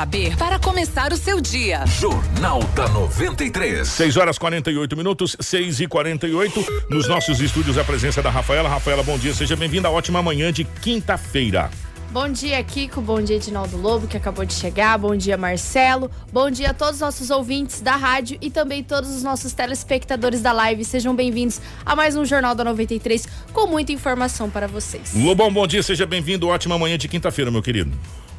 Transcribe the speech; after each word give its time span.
saber 0.00 0.34
para 0.38 0.58
começar 0.58 1.12
o 1.12 1.16
seu 1.16 1.42
dia. 1.42 1.84
Jornal 1.84 2.62
da 2.74 2.88
93. 2.88 3.86
6 3.86 4.16
horas 4.16 4.38
48 4.38 4.96
minutos, 4.96 5.36
6 5.38 5.80
e 5.80 5.86
48 5.86 6.64
Nos 6.88 7.06
nossos 7.06 7.38
estúdios, 7.38 7.76
a 7.76 7.84
presença 7.84 8.22
da 8.22 8.30
Rafaela. 8.30 8.66
Rafaela, 8.66 9.02
bom 9.02 9.18
dia, 9.18 9.34
seja 9.34 9.54
bem-vinda. 9.56 9.90
Ótima 9.90 10.22
manhã 10.22 10.50
de 10.50 10.64
quinta-feira. 10.64 11.70
Bom 12.10 12.30
dia, 12.30 12.64
Kiko. 12.64 13.02
Bom 13.02 13.20
dia, 13.20 13.36
Edinaldo 13.36 13.76
Lobo, 13.76 14.06
que 14.06 14.16
acabou 14.16 14.46
de 14.46 14.54
chegar. 14.54 14.96
Bom 14.96 15.14
dia, 15.14 15.36
Marcelo. 15.36 16.10
Bom 16.32 16.50
dia 16.50 16.70
a 16.70 16.74
todos 16.74 16.94
os 16.94 17.00
nossos 17.00 17.28
ouvintes 17.28 17.82
da 17.82 17.94
rádio 17.94 18.38
e 18.40 18.50
também 18.50 18.82
todos 18.82 19.10
os 19.10 19.22
nossos 19.22 19.52
telespectadores 19.52 20.40
da 20.40 20.50
live. 20.50 20.82
Sejam 20.82 21.14
bem-vindos 21.14 21.60
a 21.84 21.94
mais 21.94 22.16
um 22.16 22.24
Jornal 22.24 22.54
da 22.54 22.64
93 22.64 23.28
com 23.52 23.66
muita 23.66 23.92
informação 23.92 24.48
para 24.48 24.66
vocês. 24.66 25.12
Lobão, 25.14 25.52
bom 25.52 25.66
dia, 25.66 25.82
seja 25.82 26.06
bem-vindo. 26.06 26.48
Ótima 26.48 26.78
manhã 26.78 26.96
de 26.96 27.06
quinta-feira, 27.06 27.50
meu 27.50 27.60
querido. 27.60 27.92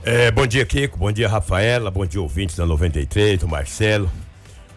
É, 0.03 0.31
bom 0.31 0.47
dia, 0.47 0.65
Kiko. 0.65 0.97
Bom 0.97 1.11
dia, 1.11 1.27
Rafaela. 1.27 1.91
Bom 1.91 2.05
dia, 2.05 2.21
ouvintes 2.21 2.55
da 2.55 2.65
93, 2.65 3.43
o 3.43 3.47
Marcelo. 3.47 4.11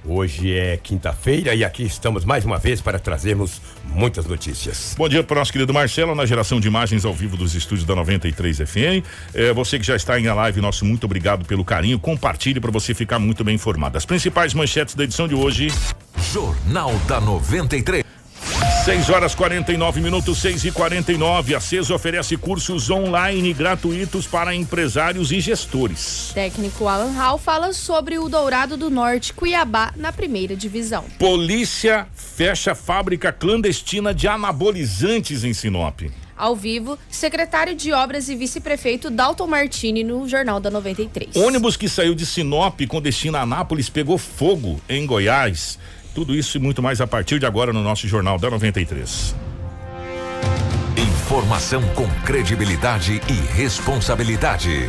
Hoje 0.07 0.53
é 0.53 0.77
quinta-feira 0.77 1.55
e 1.55 1.65
aqui 1.65 1.83
estamos 1.83 2.27
mais 2.27 2.45
uma 2.45 2.59
vez 2.59 2.83
para 2.83 2.99
trazermos 2.99 3.63
muitas 3.87 4.27
notícias. 4.27 4.95
Bom 4.99 5.09
dia 5.09 5.25
para 5.25 5.35
o 5.35 5.39
nosso 5.39 5.51
querido 5.51 5.73
Marcelo, 5.73 6.15
na 6.15 6.27
geração 6.27 6.61
de 6.61 6.69
imagens 6.69 7.07
ao 7.07 7.15
vivo 7.15 7.39
dos 7.39 7.55
estúdios 7.55 7.87
da 7.87 7.95
93 7.95 8.59
FM. 8.59 9.03
É, 9.33 9.51
você 9.55 9.79
que 9.79 9.87
já 9.87 9.97
está 9.97 10.21
em 10.21 10.27
a 10.29 10.35
live, 10.35 10.61
nosso 10.61 10.85
muito 10.85 11.05
obrigado 11.05 11.47
pelo 11.47 11.65
carinho. 11.65 11.99
Compartilhe 11.99 12.61
para 12.61 12.71
você 12.71 12.93
ficar 12.93 13.19
muito 13.19 13.43
bem 13.43 13.55
informado. 13.55 13.97
As 13.97 14.05
principais 14.05 14.53
manchetes 14.53 14.95
da 14.95 15.05
edição 15.05 15.27
de 15.27 15.35
hoje. 15.35 15.69
Jornal 16.35 16.93
da 17.09 17.19
93. 17.19 18.05
6 18.85 19.09
horas 19.09 19.35
49 19.35 19.99
minutos, 20.03 20.37
6 20.43 20.67
e 20.67 20.71
49 20.71 21.55
A 21.55 21.61
CES 21.61 21.89
oferece 21.89 22.37
cursos 22.37 22.91
online 22.91 23.55
gratuitos 23.55 24.27
para 24.27 24.55
empresários 24.55 25.33
e 25.33 25.41
gestores. 25.41 26.33
Técnico 26.35 26.87
Alan 26.87 27.13
Hall 27.13 27.39
fala 27.39 27.73
sobre 27.73 28.19
o 28.19 28.29
Dourado 28.29 28.77
do 28.77 28.91
Norte, 28.91 29.33
Cuiabá, 29.33 29.91
na 29.97 30.13
primeira 30.13 30.55
divisão. 30.55 31.05
Polícia 31.19 32.07
fecha 32.15 32.75
fábrica 32.75 33.33
clandestina 33.33 34.13
de 34.13 34.29
anabolizantes 34.29 35.45
em 35.45 35.55
Sinop. 35.55 36.03
Ao 36.37 36.55
vivo, 36.55 36.99
secretário 37.09 37.75
de 37.75 37.91
Obras 37.91 38.29
e 38.29 38.37
vice-prefeito 38.37 39.09
Dalton 39.09 39.47
Martini 39.47 40.05
no 40.05 40.29
Jornal 40.29 40.61
da 40.61 40.71
93. 40.71 41.37
Ônibus 41.37 41.79
que 41.79 41.89
saiu 41.89 42.15
de 42.15 42.27
Sinop 42.27 42.79
com 42.87 43.01
destino 43.01 43.39
a 43.39 43.43
Anápolis 43.43 43.89
pegou 43.89 44.19
fogo 44.19 44.79
em 44.87 45.07
Goiás. 45.07 45.79
Tudo 46.15 46.33
isso 46.33 46.57
e 46.57 46.61
muito 46.61 46.81
mais 46.81 47.01
a 47.01 47.07
partir 47.09 47.41
de 47.41 47.47
agora 47.47 47.73
no 47.73 47.83
nosso 47.83 48.07
Jornal 48.07 48.39
da 48.39 48.49
93. 48.49 49.35
Informação 50.97 51.83
com 51.89 52.09
credibilidade 52.25 53.21
e 53.29 53.57
responsabilidade. 53.57 54.89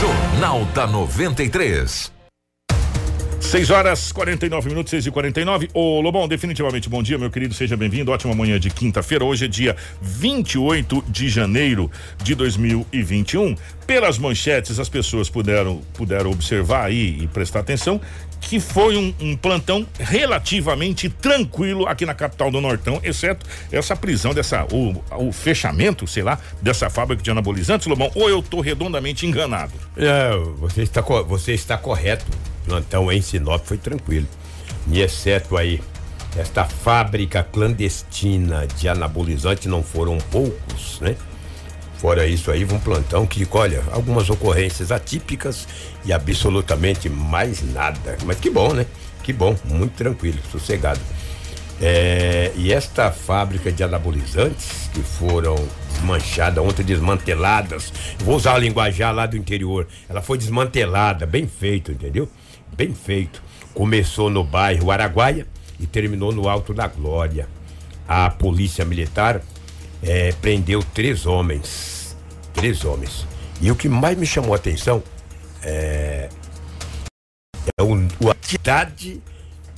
Jornal 0.00 0.66
da 0.66 0.86
93. 0.86 2.12
6 3.50 3.70
horas 3.70 4.12
49 4.12 4.68
minutos, 4.68 4.90
6 4.90 5.06
e 5.06 5.10
49 5.10 5.70
Ô 5.74 6.00
Lobão, 6.00 6.28
definitivamente 6.28 6.88
bom 6.88 7.02
dia, 7.02 7.18
meu 7.18 7.30
querido, 7.30 7.52
seja 7.52 7.76
bem-vindo. 7.76 8.12
Ótima 8.12 8.32
manhã 8.32 8.60
de 8.60 8.70
quinta-feira. 8.70 9.24
Hoje 9.24 9.46
é 9.46 9.48
dia 9.48 9.74
28 10.00 11.04
de 11.08 11.28
janeiro 11.28 11.90
de 12.22 12.34
2021. 12.36 13.56
Pelas 13.86 14.18
manchetes, 14.18 14.78
as 14.78 14.88
pessoas 14.88 15.28
puderam, 15.28 15.80
puderam 15.94 16.30
observar 16.30 16.84
aí 16.84 17.22
e 17.22 17.26
prestar 17.26 17.60
atenção 17.60 18.00
que 18.40 18.58
foi 18.58 18.96
um, 18.96 19.14
um, 19.20 19.36
plantão 19.36 19.86
relativamente 19.98 21.08
tranquilo 21.08 21.86
aqui 21.86 22.06
na 22.06 22.14
capital 22.14 22.50
do 22.50 22.60
Nortão, 22.60 23.00
exceto 23.02 23.46
essa 23.70 23.94
prisão 23.94 24.32
dessa 24.32 24.66
o, 24.72 25.02
o 25.16 25.32
fechamento, 25.32 26.06
sei 26.06 26.22
lá, 26.22 26.38
dessa 26.60 26.88
fábrica 26.88 27.22
de 27.22 27.30
anabolizantes, 27.30 27.86
Lobão, 27.86 28.10
ou 28.14 28.28
eu 28.28 28.40
estou 28.40 28.60
redondamente 28.60 29.26
enganado? 29.26 29.72
É, 29.96 30.30
você 30.58 30.82
está 30.82 31.00
você 31.00 31.52
está 31.52 31.76
correto. 31.76 32.26
Plantão 32.64 33.10
em 33.10 33.20
Sinop 33.20 33.64
foi 33.64 33.78
tranquilo. 33.78 34.26
E 34.90 35.00
exceto 35.00 35.56
aí 35.56 35.80
esta 36.36 36.64
fábrica 36.64 37.42
clandestina 37.42 38.66
de 38.66 38.88
anabolizante 38.88 39.68
não 39.68 39.82
foram 39.82 40.18
poucos, 40.30 41.00
né? 41.00 41.16
Fora 42.00 42.26
isso 42.26 42.50
aí, 42.50 42.64
um 42.64 42.78
plantão 42.78 43.26
que, 43.26 43.46
olha, 43.50 43.84
algumas 43.92 44.30
ocorrências 44.30 44.90
atípicas 44.90 45.68
e 46.02 46.14
absolutamente 46.14 47.10
mais 47.10 47.62
nada. 47.74 48.16
Mas 48.24 48.40
que 48.40 48.48
bom, 48.48 48.72
né? 48.72 48.86
Que 49.22 49.34
bom, 49.34 49.54
muito 49.66 49.92
tranquilo, 49.92 50.38
sossegado. 50.50 50.98
É, 51.78 52.52
e 52.56 52.72
esta 52.72 53.10
fábrica 53.10 53.70
de 53.70 53.82
anabolizantes 53.82 54.88
que 54.94 55.02
foram 55.02 55.56
desmanchadas, 55.92 56.64
ontem 56.64 56.82
desmanteladas, 56.82 57.92
vou 58.20 58.36
usar 58.36 58.54
a 58.54 58.58
linguajar 58.58 59.14
lá 59.14 59.26
do 59.26 59.36
interior, 59.36 59.86
ela 60.08 60.22
foi 60.22 60.38
desmantelada, 60.38 61.26
bem 61.26 61.46
feito, 61.46 61.92
entendeu? 61.92 62.26
Bem 62.74 62.94
feito. 62.94 63.42
Começou 63.74 64.30
no 64.30 64.42
bairro 64.42 64.90
Araguaia 64.90 65.46
e 65.78 65.86
terminou 65.86 66.32
no 66.32 66.48
Alto 66.48 66.72
da 66.72 66.86
Glória. 66.86 67.46
A 68.08 68.30
polícia 68.30 68.86
militar 68.86 69.42
é, 70.02 70.32
prendeu 70.32 70.82
três 70.94 71.26
homens. 71.26 72.16
Três 72.54 72.84
homens. 72.84 73.26
E 73.60 73.70
o 73.70 73.76
que 73.76 73.88
mais 73.88 74.16
me 74.16 74.26
chamou 74.26 74.52
a 74.52 74.56
atenção 74.56 75.02
é, 75.62 76.28
é 77.78 77.82
o, 77.82 77.94
a 77.94 78.34
quantidade 78.34 79.20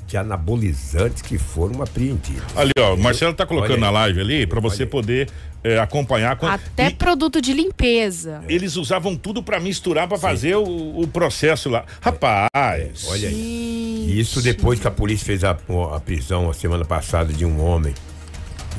de 0.06 0.16
anabolizantes 0.16 1.22
que 1.22 1.38
foram 1.38 1.82
apreendidos. 1.82 2.44
Ali, 2.54 2.72
ó, 2.78 2.94
o 2.94 2.98
Marcelo 2.98 3.32
tá 3.32 3.46
colocando 3.46 3.80
na 3.80 3.90
live 3.90 4.20
ali 4.20 4.46
para 4.46 4.60
você 4.60 4.84
poder 4.84 5.28
é, 5.64 5.78
acompanhar. 5.78 6.38
Até 6.42 6.88
e, 6.88 6.94
produto 6.94 7.40
de 7.40 7.52
limpeza. 7.52 8.42
Eles 8.48 8.76
usavam 8.76 9.16
tudo 9.16 9.42
para 9.42 9.58
misturar 9.58 10.06
para 10.06 10.18
fazer 10.18 10.56
o, 10.56 11.00
o, 11.00 11.06
processo 11.06 11.70
lá. 11.70 11.84
Rapaz, 12.00 12.48
é, 12.54 12.90
olha 13.06 13.28
aí. 13.28 14.18
Isso 14.18 14.42
depois 14.42 14.78
que 14.78 14.86
a 14.86 14.90
polícia 14.90 15.24
fez 15.24 15.44
a, 15.44 15.50
a 15.50 16.00
prisão 16.00 16.50
a 16.50 16.54
semana 16.54 16.84
passada 16.84 17.32
de 17.32 17.46
um 17.46 17.64
homem 17.64 17.94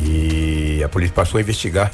e 0.02 0.82
a 0.84 0.90
polícia 0.90 1.14
passou 1.14 1.38
a 1.38 1.42
investigar. 1.42 1.92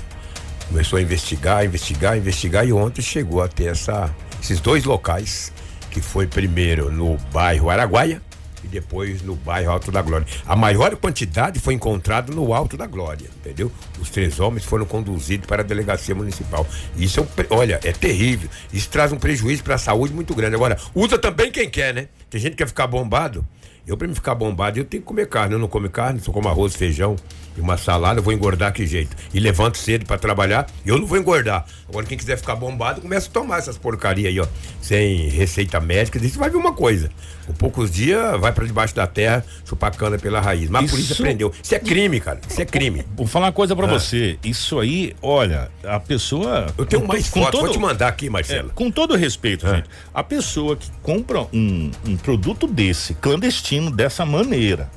Começou 0.68 1.00
a 1.00 1.02
investigar, 1.02 1.66
investigar, 1.66 2.18
investigar 2.18 2.68
e 2.68 2.72
ontem 2.72 3.02
chegou 3.02 3.42
até 3.42 3.66
essa, 3.66 4.14
esses 4.42 4.60
dois 4.60 4.84
locais, 4.84 5.52
que 5.90 6.00
foi 6.00 6.28
primeiro 6.28 6.92
no 6.92 7.18
bairro 7.34 7.70
Araguaia 7.70 8.22
e 8.64 8.68
depois 8.68 9.22
no 9.22 9.36
bairro 9.36 9.72
Alto 9.72 9.92
da 9.92 10.02
Glória. 10.02 10.28
A 10.46 10.56
maior 10.56 10.96
quantidade 10.98 11.60
foi 11.60 11.74
encontrada 11.74 12.34
no 12.34 12.54
Alto 12.54 12.78
da 12.78 12.86
Glória, 12.86 13.30
entendeu? 13.38 13.72
Os 14.00 14.10
três 14.10 14.40
homens 14.40 14.64
foram 14.64 14.86
conduzidos 14.86 15.48
para 15.48 15.62
a 15.62 15.66
delegacia 15.66 16.14
municipal. 16.14 16.68
Isso 16.96 17.20
é 17.20 17.24
um, 17.24 17.58
olha, 17.58 17.80
é 17.84 17.92
terrível. 17.92 18.50
Isso 18.72 18.90
traz 18.90 19.12
um 19.12 19.18
prejuízo 19.18 19.64
para 19.64 19.76
a 19.76 19.80
saúde 19.80 20.14
muito 20.14 20.36
grande. 20.36 20.56
Agora, 20.56 20.78
usa 20.94 21.18
também 21.18 21.52
quem 21.52 21.70
quer, 21.70 21.94
né? 21.94 22.08
Tem 22.30 22.40
gente 22.40 22.52
que 22.52 22.58
quer 22.58 22.68
ficar 22.68 22.88
bombado. 22.88 23.46
Eu, 23.88 23.98
para 23.98 24.08
me 24.08 24.14
ficar 24.14 24.36
bombado, 24.36 24.78
eu 24.78 24.86
tenho 24.86 25.02
que 25.02 25.08
comer 25.08 25.28
carne. 25.28 25.54
Eu 25.54 25.60
não 25.60 25.68
como 25.68 25.90
carne, 25.90 26.20
só 26.20 26.32
como 26.32 26.48
arroz, 26.48 26.76
feijão 26.76 27.16
e 27.60 27.62
uma 27.62 27.78
salada, 27.78 28.20
eu 28.20 28.24
vou 28.24 28.34
engordar 28.34 28.74
que 28.74 28.88
jeito? 28.88 29.16
E 29.34 29.40
levanto 29.40 29.78
cedo 29.78 30.06
para 30.06 30.18
trabalhar, 30.18 30.66
eu 30.86 30.98
não 30.98 31.06
vou 31.06 31.18
engordar. 31.18 31.66
Agora, 31.88 32.06
quem 32.06 32.18
quiser 32.18 32.38
ficar 32.38 32.56
bombado, 32.56 33.02
começa 33.02 33.28
a 33.28 33.32
tomar 33.32 33.58
essas 33.58 33.78
porcarias 33.78 34.28
aí, 34.28 34.40
ó. 34.40 34.48
Sem 34.82 35.28
receita 35.28 35.80
médica, 35.80 36.18
isso 36.26 36.40
vai 36.40 36.50
ver 36.50 36.58
uma 36.58 36.72
coisa. 36.74 37.12
Com 37.46 37.54
poucos 37.54 37.92
dias, 37.92 38.40
vai 38.40 38.52
para 38.52 38.66
debaixo 38.66 38.96
da 38.96 39.06
terra, 39.06 39.44
chupar 39.66 39.96
cana 39.96 40.18
pela 40.18 40.40
raiz. 40.40 40.70
Mas 40.70 40.86
isso... 40.86 40.94
a 40.94 40.96
polícia 40.96 41.16
prendeu. 41.16 41.52
Isso 41.62 41.76
é 41.76 41.80
crime, 41.80 42.20
cara. 42.20 42.40
Isso 42.48 42.62
é 42.62 42.66
crime. 42.66 43.06
Vou 43.16 43.28
falar 43.28 43.48
uma 43.48 43.52
coisa 43.52 43.76
para 43.76 43.88
ah. 43.88 43.90
você. 43.90 44.40
Isso 44.44 44.80
aí, 44.80 45.16
olha, 45.22 45.70
a 45.84 46.00
pessoa. 46.00 46.68
Eu 46.78 46.86
tenho 46.86 47.06
mais 47.06 47.28
com 47.30 47.42
foto, 47.42 47.52
todo... 47.52 47.62
vou 47.64 47.72
te 47.72 47.80
mandar 47.80 48.08
aqui, 48.08 48.30
Marcelo. 48.30 48.70
É, 48.70 48.74
com 48.74 48.90
todo 48.90 49.16
respeito, 49.16 49.68
ah. 49.68 49.76
gente. 49.76 49.90
A 50.14 50.24
pessoa 50.24 50.78
que 50.78 50.90
compra 51.02 51.42
um, 51.52 51.92
um 52.06 52.16
produto 52.16 52.68
desse, 52.68 53.16
clandestino, 53.16 53.92
dessa 53.92 54.26
maneira, 54.26 54.90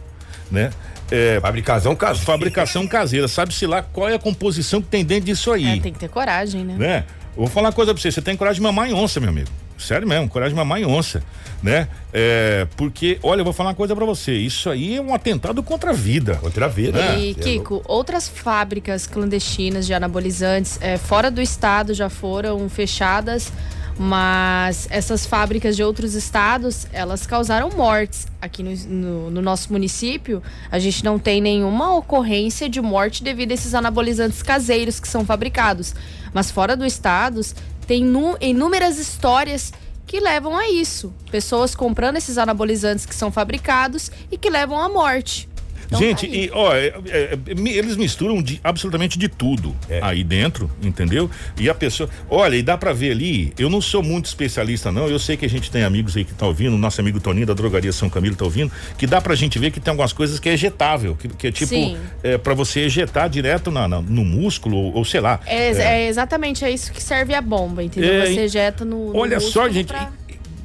né? 0.50 0.70
É, 1.12 1.40
fabricação 1.40 1.94
caseira. 1.94 2.26
Fabricação 2.26 2.86
caseira. 2.86 3.28
Sabe-se 3.28 3.66
lá 3.66 3.82
qual 3.82 4.08
é 4.08 4.14
a 4.14 4.18
composição 4.18 4.80
que 4.80 4.88
tem 4.88 5.04
dentro 5.04 5.26
disso 5.26 5.52
aí. 5.52 5.78
É, 5.78 5.80
tem 5.80 5.92
que 5.92 5.98
ter 5.98 6.08
coragem, 6.08 6.64
né? 6.64 6.74
né? 6.78 7.04
vou 7.36 7.46
falar 7.46 7.68
uma 7.68 7.72
coisa 7.72 7.92
pra 7.92 8.00
você. 8.00 8.10
Você 8.10 8.22
tem 8.22 8.36
coragem 8.36 8.60
de 8.60 8.62
mamar 8.62 8.88
em 8.88 8.94
onça, 8.94 9.20
meu 9.20 9.28
amigo. 9.28 9.50
Sério 9.78 10.06
mesmo, 10.06 10.28
coragem 10.28 10.54
de 10.54 10.56
mamar 10.56 10.80
em 10.80 10.86
onça, 10.86 11.24
né? 11.60 11.88
É, 12.12 12.68
porque, 12.76 13.18
olha, 13.20 13.40
eu 13.40 13.44
vou 13.44 13.52
falar 13.52 13.70
uma 13.70 13.74
coisa 13.74 13.96
para 13.96 14.06
você. 14.06 14.32
Isso 14.32 14.70
aí 14.70 14.96
é 14.96 15.02
um 15.02 15.12
atentado 15.12 15.60
contra 15.62 15.90
a 15.90 15.92
vida. 15.92 16.36
Contra 16.36 16.66
a 16.66 16.68
vida, 16.68 17.00
né? 17.00 17.18
E, 17.18 17.34
Kiko, 17.34 17.82
outras 17.86 18.28
fábricas 18.28 19.08
clandestinas 19.08 19.84
de 19.84 19.92
anabolizantes 19.92 20.78
é, 20.80 20.96
fora 20.96 21.30
do 21.30 21.42
estado 21.42 21.92
já 21.94 22.08
foram 22.08 22.68
fechadas 22.68 23.52
mas 23.98 24.88
essas 24.90 25.26
fábricas 25.26 25.76
de 25.76 25.82
outros 25.82 26.14
estados, 26.14 26.86
elas 26.92 27.26
causaram 27.26 27.70
mortes. 27.70 28.26
Aqui 28.40 28.62
no, 28.62 28.74
no, 28.74 29.30
no, 29.30 29.42
nosso 29.42 29.72
município, 29.72 30.42
a 30.70 30.78
gente 30.78 31.04
não 31.04 31.18
tem 31.18 31.40
nenhuma 31.40 31.96
ocorrência 31.96 32.68
de 32.68 32.80
morte 32.80 33.22
devido 33.22 33.52
a 33.52 33.54
esses 33.54 33.74
anabolizantes 33.74 34.42
caseiros 34.42 34.98
que 34.98 35.08
são 35.08 35.24
fabricados. 35.24 35.94
Mas 36.32 36.50
fora 36.50 36.76
do 36.76 36.84
estado, 36.84 37.40
tem 37.86 38.04
inúmeras 38.40 38.98
histórias 38.98 39.72
que 40.06 40.20
levam 40.20 40.56
a 40.56 40.68
isso. 40.68 41.12
Pessoas 41.30 41.74
comprando 41.74 42.16
esses 42.16 42.38
anabolizantes 42.38 43.06
que 43.06 43.14
são 43.14 43.30
fabricados 43.30 44.10
e 44.30 44.36
que 44.36 44.50
levam 44.50 44.78
à 44.78 44.88
morte. 44.88 45.48
Então 45.96 46.00
Gente, 46.08 46.26
tá 46.26 46.34
e 46.36 46.50
ó, 46.52 46.74
é, 46.74 46.86
é, 46.86 46.92
é, 47.10 47.38
eles 47.70 47.96
misturam 47.96 48.42
de, 48.42 48.60
absolutamente 48.64 49.18
de 49.18 49.28
tudo 49.28 49.76
É. 49.88 50.00
aí 50.02 50.24
dentro, 50.24 50.70
entendeu? 50.82 51.30
E 51.58 51.68
a 51.68 51.74
pessoa, 51.74 52.08
olha, 52.30 52.56
e 52.56 52.62
dá 52.62 52.76
pra 52.78 52.92
ver 52.92 53.10
ali, 53.12 53.52
eu 53.58 53.68
não 53.68 53.80
sou 53.80 54.02
muito 54.02 54.26
especialista 54.26 54.90
não, 54.90 55.08
eu 55.08 55.18
sei 55.18 55.36
que 55.36 55.44
a 55.44 55.48
gente 55.48 55.70
tem 55.70 55.84
amigos 55.84 56.16
aí 56.16 56.24
que 56.24 56.32
tá 56.34 56.46
ouvindo, 56.46 56.76
nosso 56.78 57.00
amigo 57.00 57.20
Toninho 57.20 57.46
da 57.46 57.54
Drogaria 57.54 57.92
São 57.92 58.08
Camilo 58.08 58.34
tá 58.36 58.44
ouvindo, 58.44 58.72
que 58.96 59.06
dá 59.06 59.20
pra 59.20 59.34
gente 59.34 59.58
ver 59.58 59.70
que 59.70 59.80
tem 59.80 59.90
algumas 59.90 60.12
coisas 60.12 60.38
que 60.40 60.48
é 60.48 60.52
ejetável, 60.54 61.14
que, 61.16 61.28
que 61.28 61.46
é 61.48 61.52
tipo, 61.52 61.68
Sim. 61.68 61.96
é, 62.22 62.38
para 62.38 62.54
você 62.54 62.80
ejetar 62.80 63.28
direto 63.28 63.70
na, 63.70 63.86
na- 63.86 64.00
no 64.02 64.24
músculo 64.24 64.76
ou, 64.76 64.94
ou 64.96 65.04
sei 65.04 65.20
lá. 65.20 65.40
É, 65.46 65.68
é 65.70 66.08
exatamente 66.08 66.64
é 66.64 66.70
isso 66.70 66.92
que 66.92 67.02
serve 67.02 67.34
a 67.34 67.40
bomba, 67.42 67.82
entendeu? 67.82 68.12
É, 68.22 68.26
Você 68.26 68.40
ejeta 68.40 68.84
no. 68.84 69.12
no 69.12 69.16
Olha 69.18 69.38
só, 69.40 69.68
gente. 69.68 69.86
pra- 69.88 70.10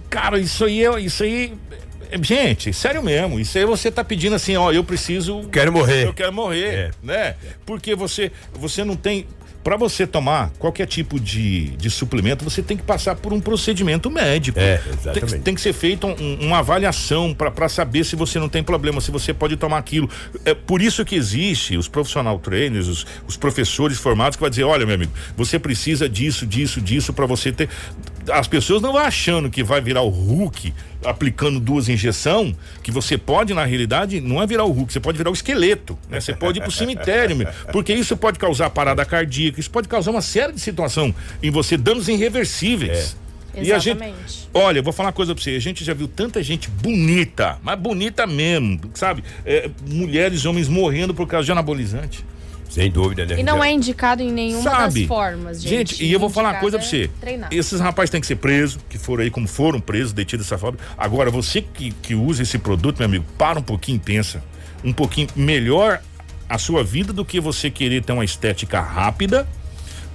Cara, 0.09 0.39
isso 0.39 0.63
aí 0.63 0.85
é. 0.85 0.99
Isso 1.01 1.21
aí. 1.23 1.53
Gente, 2.21 2.73
sério 2.73 3.01
mesmo. 3.03 3.39
Isso 3.39 3.57
aí 3.57 3.65
você 3.65 3.91
tá 3.91 4.03
pedindo 4.03 4.35
assim, 4.35 4.55
ó, 4.55 4.71
eu 4.71 4.83
preciso. 4.83 5.43
Quero 5.51 5.71
morrer. 5.71 6.05
Eu 6.05 6.13
quero 6.13 6.33
morrer, 6.33 6.73
É. 6.73 6.91
né? 7.03 7.35
Porque 7.65 7.95
você, 7.95 8.31
você 8.53 8.83
não 8.83 8.95
tem. 8.95 9.25
Pra 9.63 9.75
você 9.75 10.07
tomar 10.07 10.51
qualquer 10.57 10.85
tipo 10.87 11.19
de, 11.19 11.71
de 11.71 11.89
suplemento, 11.89 12.41
você 12.41 12.61
tem 12.61 12.77
que 12.77 12.83
passar 12.83 13.15
por 13.15 13.33
um 13.33 13.41
procedimento 13.41 14.09
médico. 14.09 14.57
É, 14.57 14.77
Tem, 14.77 14.93
exatamente. 14.93 15.39
tem 15.43 15.53
que 15.55 15.59
ser 15.59 15.73
feita 15.73 16.07
um- 16.07 16.37
uma 16.39 16.59
avaliação 16.59 17.33
para 17.33 17.67
saber 17.67 18.05
se 18.05 18.15
você 18.15 18.39
não 18.39 18.47
tem 18.47 18.63
problema, 18.63 19.01
se 19.01 19.11
você 19.11 19.33
pode 19.33 19.57
tomar 19.57 19.77
aquilo. 19.79 20.09
É 20.45 20.53
por 20.53 20.81
isso 20.81 21.03
que 21.03 21.15
existe 21.15 21.75
os 21.75 21.89
profissional 21.89 22.39
trainers, 22.39 22.87
os, 22.87 23.05
os 23.27 23.35
professores 23.35 23.97
formados 23.97 24.37
que 24.37 24.41
vai 24.41 24.49
dizer, 24.49 24.63
olha, 24.63 24.85
meu 24.85 24.95
amigo, 24.95 25.11
você 25.35 25.59
precisa 25.59 26.07
disso, 26.07 26.45
disso, 26.47 26.79
disso 26.79 27.11
para 27.11 27.25
você 27.25 27.51
ter. 27.51 27.67
As 28.31 28.47
pessoas 28.47 28.81
não 28.81 28.93
vão 28.93 29.01
achando 29.01 29.49
que 29.49 29.63
vai 29.63 29.79
virar 29.81 30.01
o 30.01 30.09
Hulk 30.09 30.73
aplicando 31.05 31.59
duas 31.59 31.87
injeções, 31.87 32.55
que 32.83 32.91
você 32.91 33.17
pode, 33.17 33.53
na 33.53 33.63
realidade, 33.63 34.19
não 34.19 34.41
é 34.41 34.47
virar 34.47 34.65
o 34.65 34.71
Hulk, 34.71 34.91
você 34.91 34.99
pode 34.99 35.17
virar 35.17 35.29
o 35.29 35.33
esqueleto, 35.33 35.97
né? 36.09 36.19
Você 36.19 36.33
pode 36.33 36.59
ir 36.59 36.61
pro 36.61 36.71
cemitério, 36.71 37.37
porque 37.71 37.93
isso 37.93 38.17
pode 38.17 38.39
causar 38.39 38.69
parada 38.69 39.05
cardíaca, 39.05 39.59
isso 39.59 39.69
pode 39.69 39.87
causar 39.87 40.11
uma 40.11 40.21
série 40.21 40.53
de 40.53 40.59
situação 40.59 41.13
em 41.41 41.51
você, 41.51 41.77
danos 41.77 42.07
irreversíveis. 42.07 43.15
E 43.55 43.71
a 43.71 43.79
gente, 43.79 43.97
Exatamente. 43.97 44.49
olha, 44.53 44.79
eu 44.79 44.83
vou 44.83 44.93
falar 44.93 45.07
uma 45.07 45.13
coisa 45.13 45.33
pra 45.33 45.43
você. 45.43 45.51
A 45.51 45.59
gente 45.59 45.83
já 45.83 45.93
viu 45.93 46.07
tanta 46.07 46.43
gente 46.43 46.69
bonita, 46.69 47.57
mas 47.63 47.79
bonita 47.79 48.27
mesmo, 48.27 48.79
sabe? 48.93 49.23
É, 49.43 49.67
mulheres 49.87 50.41
e 50.41 50.47
homens 50.47 50.67
morrendo 50.67 51.13
por 51.13 51.27
causa 51.27 51.45
de 51.45 51.51
anabolizante. 51.51 52.23
Sem 52.69 52.91
dúvida, 52.91 53.25
né? 53.25 53.39
E 53.39 53.43
não 53.43 53.63
é 53.63 53.71
indicado 53.71 54.21
em 54.21 54.31
nenhuma 54.31 54.63
sabe? 54.63 54.99
das 55.01 55.07
formas, 55.07 55.61
gente. 55.61 56.03
e 56.03 56.11
eu 56.11 56.19
vou 56.19 56.29
falar 56.29 56.53
uma 56.53 56.59
coisa 56.59 56.77
pra 56.77 56.85
é 56.85 56.89
você. 56.89 57.09
Treinar. 57.19 57.49
Esses 57.51 57.79
rapazes 57.79 58.09
têm 58.09 58.21
que 58.21 58.27
ser 58.27 58.35
presos, 58.35 58.79
que 58.89 58.97
foram 58.97 59.23
aí 59.23 59.31
como 59.31 59.47
foram 59.47 59.79
presos, 59.79 60.13
detidos 60.13 60.45
dessa 60.45 60.57
fábrica. 60.57 60.83
Agora, 60.97 61.31
você 61.31 61.61
que, 61.61 61.91
que 61.91 62.13
usa 62.13 62.43
esse 62.43 62.57
produto, 62.57 62.97
meu 62.99 63.05
amigo, 63.05 63.25
para 63.37 63.59
um 63.59 63.63
pouquinho 63.63 63.97
e 63.97 63.99
pensa. 63.99 64.43
Um 64.83 64.93
pouquinho 64.93 65.27
melhor 65.35 66.01
a 66.49 66.57
sua 66.57 66.83
vida 66.83 67.11
do 67.11 67.25
que 67.25 67.39
você 67.39 67.69
querer 67.69 68.03
ter 68.03 68.13
uma 68.13 68.23
estética 68.23 68.79
rápida, 68.79 69.47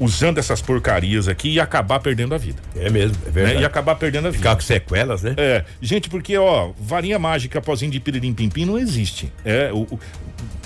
usando 0.03 0.39
essas 0.39 0.61
porcarias 0.61 1.29
aqui 1.29 1.51
e 1.51 1.61
acabar 1.61 2.01
perdendo 2.01 2.35
a 2.35 2.39
vida. 2.39 2.61
É 2.75 2.91
mesmo, 2.91 3.17
é 3.23 3.27
né? 3.27 3.33
verdade. 3.33 3.61
E 3.61 3.65
acabar 3.65 3.95
perdendo 3.95 4.27
a 4.27 4.31
vida. 4.31 4.43
Ficar 4.43 4.57
com 4.57 4.63
sequelas, 4.63 5.23
né? 5.23 5.35
É, 5.37 5.65
gente, 5.81 6.11
porque, 6.11 6.37
ó, 6.37 6.73
varinha 6.79 7.19
mágica 7.19 7.61
pozinho 7.61 7.93
de 7.93 8.01
piririm 8.01 8.35
pimpim 8.35 8.65
não 8.65 8.77
existe. 8.77 9.33
É, 9.45 9.71
o, 9.73 9.83
o 9.83 10.01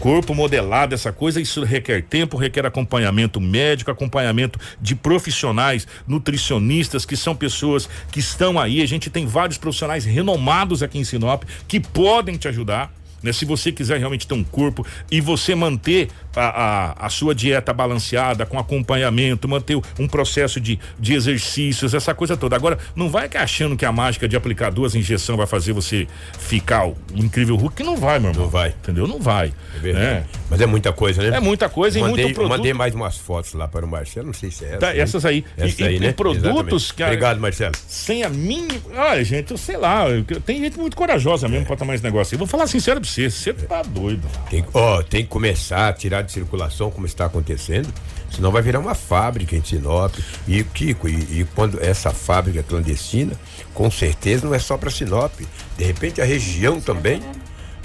corpo 0.01 0.35
modelado, 0.35 0.95
essa 0.95 1.13
coisa, 1.13 1.39
isso 1.39 1.63
requer 1.65 2.03
tempo, 2.03 2.39
requer 2.39 2.65
acompanhamento 2.65 3.39
médico, 3.39 3.91
acompanhamento 3.91 4.59
de 4.81 4.95
profissionais, 4.95 5.87
nutricionistas, 6.07 7.05
que 7.05 7.17
são 7.17 7.37
pessoas 7.37 7.89
que 8.11 8.21
estão 8.21 8.59
aí. 8.59 8.81
A 8.81 8.87
gente 8.87 9.11
tem 9.11 9.27
vários 9.27 9.59
profissionais 9.59 10.07
renomados 10.07 10.83
aqui 10.83 10.99
em 10.99 11.05
Sinop 11.05 11.45
que 11.69 11.79
podem 11.79 12.37
te 12.37 12.49
ajudar. 12.49 12.91
Né, 13.23 13.33
se 13.33 13.47
você 13.47 13.73
quiser 13.73 13.99
realmente 13.99 14.27
ter 14.27 14.35
um 14.35 14.45
corpo 14.45 14.87
e 15.11 15.21
você 15.23 15.55
manter 15.55 16.09
a, 16.37 16.95
a, 17.01 17.07
a 17.07 17.09
sua 17.09 17.35
dieta 17.35 17.73
balanceada, 17.73 18.45
com 18.47 18.59
acompanhamento, 18.59 19.49
manter 19.49 19.77
um 19.99 20.07
processo 20.07 20.61
de, 20.61 20.79
de 20.99 21.15
exercícios, 21.15 21.95
essa 21.95 22.15
coisa 22.15 22.37
toda. 22.37 22.55
Agora, 22.57 22.79
não 22.95 23.09
vai 23.09 23.29
achando 23.35 23.77
que 23.77 23.85
a 23.85 23.93
mágica 23.93 24.29
de 24.29 24.37
aplicar 24.37 24.71
duas 24.71 24.95
injeções 24.95 25.37
vai 25.37 25.47
fazer 25.47 25.73
você 25.73 26.07
ficar 26.39 26.87
o 26.87 26.97
incrível 27.15 27.57
Hulk, 27.57 27.77
que 27.77 27.83
não 27.83 27.97
vai, 27.97 28.19
meu 28.19 28.31
irmão. 28.31 28.45
Não 28.45 28.51
vai. 28.51 28.69
Entendeu? 28.69 29.07
Não 29.07 29.19
vai. 29.21 29.53
É 29.75 29.79
verdade. 29.79 30.05
né? 30.07 30.25
Mas 30.51 30.61
é 30.61 30.67
muita 30.67 30.93
coisa, 30.93 31.23
né? 31.23 31.37
É 31.37 31.41
muita 31.41 31.69
coisa 31.69 31.99
e 31.99 32.03
mandei, 32.03 32.25
muito 32.25 32.35
produto. 32.37 32.57
Mandei 32.57 32.73
mais 32.73 32.95
umas 32.95 33.17
fotos 33.17 33.53
lá 33.55 33.67
para 33.67 33.85
o 33.85 33.89
Marcelo, 33.89 34.27
não 34.27 34.35
sei 34.35 34.51
se 34.51 34.65
é 34.65 34.69
essa. 34.69 34.79
Tá, 34.79 34.97
essas 34.97 35.25
aí. 35.25 35.45
Essa 35.57 35.83
E- 35.83 35.87
aí, 35.87 35.97
e- 35.97 36.01
né? 36.01 36.09
e 36.09 36.13
produtos 36.13 36.45
Exatamente. 36.45 36.95
que 36.95 37.03
Obrigado, 37.03 37.41
Marcelo. 37.41 37.75
Sem 37.89 38.23
a 38.23 38.29
mínima. 38.29 38.81
Olha, 38.97 39.25
gente, 39.25 39.51
eu 39.51 39.59
sei 39.59 39.77
lá. 39.77 40.09
eu- 40.09 40.25
Tem 40.41 40.61
gente 40.61 40.79
muito 40.79 40.97
corajosa 40.97 41.49
mesmo 41.49 41.67
pra 41.67 41.77
tomar 41.77 41.95
esse 41.95 42.05
negócio. 42.05 42.35
Eu 42.35 42.39
vou 42.39 42.47
falar 42.47 42.67
sincero 42.67 43.01
pra 43.01 43.09
você. 43.09 43.31
Você 43.31 43.53
tá 43.53 43.83
doido. 43.83 44.23
Tem, 44.51 44.65
ó, 44.73 45.03
tem 45.03 45.23
que 45.23 45.29
começar 45.29 45.89
a 45.89 45.93
tirar 45.93 46.23
de 46.27 46.33
circulação 46.33 46.91
como 46.91 47.07
está 47.07 47.25
acontecendo, 47.25 47.93
senão 48.31 48.51
vai 48.51 48.63
virar 48.63 48.81
uma 48.81 48.95
fábrica 48.95 49.57
em 49.57 49.65
Sinop. 49.65 50.15
E, 50.47 50.63
Kiko, 50.63 51.09
e, 51.09 51.41
e 51.41 51.47
quando 51.55 51.83
essa 51.83 52.11
fábrica 52.11 52.63
clandestina, 52.63 53.33
com 53.73 53.91
certeza 53.91 54.47
não 54.47 54.55
é 54.55 54.59
só 54.59 54.77
para 54.77 54.91
Sinop. 54.91 55.33
De 55.79 55.85
repente 55.85 56.21
a 56.21 56.25
região 56.25 56.81
também, 56.81 57.23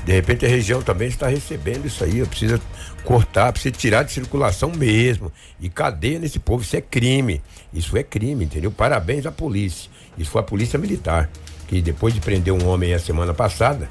de 0.03 0.11
repente 0.11 0.45
a 0.45 0.49
região 0.49 0.81
também 0.81 1.07
está 1.07 1.27
recebendo 1.27 1.85
isso 1.85 2.03
aí. 2.03 2.25
Precisa 2.25 2.59
cortar, 3.03 3.51
precisa 3.51 3.75
tirar 3.75 4.03
de 4.03 4.11
circulação 4.11 4.71
mesmo. 4.75 5.31
E 5.59 5.69
cadeia 5.69 6.19
nesse 6.19 6.39
povo, 6.39 6.63
isso 6.63 6.75
é 6.75 6.81
crime. 6.81 7.41
Isso 7.73 7.95
é 7.95 8.03
crime, 8.03 8.45
entendeu? 8.45 8.71
Parabéns 8.71 9.25
à 9.25 9.31
polícia. 9.31 9.89
Isso 10.17 10.31
foi 10.31 10.41
a 10.41 10.43
polícia 10.43 10.77
militar, 10.77 11.29
que 11.67 11.81
depois 11.81 12.13
de 12.13 12.19
prender 12.19 12.53
um 12.53 12.67
homem 12.67 12.93
a 12.93 12.99
semana 12.99 13.33
passada, 13.33 13.89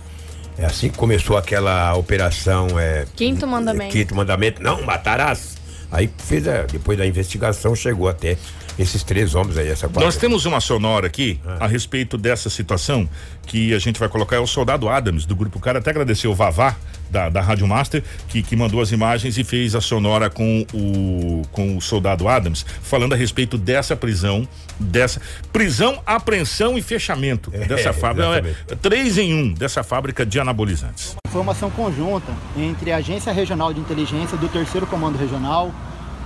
é 0.60 0.66
assim 0.66 0.90
que 0.90 0.96
começou 0.98 1.36
aquela 1.36 1.94
operação. 1.94 2.78
É, 2.78 3.06
Quinto 3.16 3.46
mandamento. 3.46 3.92
Quinto 3.92 4.14
mandamento, 4.14 4.62
não 4.62 4.82
matarás. 4.82 5.56
Aí 5.90 6.08
fez 6.18 6.46
a, 6.46 6.62
depois 6.62 6.96
da 6.96 7.04
investigação 7.04 7.74
chegou 7.74 8.08
até 8.08 8.36
esses 8.78 9.02
três 9.02 9.34
homens 9.34 9.58
aí, 9.58 9.68
essa 9.68 9.86
Nós 9.88 9.94
quadrilha. 9.94 10.20
temos 10.20 10.46
uma 10.46 10.60
sonora 10.60 11.06
aqui 11.08 11.40
Ah. 11.44 11.64
a 11.64 11.66
respeito 11.66 12.16
dessa 12.16 12.48
situação 12.48 13.08
que 13.46 13.74
a 13.74 13.78
gente 13.78 13.98
vai 13.98 14.08
colocar. 14.08 14.36
É 14.36 14.38
o 14.38 14.46
soldado 14.46 14.88
Adams 14.88 15.26
do 15.26 15.34
Grupo 15.34 15.58
Cara. 15.58 15.80
Até 15.80 15.90
agradecer 15.90 16.28
o 16.28 16.34
Vavá 16.34 16.76
da, 17.10 17.28
da 17.28 17.40
Rádio 17.40 17.66
Master 17.66 18.02
que, 18.28 18.42
que 18.42 18.56
mandou 18.56 18.80
as 18.80 18.92
imagens 18.92 19.36
e 19.36 19.44
fez 19.44 19.74
a 19.74 19.80
sonora 19.80 20.30
com 20.30 20.64
o, 20.72 21.42
com 21.52 21.76
o 21.76 21.80
soldado 21.80 22.28
Adams, 22.28 22.64
falando 22.82 23.12
a 23.12 23.16
respeito 23.16 23.58
dessa 23.58 23.96
prisão, 23.96 24.46
dessa 24.78 25.20
prisão, 25.52 26.00
apreensão 26.06 26.78
e 26.78 26.82
fechamento 26.82 27.50
É, 27.52 27.66
dessa 27.66 27.92
fábrica. 27.92 28.28
Não, 28.28 28.34
é 28.34 28.54
três 28.80 29.18
em 29.18 29.34
um 29.34 29.52
dessa 29.52 29.82
fábrica 29.82 30.24
de 30.24 30.38
anabolizantes. 30.38 31.16
Foi 31.30 31.40
uma 31.40 31.52
ação 31.52 31.70
conjunta 31.70 32.32
entre 32.56 32.92
a 32.92 32.96
Agência 32.96 33.32
Regional 33.32 33.72
de 33.72 33.80
Inteligência 33.80 34.36
do 34.36 34.48
3 34.48 34.68
Comando 34.88 35.16
Regional, 35.16 35.72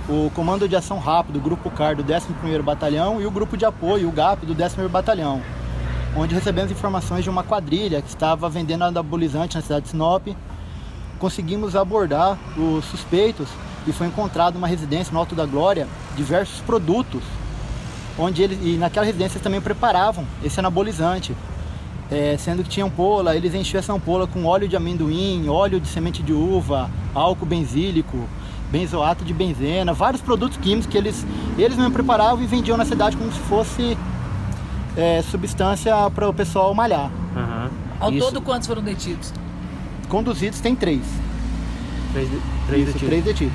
o 0.09 0.31
Comando 0.33 0.67
de 0.67 0.75
Ação 0.75 0.99
Rápido, 0.99 1.37
o 1.37 1.41
Grupo 1.41 1.69
CAR 1.71 1.95
do 1.95 2.03
11º 2.03 2.61
Batalhão 2.61 3.21
e 3.21 3.25
o 3.25 3.31
Grupo 3.31 3.57
de 3.57 3.65
Apoio, 3.65 4.07
o 4.07 4.11
GAP, 4.11 4.45
do 4.45 4.55
11º 4.55 4.87
Batalhão, 4.87 5.41
onde 6.15 6.33
recebemos 6.33 6.71
informações 6.71 7.23
de 7.23 7.29
uma 7.29 7.43
quadrilha 7.43 8.01
que 8.01 8.07
estava 8.07 8.49
vendendo 8.49 8.83
anabolizante 8.83 9.55
na 9.55 9.61
cidade 9.61 9.85
de 9.85 9.91
Sinop. 9.91 10.27
Conseguimos 11.19 11.75
abordar 11.75 12.37
os 12.57 12.85
suspeitos 12.85 13.47
e 13.87 13.91
foi 13.91 14.07
encontrado 14.07 14.55
uma 14.55 14.67
residência 14.67 15.13
no 15.13 15.19
Alto 15.19 15.35
da 15.35 15.45
Glória 15.45 15.87
diversos 16.15 16.59
produtos, 16.61 17.21
onde 18.17 18.41
eles, 18.41 18.59
e 18.61 18.77
naquela 18.77 19.05
residência 19.05 19.37
eles 19.37 19.43
também 19.43 19.61
preparavam 19.61 20.25
esse 20.43 20.59
anabolizante. 20.59 21.35
É, 22.11 22.37
sendo 22.37 22.63
que 22.63 22.69
tinha 22.69 22.85
ampola, 22.85 23.35
eles 23.35 23.55
enchiam 23.55 23.79
essa 23.79 23.91
ampola 23.91 24.27
com 24.27 24.45
óleo 24.45 24.67
de 24.67 24.75
amendoim, 24.75 25.49
óleo 25.49 25.79
de 25.79 25.87
semente 25.87 26.21
de 26.21 26.33
uva, 26.33 26.89
álcool 27.15 27.47
benzílico, 27.47 28.29
benzoato 28.69 29.25
de 29.25 29.33
benzena, 29.33 29.91
vários 29.91 30.21
produtos 30.21 30.57
químicos 30.57 30.85
que 30.85 30.97
eles, 30.97 31.25
eles 31.57 31.75
mesmo 31.75 31.91
preparavam 31.91 32.43
e 32.43 32.47
vendiam 32.47 32.77
na 32.77 32.85
cidade 32.85 33.17
como 33.17 33.31
se 33.31 33.39
fosse 33.39 33.97
é, 34.95 35.23
substância 35.23 35.93
para 36.11 36.29
o 36.29 36.33
pessoal 36.33 36.73
malhar. 36.75 37.11
Ao 37.99 38.11
Isso. 38.11 38.25
todo, 38.25 38.41
quantos 38.41 38.67
foram 38.67 38.83
detidos? 38.83 39.33
Conduzidos 40.05 40.59
tem 40.59 40.75
três. 40.75 41.01
Três, 42.13 42.29
de- 42.29 42.41
três 42.67 42.81
Isso, 42.83 42.93
detidos. 42.93 43.07
três 43.09 43.23
detidos. 43.23 43.53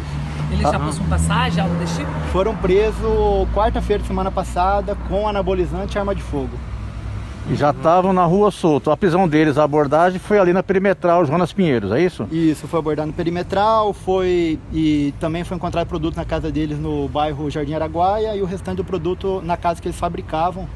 Eles 0.52 0.62
já 0.62 0.80
possuem 0.80 1.09
passagem, 1.09 1.62
algo 1.62 1.75
desse 1.76 1.97
tipo? 1.99 2.11
Foram 2.33 2.54
presos 2.57 3.49
quarta-feira 3.54 4.02
de 4.02 4.09
semana 4.09 4.30
passada 4.30 4.97
com 5.09 5.28
anabolizante 5.28 5.97
e 5.97 5.99
arma 5.99 6.14
de 6.14 6.23
fogo. 6.23 6.50
E 7.49 7.54
já 7.54 7.71
estavam 7.71 8.12
na 8.12 8.25
rua 8.26 8.50
solto. 8.50 8.90
A 8.90 8.97
prisão 8.97 9.26
deles, 9.26 9.57
a 9.57 9.64
abordagem 9.64 10.19
foi 10.19 10.38
ali 10.38 10.52
na 10.52 10.62
perimetral 10.62 11.25
Jonas 11.25 11.52
Pinheiros, 11.52 11.90
é 11.92 12.00
isso? 12.02 12.26
Isso, 12.30 12.66
foi 12.69 12.78
abordado 12.80 13.07
no 13.09 13.12
perimetral, 13.14 13.92
foi 13.95 14.59
e 14.73 15.14
também 15.19 15.42
foi 15.42 15.57
encontrado 15.57 15.87
produto 15.87 16.16
na 16.16 16.25
casa 16.25 16.50
deles 16.50 16.78
no 16.78 17.09
bairro 17.09 17.49
Jardim 17.50 17.73
Araguaia 17.75 18.37
e 18.37 18.42
o 18.42 18.45
restante 18.45 18.76
do 18.78 18.85
produto 18.85 19.40
na 19.45 19.57
casa 19.57 19.80
que 19.80 19.88
eles 19.88 19.99
fabricavam 19.99 20.69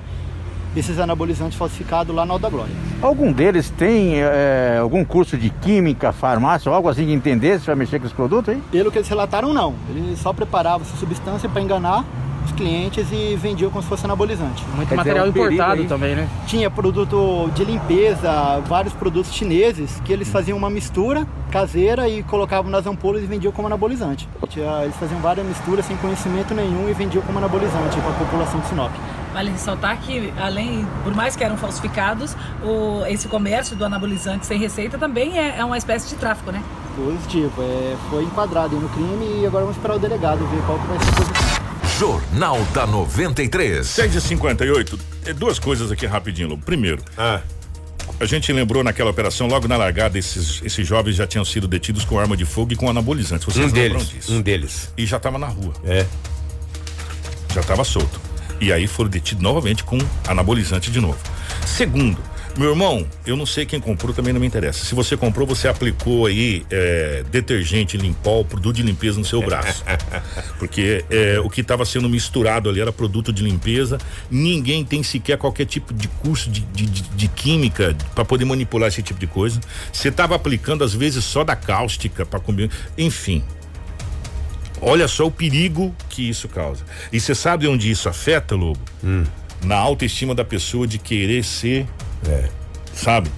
esses 0.77 0.99
anabolizantes 0.99 1.57
falsificados 1.57 2.15
lá 2.15 2.25
na 2.27 2.33
Alda 2.35 2.49
Glória. 2.49 2.73
Algum 3.01 3.33
deles 3.33 3.71
tem 3.71 4.15
é, 4.21 4.79
algum 4.81 5.05
curso 5.05 5.37
de 5.37 5.51
química, 5.51 6.13
farmácia 6.13 6.71
algo 6.73 6.89
assim 6.89 7.07
de 7.07 7.13
entender 7.13 7.61
se 7.61 7.67
vai 7.67 7.75
mexer 7.77 7.99
com 7.99 8.07
esse 8.07 8.15
produto 8.15 8.51
aí? 8.51 8.63
Pelo 8.71 8.91
que 8.91 8.99
eles 8.99 9.09
relataram, 9.09 9.53
não. 9.53 9.75
Eles 9.91 10.19
só 10.19 10.33
preparavam 10.33 10.83
essa 10.87 10.97
substância 10.97 11.49
para 11.49 11.61
enganar 11.63 12.05
os 12.45 12.53
clientes 12.53 13.07
e 13.11 13.37
vendiam 13.37 13.71
como 13.71 13.83
se 13.83 13.89
fosse 13.89 14.05
anabolizante. 14.05 14.63
Muito 14.77 14.89
Quer 14.89 14.97
dizer, 14.99 15.15
material 15.15 15.25
é 15.25 15.29
um 15.29 15.31
importado 15.31 15.81
aí. 15.83 15.87
também, 15.89 16.15
né? 16.15 16.29
Tinha 16.47 16.71
produto 16.71 17.51
de 17.55 17.65
limpeza, 17.65 18.61
vários 18.67 18.93
produtos 18.93 19.33
chineses 19.33 19.99
que 20.05 20.13
eles 20.13 20.29
faziam 20.29 20.59
uma 20.59 20.69
mistura 20.69 21.27
caseira 21.51 22.07
e 22.09 22.23
colocavam 22.23 22.71
nas 22.71 22.87
ampolas 22.87 23.23
e 23.23 23.27
vendiam 23.27 23.51
como 23.53 23.67
anabolizante. 23.67 24.29
Tinha- 24.49 24.83
Eles 24.83 24.97
faziam 24.97 25.21
várias 25.21 25.47
misturas 25.47 25.87
sem 25.87 25.97
conhecimento 25.97 26.53
nenhum 26.55 26.87
e 26.89 26.93
vendiam 26.93 27.23
como 27.23 27.39
anabolizante 27.39 27.99
para 28.01 28.11
a 28.11 28.15
população 28.15 28.61
de 28.61 28.67
Sinop. 28.67 28.91
Vale 29.35 29.51
ressaltar 29.51 30.01
que, 30.01 30.33
além, 30.39 30.87
por 31.03 31.13
mais 31.13 31.35
que 31.35 31.43
eram 31.43 31.57
falsificados, 31.59 32.37
o, 32.63 33.05
esse 33.07 33.27
comércio 33.27 33.75
do 33.75 33.85
anabolizante 33.85 34.47
sem 34.47 34.59
receita 34.61 34.97
também 34.97 35.37
é, 35.39 35.59
é 35.59 35.65
uma 35.65 35.77
espécie 35.77 36.09
de 36.09 36.15
tráfico, 36.15 36.53
né? 36.53 36.63
Positivo, 36.95 37.53
é, 37.61 37.97
foi 38.09 38.23
enquadrado 38.23 38.77
no 38.77 38.89
crime 38.91 39.41
e 39.43 39.47
agora 39.47 39.65
vamos 39.65 39.77
esperar 39.77 39.97
o 39.97 39.99
delegado 39.99 40.47
ver 40.47 40.63
qual 40.65 40.79
que 40.79 40.87
vai 40.87 40.99
ser 41.01 41.09
a 41.11 41.13
posição. 41.15 41.65
Jornal 41.99 42.59
da 42.73 42.87
93. 42.87 43.85
6h58. 43.87 44.99
É, 45.27 45.33
Duas 45.33 45.59
coisas 45.59 45.91
aqui 45.91 46.07
rapidinho, 46.07 46.49
Lobo. 46.51 46.65
Primeiro, 46.65 47.03
Ah, 47.19 47.41
a 48.21 48.25
gente 48.27 48.53
lembrou 48.53 48.85
naquela 48.85 49.11
operação, 49.11 49.49
logo 49.49 49.67
na 49.67 49.77
largada, 49.77 50.17
esses, 50.17 50.63
esses 50.63 50.87
jovens 50.87 51.17
já 51.17 51.27
tinham 51.27 51.45
sido 51.45 51.67
detidos 51.67 52.05
com 52.05 52.19
arma 52.21 52.37
de 52.37 52.45
fogo 52.45 52.73
e 52.73 52.77
com 52.77 52.89
anabolizantes. 52.89 53.45
Vocês 53.45 53.73
um 53.73 53.75
lembram 53.75 53.99
deles. 53.99 54.09
disso? 54.11 54.33
Um 54.33 54.41
deles. 54.41 54.93
E 54.97 55.05
já 55.05 55.17
estava 55.17 55.39
na 55.41 55.49
rua, 55.49 55.73
É. 55.85 56.07
já 57.53 57.61
estava 57.61 57.83
solto. 57.83 58.21
E 58.65 58.73
aí 58.73 58.87
foram 58.87 59.11
detidos 59.11 59.43
novamente 59.43 59.85
com 59.85 59.99
anabolizante 60.27 60.91
de 60.91 60.99
novo. 60.99 61.19
Segundo, 61.67 62.19
meu 62.57 62.71
irmão, 62.71 63.07
eu 63.27 63.37
não 63.37 63.45
sei 63.45 63.67
quem 63.67 63.79
comprou, 63.79 64.15
também 64.15 64.33
não 64.33 64.41
me 64.41 64.47
interessa. 64.47 64.87
Se 64.87 64.95
você 64.95 65.19
comprou, 65.19 65.47
você 65.47 65.69
aplicou 65.69 66.25
aí 66.25 66.65
é, 66.71 67.23
detergente, 67.31 67.99
limpol, 67.99 68.43
produto 68.43 68.77
de 68.77 68.83
limpeza 68.83 69.19
no 69.19 69.25
seu 69.25 69.43
braço. 69.43 69.85
Porque 70.59 71.05
é, 71.11 71.39
o 71.41 71.51
que 71.51 71.61
estava 71.61 71.85
sendo 71.85 72.09
misturado 72.09 72.71
ali 72.71 72.81
era 72.81 72.91
produto 72.91 73.31
de 73.35 73.43
limpeza. 73.43 73.99
Ninguém 74.31 74.83
tem 74.83 75.03
sequer 75.03 75.37
qualquer 75.37 75.67
tipo 75.67 75.93
de 75.93 76.09
curso 76.09 76.49
de, 76.49 76.61
de, 76.61 76.87
de- 76.87 77.03
de 77.03 77.29
química 77.29 77.95
para 78.15 78.25
poder 78.25 78.47
manipular 78.47 78.89
esse 78.89 79.03
tipo 79.03 79.21
de 79.21 79.27
coisa. 79.27 79.61
Você 79.93 80.09
estava 80.09 80.35
aplicando, 80.35 80.83
às 80.85 80.95
vezes, 80.95 81.23
só 81.23 81.45
da 81.45 81.55
cáustica 81.55 82.25
para 82.25 82.41
comer. 82.41 82.71
Enfim. 82.97 83.45
Olha 84.87 85.09
só 85.09 85.27
o 85.27 85.31
perigo 85.31 85.95
que 86.11 86.29
isso 86.29 86.49
causa. 86.49 86.85
E 87.13 87.19
você 87.19 87.35
sabe 87.35 87.67
onde 87.67 87.91
isso 87.91 88.09
afeta, 88.09 88.55
Lobo? 88.55 88.81
Na 89.65 89.77
autoestima 89.77 90.35
da 90.35 90.45
pessoa 90.45 90.87
de 90.87 90.99
querer 90.99 91.43
ser, 91.43 91.87
É. 92.29 92.49
sabe? 92.93 93.31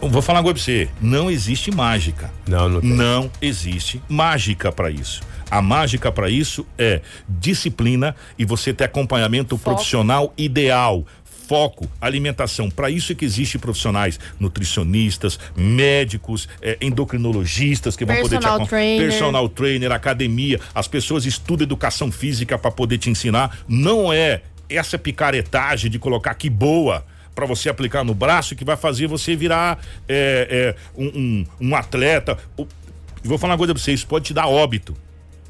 Vou 0.00 0.22
falar 0.22 0.38
agora 0.40 0.54
pra 0.54 0.62
você. 0.62 0.88
Não 1.00 1.30
existe 1.30 1.70
mágica. 1.70 2.30
Não, 2.46 2.68
não 2.68 2.80
tem. 2.80 2.90
Não 2.90 3.30
existe 3.40 4.00
mágica 4.08 4.70
para 4.72 4.90
isso. 4.90 5.20
A 5.50 5.62
mágica 5.62 6.10
para 6.10 6.28
isso 6.28 6.66
é 6.78 7.00
disciplina 7.28 8.14
e 8.38 8.44
você 8.44 8.72
ter 8.72 8.84
acompanhamento 8.84 9.56
Foco. 9.56 9.74
profissional 9.76 10.32
ideal. 10.36 11.04
Foco, 11.46 11.88
alimentação. 12.00 12.68
Para 12.70 12.90
isso 12.90 13.12
é 13.12 13.14
que 13.14 13.24
existe 13.24 13.58
profissionais, 13.58 14.18
nutricionistas, 14.40 15.38
médicos, 15.56 16.48
eh, 16.60 16.76
endocrinologistas 16.80 17.96
que 17.96 18.04
vão 18.04 18.16
poder 18.16 18.28
te 18.28 18.40
Personal 18.40 18.56
acom- 18.56 18.66
trainer. 18.66 19.08
personal 19.08 19.48
trainer, 19.48 19.92
academia. 19.92 20.60
As 20.74 20.88
pessoas 20.88 21.24
estudam 21.24 21.64
educação 21.64 22.10
física 22.10 22.58
para 22.58 22.70
poder 22.70 22.98
te 22.98 23.10
ensinar. 23.10 23.58
Não 23.68 24.12
é 24.12 24.42
essa 24.68 24.98
picaretagem 24.98 25.90
de 25.90 25.98
colocar 25.98 26.34
que 26.34 26.50
boa 26.50 27.04
para 27.34 27.46
você 27.46 27.68
aplicar 27.68 28.02
no 28.02 28.14
braço 28.14 28.56
que 28.56 28.64
vai 28.64 28.76
fazer 28.76 29.06
você 29.06 29.36
virar 29.36 29.78
é, 30.08 30.74
é, 30.76 31.00
um, 31.00 31.06
um- 31.06 31.46
um 31.68 31.76
atleta. 31.76 32.36
O- 32.56 32.66
Vou 33.22 33.38
falar 33.38 33.54
uma 33.54 33.58
coisa 33.58 33.74
pra 33.74 33.82
você, 33.82 33.92
isso 33.92 34.06
pode 34.06 34.26
te 34.26 34.34
dar 34.34 34.46
óbito. 34.46 34.96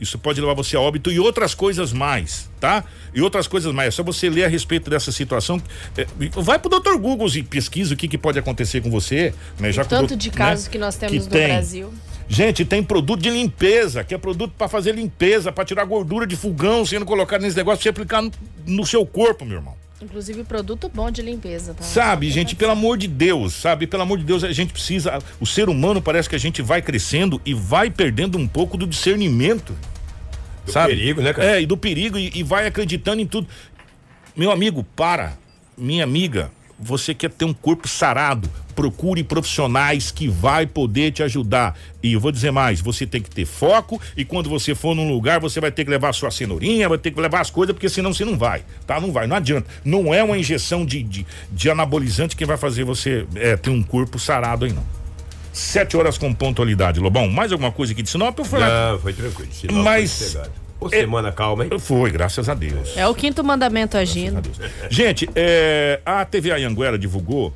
Isso 0.01 0.19
pode 0.19 0.41
levar 0.41 0.55
você 0.55 0.77
a 0.77 0.81
óbito 0.81 1.11
e 1.11 1.19
outras 1.19 1.55
coisas 1.55 1.93
mais, 1.93 2.51
tá? 2.61 2.85
E 3.15 3.23
outras 3.23 3.47
coisas 3.47 3.73
mais. 3.73 3.89
É 3.89 3.91
só 3.91 4.03
você 4.03 4.29
ler 4.29 4.45
a 4.45 4.49
respeito 4.49 4.91
dessa 4.91 5.11
situação. 5.11 5.61
É, 5.97 6.07
vai 6.35 6.59
pro 6.59 6.69
Dr. 6.69 6.97
Google 6.99 7.29
e 7.35 7.43
pesquisa 7.43 7.95
o 7.95 7.97
que, 7.97 8.07
que 8.07 8.19
pode 8.19 8.39
acontecer 8.39 8.83
com 8.83 8.91
você. 8.91 9.33
Né? 9.59 9.73
Já 9.73 9.85
que 9.85 9.95
o 9.95 9.99
Tanto 9.99 10.17
de 10.17 10.29
né? 10.29 10.35
casos 10.35 10.69
que 10.69 10.79
nós 10.79 10.97
temos 10.97 11.25
no 11.25 11.31
tem. 11.31 11.49
Brasil. 11.49 11.93
Gente, 12.29 12.65
tem 12.65 12.83
produto 12.83 13.23
de 13.23 13.31
limpeza, 13.31 14.03
que 14.03 14.15
é 14.15 14.19
produto 14.19 14.53
para 14.59 14.69
fazer 14.69 14.93
limpeza, 14.93 15.53
para 15.53 15.65
tirar 15.65 15.85
gordura 15.85 16.27
de 16.27 16.35
fogão, 16.35 16.85
sendo 16.85 17.07
colocado 17.07 17.41
nesse 17.41 17.57
negócio, 17.57 17.83
você 17.83 17.89
aplicar 17.89 18.21
no, 18.21 18.33
no 18.67 18.85
seu 18.85 19.07
corpo, 19.07 19.45
meu 19.45 19.59
irmão. 19.59 19.86
Inclusive 20.01 20.45
produto 20.45 20.91
bom 20.93 21.11
de 21.11 21.23
limpeza, 21.23 21.73
tá? 21.73 21.83
Sabe, 21.83 22.31
gente, 22.31 22.55
pelo 22.55 22.73
amor 22.73 22.99
de 22.99 23.09
Deus, 23.09 23.55
sabe? 23.55 23.87
Pelo 23.87 24.03
amor 24.03 24.19
de 24.19 24.25
Deus, 24.25 24.45
a 24.45 24.53
gente 24.53 24.73
precisa. 24.73 25.19
O 25.41 25.47
ser 25.47 25.71
humano 25.71 26.03
parece 26.03 26.29
que 26.29 26.37
a 26.37 26.39
gente 26.39 26.61
vai 26.61 26.83
crescendo 26.83 27.41
e 27.47 27.55
vai 27.55 27.91
perdendo 27.91 28.37
um 28.37 28.47
pouco 28.47 28.77
do 28.77 28.87
discernimento. 28.87 29.75
Do 30.67 30.73
sabe? 30.73 30.95
perigo, 30.95 31.23
né, 31.23 31.33
cara? 31.33 31.57
É, 31.57 31.63
e 31.63 31.67
do 31.67 31.79
perigo 31.79 32.19
e, 32.19 32.31
e 32.35 32.43
vai 32.43 32.67
acreditando 32.67 33.23
em 33.23 33.27
tudo. 33.27 33.49
Meu 34.37 34.51
amigo, 34.51 34.85
para. 34.95 35.39
Minha 35.79 36.05
amiga, 36.05 36.51
você 36.79 37.15
quer 37.15 37.31
ter 37.31 37.45
um 37.45 37.53
corpo 37.55 37.89
sarado. 37.89 38.49
Procure 38.75 39.23
profissionais 39.25 40.11
que 40.11 40.29
vai 40.29 40.67
poder 40.67 41.11
te 41.11 41.23
ajudar. 41.23 41.79
E 42.03 42.13
eu 42.13 42.21
vou 42.21 42.31
dizer 42.31 42.51
mais, 42.51 42.81
você 42.81 43.07
tem 43.07 43.23
que 43.23 43.31
ter 43.31 43.47
foco 43.47 43.99
e 44.15 44.23
quando 44.25 44.51
você 44.51 44.75
for 44.75 44.95
num 44.95 45.09
lugar, 45.11 45.41
você 45.41 45.61
vai 45.61 45.71
ter 45.73 45.85
que 45.85 45.91
levar 45.91 46.11
a 46.11 46.13
sua 46.13 46.31
cenourinha, 46.31 46.87
vai 46.89 46.99
ter 46.99 47.11
que 47.11 47.19
levar 47.21 47.41
as 47.41 47.49
coisas, 47.49 47.73
porque 47.73 47.89
senão 47.89 48.13
você 48.13 48.25
não 48.25 48.37
vai, 48.37 48.63
tá? 48.87 49.01
Não 49.01 49.11
vai, 49.11 49.27
não 49.27 49.37
adianta. 49.37 49.67
Não 49.83 50.13
é 50.13 50.23
uma 50.23 50.37
injeção 50.37 50.85
de, 50.85 51.03
de, 51.03 51.27
de 51.51 51.71
anabolizante 51.71 52.37
que 52.37 52.45
vai 52.45 52.59
fazer 52.59 52.85
você 52.85 53.27
é, 53.37 53.57
ter 53.57 53.71
um 53.71 53.83
corpo 53.83 54.19
sarado 54.19 54.67
aí, 54.67 54.73
não. 54.73 54.85
Sete 55.55 55.97
horas 55.97 56.19
com 56.19 56.35
pontualidade, 56.35 57.01
Lobão. 57.01 57.31
Mais 57.31 57.51
alguma 57.53 57.73
coisa 57.73 57.95
aqui 57.95 58.03
de 58.03 58.11
Sinop? 58.11 58.39
Eu 58.39 58.61
lá. 58.61 58.93
Não, 58.93 58.99
foi 58.99 59.15
tranquilo. 59.15 59.51
Sinop 59.51 59.83
Mas- 59.83 60.33
foi. 60.35 60.66
Ô, 60.81 60.87
é- 60.89 60.91
semana 61.01 61.33
calma, 61.33 61.65
hein? 61.65 61.71
Foi, 61.79 62.11
graças 62.11 62.49
a 62.49 62.55
Deus. 62.55 62.97
É 62.97 63.07
o 63.07 63.15
quinto 63.15 63.43
mandamento 63.43 63.97
agindo. 63.97 64.43
Gente, 64.91 65.29
é, 65.35 66.01
a 66.05 66.25
TV 66.25 66.51
Anhanguera 66.51 66.99
divulgou 66.99 67.53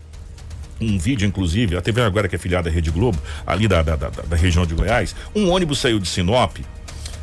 um 0.80 0.98
vídeo, 0.98 1.26
inclusive, 1.28 1.76
a 1.76 1.82
TV 1.82 2.00
Anhanguera, 2.00 2.26
que 2.28 2.36
é 2.36 2.38
filiada 2.38 2.70
à 2.70 2.72
Rede 2.72 2.90
Globo, 2.90 3.18
ali 3.46 3.68
da, 3.68 3.82
da, 3.82 3.96
da- 3.96 4.08
da 4.08 4.36
região 4.36 4.64
de 4.64 4.74
Goiás, 4.74 5.14
um 5.34 5.50
ônibus 5.50 5.78
saiu 5.78 5.98
de 5.98 6.08
Sinop 6.08 6.56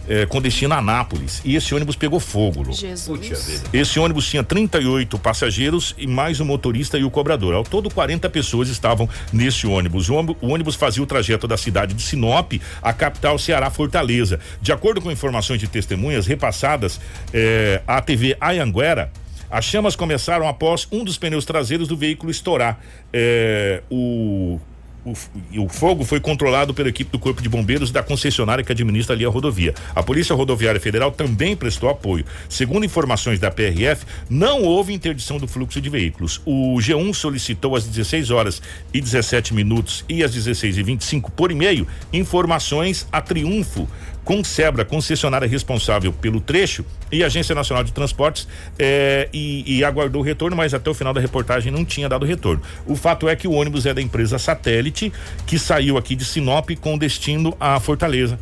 é, 0.08 0.26
com 0.26 0.42
destino 0.42 0.74
a 0.74 0.78
Anápolis 0.78 1.42
e 1.44 1.56
esse 1.56 1.74
ônibus 1.76 1.96
pegou 1.96 2.20
fogo, 2.20 2.64
Lu. 2.64 2.74
Jesus. 2.74 3.64
Esse 3.74 4.00
ônibus 4.00 4.28
tinha 4.30 4.44
38 4.44 5.18
passageiros 5.20 5.94
e 5.98 6.08
mais 6.08 6.40
o 6.40 6.46
motorista 6.46 6.98
e 6.98 7.04
o 7.04 7.10
cobrador. 7.12 7.54
Ao 7.54 7.64
todo, 7.64 7.90
40 7.90 8.30
pessoas 8.30 8.70
estavam 8.70 9.10
nesse 9.34 9.66
ônibus. 9.68 10.10
O 10.10 10.16
ônibus- 10.16 10.38
o 10.42 10.48
ônibus 10.50 10.76
fazia 10.76 11.04
o 11.04 11.06
trajeto 11.06 11.48
da 11.48 11.58
cidade 11.58 11.94
de 11.94 12.02
Sinop 12.02 12.54
à 12.82 12.94
capital 12.94 13.38
Ceará 13.38 13.70
Fortaleza. 13.70 14.40
De 14.62 14.72
acordo 14.72 15.02
com 15.02 15.12
informações 15.12 15.60
de 15.60 15.68
testemunhas 15.68 16.26
repassadas 16.28 17.00
eh, 17.34 17.82
à 17.88 18.02
TV 18.02 18.36
Ayanguera, 18.40 19.12
as 19.50 19.64
chamas 19.66 19.96
começaram 19.96 20.48
após 20.48 20.88
um 20.92 21.04
dos 21.04 21.18
pneus 21.18 21.46
traseiros 21.46 21.88
do 21.88 21.96
veículo 21.96 22.30
estourar. 22.32 22.80
Eh, 23.14 23.82
o 23.90 24.60
o, 25.08 25.64
o 25.64 25.70
fogo 25.70 26.04
foi 26.04 26.20
controlado 26.20 26.74
pela 26.74 26.90
equipe 26.90 27.12
do 27.12 27.20
Corpo 27.20 27.42
de 27.42 27.48
Bombeiros 27.48 27.92
da 27.92 28.04
concessionária 28.04 28.64
que 28.64 28.72
administra 28.72 29.16
ali 29.16 29.26
a 29.26 29.30
rodovia. 29.30 29.74
A 29.96 30.04
Polícia 30.04 30.36
Rodoviária 30.36 30.80
Federal 30.80 31.12
também 31.12 31.56
prestou 31.56 31.90
apoio. 31.90 32.26
Segundo 32.50 32.86
informações 32.86 33.40
da 33.40 33.50
PRF, 33.50 34.06
não 34.30 34.64
houve 34.64 34.94
interdição 34.94 35.38
do 35.38 35.48
fluxo 35.48 35.80
de 35.80 35.90
veículos. 35.90 36.42
O 36.46 36.78
G1 36.78 37.14
solicitou 37.14 37.76
às 37.76 37.86
16 37.86 38.32
horas 38.32 38.62
e 38.94 39.00
17 39.00 39.54
minutos 39.54 40.04
e 40.10 40.24
às 40.24 40.34
16 40.34 40.78
e 40.78 40.84
25 40.84 41.32
por 41.32 41.52
e-mail 41.52 41.88
informações 42.12 43.08
a 43.12 43.22
Triunfo 43.22 43.88
com 44.28 44.44
Sebra, 44.44 44.84
concessionária 44.84 45.48
responsável 45.48 46.12
pelo 46.12 46.42
trecho, 46.42 46.84
e 47.10 47.24
a 47.24 47.28
Agência 47.28 47.56
Nacional 47.56 47.82
de 47.82 47.94
Transportes, 47.94 48.46
eh, 48.78 49.30
e, 49.32 49.78
e 49.78 49.86
aguardou 49.86 50.22
o 50.22 50.26
retorno, 50.26 50.54
mas 50.54 50.74
até 50.74 50.90
o 50.90 50.94
final 50.94 51.14
da 51.14 51.22
reportagem 51.22 51.72
não 51.72 51.86
tinha 51.86 52.10
dado 52.10 52.26
retorno. 52.26 52.62
O 52.86 52.94
fato 52.94 53.30
é 53.30 53.38
que 53.38 53.48
o 53.48 53.54
ônibus 53.54 53.86
é 53.86 53.94
da 53.94 54.02
empresa 54.02 54.38
Satélite, 54.38 55.14
que 55.46 55.58
saiu 55.58 55.98
aqui 55.98 56.14
de 56.14 56.26
Sinop 56.26 56.72
com 56.82 56.98
destino 56.98 57.56
a 57.58 57.80
Fortaleza. 57.80 58.38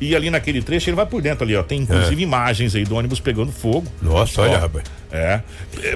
E 0.00 0.16
ali 0.16 0.30
naquele 0.30 0.62
trecho 0.62 0.88
ele 0.88 0.96
vai 0.96 1.04
por 1.04 1.20
dentro 1.20 1.44
ali, 1.44 1.54
ó. 1.54 1.62
Tem 1.62 1.80
inclusive 1.80 2.22
imagens 2.22 2.74
aí 2.74 2.84
do 2.84 2.94
ônibus 2.96 3.20
pegando 3.20 3.52
fogo. 3.52 3.86
Nossa, 4.00 4.40
Ó, 4.40 4.44
olha, 4.44 4.58
rapaz. 4.58 4.84
É. 5.12 5.40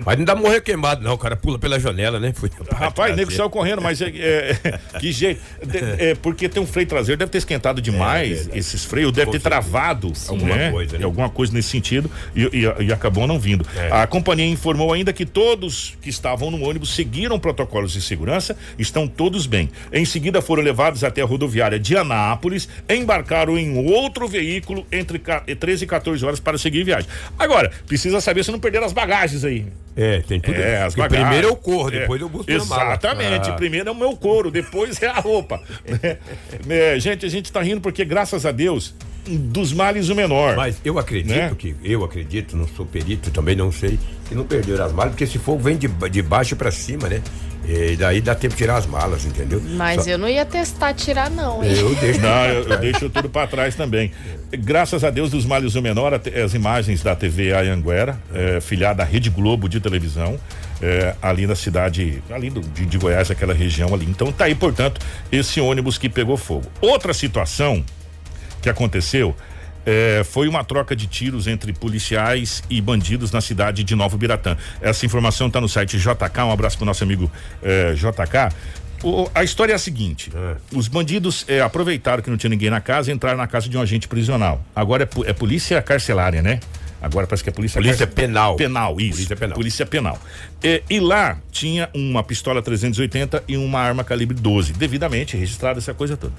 Mas 0.05 0.19
não 0.19 0.25
dá 0.25 0.35
morrer 0.35 0.61
queimado, 0.61 1.03
não. 1.03 1.15
O 1.15 1.19
cara 1.19 1.37
pula 1.37 1.59
pela 1.59 1.79
janela, 1.81 2.19
né? 2.21 2.33
Foi 2.35 2.51
Rapaz, 2.73 3.17
nego 3.17 3.31
saiu 3.33 3.51
correndo, 3.51 3.83
mas 3.83 4.01
é, 4.01 4.09
é- 4.09 4.79
que 5.01 5.13
jeito. 5.13 5.41
É, 5.99 6.15
porque 6.15 6.49
tem 6.49 6.63
um 6.63 6.67
freio 6.67 6.87
traseiro, 6.89 7.19
deve 7.19 7.31
ter 7.31 7.39
esquentado 7.39 7.81
demais 7.83 8.31
verdade. 8.39 8.59
esses 8.59 8.85
freios, 8.85 9.13
deve 9.13 9.31
ter 9.33 9.41
travado 9.41 10.13
Alguma 10.29 10.57
né? 10.57 10.71
coisa, 10.71 10.99
né? 10.99 11.05
alguma 11.05 11.29
coisa 11.29 11.53
nesse 11.53 11.69
sentido 11.71 12.11
e, 12.35 12.43
e- 12.45 12.85
e 12.87 12.93
acabou 12.93 13.27
não 13.27 13.39
vindo. 13.39 13.67
É. 13.77 13.91
A 13.93 14.07
companhia 14.07 14.47
informou 14.47 14.93
ainda 14.93 15.13
que 15.13 15.27
todos 15.27 15.97
que 16.01 16.09
estavam 16.11 16.51
no 16.51 16.63
ônibus 16.69 16.95
seguiram 16.95 17.39
protocolos 17.39 17.93
de 17.93 18.01
segurança, 18.01 18.57
estão 18.79 19.07
todos 19.09 19.47
bem. 19.47 19.71
Em 19.93 20.05
seguida 20.05 20.41
foram 20.43 20.63
levados 20.63 21.03
até 21.05 21.23
a 21.23 21.25
rodoviária 21.25 21.79
de 21.79 21.97
Anápolis, 21.97 22.69
embarcaram 22.89 23.59
em 23.59 23.77
outro 23.91 24.27
veículo 24.29 24.87
entre 24.93 25.19
ca- 25.19 25.41
13 25.59 25.85
e 25.85 25.87
14 25.87 26.25
horas 26.25 26.41
para 26.41 26.57
seguir 26.59 26.85
viagem. 26.85 27.09
Agora, 27.39 27.71
precisa 27.87 28.21
saber 28.21 28.45
se 28.45 28.51
não 28.53 28.59
perderam 28.61 28.87
as 28.87 28.93
bagagens 29.01 29.45
aí. 29.45 29.67
É, 29.97 30.21
tem 30.21 30.41
tudo. 30.41 30.55
É, 30.57 30.83
as 30.83 30.95
bagagens. 30.95 31.27
primeiro 31.27 31.49
eu 31.49 31.57
corro, 31.57 31.89
É, 31.89 32.01
depois 32.01 32.21
eu 32.21 32.29
busco. 32.29 32.51
Exatamente. 32.51 33.51
Ah. 33.51 33.55
Primeiro 33.55 33.89
é 33.89 33.93
o 33.93 33.95
meu 33.95 34.17
couro, 34.17 34.51
depois 34.51 35.03
é 35.03 35.09
a 35.09 35.21
roupa. 35.21 35.61
Né, 36.67 36.99
gente, 37.01 37.27
a 37.27 37.29
gente 37.29 37.51
tá 37.51 37.61
rindo 37.61 37.81
porque, 37.81 38.05
graças 38.05 38.47
a 38.47 38.53
Deus, 38.53 38.95
dos 39.27 39.73
males 39.73 40.09
o 40.09 40.15
menor. 40.15 40.57
Mas 40.57 40.81
eu 40.85 40.99
acredito 40.99 41.35
Né? 41.37 41.53
que, 41.59 41.75
eu 41.83 42.05
acredito, 42.05 42.57
não 42.57 42.67
sou 42.69 42.87
perito, 42.87 43.31
também 43.31 43.57
não 43.57 43.73
sei, 43.73 43.99
que 44.29 44.35
não 44.35 44.45
perderam 44.45 44.85
as 44.85 44.93
malas, 44.93 45.13
porque 45.13 45.25
esse 45.25 45.39
fogo 45.39 45.59
vem 45.63 45.77
de, 45.77 45.89
de 45.89 46.23
baixo 46.23 46.55
pra 46.57 46.71
cima, 46.71 47.09
né? 47.09 47.21
E 47.73 47.95
daí 47.95 48.21
dá 48.21 48.35
tempo 48.35 48.55
de 48.55 48.59
tirar 48.59 48.77
as 48.79 48.87
malas, 48.87 49.25
entendeu? 49.25 49.63
Mas 49.77 50.03
Só- 50.05 50.11
eu 50.11 50.19
não 50.19 50.29
ia 50.29 50.45
testar 50.45 50.93
tirar, 50.93 51.31
não, 51.31 51.63
hein? 51.63 51.71
Eu 51.77 51.95
deixo. 51.95 52.21
Não, 52.21 52.45
eu, 52.47 52.65
eu 52.69 52.79
deixo 52.79 53.09
tudo 53.09 53.29
para 53.31 53.47
trás 53.47 53.77
também. 53.77 54.11
Graças 54.51 55.05
a 55.05 55.11
Deus, 55.11 55.31
dos 55.31 55.47
males 55.47 55.77
o 55.77 55.83
menor, 55.83 56.13
as 56.45 56.55
imagens 56.55 57.01
da 57.03 57.15
TV 57.15 57.53
Ayanguera, 57.55 58.19
é, 58.35 58.61
filiada 58.61 59.05
à 59.05 59.07
Rede 59.07 59.31
Globo 59.31 59.69
de 59.69 59.79
televisão, 59.79 60.37
é, 60.83 61.15
ali 61.23 61.47
na 61.47 61.55
cidade, 61.55 62.21
ali 62.31 62.51
do- 62.51 62.61
de, 62.61 62.85
de 62.87 62.99
Goiás, 62.99 63.31
aquela 63.31 63.55
região 63.55 63.95
ali. 63.95 64.07
Então 64.07 64.33
tá 64.33 64.47
aí, 64.47 64.55
portanto, 64.57 65.01
esse 65.31 65.61
ônibus 65.61 65.97
que 65.97 66.09
pegou 66.09 66.37
fogo. 66.37 66.67
Outra 66.81 67.15
situação 67.15 67.85
que 68.61 68.69
aconteceu 68.69 69.35
é, 69.87 70.23
foi 70.25 70.49
uma 70.49 70.63
troca 70.65 70.95
de 70.95 71.07
tiros 71.07 71.47
entre 71.47 71.73
policiais 71.73 72.63
e 72.71 72.81
bandidos 72.81 73.31
na 73.33 73.41
cidade 73.41 73.83
de 73.85 73.95
Novo 73.95 74.17
Biratã. 74.17 74.57
Essa 74.81 75.07
informação 75.07 75.47
está 75.47 75.61
no 75.61 75.69
site 75.69 75.99
JK. 75.99 76.41
Um 76.45 76.51
abraço 76.53 76.77
para 76.77 76.85
o 76.85 76.87
nosso 76.87 77.03
amigo 77.05 77.31
é, 77.63 77.95
JK. 77.95 78.55
O- 79.03 79.31
a 79.35 79.43
história 79.43 79.73
é 79.73 79.77
a 79.77 79.79
seguinte: 79.79 80.31
os 80.75 80.87
bandidos 80.89 81.45
é, 81.49 81.61
aproveitaram 81.61 82.23
que 82.23 82.29
não 82.31 82.37
tinha 82.37 82.51
ninguém 82.51 82.69
na 82.71 82.81
casa 82.81 83.11
e 83.11 83.15
entraram 83.15 83.39
na 83.39 83.47
casa 83.47 83.69
de 83.69 83.77
um 83.79 83.81
agente 83.81 84.07
prisional. 84.07 84.63
Agora 84.77 85.05
é, 85.27 85.31
é 85.31 85.33
polícia 85.33 85.81
carcerária, 85.81 86.43
né? 86.43 86.61
Agora 87.03 87.27
parece 87.27 87.43
que 87.43 87.49
é 87.49 87.53
polícia 87.53 87.81
Polícia 87.81 88.07
carce- 88.07 88.15
penal. 88.15 88.57
Penal, 88.57 89.01
isso. 89.01 89.13
Polícia 89.13 89.37
penal. 89.37 89.55
Polícia 89.57 89.87
penal. 89.87 90.19
É, 90.63 90.83
e 90.91 91.01
lá 91.01 91.39
tinha 91.51 91.89
uma 91.95 92.23
pistola 92.23 92.61
380 92.61 93.43
e 93.49 93.57
uma 93.57 93.81
arma 93.81 94.05
calibre 94.05 94.37
12, 94.37 94.75
devidamente 94.75 95.35
registrada 95.35 95.79
essa 95.79 95.95
coisa 95.95 96.15
toda 96.15 96.35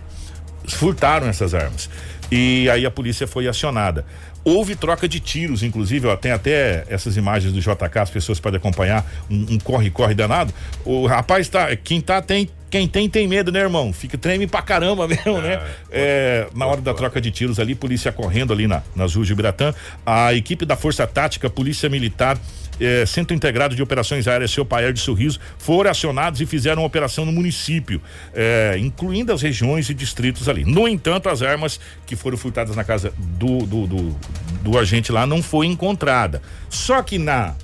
furtaram 0.67 1.27
essas 1.27 1.53
armas. 1.53 1.89
E 2.31 2.69
aí 2.69 2.85
a 2.85 2.91
polícia 2.91 3.27
foi 3.27 3.47
acionada. 3.47 4.05
Houve 4.43 4.75
troca 4.75 5.07
de 5.07 5.19
tiros, 5.19 5.61
inclusive, 5.61 6.07
ó, 6.07 6.15
tem 6.15 6.31
até 6.31 6.83
essas 6.89 7.15
imagens 7.15 7.53
do 7.53 7.59
JK, 7.59 7.99
as 7.99 8.09
pessoas 8.09 8.39
podem 8.39 8.57
acompanhar, 8.57 9.05
um 9.29 9.45
um 9.51 9.59
corre-corre 9.59 10.15
danado. 10.15 10.51
O 10.83 11.05
rapaz 11.05 11.47
tá, 11.47 11.75
quem 11.75 12.01
tá 12.01 12.21
tem, 12.23 12.49
quem 12.69 12.87
tem 12.87 13.07
tem 13.07 13.27
medo, 13.27 13.51
né, 13.51 13.59
irmão? 13.59 13.93
Fica 13.93 14.17
treme 14.17 14.47
pra 14.47 14.63
caramba 14.63 15.05
mesmo, 15.07 15.39
né? 15.41 15.61
É, 15.91 16.47
na 16.55 16.65
hora 16.65 16.81
da 16.81 16.93
troca 16.93 17.21
de 17.21 17.29
tiros 17.29 17.59
ali, 17.59 17.75
polícia 17.75 18.11
correndo 18.11 18.51
ali 18.51 18.65
na, 18.65 18.81
nas 18.95 19.13
ruas 19.13 19.27
de 19.27 19.35
Biratã, 19.35 19.75
a 20.03 20.33
equipe 20.33 20.65
da 20.65 20.75
Força 20.75 21.05
Tática, 21.05 21.47
Polícia 21.47 21.87
Militar, 21.87 22.39
eh, 22.81 23.05
Centro 23.05 23.35
Integrado 23.35 23.75
de 23.75 23.81
Operações 23.83 24.27
Aéreas 24.27 24.51
Seu 24.51 24.65
Paier 24.65 24.91
de 24.91 24.99
Sorriso 24.99 25.39
foram 25.57 25.89
acionados 25.91 26.41
e 26.41 26.45
fizeram 26.45 26.81
uma 26.81 26.87
operação 26.87 27.23
no 27.25 27.31
município, 27.31 28.01
eh, 28.33 28.75
incluindo 28.79 29.31
as 29.31 29.41
regiões 29.41 29.89
e 29.89 29.93
distritos 29.93 30.49
ali. 30.49 30.65
No 30.65 30.87
entanto, 30.87 31.29
as 31.29 31.41
armas 31.41 31.79
que 32.05 32.15
foram 32.15 32.35
furtadas 32.37 32.75
na 32.75 32.83
casa 32.83 33.13
do, 33.17 33.59
do, 33.65 33.87
do, 33.87 34.15
do 34.63 34.77
agente 34.79 35.11
lá 35.11 35.25
não 35.25 35.41
foi 35.41 35.67
encontrada. 35.67 36.41
Só 36.69 37.01
que 37.01 37.17
na 37.17 37.55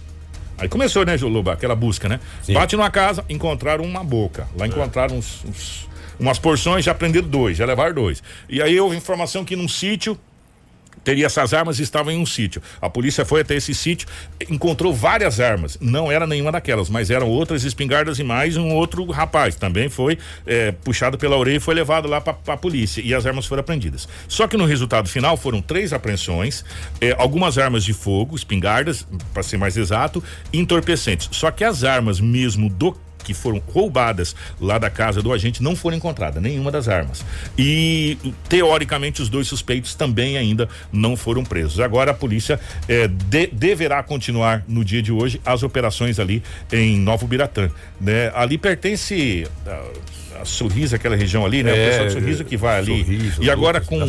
Aí 0.59 0.67
começou, 0.67 1.05
né, 1.05 1.15
Joloba, 1.15 1.53
aquela 1.53 1.75
busca, 1.75 2.09
né? 2.09 2.19
Sim. 2.41 2.53
Bate 2.53 2.75
numa 2.75 2.89
casa, 2.89 3.23
encontraram 3.29 3.83
uma 3.83 4.03
boca. 4.03 4.47
Lá 4.57 4.65
encontraram 4.65 5.15
uns, 5.15 5.45
uns- 5.45 5.87
umas 6.19 6.39
porções, 6.39 6.83
já 6.83 6.95
prenderam 6.95 7.27
dois, 7.27 7.55
já 7.57 7.63
levaram 7.63 7.93
dois. 7.93 8.23
E 8.49 8.59
aí 8.59 8.79
houve 8.79 8.95
informação 8.97 9.45
que 9.45 9.55
num 9.55 9.67
sítio 9.67 10.17
teria 11.07 11.25
essas 11.25 11.53
armas 11.53 11.79
e 11.79 11.83
estavam 11.83 12.11
em 12.11 12.19
um 12.19 12.25
sítio. 12.25 12.61
A 12.81 12.89
polícia 12.89 13.23
foi 13.23 13.39
até 13.39 13.55
esse 13.55 13.73
sítio, 13.73 14.05
encontrou 14.49 14.93
várias 14.93 15.39
armas. 15.39 15.77
Não 15.79 16.11
era 16.11 16.27
nenhuma 16.27 16.51
daquelas, 16.51 16.89
mas 16.89 17.09
eram 17.09 17.29
outras 17.29 17.63
espingardas 17.63 18.19
e 18.19 18.25
mais 18.25 18.57
um 18.57 18.73
outro 18.73 19.05
rapaz. 19.09 19.55
Também 19.55 19.87
foi 19.87 20.17
eh, 20.45 20.73
puxado 20.83 21.17
pela 21.17 21.37
orelha 21.37 21.55
e 21.55 21.59
foi 21.61 21.75
levado 21.75 22.09
lá 22.09 22.19
para 22.19 22.35
a 22.47 22.57
polícia. 22.57 23.01
E 23.01 23.13
as 23.13 23.25
armas 23.25 23.45
foram 23.45 23.61
apreendidas. 23.61 24.05
Só 24.27 24.49
que 24.49 24.57
no 24.57 24.65
resultado 24.65 25.07
final 25.07 25.37
foram 25.37 25.61
três 25.61 25.93
apreensões, 25.93 26.65
eh, 26.99 27.15
algumas 27.17 27.57
armas 27.57 27.85
de 27.85 27.93
fogo, 27.93 28.35
espingardas, 28.35 29.07
para 29.33 29.43
ser 29.43 29.55
mais 29.55 29.77
exato, 29.77 30.21
entorpecentes. 30.51 31.29
Só 31.31 31.49
que 31.51 31.63
as 31.63 31.85
armas 31.85 32.19
mesmo 32.19 32.67
do 32.67 32.93
que 33.27 33.33
foram 33.33 33.61
roubadas 33.73 34.33
lá 34.59 34.77
da 34.77 34.89
casa 34.89 35.21
do 35.21 35.33
agente 35.33 35.61
não 35.61 35.75
foram 35.75 35.97
encontradas, 35.97 36.41
nenhuma 36.41 36.71
das 36.71 36.87
armas. 36.87 37.25
E, 37.57 38.17
teoricamente, 38.47 39.21
os 39.21 39.27
dois 39.27 39.47
suspeitos 39.47 39.93
também 39.95 40.37
ainda 40.37 40.69
não 40.93 41.17
foram 41.17 41.43
presos. 41.43 41.81
Agora 41.81 42.11
a 42.11 42.13
polícia 42.13 42.57
eh, 42.87 43.07
de- 43.09 43.47
deverá 43.47 44.01
continuar 44.01 44.63
no 44.67 44.85
dia 44.85 45.01
de 45.01 45.11
hoje 45.11 45.41
as 45.45 45.61
operações 45.61 46.19
ali 46.19 46.41
em 46.71 46.97
Novo 46.97 47.27
Biratã. 47.27 47.69
Né? 47.99 48.31
Ali 48.33 48.57
pertence. 48.57 49.45
A, 49.65 49.83
a 50.41 50.45
Sorriso, 50.45 50.95
aquela 50.95 51.15
região 51.15 51.43
ali, 51.43 51.63
né? 51.63 51.71
o 51.71 51.75
É, 51.75 51.87
pessoal 51.89 52.05
de 52.07 52.13
Sorriso 52.13 52.45
que 52.45 52.55
vai 52.55 52.77
ali. 52.77 53.03
Sorriso, 53.03 53.43
e 53.43 53.49
agora 53.49 53.81
com, 53.81 53.99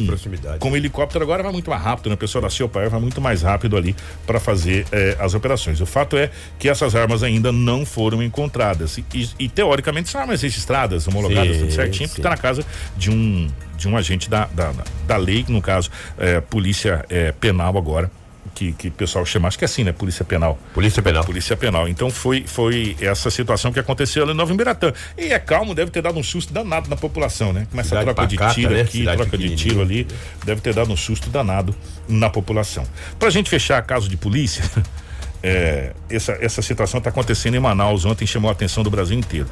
com 0.59 0.71
o 0.73 0.77
helicóptero 0.77 1.25
agora 1.25 1.43
vai 1.43 1.51
muito 1.51 1.71
mais 1.71 1.83
rápido, 1.83 2.11
né? 2.11 2.15
O 2.17 2.19
pessoal 2.19 2.43
da 2.43 2.51
Ciopaer 2.51 2.91
vai 2.91 3.01
muito 3.01 3.19
mais 3.19 3.41
rápido 3.41 3.79
ali 3.79 3.97
para 4.27 4.39
fazer 4.39 4.85
eh, 4.93 5.17
as 5.19 5.33
operações. 5.33 5.81
O 5.81 5.87
fato 5.87 6.19
é 6.19 6.31
que 6.59 6.69
essas 6.69 6.95
armas 6.95 7.23
ainda 7.23 7.51
não 7.51 7.87
foram 7.87 8.23
encontradas. 8.23 8.99
E, 8.99 9.03
e- 9.15 9.29
e, 9.39 9.49
teoricamente 9.49 10.09
são 10.09 10.21
armas 10.21 10.43
registradas, 10.43 11.07
homologadas, 11.09 11.57
Sim, 11.57 11.63
tudo 11.63 11.73
certinho, 11.73 12.09
porque 12.09 12.23
sim. 12.23 12.29
está 12.29 12.31
na 12.31 12.37
casa 12.37 12.65
de 12.97 13.11
um 13.11 13.49
de 13.77 13.87
um 13.87 13.97
agente 13.97 14.29
da, 14.29 14.47
da, 14.47 14.73
da 15.07 15.17
lei, 15.17 15.45
no 15.49 15.63
caso, 15.63 15.89
eh, 16.19 16.41
polícia 16.41 17.05
eh, 17.09 17.33
penal 17.41 17.79
agora. 17.79 18.11
Que, 18.55 18.73
que 18.73 18.89
o 18.89 18.91
pessoal 18.91 19.25
chama, 19.25 19.47
acho 19.47 19.57
que 19.57 19.63
é 19.65 19.67
assim, 19.67 19.85
né? 19.85 19.93
Polícia 19.93 20.25
Penal. 20.25 20.59
Polícia 20.75 21.01
Penal. 21.01 21.25
Polícia 21.25 21.57
Penal. 21.57 21.87
Então 21.87 22.11
foi, 22.11 22.43
foi 22.45 22.97
essa 23.01 23.31
situação 23.31 23.73
que 23.73 23.79
aconteceu 23.79 24.25
ali 24.25 24.33
em 24.33 24.35
Nova 24.35 24.53
Embiratã. 24.53 24.93
E 25.17 25.33
é 25.33 25.39
calmo, 25.39 25.77
deve 25.77 25.93
ter 25.93 26.03
dado 26.03 26.19
um 26.19 26.25
susto 26.25 26.53
danado 26.53 26.91
na 26.91 26.97
população, 26.97 27.53
né? 27.53 27.69
Começa 27.71 27.97
a 27.97 28.03
troca 28.03 28.27
de 28.27 28.37
tiro 28.55 28.75
né? 28.75 28.81
aqui, 28.81 28.99
Cidade 28.99 29.17
troca 29.19 29.39
de 29.39 29.55
tiro 29.55 29.81
ali. 29.81 30.09
Deve 30.45 30.61
ter 30.61 30.75
dado 30.75 30.93
um 30.93 30.97
susto 30.97 31.31
danado 31.31 31.73
na 32.09 32.29
população. 32.31 32.85
Pra 33.17 33.31
gente 33.31 33.49
fechar 33.49 33.81
caso 33.83 34.09
de 34.09 34.17
polícia, 34.17 34.65
é, 35.43 35.93
essa, 36.11 36.33
essa 36.41 36.63
situação 36.63 36.99
está 36.99 37.11
acontecendo 37.11 37.55
em 37.55 37.61
Manaus. 37.61 38.05
Ontem 38.05 38.27
chamou 38.27 38.49
a 38.49 38.53
atenção 38.53 38.83
do 38.83 38.91
Brasil 38.91 39.19
inteiro. 39.19 39.49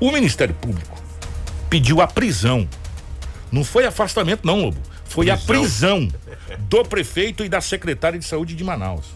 O 0.00 0.10
Ministério 0.10 0.54
Público 0.54 1.00
pediu 1.68 2.00
a 2.00 2.06
prisão. 2.06 2.68
Não 3.50 3.64
foi 3.64 3.86
afastamento, 3.86 4.46
não, 4.46 4.60
Lobo. 4.60 4.78
Foi 5.04 5.30
a 5.30 5.36
prisão 5.36 6.08
do 6.68 6.84
prefeito 6.84 7.44
e 7.44 7.48
da 7.48 7.60
secretária 7.60 8.18
de 8.18 8.24
saúde 8.24 8.54
de 8.54 8.62
Manaus. 8.62 9.06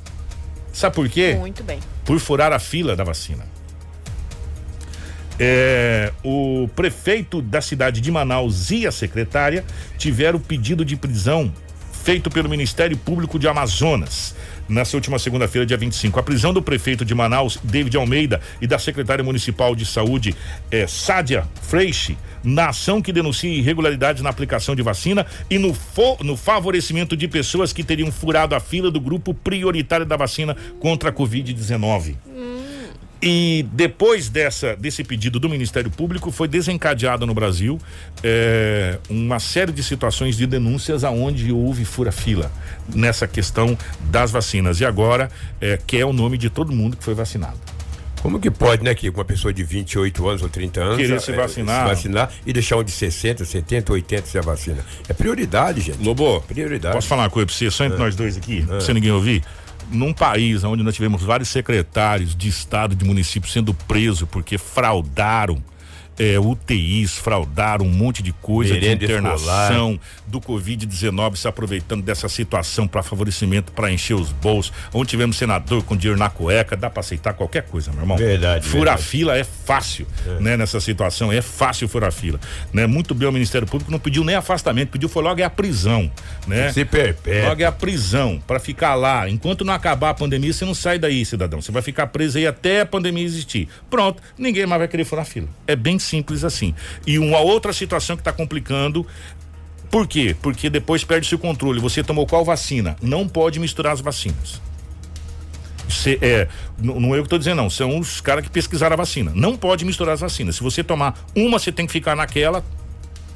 Sabe 0.72 0.94
por 0.94 1.08
quê? 1.08 1.36
Muito 1.38 1.62
bem. 1.62 1.78
por 2.04 2.18
furar 2.18 2.50
a 2.50 2.58
fila 2.58 2.96
da 2.96 3.04
vacina. 3.04 3.46
É, 5.38 6.12
o 6.24 6.68
prefeito 6.74 7.42
da 7.42 7.60
cidade 7.60 8.00
de 8.00 8.10
Manaus 8.10 8.70
e 8.70 8.86
a 8.86 8.92
secretária 8.92 9.64
tiveram 9.98 10.38
pedido 10.38 10.84
de 10.84 10.96
prisão 10.96 11.52
feito 12.02 12.30
pelo 12.30 12.48
Ministério 12.48 12.96
Público 12.96 13.38
de 13.38 13.46
Amazonas. 13.46 14.34
Nessa 14.68 14.96
última 14.96 15.18
segunda-feira, 15.18 15.66
dia 15.66 15.76
25. 15.76 16.18
A 16.18 16.22
prisão 16.22 16.52
do 16.52 16.62
prefeito 16.62 17.04
de 17.04 17.14
Manaus, 17.14 17.58
David 17.62 17.96
Almeida, 17.96 18.40
e 18.60 18.66
da 18.66 18.78
secretária 18.78 19.22
municipal 19.24 19.74
de 19.74 19.84
saúde, 19.84 20.34
eh, 20.70 20.86
Sádia 20.86 21.44
Freixe, 21.62 22.16
na 22.44 22.68
ação 22.70 23.00
que 23.00 23.12
denuncia 23.12 23.48
irregularidades 23.50 24.22
na 24.22 24.30
aplicação 24.30 24.74
de 24.74 24.82
vacina 24.82 25.24
e 25.48 25.58
no, 25.58 25.72
fo- 25.72 26.16
no 26.22 26.36
favorecimento 26.36 27.16
de 27.16 27.28
pessoas 27.28 27.72
que 27.72 27.84
teriam 27.84 28.10
furado 28.10 28.54
a 28.54 28.60
fila 28.60 28.90
do 28.90 29.00
grupo 29.00 29.32
prioritário 29.32 30.04
da 30.06 30.16
vacina 30.16 30.56
contra 30.80 31.10
a 31.10 31.12
Covid-19. 31.12 32.16
E 33.22 33.64
depois 33.72 34.28
dessa, 34.28 34.74
desse 34.74 35.04
pedido 35.04 35.38
do 35.38 35.48
Ministério 35.48 35.88
Público, 35.88 36.32
foi 36.32 36.48
desencadeada 36.48 37.24
no 37.24 37.32
Brasil 37.32 37.78
eh, 38.20 38.98
uma 39.08 39.38
série 39.38 39.70
de 39.70 39.80
situações 39.80 40.36
de 40.36 40.44
denúncias 40.44 41.04
aonde 41.04 41.52
houve 41.52 41.84
fura-fila 41.84 42.50
nessa 42.92 43.28
questão 43.28 43.78
das 44.10 44.32
vacinas. 44.32 44.80
E 44.80 44.84
agora 44.84 45.30
eh, 45.60 45.78
quer 45.86 46.04
o 46.04 46.12
nome 46.12 46.36
de 46.36 46.50
todo 46.50 46.72
mundo 46.72 46.96
que 46.96 47.04
foi 47.04 47.14
vacinado. 47.14 47.58
Como 48.20 48.40
que 48.40 48.50
pode, 48.50 48.84
né, 48.84 48.94
que 48.94 49.08
uma 49.08 49.24
pessoa 49.24 49.52
de 49.52 49.62
28 49.62 50.28
anos 50.28 50.42
ou 50.42 50.48
30 50.48 50.80
anos 50.80 50.96
Querer 50.96 51.14
eh, 51.14 51.18
se 51.20 51.32
vacinar. 51.32 51.82
se 51.82 51.88
vacinar 51.94 52.32
e 52.44 52.52
deixar 52.52 52.76
um 52.76 52.82
de 52.82 52.90
60, 52.90 53.44
70, 53.44 53.92
80 53.92 54.26
sem 54.26 54.40
a 54.40 54.42
vacina? 54.42 54.78
É 55.08 55.12
prioridade, 55.12 55.80
gente. 55.80 56.02
Lobo, 56.02 56.40
Prioridade. 56.40 56.94
posso 56.94 57.06
falar 57.06 57.22
uma 57.22 57.30
coisa 57.30 57.46
pra 57.46 57.54
você, 57.54 57.70
só 57.70 57.84
entre 57.84 57.98
nós 57.98 58.16
dois 58.16 58.36
aqui, 58.36 58.64
sem 58.80 58.94
ninguém 58.94 59.12
ouvir? 59.12 59.44
Num 59.92 60.12
país 60.12 60.64
onde 60.64 60.82
nós 60.82 60.94
tivemos 60.94 61.22
vários 61.22 61.48
secretários 61.50 62.34
de 62.34 62.48
estado, 62.48 62.94
de 62.94 63.04
município 63.04 63.48
sendo 63.50 63.74
presos 63.74 64.26
porque 64.28 64.56
fraudaram 64.58 65.62
é, 66.18 66.38
UTIs, 66.38 67.16
fraudaram 67.16 67.86
um 67.86 67.90
monte 67.90 68.22
de 68.22 68.32
coisa 68.32 68.74
Merenda 68.74 68.96
de 68.96 69.04
internação 69.04 69.98
do 70.26 70.40
Covid-19, 70.40 71.36
se 71.36 71.48
aproveitando 71.48 72.02
dessa 72.02 72.28
situação 72.28 72.86
para 72.86 73.02
favorecimento, 73.02 73.72
para 73.72 73.90
encher 73.90 74.14
os 74.14 74.30
bolsos. 74.32 74.72
Onde 74.92 75.10
tivemos 75.10 75.36
senador 75.36 75.82
com 75.82 75.96
dinheiro 75.96 76.18
na 76.18 76.30
cueca, 76.30 76.76
dá 76.76 76.90
para 76.90 77.00
aceitar 77.00 77.32
qualquer 77.34 77.62
coisa, 77.62 77.90
meu 77.92 78.02
irmão. 78.02 78.16
Verdade, 78.16 78.66
Furar 78.66 78.98
fila 78.98 79.36
é 79.36 79.44
fácil, 79.44 80.06
né? 80.40 80.56
Nessa 80.56 80.80
situação, 80.80 81.32
é 81.32 81.42
fácil 81.42 81.88
furar 81.88 82.12
fila, 82.12 82.38
né? 82.72 82.86
Muito 82.86 83.14
bem 83.14 83.28
o 83.28 83.32
Ministério 83.32 83.66
Público 83.66 83.90
não 83.90 83.98
pediu 83.98 84.24
nem 84.24 84.34
afastamento, 84.34 84.90
pediu 84.90 85.08
foi 85.08 85.22
logo 85.22 85.40
é 85.40 85.44
a 85.44 85.50
prisão, 85.50 86.10
né? 86.46 86.72
Se 86.72 86.84
perpétua. 86.84 87.48
Logo 87.48 87.62
é 87.62 87.66
a 87.66 87.72
prisão, 87.72 88.42
para 88.46 88.60
ficar 88.60 88.94
lá. 88.94 89.28
Enquanto 89.28 89.64
não 89.64 89.74
acabar 89.74 90.10
a 90.10 90.14
pandemia, 90.14 90.52
você 90.52 90.64
não 90.64 90.74
sai 90.74 90.98
daí, 90.98 91.24
cidadão. 91.24 91.60
Você 91.60 91.72
vai 91.72 91.82
ficar 91.82 92.06
preso 92.08 92.38
aí 92.38 92.46
até 92.46 92.82
a 92.82 92.86
pandemia 92.86 93.24
existir. 93.24 93.68
Pronto, 93.90 94.22
ninguém 94.36 94.66
mais 94.66 94.78
vai 94.80 94.88
querer 94.88 95.04
furar 95.04 95.24
fila. 95.24 95.48
É 95.66 95.74
bem 95.74 95.98
simples 96.02 96.44
assim. 96.44 96.74
E 97.06 97.18
uma 97.18 97.38
outra 97.38 97.72
situação 97.72 98.16
que 98.16 98.20
está 98.20 98.32
complicando 98.32 99.06
Por 99.90 100.06
quê? 100.06 100.34
Porque 100.40 100.70
depois 100.70 101.04
perde-se 101.04 101.34
o 101.34 101.38
controle. 101.38 101.78
Você 101.80 102.02
tomou 102.02 102.26
qual 102.26 102.44
vacina? 102.44 102.96
Não 103.02 103.28
pode 103.28 103.60
misturar 103.60 103.92
as 103.92 104.00
vacinas. 104.00 104.60
Cê, 105.88 106.18
é, 106.22 106.48
não, 106.78 107.14
é 107.14 107.18
eu 107.18 107.22
que 107.22 107.26
estou 107.26 107.38
dizendo, 107.38 107.56
não. 107.58 107.68
São 107.68 107.98
os 107.98 108.20
caras 108.20 108.42
que 108.44 108.50
pesquisaram 108.50 108.94
a 108.94 108.96
vacina. 108.96 109.32
Não 109.34 109.56
pode 109.56 109.84
misturar 109.84 110.14
as 110.14 110.20
vacinas. 110.20 110.56
Se 110.56 110.62
você 110.62 110.82
tomar 110.82 111.14
uma, 111.36 111.58
você 111.58 111.70
tem 111.70 111.86
que 111.86 111.92
ficar 111.92 112.16
naquela 112.16 112.64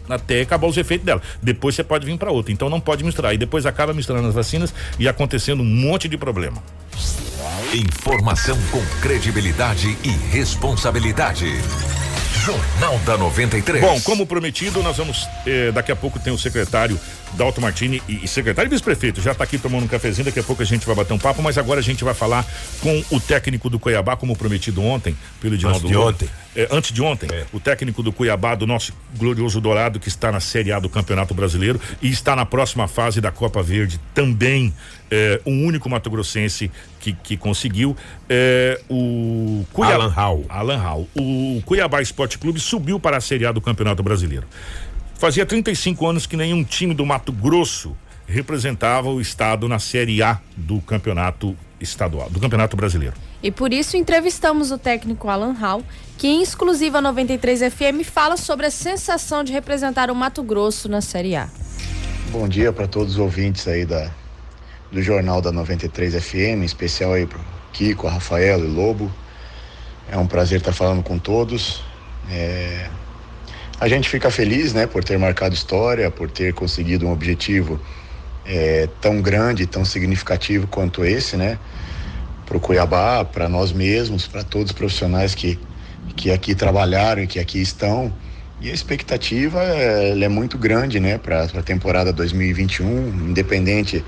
até 0.09 0.41
acabar 0.41 0.67
os 0.67 0.77
efeitos 0.77 1.05
dela. 1.05 1.21
Depois 1.43 1.75
você 1.75 1.85
pode 1.85 2.07
vir 2.07 2.17
para 2.17 2.31
outra. 2.31 2.53
Então 2.53 2.71
não 2.71 2.81
pode 2.81 3.05
misturar. 3.05 3.35
E 3.35 3.39
depois 3.39 3.67
acaba 3.67 3.93
misturando 3.93 4.29
as 4.29 4.35
vacinas 4.35 4.73
e 4.99 5.09
acontecendo 5.09 5.63
um 5.63 5.67
monte 5.67 6.09
de 6.09 6.17
problema. 6.17 6.63
Informação 7.75 8.57
com 8.71 8.81
credibilidade 9.01 9.99
e 10.03 10.11
responsabilidade. 10.31 11.47
Jornal 12.45 12.99
da 13.05 13.17
93. 13.17 13.83
Bom, 13.83 14.01
como 14.03 14.27
prometido, 14.27 14.83
nós 14.83 14.97
vamos. 14.97 15.29
Eh, 15.47 15.73
daqui 15.73 15.91
a 15.91 15.97
pouco 15.97 16.19
tem 16.19 16.33
o 16.33 16.39
secretário 16.39 16.99
Dalto 17.35 17.61
Martini 17.61 18.03
e, 18.09 18.27
secretário 18.27 18.69
e 18.69 18.71
vice-prefeito. 18.71 19.21
Já 19.21 19.33
está 19.33 19.45
aqui 19.45 19.59
tomando 19.59 19.85
um 19.85 19.89
cafezinho, 19.89 20.25
daqui 20.25 20.41
a 20.41 20.43
pouco 20.43 20.63
a 20.63 20.65
gente 20.65 20.87
vai 20.87 20.95
bater 20.95 21.13
um 21.13 21.19
papo, 21.19 21.43
mas 21.43 21.59
agora 21.59 21.81
a 21.81 21.83
gente 21.83 22.03
vai 22.05 22.15
falar 22.15 22.47
com 22.81 23.03
o 23.11 23.21
técnico 23.21 23.69
do 23.69 23.79
Cuiabá, 23.79 24.17
como 24.17 24.37
prometido 24.37 24.83
ontem, 24.83 25.17
pelo 25.41 25.55
Edinaldo 25.55 25.79
Antes 25.79 25.91
de 25.91 25.97
ontem. 25.97 26.29
É, 26.55 26.69
antes 26.71 26.93
de 26.93 27.03
ontem, 27.03 27.29
É. 27.31 27.45
o 27.53 27.61
técnico 27.61 28.03
do 28.03 28.11
Cuiabá, 28.13 28.55
do 28.55 28.67
nosso 28.67 28.95
glorioso 29.19 29.61
Dourado, 29.61 30.01
que 30.01 30.09
está 30.09 30.33
na 30.33 30.41
Série 30.41 30.73
A 30.73 30.79
do 30.81 30.89
Campeonato 30.89 31.35
Brasileiro 31.35 31.79
e 32.01 32.09
está 32.09 32.35
na 32.35 32.47
próxima 32.47 32.89
fase 32.89 33.21
da 33.21 33.31
Copa 33.31 33.63
Verde, 33.63 34.01
também 34.15 34.73
é, 35.11 35.41
um 35.45 35.67
único 35.67 35.89
Mato 35.89 36.09
Grossense 36.11 36.71
que, 36.99 37.13
que 37.13 37.37
conseguiu. 37.37 37.97
É, 38.29 38.81
o 38.89 39.65
Cuiabá, 39.73 39.95
Alan 40.05 40.09
Hall. 40.09 40.45
Alan 40.49 40.79
Hall. 40.79 41.09
O 41.15 41.63
Cuiabá 41.65 42.01
Esporte 42.01 42.39
Clube 42.39 42.59
subiu 42.59 42.99
para 42.99 43.19
a 43.19 43.21
Série 43.21 43.47
A 43.47 43.53
do 43.53 43.61
Campeonato 43.61 44.03
Brasileiro. 44.03 44.47
Fazia 45.19 45.47
35 45.47 46.07
anos 46.07 46.27
que 46.27 46.37
nenhum 46.37 46.63
time 46.63 46.93
do 46.93 47.07
Mato 47.07 47.33
Grosso 47.33 47.97
representava 48.27 49.09
o 49.09 49.19
estado 49.19 49.67
na 49.67 49.79
Série 49.79 50.23
A 50.23 50.39
do 50.55 50.79
Campeonato 50.83 51.57
Estadual, 51.81 52.29
do 52.29 52.39
Campeonato 52.39 52.77
Brasileiro. 52.77 53.15
E 53.43 53.51
por 53.51 53.73
isso 53.73 53.97
entrevistamos 53.97 54.71
o 54.71 54.77
técnico 54.77 55.29
Alan 55.29 55.53
Hall, 55.53 55.83
que 56.19 56.27
em 56.27 56.43
exclusiva 56.43 57.01
93 57.01 57.73
FM 57.73 58.05
fala 58.05 58.37
sobre 58.37 58.67
a 58.67 58.71
sensação 58.71 59.43
de 59.43 59.53
representar 59.53 60.11
o 60.11 60.15
Mato 60.15 60.43
Grosso 60.43 60.87
na 60.87 61.01
Série 61.01 61.35
A. 61.35 61.49
Bom 62.31 62.47
dia 62.47 62.71
para 62.71 62.87
todos 62.87 63.15
os 63.15 63.19
ouvintes 63.19 63.67
aí 63.67 63.87
da, 63.87 64.11
do 64.93 65.01
Jornal 65.01 65.41
da 65.41 65.51
93 65.51 66.23
FM, 66.23 66.61
em 66.61 66.65
especial 66.65 67.15
aí 67.15 67.27
pro 67.27 67.41
Kiko, 67.73 68.07
a 68.07 68.11
Rafael 68.11 68.59
e 68.59 68.67
Lobo. 68.67 69.11
É 70.11 70.19
um 70.19 70.27
prazer 70.27 70.59
estar 70.59 70.73
falando 70.73 71.03
com 71.03 71.19
todos. 71.19 71.83
É, 72.31 72.91
A 73.79 73.89
gente 73.89 74.09
fica 74.09 74.31
feliz, 74.31 74.73
né, 74.73 74.87
por 74.87 75.05
ter 75.05 75.19
marcado 75.19 75.55
história, 75.55 76.11
por 76.11 76.31
ter 76.31 76.55
conseguido 76.55 77.07
um 77.07 77.13
objetivo 77.13 77.79
é, 78.47 78.89
tão 79.03 79.21
grande, 79.21 79.67
tão 79.67 79.85
significativo 79.85 80.67
quanto 80.67 81.05
esse, 81.05 81.37
né, 81.37 81.59
para 82.47 82.57
o 82.57 82.61
Cuiabá, 82.61 83.23
para 83.23 83.51
nós 83.51 83.73
mesmos, 83.73 84.27
para 84.27 84.43
todos 84.43 84.71
os 84.71 84.73
profissionais 84.73 85.35
que, 85.35 85.59
que 86.17 86.31
aqui 86.33 86.55
trabalharam 86.55 87.23
e 87.23 87.27
que 87.27 87.39
aqui 87.39 87.61
estão. 87.61 88.11
E 88.63 88.71
a 88.71 88.73
expectativa 88.73 89.63
é, 89.63 90.19
é 90.19 90.29
muito 90.29 90.57
grande, 90.57 90.99
né, 90.99 91.19
para 91.19 91.43
a 91.43 91.63
temporada 91.63 92.15
2021, 92.15 93.29
independente 93.29 94.03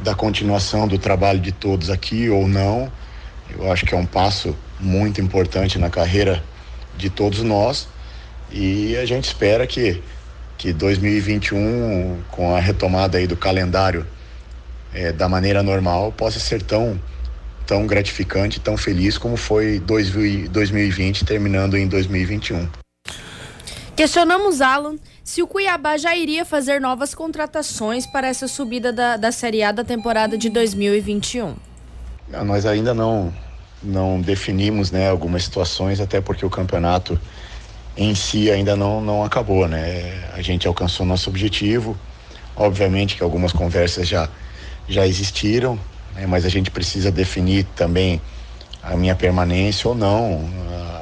da 0.00 0.14
continuação 0.14 0.86
do 0.86 0.98
trabalho 0.98 1.40
de 1.40 1.50
todos 1.50 1.88
aqui 1.88 2.28
ou 2.28 2.46
não. 2.46 2.92
Eu 3.58 3.72
acho 3.72 3.86
que 3.86 3.94
é 3.94 3.96
um 3.96 4.04
passo 4.04 4.54
muito 4.78 5.18
importante 5.18 5.78
na 5.78 5.88
carreira 5.88 6.44
de 6.98 7.08
todos 7.08 7.42
nós 7.42 7.88
e 8.50 8.96
a 8.96 9.04
gente 9.04 9.24
espera 9.24 9.66
que 9.66 10.02
que 10.56 10.72
2021 10.72 12.20
com 12.32 12.54
a 12.54 12.58
retomada 12.58 13.16
aí 13.16 13.28
do 13.28 13.36
calendário 13.36 14.04
eh, 14.92 15.12
da 15.12 15.28
maneira 15.28 15.62
normal 15.62 16.10
possa 16.12 16.40
ser 16.40 16.62
tão 16.62 17.00
tão 17.64 17.86
gratificante, 17.86 18.58
tão 18.58 18.76
feliz 18.76 19.16
como 19.16 19.36
foi 19.36 19.78
2000 19.78 20.48
2020 20.48 21.24
terminando 21.24 21.76
em 21.76 21.86
2021. 21.86 22.68
Questionamos 23.94 24.60
Alan 24.60 24.96
se 25.22 25.42
o 25.42 25.46
Cuiabá 25.46 25.96
já 25.96 26.16
iria 26.16 26.44
fazer 26.44 26.80
novas 26.80 27.14
contratações 27.14 28.06
para 28.06 28.28
essa 28.28 28.48
subida 28.48 28.92
da, 28.92 29.16
da 29.16 29.30
Série 29.30 29.62
A 29.62 29.70
da 29.70 29.84
temporada 29.84 30.38
de 30.38 30.48
2021. 30.48 31.54
Não, 32.28 32.44
Nós 32.44 32.64
ainda 32.64 32.94
não 32.94 33.32
não 33.82 34.20
definimos, 34.20 34.90
né, 34.90 35.08
algumas 35.08 35.44
situações, 35.44 36.00
até 36.00 36.20
porque 36.20 36.44
o 36.44 36.50
campeonato 36.50 37.20
em 37.98 38.14
si 38.14 38.50
ainda 38.50 38.76
não 38.76 39.00
não 39.00 39.24
acabou, 39.24 39.66
né? 39.66 40.30
A 40.32 40.40
gente 40.40 40.66
alcançou 40.68 41.04
nosso 41.04 41.28
objetivo. 41.28 41.96
Obviamente 42.56 43.16
que 43.16 43.22
algumas 43.22 43.52
conversas 43.52 44.06
já 44.06 44.28
já 44.88 45.06
existiram, 45.06 45.78
né, 46.14 46.26
mas 46.26 46.46
a 46.46 46.48
gente 46.48 46.70
precisa 46.70 47.10
definir 47.10 47.64
também 47.76 48.20
a 48.82 48.96
minha 48.96 49.14
permanência 49.14 49.88
ou 49.88 49.94
não. 49.94 50.48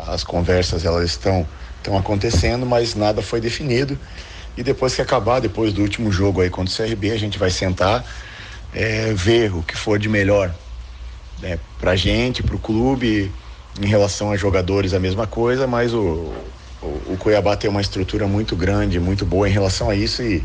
As 0.08 0.24
conversas 0.24 0.84
elas 0.84 1.10
estão 1.10 1.46
estão 1.76 1.96
acontecendo, 1.96 2.66
mas 2.66 2.94
nada 2.94 3.22
foi 3.22 3.40
definido. 3.40 3.98
E 4.56 4.62
depois 4.62 4.94
que 4.94 5.02
acabar, 5.02 5.38
depois 5.40 5.72
do 5.72 5.82
último 5.82 6.10
jogo 6.10 6.40
aí 6.40 6.50
contra 6.50 6.72
o 6.72 6.88
CRB, 6.88 7.12
a 7.12 7.18
gente 7.18 7.38
vai 7.38 7.50
sentar, 7.50 8.04
eh, 8.74 9.12
ver 9.14 9.52
o 9.54 9.62
que 9.62 9.76
for 9.76 9.98
de 9.98 10.08
melhor 10.08 10.52
né, 11.40 11.58
pra 11.78 11.94
gente, 11.94 12.42
pro 12.42 12.58
clube, 12.58 13.30
em 13.80 13.86
relação 13.86 14.32
a 14.32 14.36
jogadores 14.36 14.94
a 14.94 14.98
mesma 14.98 15.26
coisa, 15.26 15.66
mas 15.66 15.92
o, 15.92 16.32
o, 16.86 17.16
Cuiabá 17.18 17.56
tem 17.56 17.68
uma 17.68 17.80
estrutura 17.80 18.26
muito 18.26 18.56
grande, 18.56 18.98
muito 19.00 19.24
boa 19.24 19.48
em 19.48 19.52
relação 19.52 19.90
a 19.90 19.94
isso 19.94 20.22
e, 20.22 20.42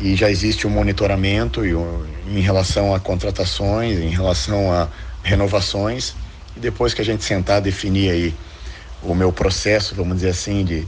e 0.00 0.14
já 0.14 0.30
existe 0.30 0.66
um 0.66 0.70
monitoramento 0.70 1.64
e 1.64 1.74
um- 1.74 2.04
em 2.28 2.40
relação 2.40 2.94
a 2.94 3.00
contratações, 3.00 3.98
em 3.98 4.08
relação 4.10 4.72
a 4.72 4.88
renovações 5.22 6.14
e 6.56 6.60
depois 6.60 6.94
que 6.94 7.00
a 7.00 7.04
gente 7.04 7.24
sentar 7.24 7.60
definir 7.60 8.10
aí 8.10 8.34
o 9.02 9.14
meu 9.14 9.32
processo, 9.32 9.94
vamos 9.94 10.16
dizer 10.16 10.30
assim, 10.30 10.64
de, 10.64 10.86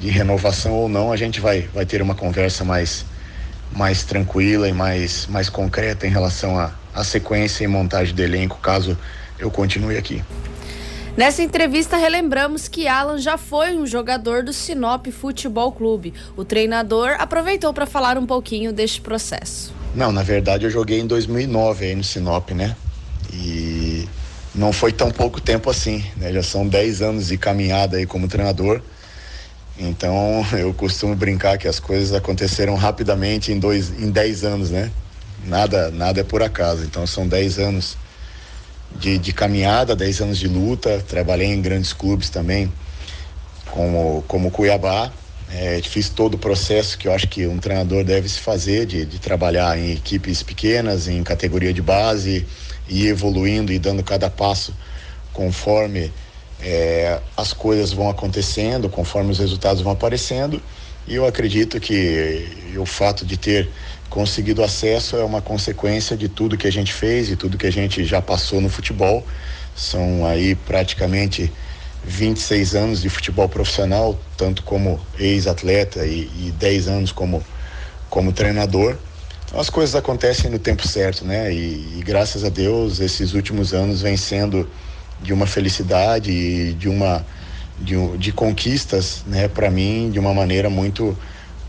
de 0.00 0.08
renovação 0.08 0.72
ou 0.72 0.88
não, 0.88 1.12
a 1.12 1.16
gente 1.16 1.40
vai, 1.40 1.68
vai 1.74 1.84
ter 1.84 2.00
uma 2.00 2.14
conversa 2.14 2.64
mais, 2.64 3.04
mais 3.72 4.04
tranquila 4.04 4.68
e 4.68 4.72
mais, 4.72 5.26
mais 5.26 5.48
concreta 5.48 6.06
em 6.06 6.10
relação 6.10 6.58
à 6.58 6.72
à 6.92 7.04
sequência 7.04 7.62
e 7.62 7.68
montagem 7.68 8.12
do 8.12 8.20
elenco, 8.20 8.58
caso 8.60 8.98
eu 9.38 9.48
continue 9.48 9.96
aqui. 9.96 10.24
Nessa 11.16 11.42
entrevista, 11.42 11.96
relembramos 11.96 12.68
que 12.68 12.86
Alan 12.86 13.18
já 13.18 13.36
foi 13.36 13.76
um 13.76 13.84
jogador 13.84 14.44
do 14.44 14.52
Sinop 14.52 15.06
Futebol 15.08 15.72
Clube. 15.72 16.14
O 16.36 16.44
treinador 16.44 17.16
aproveitou 17.18 17.74
para 17.74 17.84
falar 17.84 18.16
um 18.16 18.24
pouquinho 18.24 18.72
deste 18.72 19.00
processo. 19.00 19.74
Não, 19.94 20.12
na 20.12 20.22
verdade 20.22 20.64
eu 20.64 20.70
joguei 20.70 21.00
em 21.00 21.06
2009 21.06 21.84
aí 21.84 21.94
no 21.96 22.04
Sinop, 22.04 22.50
né? 22.52 22.76
E 23.32 24.08
não 24.54 24.72
foi 24.72 24.92
tão 24.92 25.10
pouco 25.10 25.40
tempo 25.40 25.68
assim, 25.68 26.04
né? 26.16 26.32
Já 26.32 26.44
são 26.44 26.66
10 26.66 27.02
anos 27.02 27.26
de 27.26 27.36
caminhada 27.36 27.96
aí 27.96 28.06
como 28.06 28.28
treinador. 28.28 28.80
Então 29.76 30.46
eu 30.56 30.72
costumo 30.72 31.16
brincar 31.16 31.58
que 31.58 31.66
as 31.66 31.80
coisas 31.80 32.14
aconteceram 32.14 32.76
rapidamente 32.76 33.50
em 33.50 33.58
dois, 33.58 33.90
em 33.90 34.10
10 34.10 34.44
anos, 34.44 34.70
né? 34.70 34.90
Nada, 35.44 35.90
nada 35.90 36.20
é 36.20 36.24
por 36.24 36.40
acaso. 36.40 36.84
Então 36.84 37.04
são 37.04 37.26
10 37.26 37.58
anos 37.58 37.96
de, 38.96 39.18
de 39.18 39.32
caminhada, 39.32 39.94
10 39.96 40.20
anos 40.20 40.38
de 40.38 40.48
luta. 40.48 41.02
Trabalhei 41.06 41.48
em 41.48 41.60
grandes 41.60 41.92
clubes 41.92 42.30
também, 42.30 42.72
como, 43.70 44.24
como 44.26 44.50
Cuiabá. 44.50 45.12
É, 45.52 45.80
fiz 45.82 46.08
todo 46.08 46.34
o 46.34 46.38
processo 46.38 46.96
que 46.96 47.08
eu 47.08 47.12
acho 47.12 47.26
que 47.26 47.46
um 47.46 47.58
treinador 47.58 48.04
deve 48.04 48.28
se 48.28 48.38
fazer, 48.38 48.86
de, 48.86 49.04
de 49.04 49.18
trabalhar 49.18 49.76
em 49.76 49.92
equipes 49.92 50.42
pequenas, 50.42 51.08
em 51.08 51.22
categoria 51.24 51.72
de 51.72 51.82
base, 51.82 52.46
e 52.88 53.06
evoluindo 53.06 53.72
e 53.72 53.78
dando 53.78 54.02
cada 54.02 54.30
passo 54.30 54.74
conforme 55.32 56.12
é, 56.60 57.20
as 57.36 57.52
coisas 57.52 57.92
vão 57.92 58.08
acontecendo, 58.10 58.88
conforme 58.88 59.30
os 59.30 59.38
resultados 59.38 59.82
vão 59.82 59.92
aparecendo. 59.92 60.60
E 61.06 61.14
eu 61.14 61.26
acredito 61.26 61.80
que 61.80 62.72
o 62.76 62.84
fato 62.84 63.24
de 63.24 63.36
ter 63.36 63.68
conseguido 64.10 64.62
acesso 64.62 65.16
é 65.16 65.24
uma 65.24 65.40
consequência 65.40 66.16
de 66.16 66.28
tudo 66.28 66.58
que 66.58 66.66
a 66.66 66.72
gente 66.72 66.92
fez 66.92 67.30
e 67.30 67.36
tudo 67.36 67.56
que 67.56 67.66
a 67.66 67.72
gente 67.72 68.04
já 68.04 68.20
passou 68.20 68.60
no 68.60 68.68
futebol. 68.68 69.24
São 69.74 70.26
aí 70.26 70.56
praticamente 70.56 71.50
26 72.04 72.74
anos 72.74 73.00
de 73.00 73.08
futebol 73.08 73.48
profissional, 73.48 74.18
tanto 74.36 74.62
como 74.64 75.00
ex-atleta 75.18 76.04
e, 76.04 76.28
e 76.46 76.54
10 76.58 76.88
anos 76.88 77.12
como, 77.12 77.42
como 78.10 78.32
treinador. 78.32 78.96
Então, 79.46 79.60
as 79.60 79.70
coisas 79.70 79.94
acontecem 79.94 80.50
no 80.50 80.58
tempo 80.58 80.86
certo, 80.86 81.24
né? 81.24 81.52
E, 81.52 81.98
e 81.98 82.02
graças 82.04 82.44
a 82.44 82.48
Deus 82.48 83.00
esses 83.00 83.32
últimos 83.32 83.72
anos 83.72 84.02
vem 84.02 84.16
sendo 84.16 84.68
de 85.22 85.32
uma 85.32 85.46
felicidade 85.46 86.30
e 86.32 86.72
de 86.72 86.88
uma 86.88 87.24
de, 87.78 87.94
de 88.18 88.32
conquistas, 88.32 89.22
né? 89.26 89.46
Para 89.46 89.70
mim 89.70 90.10
de 90.10 90.18
uma 90.18 90.34
maneira 90.34 90.68
muito 90.68 91.16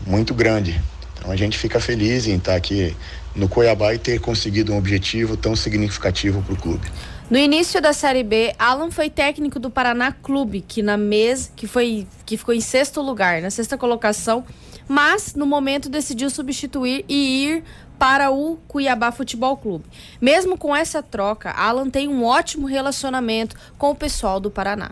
muito 0.04 0.34
grande. 0.34 0.80
Então 1.22 1.30
a 1.30 1.36
gente 1.36 1.56
fica 1.56 1.78
feliz 1.78 2.26
em 2.26 2.34
estar 2.34 2.56
aqui 2.56 2.96
no 3.32 3.48
Cuiabá 3.48 3.94
e 3.94 3.98
ter 3.98 4.20
conseguido 4.20 4.72
um 4.72 4.76
objetivo 4.76 5.36
tão 5.36 5.54
significativo 5.54 6.42
para 6.42 6.52
o 6.52 6.56
clube. 6.56 6.90
No 7.30 7.38
início 7.38 7.80
da 7.80 7.92
Série 7.92 8.24
B, 8.24 8.52
Alan 8.58 8.90
foi 8.90 9.08
técnico 9.08 9.60
do 9.60 9.70
Paraná 9.70 10.10
Clube, 10.10 10.62
que 10.66 10.82
na 10.82 10.96
mês 10.96 11.52
que 11.54 11.68
foi 11.68 12.08
que 12.26 12.36
ficou 12.36 12.52
em 12.52 12.60
sexto 12.60 13.00
lugar, 13.00 13.40
na 13.40 13.50
sexta 13.50 13.78
colocação, 13.78 14.44
mas 14.88 15.36
no 15.36 15.46
momento 15.46 15.88
decidiu 15.88 16.28
substituir 16.28 17.04
e 17.08 17.46
ir 17.46 17.64
para 18.00 18.32
o 18.32 18.58
Cuiabá 18.66 19.12
Futebol 19.12 19.56
Clube. 19.56 19.84
Mesmo 20.20 20.58
com 20.58 20.74
essa 20.74 21.04
troca, 21.04 21.52
Alan 21.52 21.88
tem 21.88 22.08
um 22.08 22.24
ótimo 22.24 22.66
relacionamento 22.66 23.54
com 23.78 23.92
o 23.92 23.94
pessoal 23.94 24.40
do 24.40 24.50
Paraná. 24.50 24.90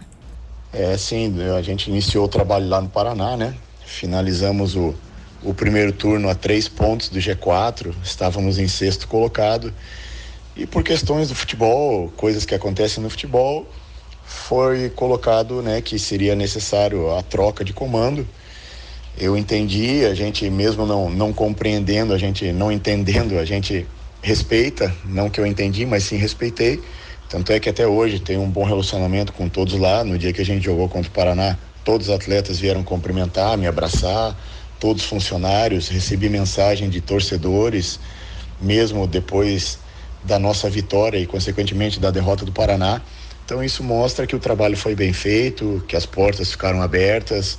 É, 0.72 0.96
sim, 0.96 1.34
a 1.58 1.60
gente 1.60 1.90
iniciou 1.90 2.26
o 2.26 2.28
trabalho 2.28 2.68
lá 2.68 2.80
no 2.80 2.88
Paraná, 2.88 3.36
né? 3.36 3.52
Finalizamos 3.84 4.76
o, 4.76 4.94
o 5.42 5.54
primeiro 5.54 5.92
turno 5.92 6.28
a 6.28 6.34
três 6.34 6.68
pontos 6.68 7.08
do 7.08 7.18
G4, 7.18 7.94
estávamos 8.02 8.58
em 8.58 8.68
sexto 8.68 9.08
colocado. 9.08 9.72
E 10.56 10.66
por 10.66 10.82
questões 10.82 11.28
do 11.28 11.34
futebol, 11.34 12.12
coisas 12.16 12.44
que 12.44 12.54
acontecem 12.54 13.02
no 13.02 13.08
futebol, 13.08 13.66
foi 14.24 14.90
colocado 14.90 15.62
né, 15.62 15.80
que 15.80 15.98
seria 15.98 16.34
necessário 16.34 17.14
a 17.16 17.22
troca 17.22 17.64
de 17.64 17.72
comando. 17.72 18.26
Eu 19.18 19.36
entendi, 19.36 20.04
a 20.04 20.14
gente 20.14 20.48
mesmo 20.48 20.86
não, 20.86 21.10
não 21.10 21.32
compreendendo, 21.32 22.12
a 22.12 22.18
gente 22.18 22.52
não 22.52 22.70
entendendo, 22.70 23.38
a 23.38 23.44
gente 23.44 23.86
respeita, 24.22 24.94
não 25.04 25.28
que 25.28 25.40
eu 25.40 25.46
entendi, 25.46 25.84
mas 25.84 26.04
sim 26.04 26.16
respeitei. 26.16 26.80
Tanto 27.28 27.52
é 27.52 27.60
que 27.60 27.68
até 27.68 27.86
hoje 27.86 28.18
tem 28.18 28.36
um 28.36 28.48
bom 28.48 28.64
relacionamento 28.64 29.32
com 29.32 29.48
todos 29.48 29.74
lá. 29.74 30.04
No 30.04 30.18
dia 30.18 30.32
que 30.32 30.40
a 30.40 30.44
gente 30.44 30.64
jogou 30.64 30.88
contra 30.88 31.08
o 31.08 31.12
Paraná, 31.14 31.56
todos 31.84 32.08
os 32.08 32.14
atletas 32.14 32.58
vieram 32.58 32.82
cumprimentar, 32.82 33.56
me 33.56 33.66
abraçar, 33.66 34.36
todos 34.80 35.02
os 35.02 35.08
funcionários, 35.08 35.88
recebi 35.88 36.28
mensagem 36.28 36.88
de 36.88 37.00
torcedores, 37.00 38.00
mesmo 38.60 39.06
depois 39.06 39.78
da 40.24 40.38
nossa 40.38 40.68
vitória 40.68 41.18
e 41.18 41.26
consequentemente 41.26 42.00
da 42.00 42.10
derrota 42.10 42.44
do 42.44 42.50
Paraná. 42.50 43.00
Então 43.44 43.62
isso 43.62 43.84
mostra 43.84 44.26
que 44.26 44.34
o 44.34 44.38
trabalho 44.38 44.76
foi 44.76 44.94
bem 44.94 45.12
feito, 45.12 45.84
que 45.86 45.94
as 45.94 46.06
portas 46.06 46.50
ficaram 46.50 46.80
abertas. 46.80 47.58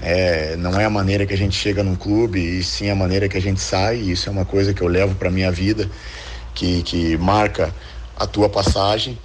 É, 0.00 0.56
não 0.56 0.78
é 0.78 0.84
a 0.84 0.90
maneira 0.90 1.26
que 1.26 1.34
a 1.34 1.36
gente 1.36 1.56
chega 1.56 1.82
num 1.82 1.96
clube, 1.96 2.40
e 2.40 2.62
sim 2.62 2.88
a 2.88 2.94
maneira 2.94 3.28
que 3.28 3.36
a 3.36 3.40
gente 3.40 3.60
sai. 3.60 3.96
Isso 3.96 4.28
é 4.28 4.32
uma 4.32 4.44
coisa 4.44 4.72
que 4.72 4.82
eu 4.82 4.88
levo 4.88 5.14
para 5.14 5.30
minha 5.30 5.50
vida, 5.50 5.88
que, 6.54 6.82
que 6.82 7.16
marca 7.16 7.74
a 8.16 8.26
tua 8.26 8.48
passagem. 8.48 9.18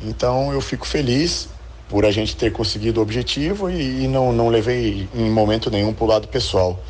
Então 0.00 0.52
eu 0.52 0.60
fico 0.60 0.86
feliz 0.86 1.48
por 1.94 2.04
a 2.04 2.10
gente 2.10 2.34
ter 2.34 2.50
conseguido 2.50 2.98
o 2.98 3.04
objetivo 3.04 3.70
e, 3.70 4.02
e 4.02 4.08
não, 4.08 4.32
não 4.32 4.48
levei 4.48 5.08
em 5.14 5.30
momento 5.30 5.70
nenhum 5.70 5.94
para 5.94 6.04
o 6.04 6.08
lado 6.08 6.26
pessoal. 6.26 6.82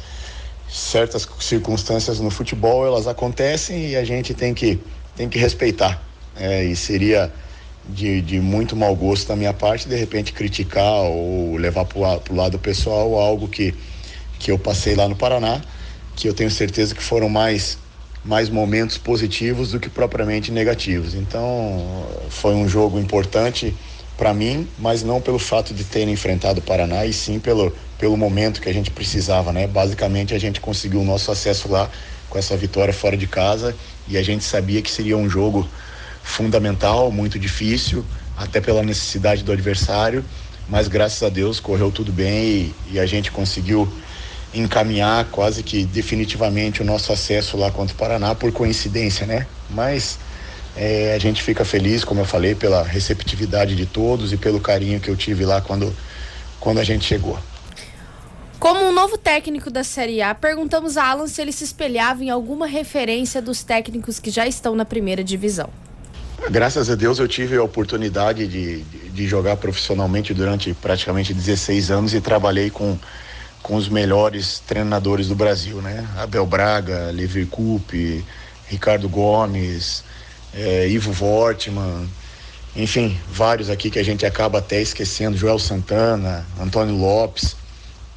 Certas 0.67 1.29
circunstâncias 1.41 2.21
no 2.21 2.31
futebol 2.31 2.87
elas 2.87 3.07
acontecem 3.07 3.91
e 3.91 3.97
a 3.97 4.03
gente 4.03 4.33
tem 4.33 4.55
que, 4.55 4.81
tem 5.15 5.29
que 5.29 5.39
respeitar. 5.39 6.03
É, 6.35 6.65
e 6.65 6.75
seria 6.75 7.31
de, 7.87 8.23
de 8.23 8.41
muito 8.41 8.75
mau 8.75 8.97
gosto 8.97 9.29
da 9.29 9.37
minha 9.37 9.53
parte 9.53 9.87
de 9.87 9.95
repente 9.95 10.33
criticar 10.33 11.03
ou 11.03 11.55
levar 11.59 11.85
para 11.85 11.99
o 11.99 12.35
lado 12.35 12.59
pessoal 12.59 13.19
algo 13.19 13.47
que, 13.47 13.75
que 14.39 14.51
eu 14.51 14.59
passei 14.59 14.95
lá 14.95 15.07
no 15.07 15.15
Paraná, 15.15 15.61
que 16.17 16.27
eu 16.27 16.33
tenho 16.33 16.51
certeza 16.51 16.95
que 16.95 17.03
foram 17.03 17.29
mais 17.29 17.77
mais 18.25 18.49
momentos 18.49 18.97
positivos 18.97 19.73
do 19.73 19.79
que 19.79 19.91
propriamente 19.91 20.51
negativos. 20.51 21.13
Então, 21.15 22.07
foi 22.31 22.55
um 22.55 22.67
jogo 22.67 22.99
importante 22.99 23.75
para 24.17 24.33
mim, 24.33 24.69
mas 24.79 25.03
não 25.03 25.21
pelo 25.21 25.39
fato 25.39 25.75
de 25.75 25.85
ter 25.85 26.07
enfrentado 26.09 26.61
o 26.61 26.63
Paraná, 26.63 27.05
e 27.05 27.13
sim 27.13 27.39
pelo, 27.39 27.75
pelo 27.99 28.17
momento 28.17 28.61
que 28.61 28.69
a 28.69 28.73
gente 28.73 28.91
precisava, 28.91 29.53
né? 29.53 29.67
Basicamente, 29.67 30.35
a 30.35 30.39
gente 30.39 30.61
conseguiu 30.61 31.01
o 31.01 31.05
nosso 31.05 31.31
acesso 31.33 31.69
lá 31.69 31.91
com 32.31 32.39
essa 32.39 32.57
vitória 32.57 32.93
fora 32.93 33.17
de 33.17 33.27
casa 33.27 33.75
e 34.09 34.17
a 34.17 34.23
gente 34.23 34.45
sabia 34.45 34.83
que 34.83 34.91
seria 34.91 35.17
um 35.17 35.29
jogo 35.29 35.69
fundamental, 36.23 37.11
muito 37.11 37.39
difícil, 37.39 38.05
até 38.37 38.61
pela 38.61 38.83
necessidade 38.83 39.43
do 39.43 39.53
adversário, 39.53 40.25
mas 40.69 40.89
graças 40.89 41.23
a 41.23 41.29
Deus 41.29 41.61
correu 41.61 41.91
tudo 41.93 42.13
bem 42.13 42.45
e, 42.45 42.75
e 42.93 42.99
a 42.99 43.07
gente 43.07 43.31
conseguiu 43.31 43.89
encaminhar 44.55 45.27
quase 45.27 45.63
que 45.63 45.85
definitivamente 45.85 46.81
o 46.81 46.85
nosso 46.85 47.13
acesso 47.13 47.57
lá 47.57 47.71
contra 47.71 47.95
o 47.95 47.99
Paraná 47.99 48.35
por 48.35 48.53
coincidência, 48.53 49.27
né? 49.27 49.47
Mas 49.69 50.19
é, 50.77 51.15
a 51.15 51.19
gente 51.19 51.43
fica 51.43 51.65
feliz, 51.65 52.05
como 52.05 52.21
eu 52.21 52.25
falei, 52.25 52.55
pela 52.55 52.83
receptividade 52.83 53.77
de 53.77 53.87
todos 53.87 54.33
e 54.33 54.37
pelo 54.37 54.61
carinho 54.61 55.01
que 55.01 55.09
eu 55.09 55.17
tive 55.17 55.45
lá 55.45 55.61
quando, 55.61 55.95
quando 56.59 56.79
a 56.79 56.85
gente 56.85 57.05
chegou. 57.05 57.39
Como 58.59 58.81
um 58.81 58.93
novo 58.93 59.19
técnico 59.19 59.71
da 59.71 59.85
Série 59.85 60.23
A, 60.23 60.35
perguntamos 60.35 60.97
a 60.97 61.05
Alan 61.05 61.27
se 61.27 61.41
ele 61.41 61.53
se 61.53 61.65
espelhava 61.65 62.25
em 62.25 62.31
alguma 62.31 62.67
referência 62.67 63.43
dos 63.43 63.63
técnicos 63.63 64.19
que 64.19 64.31
já 64.31 64.47
estão 64.47 64.75
na 64.75 64.85
primeira 64.85 65.23
divisão. 65.23 65.69
Graças 66.51 66.91
a 66.91 66.95
Deus 66.95 67.19
eu 67.19 67.29
tive 67.29 67.57
a 67.57 67.63
oportunidade 67.63 68.47
de, 68.47 68.83
de, 68.83 69.27
jogar 69.27 69.57
profissionalmente 69.57 70.35
durante 70.35 70.75
praticamente 70.75 71.33
16 71.33 71.91
anos 71.91 72.15
e 72.15 72.21
trabalhei 72.21 72.71
com 72.71 72.99
com 73.63 73.77
os 73.77 73.89
melhores 73.89 74.59
treinadores 74.59 75.29
do 75.29 75.35
Brasil, 75.35 75.81
né? 75.81 76.07
Abel 76.19 76.45
Braga, 76.45 77.11
Lever 77.11 77.47
Coupe, 77.47 78.23
Ricardo 78.69 79.09
Gomes, 79.09 80.05
é, 80.55 80.89
Ivo 80.89 81.13
Wortmann, 81.25 82.09
enfim, 82.77 83.19
vários 83.31 83.71
aqui 83.71 83.91
que 83.91 83.99
a 83.99 84.03
gente 84.03 84.27
acaba 84.27 84.59
até 84.59 84.81
esquecendo, 84.81 85.37
Joel 85.37 85.59
Santana, 85.59 86.45
Antônio 86.61 86.97
Lopes. 86.97 87.57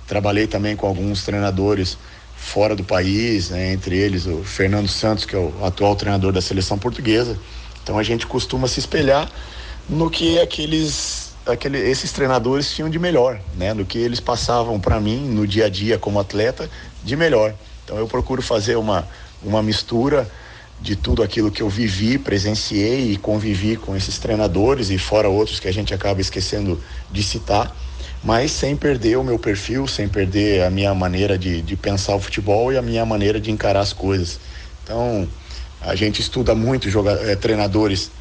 Trabalhei 0.08 0.48
também 0.48 0.76
com 0.76 0.88
alguns 0.88 1.24
treinadores 1.24 1.98
fora 2.36 2.76
do 2.76 2.84
país, 2.84 3.50
né? 3.50 3.74
entre 3.74 3.98
eles 3.98 4.26
o 4.26 4.44
Fernando 4.44 4.88
Santos, 4.88 5.26
que 5.26 5.36
é 5.36 5.40
o 5.40 5.54
atual 5.64 5.96
treinador 5.96 6.32
da 6.32 6.42
seleção 6.42 6.78
portuguesa. 6.78 7.38
Então 7.84 7.98
a 7.98 8.04
gente 8.04 8.26
costuma 8.26 8.68
se 8.68 8.80
espelhar 8.80 9.30
no 9.90 10.10
que 10.10 10.40
aqueles 10.40 11.28
aquele, 11.46 11.78
esses 11.78 12.12
treinadores 12.12 12.72
tinham 12.72 12.90
de 12.90 13.00
melhor, 13.00 13.40
né? 13.56 13.74
No 13.74 13.86
que 13.86 13.98
eles 13.98 14.20
passavam 14.20 14.80
para 14.80 15.00
mim 15.00 15.18
no 15.30 15.48
dia 15.48 15.66
a 15.66 15.70
dia 15.70 15.98
como 15.98 16.20
atleta 16.20 16.70
de 17.04 17.16
melhor. 17.16 17.54
Então 17.84 17.98
eu 17.98 18.08
procuro 18.08 18.42
fazer 18.42 18.76
uma, 18.76 19.08
uma 19.42 19.64
mistura 19.64 20.30
de 20.80 20.96
tudo 20.96 21.24
aquilo 21.24 21.52
que 21.52 21.62
eu 21.62 21.70
vivi, 21.70 22.18
presenciei 22.18 23.12
e 23.12 23.18
convivi 23.18 23.76
com 23.76 23.96
esses 23.96 24.20
treinadores 24.20 24.90
e 24.90 24.98
fora 24.98 25.28
outros 25.28 25.60
que 25.60 25.68
a 25.68 25.74
gente 25.74 25.94
acaba 25.94 26.22
esquecendo 26.22 26.82
de 27.12 27.24
citar, 27.24 27.76
mas 28.24 28.52
sem 28.52 28.76
perder 28.76 29.18
o 29.18 29.24
meu 29.24 29.40
perfil, 29.40 29.88
sem 29.88 30.08
perder 30.08 30.64
a 30.64 30.70
minha 30.70 30.94
maneira 30.94 31.38
de, 31.38 31.62
de 31.62 31.76
pensar 31.76 32.16
o 32.16 32.20
futebol 32.20 32.72
e 32.72 32.78
a 32.78 32.82
minha 32.82 33.06
maneira 33.06 33.40
de 33.40 33.50
encarar 33.50 33.80
as 33.80 33.94
coisas. 33.94 34.40
Então 34.84 35.28
a 35.82 35.96
gente 35.96 36.22
estuda 36.22 36.54
muito 36.54 36.90
joga, 36.90 37.12
é, 37.12 37.36
treinadores 37.36 38.12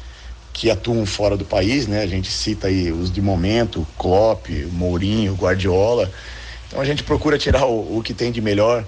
que 0.51 0.71
atuam 0.71 1.05
fora 1.05 1.37
do 1.37 1.45
país, 1.45 1.85
né? 1.85 2.01
A 2.01 2.07
gente 2.07 2.31
cita 2.31 2.67
aí 2.67 2.91
os 2.91 3.11
de 3.11 3.21
momento, 3.21 3.85
Klopp, 3.97 4.47
Mourinho, 4.71 5.35
Guardiola. 5.35 6.11
Então 6.67 6.81
a 6.81 6.85
gente 6.85 7.03
procura 7.03 7.37
tirar 7.37 7.65
o, 7.67 7.97
o 7.97 8.01
que 8.03 8.13
tem 8.13 8.31
de 8.31 8.41
melhor 8.41 8.83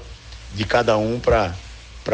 de 0.55 0.65
cada 0.65 0.97
um 0.97 1.19
para 1.19 1.53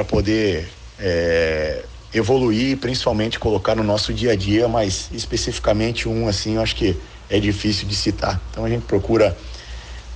poder 0.06 0.68
é, 1.00 1.84
evoluir, 2.14 2.78
principalmente 2.78 3.40
colocar 3.40 3.76
no 3.76 3.84
nosso 3.84 4.14
dia 4.14 4.32
a 4.32 4.36
dia, 4.36 4.68
mas 4.68 5.10
especificamente 5.12 6.08
um 6.08 6.28
assim, 6.28 6.56
eu 6.56 6.62
acho 6.62 6.76
que 6.76 6.96
é 7.30 7.40
difícil 7.40 7.88
de 7.88 7.96
citar. 7.96 8.40
Então 8.52 8.66
a 8.66 8.70
gente 8.70 8.84
procura 8.84 9.36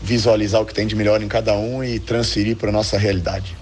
visualizar 0.02 0.62
o 0.62 0.66
que 0.66 0.74
tem 0.74 0.88
de 0.88 0.96
melhor 0.96 1.22
em 1.22 1.28
cada 1.28 1.54
um 1.54 1.84
e 1.84 2.00
transferir 2.00 2.56
para 2.56 2.72
nossa 2.72 2.98
realidade. 2.98 3.58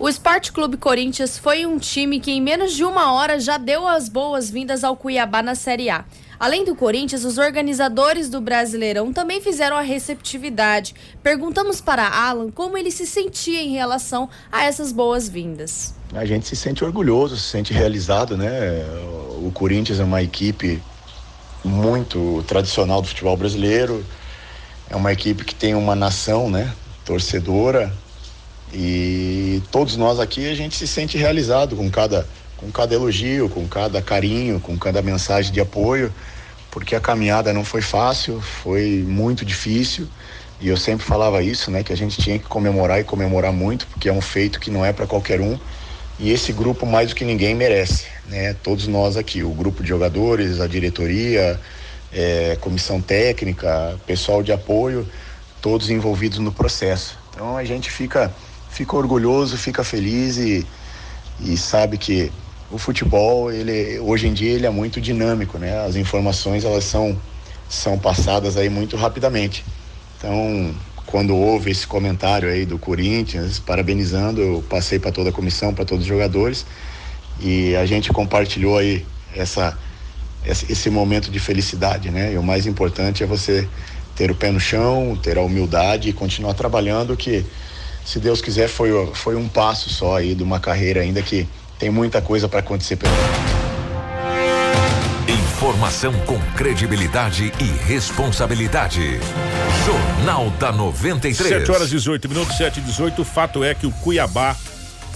O 0.00 0.08
Esporte 0.08 0.52
Clube 0.52 0.76
Corinthians 0.76 1.38
foi 1.38 1.66
um 1.66 1.76
time 1.76 2.20
que 2.20 2.30
em 2.30 2.40
menos 2.40 2.72
de 2.72 2.84
uma 2.84 3.12
hora 3.12 3.40
já 3.40 3.58
deu 3.58 3.86
as 3.86 4.08
boas-vindas 4.08 4.84
ao 4.84 4.96
Cuiabá 4.96 5.42
na 5.42 5.56
Série 5.56 5.90
A. 5.90 6.04
Além 6.38 6.64
do 6.64 6.76
Corinthians, 6.76 7.24
os 7.24 7.36
organizadores 7.36 8.30
do 8.30 8.40
Brasileirão 8.40 9.12
também 9.12 9.40
fizeram 9.40 9.76
a 9.76 9.80
receptividade. 9.80 10.94
Perguntamos 11.20 11.80
para 11.80 12.08
Alan 12.08 12.48
como 12.52 12.78
ele 12.78 12.92
se 12.92 13.04
sentia 13.04 13.60
em 13.60 13.72
relação 13.72 14.28
a 14.52 14.64
essas 14.64 14.92
boas-vindas. 14.92 15.97
A 16.14 16.24
gente 16.24 16.46
se 16.46 16.56
sente 16.56 16.84
orgulhoso, 16.84 17.36
se 17.36 17.50
sente 17.50 17.72
realizado, 17.72 18.36
né? 18.36 18.84
O 19.42 19.50
Corinthians 19.52 20.00
é 20.00 20.04
uma 20.04 20.22
equipe 20.22 20.82
muito 21.64 22.42
tradicional 22.46 23.02
do 23.02 23.08
futebol 23.08 23.36
brasileiro. 23.36 24.04
É 24.88 24.96
uma 24.96 25.12
equipe 25.12 25.44
que 25.44 25.54
tem 25.54 25.74
uma 25.74 25.94
nação, 25.94 26.50
né? 26.50 26.72
Torcedora, 27.04 27.92
e 28.72 29.62
todos 29.70 29.96
nós 29.96 30.20
aqui 30.20 30.48
a 30.48 30.54
gente 30.54 30.76
se 30.76 30.86
sente 30.86 31.16
realizado 31.16 31.74
com 31.74 31.90
cada, 31.90 32.26
com 32.56 32.70
cada 32.70 32.94
elogio, 32.94 33.48
com 33.48 33.66
cada 33.66 34.02
carinho, 34.02 34.60
com 34.60 34.76
cada 34.78 35.00
mensagem 35.00 35.52
de 35.52 35.60
apoio, 35.60 36.12
porque 36.70 36.94
a 36.94 37.00
caminhada 37.00 37.52
não 37.52 37.64
foi 37.64 37.80
fácil, 37.80 38.40
foi 38.40 39.04
muito 39.06 39.44
difícil. 39.44 40.06
E 40.60 40.68
eu 40.68 40.76
sempre 40.76 41.06
falava 41.06 41.42
isso, 41.42 41.70
né, 41.70 41.82
que 41.82 41.92
a 41.92 41.96
gente 41.96 42.20
tinha 42.20 42.38
que 42.38 42.46
comemorar 42.46 43.00
e 43.00 43.04
comemorar 43.04 43.52
muito, 43.52 43.86
porque 43.86 44.08
é 44.08 44.12
um 44.12 44.20
feito 44.20 44.58
que 44.60 44.70
não 44.70 44.84
é 44.84 44.92
para 44.92 45.06
qualquer 45.06 45.40
um. 45.40 45.58
E 46.18 46.32
esse 46.32 46.52
grupo 46.52 46.84
mais 46.84 47.10
do 47.10 47.14
que 47.14 47.24
ninguém 47.24 47.54
merece, 47.54 48.06
né? 48.26 48.54
Todos 48.62 48.86
nós 48.88 49.16
aqui, 49.16 49.42
o 49.44 49.50
grupo 49.50 49.82
de 49.82 49.88
jogadores, 49.88 50.60
a 50.60 50.66
diretoria, 50.66 51.60
é, 52.12 52.56
comissão 52.60 53.00
técnica, 53.00 53.98
pessoal 54.04 54.42
de 54.42 54.52
apoio, 54.52 55.08
todos 55.62 55.90
envolvidos 55.90 56.38
no 56.38 56.50
processo. 56.50 57.16
Então 57.32 57.56
a 57.56 57.64
gente 57.64 57.90
fica 57.90 58.32
fica 58.68 58.96
orgulhoso, 58.96 59.56
fica 59.56 59.82
feliz 59.82 60.36
e, 60.36 60.66
e 61.40 61.56
sabe 61.56 61.96
que 61.96 62.32
o 62.70 62.78
futebol, 62.78 63.50
ele 63.50 63.98
hoje 64.00 64.26
em 64.28 64.32
dia 64.32 64.52
ele 64.52 64.66
é 64.66 64.70
muito 64.70 65.00
dinâmico, 65.00 65.56
né? 65.56 65.78
As 65.86 65.94
informações 65.96 66.64
elas 66.64 66.84
são 66.84 67.16
são 67.68 67.98
passadas 67.98 68.56
aí 68.56 68.68
muito 68.68 68.96
rapidamente. 68.96 69.64
Então, 70.16 70.74
quando 71.10 71.34
houve 71.34 71.70
esse 71.70 71.86
comentário 71.86 72.50
aí 72.50 72.66
do 72.66 72.78
Corinthians, 72.78 73.58
parabenizando, 73.58 74.42
eu 74.42 74.64
passei 74.68 74.98
para 74.98 75.10
toda 75.10 75.30
a 75.30 75.32
comissão, 75.32 75.72
para 75.72 75.84
todos 75.84 76.04
os 76.04 76.08
jogadores 76.08 76.66
e 77.40 77.74
a 77.76 77.86
gente 77.86 78.12
compartilhou 78.12 78.76
aí 78.76 79.04
essa 79.34 79.76
esse 80.44 80.88
momento 80.88 81.30
de 81.30 81.38
felicidade, 81.40 82.10
né? 82.10 82.32
E 82.32 82.38
o 82.38 82.42
mais 82.42 82.64
importante 82.64 83.22
é 83.22 83.26
você 83.26 83.68
ter 84.14 84.30
o 84.30 84.34
pé 84.34 84.50
no 84.52 84.60
chão, 84.60 85.18
ter 85.20 85.36
a 85.36 85.42
humildade 85.42 86.08
e 86.08 86.12
continuar 86.12 86.54
trabalhando 86.54 87.16
que 87.16 87.44
se 88.04 88.20
Deus 88.20 88.40
quiser 88.40 88.68
foi 88.68 88.90
foi 89.14 89.34
um 89.34 89.48
passo 89.48 89.90
só 89.90 90.16
aí 90.16 90.34
de 90.34 90.42
uma 90.42 90.60
carreira 90.60 91.00
ainda 91.00 91.22
que 91.22 91.48
tem 91.78 91.90
muita 91.90 92.20
coisa 92.20 92.48
para 92.48 92.60
acontecer 92.60 92.96
pelo 92.96 93.12
Informação 95.28 96.12
com 96.20 96.38
credibilidade 96.54 97.52
e 97.58 97.64
responsabilidade. 97.86 99.18
Jornal 99.88 100.50
da 100.60 100.70
93. 100.70 101.60
7 101.60 101.70
horas 101.70 101.88
18 101.88 102.28
minutos, 102.28 102.58
7 102.58 102.78
e 102.78 102.82
18. 102.82 103.22
O 103.22 103.24
fato 103.24 103.64
é 103.64 103.74
que 103.74 103.86
o 103.86 103.90
Cuiabá 103.90 104.54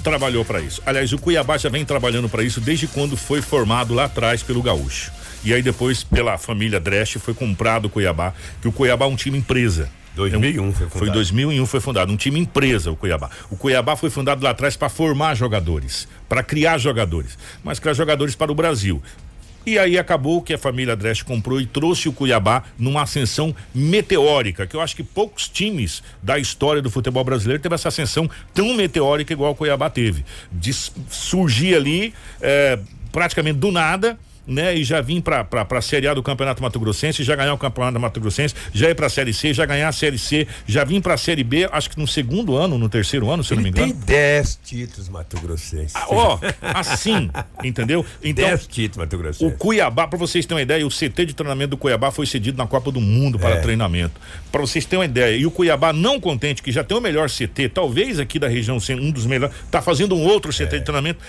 trabalhou 0.03 0.47
para 0.47 0.63
isso. 0.63 0.81
Aliás, 0.87 1.13
o 1.13 1.19
Cuiabá 1.19 1.59
já 1.59 1.69
vem 1.69 1.85
trabalhando 1.85 2.27
para 2.27 2.43
isso 2.43 2.59
desde 2.59 2.87
quando 2.87 3.15
foi 3.15 3.43
formado 3.43 3.93
lá 3.93 4.05
atrás 4.05 4.43
pelo 4.43 4.63
Gaúcho. 4.63 5.13
E 5.45 5.53
aí 5.53 5.61
depois, 5.61 6.03
pela 6.03 6.39
família 6.39 6.81
Dresch, 6.81 7.19
foi 7.19 7.35
comprado 7.35 7.85
o 7.85 7.91
Cuiabá, 7.91 8.33
que 8.63 8.69
o 8.69 8.73
Cuiabá 8.73 9.05
é 9.05 9.09
um 9.09 9.15
time 9.15 9.37
empresa. 9.37 9.91
2001 10.17 10.73
foi 10.73 10.87
fundado. 10.87 10.99
Foi 10.99 11.11
2001 11.11 11.67
foi 11.67 11.81
fundado, 11.81 12.13
um 12.13 12.17
time 12.17 12.41
empresa 12.41 12.91
o 12.91 12.97
Cuiabá. 12.97 13.29
O 13.51 13.57
Cuiabá 13.57 13.95
foi 13.95 14.09
fundado 14.09 14.43
lá 14.43 14.51
atrás 14.51 14.75
para 14.75 14.89
formar 14.89 15.35
jogadores, 15.35 16.09
para 16.31 16.43
criar 16.43 16.79
jogadores, 16.79 17.37
mas 17.63 17.79
criar 17.79 17.93
jogadores 17.93 18.35
para 18.35 18.51
o 18.51 18.55
Brasil. 18.55 19.03
E 19.65 19.79
aí 19.79 19.97
acabou 19.97 20.43
que 20.43 20.53
a 20.53 20.59
família 20.59 20.97
Dresch 20.97 21.23
comprou 21.23 21.61
e 21.61 21.67
trouxe 21.67 22.09
o 22.09 22.13
Cuiabá 22.13 22.65
numa 22.79 23.03
ascensão 23.03 23.55
meteórica, 23.75 24.67
que 24.67 24.75
eu 24.75 24.81
acho 24.81 24.97
que 24.97 25.05
poucos 25.05 25.49
times 25.49 26.03
da 26.23 26.39
história 26.39 26.83
do 26.83 26.91
futebol 26.91 27.23
brasileiro 27.23 27.63
teve 27.63 27.75
essa 27.75 27.89
ascensão 27.89 28.29
tão 28.53 28.75
meteórica 28.75 29.33
igual 29.33 29.53
o 29.53 29.55
Cuiabá 29.55 29.89
teve. 29.89 30.25
De 30.51 30.73
surgir 30.73 31.77
ali 31.77 32.13
é, 32.41 32.79
praticamente 33.13 33.59
do 33.59 33.71
nada 33.71 34.19
né? 34.47 34.75
E 34.77 34.85
já 34.85 35.01
vim 35.01 35.21
para 35.21 35.47
a 35.71 35.81
Série 35.81 36.07
A 36.09 36.15
do 36.15 36.23
Campeonato 36.23 36.63
Mato 36.63 36.79
Grossense, 36.81 37.23
já 37.23 37.37
ganhar 37.37 37.55
o 37.55 37.59
Campeonato 37.59 37.99
Mato 38.01 38.21
Grossense, 38.21 38.55
já 38.73 38.91
ir 38.91 38.95
para 38.95 39.07
a 39.07 39.11
Série 39.11 39.33
C, 39.33 39.53
já 39.55 39.65
ganhar 39.65 39.89
a 39.89 39.93
Série 39.93 40.19
C, 40.19 40.47
já 40.67 40.85
vim 40.85 41.01
para 41.01 41.15
a 41.15 41.17
Série 41.17 41.45
B, 41.45 41.69
acho 41.71 41.91
que 41.91 41.99
no 41.99 42.07
segundo 42.07 42.57
ano, 42.57 42.77
no 42.79 42.89
terceiro 42.89 43.31
ano, 43.31 43.43
se 43.45 43.53
Ele 43.55 43.59
não 43.59 43.63
me 43.65 43.71
engano. 43.71 43.93
Tem 43.93 44.01
10 44.05 44.61
títulos 44.65 45.09
Mato 45.09 45.41
Grossense. 45.41 45.95
Ah, 45.97 46.07
ó, 46.09 46.39
assim, 46.75 47.31
entendeu? 47.63 48.05
Então, 48.23 48.45
10 48.45 48.67
títulos 48.67 48.97
Mato 48.99 49.19
Grossense. 49.19 49.45
o 49.45 49.57
Cuiabá, 49.57 50.07
para 50.09 50.19
vocês 50.19 50.45
terem 50.47 50.57
uma 50.59 50.63
ideia, 50.63 50.87
o 50.87 50.91
CT 50.91 51.27
de 51.27 51.35
treinamento 51.35 51.71
do 51.71 51.77
Cuiabá 51.77 52.11
foi 52.11 52.27
cedido 52.27 52.59
na 52.59 52.67
Copa 52.67 52.91
do 52.91 53.01
Mundo 53.01 53.39
para 53.39 53.57
É. 53.57 53.61
treinamento. 53.61 54.21
Para 54.51 54.61
vocês 54.61 54.85
terem 54.85 55.01
uma 55.01 55.05
ideia, 55.05 55.37
e 55.37 55.47
o 55.47 55.51
Cuiabá 55.51 55.93
não 55.93 56.19
contente 56.21 56.63
que 56.63 56.73
já 56.73 56.83
tem 56.83 56.97
o 56.97 57.01
melhor 57.01 57.29
CT, 57.29 57.69
talvez 57.69 58.19
aqui 58.19 58.39
da 58.39 58.49
região 58.49 58.79
sendo 58.81 59.03
um 59.03 59.11
dos 59.11 59.27
melhores, 59.27 59.55
tá 59.71 59.81
fazendo 59.81 60.15
um 60.17 60.25
outro 60.25 60.53
CT 60.53 60.77
É. 60.77 60.79
de 60.79 60.85
treinamento 60.85 61.21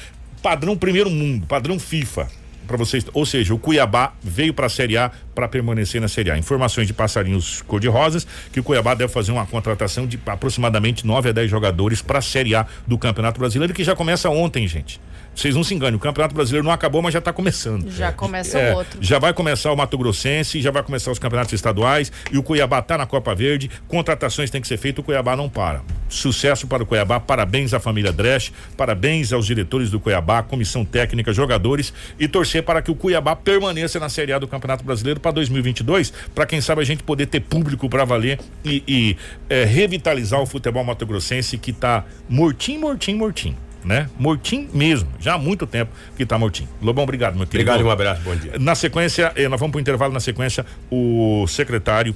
padrão 0.41 0.75
primeiro 0.75 1.09
mundo, 1.09 1.45
padrão 1.47 1.79
FIFA. 1.79 2.27
Para 2.67 2.77
vocês, 2.77 3.05
ou 3.13 3.25
seja, 3.25 3.53
o 3.53 3.59
Cuiabá 3.59 4.13
veio 4.21 4.53
para 4.53 4.67
a 4.67 4.69
Série 4.69 4.97
A 4.97 5.11
para 5.35 5.47
permanecer 5.47 5.99
na 5.99 6.07
Série 6.07 6.31
A. 6.31 6.37
Informações 6.37 6.87
de 6.87 6.93
passarinhos 6.93 7.61
cor-de-rosas 7.63 8.25
que 8.51 8.59
o 8.59 8.63
Cuiabá 8.63 8.93
deve 8.93 9.11
fazer 9.11 9.31
uma 9.31 9.45
contratação 9.45 10.07
de 10.07 10.19
aproximadamente 10.25 11.05
9 11.05 11.29
a 11.29 11.31
10 11.31 11.49
jogadores 11.49 12.01
para 12.01 12.19
a 12.19 12.21
Série 12.21 12.55
A 12.55 12.65
do 12.87 12.97
Campeonato 12.97 13.39
Brasileiro, 13.39 13.73
que 13.73 13.83
já 13.83 13.95
começa 13.95 14.29
ontem, 14.29 14.67
gente. 14.67 14.99
Vocês 15.35 15.55
não 15.55 15.63
se 15.63 15.73
enganem, 15.73 15.95
o 15.95 15.99
Campeonato 15.99 16.35
Brasileiro 16.35 16.65
não 16.65 16.71
acabou, 16.71 17.01
mas 17.01 17.11
já 17.13 17.19
está 17.19 17.33
começando. 17.33 17.89
Já 17.89 18.11
começa 18.11 18.59
É, 18.59 18.73
o 18.73 18.77
outro. 18.77 18.99
Já 19.01 19.17
vai 19.17 19.33
começar 19.33 19.71
o 19.71 19.75
Mato 19.75 19.97
Grossense, 19.97 20.61
já 20.61 20.69
vai 20.71 20.83
começar 20.83 21.11
os 21.11 21.17
campeonatos 21.19 21.53
estaduais 21.53 22.11
e 22.31 22.37
o 22.37 22.43
Cuiabá 22.43 22.81
tá 22.81 22.97
na 22.97 23.05
Copa 23.05 23.33
Verde. 23.33 23.69
Contratações 23.87 24.49
têm 24.49 24.61
que 24.61 24.67
ser 24.67 24.77
feitas, 24.77 25.01
o 25.01 25.03
Cuiabá 25.03 25.35
não 25.35 25.49
para. 25.49 25.81
Sucesso 26.07 26.67
para 26.67 26.83
o 26.83 26.85
Cuiabá, 26.85 27.19
parabéns 27.19 27.73
à 27.73 27.79
família 27.79 28.11
Dresch, 28.11 28.51
parabéns 28.77 29.33
aos 29.33 29.47
diretores 29.47 29.89
do 29.89 29.99
Cuiabá, 29.99 30.43
comissão 30.43 30.85
técnica, 30.85 31.33
jogadores 31.33 31.91
e 32.19 32.27
torcer 32.27 32.61
para 32.61 32.81
que 32.81 32.91
o 32.91 32.95
Cuiabá 32.95 33.35
permaneça 33.35 33.99
na 33.99 34.09
Série 34.09 34.33
A 34.33 34.39
do 34.39 34.47
Campeonato 34.47 34.83
Brasileiro 34.83 35.19
para 35.19 35.31
2022, 35.31 36.13
para 36.35 36.45
quem 36.45 36.61
sabe 36.61 36.81
a 36.81 36.85
gente 36.85 37.01
poder 37.01 37.25
ter 37.25 37.39
público 37.39 37.89
para 37.89 38.05
valer 38.05 38.39
e, 38.63 38.83
e, 38.87 39.17
é, 39.49 39.63
revitalizar 39.65 40.39
o 40.39 40.45
futebol 40.45 40.83
mato-grossense 40.83 41.57
que 41.57 41.73
tá 41.73 42.05
mortinho, 42.29 42.81
mortinho, 42.81 43.17
mortinho. 43.17 43.57
Né? 43.83 44.09
Mortinho 44.17 44.69
mesmo, 44.73 45.09
já 45.19 45.33
há 45.33 45.37
muito 45.37 45.67
tempo 45.67 45.91
que 46.15 46.25
tá 46.25 46.37
mortinho. 46.37 46.69
Lobão, 46.81 47.03
obrigado, 47.03 47.35
meu 47.35 47.45
querido. 47.45 47.69
Obrigado 47.69 47.85
e 47.85 47.89
um 47.89 47.91
abraço, 47.91 48.21
bom 48.21 48.35
dia. 48.35 48.53
Na 48.57 48.75
sequência, 48.75 49.31
eh, 49.35 49.49
nós 49.49 49.59
vamos 49.59 49.71
para 49.71 49.79
o 49.79 49.81
intervalo. 49.81 50.13
Na 50.13 50.21
sequência, 50.21 50.65
o 50.89 51.45
secretário 51.47 52.15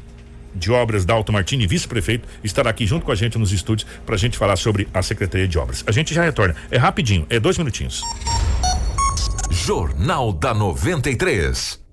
de 0.56 0.72
Obras 0.72 1.06
da 1.06 1.14
Alto 1.14 1.32
Martini, 1.32 1.68
vice-prefeito, 1.68 2.28
estará 2.44 2.70
aqui 2.70 2.86
junto 2.86 3.06
com 3.06 3.12
a 3.12 3.16
gente 3.16 3.38
nos 3.38 3.52
estúdios 3.52 3.88
para 4.06 4.16
a 4.16 4.18
gente 4.18 4.38
falar 4.38 4.56
sobre 4.56 4.88
a 4.94 5.02
Secretaria 5.02 5.48
de 5.48 5.58
Obras. 5.58 5.84
A 5.86 5.92
gente 5.92 6.14
já 6.14 6.24
retorna. 6.24 6.56
É 6.72 6.78
rapidinho, 6.78 7.26
é 7.30 7.40
dois 7.40 7.58
minutinhos. 7.58 8.02
Jornal 9.52 10.34
da 10.34 10.54
93. 10.54 11.87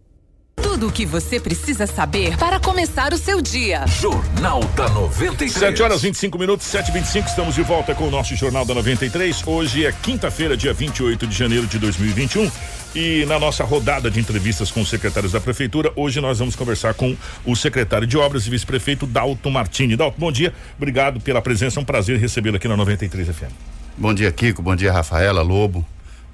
Tudo 0.56 0.88
o 0.88 0.92
que 0.92 1.06
você 1.06 1.38
precisa 1.38 1.86
saber 1.86 2.36
para 2.36 2.58
começar 2.58 3.12
o 3.12 3.18
seu 3.18 3.40
dia. 3.40 3.86
Jornal 3.86 4.60
da 4.76 4.88
93. 4.88 5.52
7 5.52 5.82
horas 5.82 6.02
25 6.02 6.38
minutos, 6.38 6.66
7 6.66 6.88
e 6.88 6.92
25 6.92 7.28
estamos 7.28 7.54
de 7.54 7.62
volta 7.62 7.94
com 7.94 8.08
o 8.08 8.10
nosso 8.10 8.34
Jornal 8.34 8.64
da 8.64 8.74
93. 8.74 9.46
Hoje 9.46 9.86
é 9.86 9.92
quinta-feira, 9.92 10.56
dia 10.56 10.72
28 10.72 11.26
de 11.26 11.36
janeiro 11.36 11.66
de 11.66 11.78
2021. 11.78 12.50
E 12.94 13.24
na 13.26 13.38
nossa 13.38 13.64
rodada 13.64 14.10
de 14.10 14.20
entrevistas 14.20 14.70
com 14.70 14.80
os 14.80 14.88
secretários 14.88 15.32
da 15.32 15.40
Prefeitura, 15.40 15.92
hoje 15.96 16.20
nós 16.20 16.38
vamos 16.38 16.54
conversar 16.54 16.94
com 16.94 17.16
o 17.44 17.56
secretário 17.56 18.06
de 18.06 18.16
Obras 18.16 18.46
e 18.46 18.50
vice-prefeito 18.50 19.06
Dalton 19.06 19.50
Martini. 19.50 19.96
Dalton, 19.96 20.18
bom 20.18 20.30
dia, 20.30 20.54
obrigado 20.76 21.20
pela 21.20 21.42
presença, 21.42 21.80
é 21.80 21.82
um 21.82 21.84
prazer 21.84 22.18
recebê-lo 22.18 22.56
aqui 22.56 22.68
na 22.68 22.76
93 22.76 23.28
FM. 23.28 23.52
Bom 23.96 24.14
dia, 24.14 24.30
Kiko. 24.30 24.62
Bom 24.62 24.76
dia, 24.76 24.92
Rafaela 24.92 25.42
Lobo. 25.42 25.84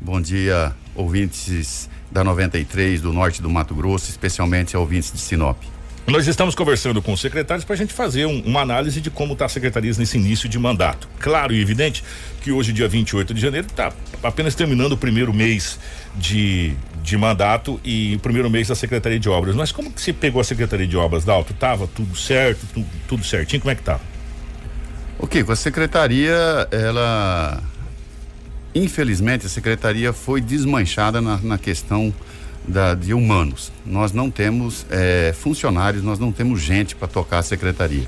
Bom 0.00 0.20
dia, 0.20 0.74
ouvintes 0.94 1.88
da 2.10 2.24
93 2.24 3.00
do 3.00 3.12
norte 3.12 3.40
do 3.40 3.48
Mato 3.50 3.74
Grosso, 3.74 4.10
especialmente 4.10 4.76
ouvintes 4.76 5.12
de 5.12 5.18
Sinop. 5.18 5.56
Nós 6.06 6.26
estamos 6.26 6.54
conversando 6.56 7.00
com 7.00 7.12
os 7.12 7.20
secretários 7.20 7.64
para 7.64 7.74
a 7.74 7.76
gente 7.76 7.92
fazer 7.92 8.26
um- 8.26 8.40
uma 8.42 8.60
análise 8.62 9.00
de 9.00 9.10
como 9.10 9.34
está 9.34 9.44
a 9.44 9.48
secretaria 9.48 9.92
nesse 9.96 10.16
início 10.18 10.48
de 10.48 10.58
mandato. 10.58 11.08
Claro 11.20 11.52
e 11.52 11.60
evidente 11.60 12.02
que 12.42 12.50
hoje, 12.50 12.72
dia 12.72 12.88
28 12.88 13.32
de 13.32 13.40
janeiro, 13.40 13.66
está 13.68 13.92
apenas 14.22 14.54
terminando 14.56 14.92
o 14.92 14.96
primeiro 14.96 15.32
mês 15.32 15.78
de, 16.16 16.74
de 17.02 17.16
mandato 17.16 17.78
e 17.84 18.16
o 18.16 18.18
primeiro 18.18 18.50
mês 18.50 18.66
da 18.68 18.74
Secretaria 18.74 19.20
de 19.20 19.28
Obras. 19.28 19.54
Mas 19.54 19.70
como 19.70 19.92
que 19.92 20.00
você 20.00 20.12
pegou 20.12 20.40
a 20.40 20.44
Secretaria 20.44 20.86
de 20.86 20.96
Obras, 20.96 21.24
Dalto? 21.24 21.52
Tava 21.54 21.86
tudo 21.86 22.16
certo, 22.16 22.66
tu- 22.74 22.86
tudo 23.06 23.22
certinho? 23.24 23.60
Como 23.60 23.70
é 23.70 23.74
que 23.76 23.82
tá? 23.82 24.00
O 25.18 25.26
Kiko, 25.28 25.52
a 25.52 25.56
secretaria, 25.56 26.66
ela. 26.72 27.62
Infelizmente, 28.74 29.46
a 29.46 29.48
secretaria 29.48 30.12
foi 30.12 30.40
desmanchada 30.40 31.20
na, 31.20 31.38
na 31.38 31.58
questão 31.58 32.14
da, 32.66 32.94
de 32.94 33.12
humanos. 33.12 33.72
Nós 33.84 34.12
não 34.12 34.30
temos 34.30 34.86
eh, 34.90 35.34
funcionários, 35.36 36.02
nós 36.02 36.18
não 36.18 36.30
temos 36.30 36.60
gente 36.60 36.94
para 36.94 37.08
tocar 37.08 37.38
a 37.38 37.42
secretaria. 37.42 38.06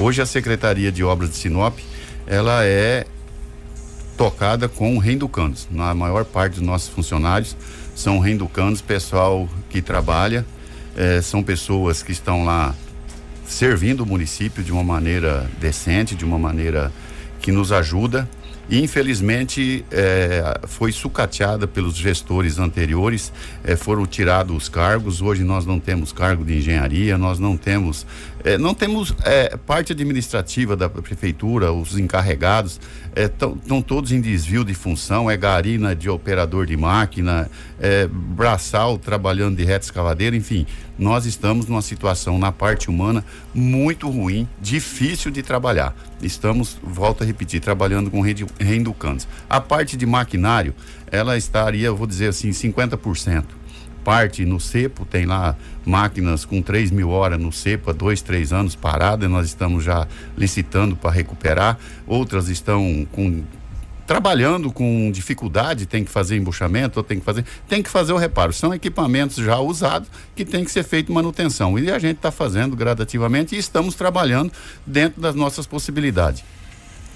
Hoje, 0.00 0.22
a 0.22 0.26
Secretaria 0.26 0.92
de 0.92 1.02
Obras 1.02 1.30
de 1.30 1.36
Sinop, 1.36 1.78
ela 2.26 2.64
é 2.64 3.04
tocada 4.16 4.68
com 4.68 4.96
renducandos. 4.98 5.68
Na 5.70 5.92
maior 5.94 6.24
parte 6.24 6.54
dos 6.54 6.62
nossos 6.62 6.88
funcionários 6.88 7.56
são 7.94 8.18
renducandos, 8.18 8.80
pessoal 8.80 9.48
que 9.68 9.82
trabalha, 9.82 10.46
eh, 10.96 11.20
são 11.20 11.42
pessoas 11.42 12.02
que 12.02 12.12
estão 12.12 12.44
lá 12.44 12.74
servindo 13.46 14.02
o 14.02 14.06
município 14.06 14.62
de 14.62 14.70
uma 14.70 14.84
maneira 14.84 15.50
decente, 15.60 16.14
de 16.14 16.24
uma 16.24 16.38
maneira 16.38 16.92
que 17.40 17.50
nos 17.50 17.72
ajuda. 17.72 18.28
E 18.70 18.82
infelizmente 18.82 19.82
eh, 19.90 20.60
foi 20.66 20.92
sucateada 20.92 21.66
pelos 21.66 21.96
gestores 21.96 22.58
anteriores, 22.58 23.32
eh, 23.64 23.76
foram 23.76 24.06
tirados 24.06 24.54
os 24.54 24.68
cargos. 24.68 25.22
Hoje 25.22 25.42
nós 25.42 25.64
não 25.64 25.80
temos 25.80 26.12
cargo 26.12 26.44
de 26.44 26.58
engenharia, 26.58 27.16
nós 27.16 27.38
não 27.38 27.56
temos, 27.56 28.06
eh, 28.44 28.58
não 28.58 28.74
temos 28.74 29.14
eh, 29.24 29.56
parte 29.66 29.92
administrativa 29.92 30.76
da 30.76 30.86
prefeitura, 30.88 31.72
os 31.72 31.96
encarregados 31.98 32.78
estão 33.24 33.82
todos 33.82 34.12
em 34.12 34.20
desvio 34.20 34.64
de 34.64 34.74
função. 34.74 35.30
É 35.30 35.36
garina 35.36 35.94
de 35.94 36.08
operador 36.08 36.66
de 36.66 36.76
máquina, 36.76 37.50
é 37.80 38.06
braçal 38.06 38.98
trabalhando 38.98 39.56
de 39.56 39.64
reta 39.64 39.86
escavadeira, 39.86 40.36
enfim. 40.36 40.66
Nós 40.98 41.26
estamos 41.26 41.66
numa 41.66 41.82
situação 41.82 42.38
na 42.38 42.50
parte 42.50 42.88
humana 42.88 43.24
muito 43.54 44.08
ruim, 44.08 44.48
difícil 44.60 45.30
de 45.30 45.42
trabalhar. 45.42 45.94
Estamos, 46.22 46.76
volto 46.82 47.22
a 47.22 47.26
repetir, 47.26 47.60
trabalhando 47.60 48.10
com 48.10 48.20
reeducandos. 48.20 49.28
A 49.48 49.60
parte 49.60 49.96
de 49.96 50.06
maquinário, 50.06 50.74
ela 51.10 51.36
estaria, 51.36 51.92
vou 51.92 52.06
dizer 52.06 52.28
assim, 52.28 52.50
50%. 52.50 53.57
Parte 54.08 54.46
no 54.46 54.58
cepo, 54.58 55.04
tem 55.04 55.26
lá 55.26 55.54
máquinas 55.84 56.46
com 56.46 56.62
3 56.62 56.90
mil 56.90 57.10
horas 57.10 57.38
no 57.38 57.52
cepo 57.52 57.90
há 57.90 57.92
dois, 57.92 58.22
três 58.22 58.54
anos 58.54 58.74
paradas, 58.74 59.28
nós 59.28 59.46
estamos 59.46 59.84
já 59.84 60.08
licitando 60.34 60.96
para 60.96 61.10
recuperar. 61.10 61.78
Outras 62.06 62.48
estão 62.48 63.06
com 63.12 63.44
trabalhando 64.06 64.72
com 64.72 65.10
dificuldade, 65.12 65.84
tem 65.84 66.04
que 66.04 66.10
fazer 66.10 66.38
embuchamento, 66.38 66.98
ou 66.98 67.04
tem 67.04 67.18
que 67.18 67.24
fazer, 67.26 67.44
tem 67.68 67.82
que 67.82 67.90
fazer 67.90 68.14
o 68.14 68.16
reparo. 68.16 68.50
São 68.50 68.72
equipamentos 68.72 69.36
já 69.36 69.58
usados 69.58 70.08
que 70.34 70.42
tem 70.42 70.64
que 70.64 70.70
ser 70.70 70.84
feito 70.84 71.12
manutenção. 71.12 71.78
E 71.78 71.90
a 71.90 71.98
gente 71.98 72.16
está 72.16 72.30
fazendo 72.30 72.74
gradativamente 72.74 73.56
e 73.56 73.58
estamos 73.58 73.94
trabalhando 73.94 74.50
dentro 74.86 75.20
das 75.20 75.34
nossas 75.34 75.66
possibilidades. 75.66 76.42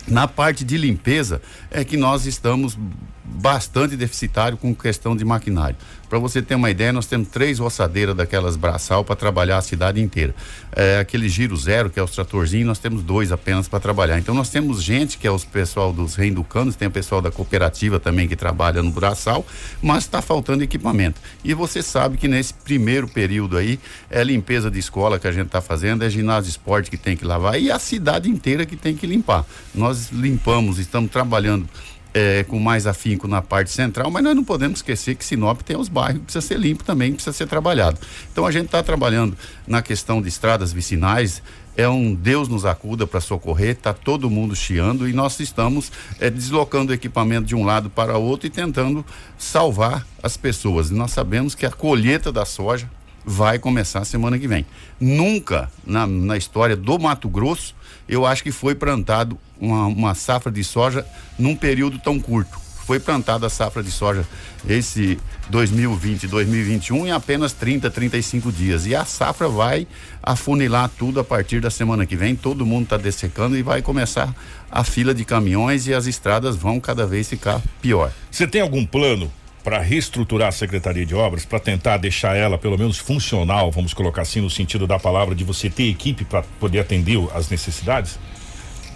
Na 0.07 0.29
parte 0.29 0.63
de 0.63 0.77
limpeza 0.77 1.41
é 1.71 1.85
que 1.85 1.97
nós 1.97 2.27
estamos 2.27 2.77
bastante 3.25 3.97
deficitário 3.97 4.59
com 4.59 4.75
questão 4.75 5.17
de 5.17 5.25
maquinário. 5.25 5.77
Para 6.13 6.19
você 6.19 6.43
ter 6.43 6.55
uma 6.57 6.69
ideia, 6.69 6.93
nós 6.93 7.07
temos 7.07 7.29
três 7.29 7.59
roçadeiras 7.59 8.15
daquelas 8.15 8.55
braçal 8.55 9.03
para 9.03 9.17
trabalhar 9.17 9.57
a 9.57 9.63
cidade 9.63 9.99
inteira. 9.99 10.35
É, 10.77 10.99
aquele 10.99 11.27
giro 11.27 11.57
zero, 11.57 11.89
que 11.89 11.99
é 11.99 12.03
os 12.03 12.11
tratorzinhos, 12.11 12.67
nós 12.67 12.79
temos 12.79 13.03
dois 13.03 13.33
apenas 13.33 13.67
para 13.67 13.81
trabalhar. 13.81 14.19
Então 14.19 14.35
nós 14.35 14.51
temos 14.51 14.83
gente, 14.83 15.17
que 15.17 15.27
é 15.27 15.31
os 15.31 15.43
pessoal 15.43 15.91
dos 15.91 16.15
reinducanos, 16.15 16.77
tem 16.77 16.87
o 16.87 16.91
pessoal 16.91 17.23
da 17.23 17.31
cooperativa 17.31 17.99
também 17.99 18.29
que 18.29 18.37
trabalha 18.37 18.83
no 18.83 18.91
braçal, 18.91 19.43
mas 19.81 20.05
está 20.05 20.21
faltando 20.21 20.63
equipamento. 20.63 21.19
E 21.43 21.55
você 21.55 21.83
sabe 21.83 22.19
que 22.19 22.29
nesse 22.29 22.53
primeiro 22.53 23.09
período 23.09 23.57
aí, 23.57 23.81
é 24.11 24.23
limpeza 24.23 24.71
de 24.71 24.79
escola 24.79 25.19
que 25.19 25.27
a 25.27 25.33
gente 25.33 25.47
está 25.47 25.63
fazendo, 25.63 26.05
é 26.05 26.11
ginásio 26.11 26.43
de 26.43 26.51
esporte 26.51 26.91
que 26.91 26.99
tem 26.99 27.17
que 27.17 27.25
lavar 27.25 27.59
e 27.59 27.71
a 27.71 27.79
cidade 27.79 28.29
inteira 28.29 28.67
que 28.67 28.77
tem 28.77 28.95
que 28.95 29.07
limpar. 29.07 29.47
Nós 29.75 30.11
limpamos, 30.11 30.79
estamos 30.79 31.11
trabalhando 31.11 31.67
é, 32.15 32.45
com 32.45 32.59
mais 32.59 32.87
afinco 32.87 33.27
na 33.27 33.41
parte 33.41 33.71
central, 33.71 34.11
mas 34.11 34.23
nós 34.23 34.37
não 34.37 34.45
podemos 34.45 34.79
esquecer 34.79 35.15
que 35.15 35.25
Sinop 35.25 35.63
tem 35.63 35.77
os 35.77 35.89
bairros 35.89 36.19
que 36.19 36.25
precisa 36.25 36.47
ser 36.47 36.59
limpo 36.59 36.85
também, 36.85 37.13
precisa 37.13 37.33
ser 37.33 37.47
trabalhado. 37.47 37.99
Então 38.31 38.47
a 38.47 38.51
gente 38.51 38.67
está 38.67 38.83
trabalhando 38.83 39.37
na 39.67 39.81
questão 39.81 40.21
de 40.21 40.29
estradas 40.29 40.73
vicinais, 40.73 41.43
é 41.75 41.89
um 41.89 42.15
Deus 42.15 42.49
nos 42.49 42.67
acuda 42.67 43.07
para 43.07 43.21
socorrer, 43.21 43.71
está 43.71 43.95
todo 43.95 44.29
mundo 44.29 44.55
chiando 44.55 45.09
e 45.09 45.13
nós 45.13 45.41
estamos 45.41 45.91
é, 46.21 46.29
deslocando 46.29 46.93
equipamento 46.93 47.47
de 47.47 47.55
um 47.55 47.65
lado 47.65 47.89
para 47.89 48.19
outro 48.19 48.47
e 48.47 48.51
tentando 48.51 49.05
salvar 49.39 50.07
as 50.23 50.37
pessoas. 50.37 50.91
E 50.91 50.95
nós 50.95 51.13
sabemos 51.13 51.55
que 51.55 51.65
a 51.65 51.71
colheita 51.71 52.31
da 52.31 52.45
soja 52.45 52.91
vai 53.25 53.59
começar 53.59 54.05
semana 54.05 54.39
que 54.39 54.49
vem. 54.49 54.67
Nunca 55.01 55.71
na, 55.87 56.07
na 56.07 56.37
história 56.37 56.77
do 56.77 56.99
Mato 56.99 57.29
Grosso 57.29 57.75
eu 58.09 58.27
acho 58.27 58.43
que 58.43 58.53
foi 58.53 58.75
plantado 58.75 59.39
uma, 59.61 59.87
uma 59.87 60.15
safra 60.15 60.51
de 60.51 60.63
soja 60.65 61.07
num 61.39 61.57
período 61.57 61.99
tão 61.99 62.19
curto. 62.19 62.61
Foi 62.85 62.99
plantada 62.99 63.47
a 63.47 63.51
safra 63.51 63.83
de 63.83 63.93
soja 63.93 64.27
esse 64.69 65.17
2020 65.49 66.27
2021 66.27 67.07
em 67.07 67.11
apenas 67.13 67.53
30, 67.53 67.89
35 67.91 68.51
dias. 68.51 68.87
E 68.87 68.95
a 68.95 69.05
safra 69.05 69.49
vai 69.49 69.87
afunilar 70.23 70.91
tudo 70.99 71.21
a 71.21 71.25
partir 71.25 71.61
da 71.61 71.71
semana 71.71 72.05
que 72.05 72.17
vem. 72.17 72.35
Todo 72.35 72.67
mundo 72.67 72.85
está 72.85 72.97
dessecando 72.97 73.57
e 73.57 73.63
vai 73.63 73.83
começar 73.83 74.35
a 74.71 74.83
fila 74.83 75.15
de 75.15 75.25
caminhões 75.25 75.87
e 75.87 75.95
as 75.95 76.07
estradas 76.07 76.57
vão 76.57 76.81
cada 76.81 77.07
vez 77.07 77.29
ficar 77.29 77.63
pior. 77.81 78.13
Você 78.31 78.47
tem 78.47 78.61
algum 78.61 78.85
plano 78.85 79.31
para 79.63 79.79
reestruturar 79.81 80.49
a 80.49 80.53
Secretaria 80.53 81.07
de 81.07 81.15
Obras, 81.15 81.45
para 81.45 81.61
tentar 81.61 81.97
deixar 81.97 82.37
ela 82.37 82.59
pelo 82.59 82.77
menos 82.77 82.99
funcional, 82.99 83.71
vamos 83.71 83.95
colocar 83.95 84.23
assim, 84.23 84.41
no 84.41 84.51
sentido 84.51 84.87
da 84.87 84.99
palavra, 84.99 85.35
de 85.35 85.45
você 85.45 85.71
ter 85.71 85.89
equipe 85.89 86.25
para 86.25 86.43
poder 86.61 86.81
atender 86.81 87.19
as 87.35 87.49
necessidades? 87.49 88.19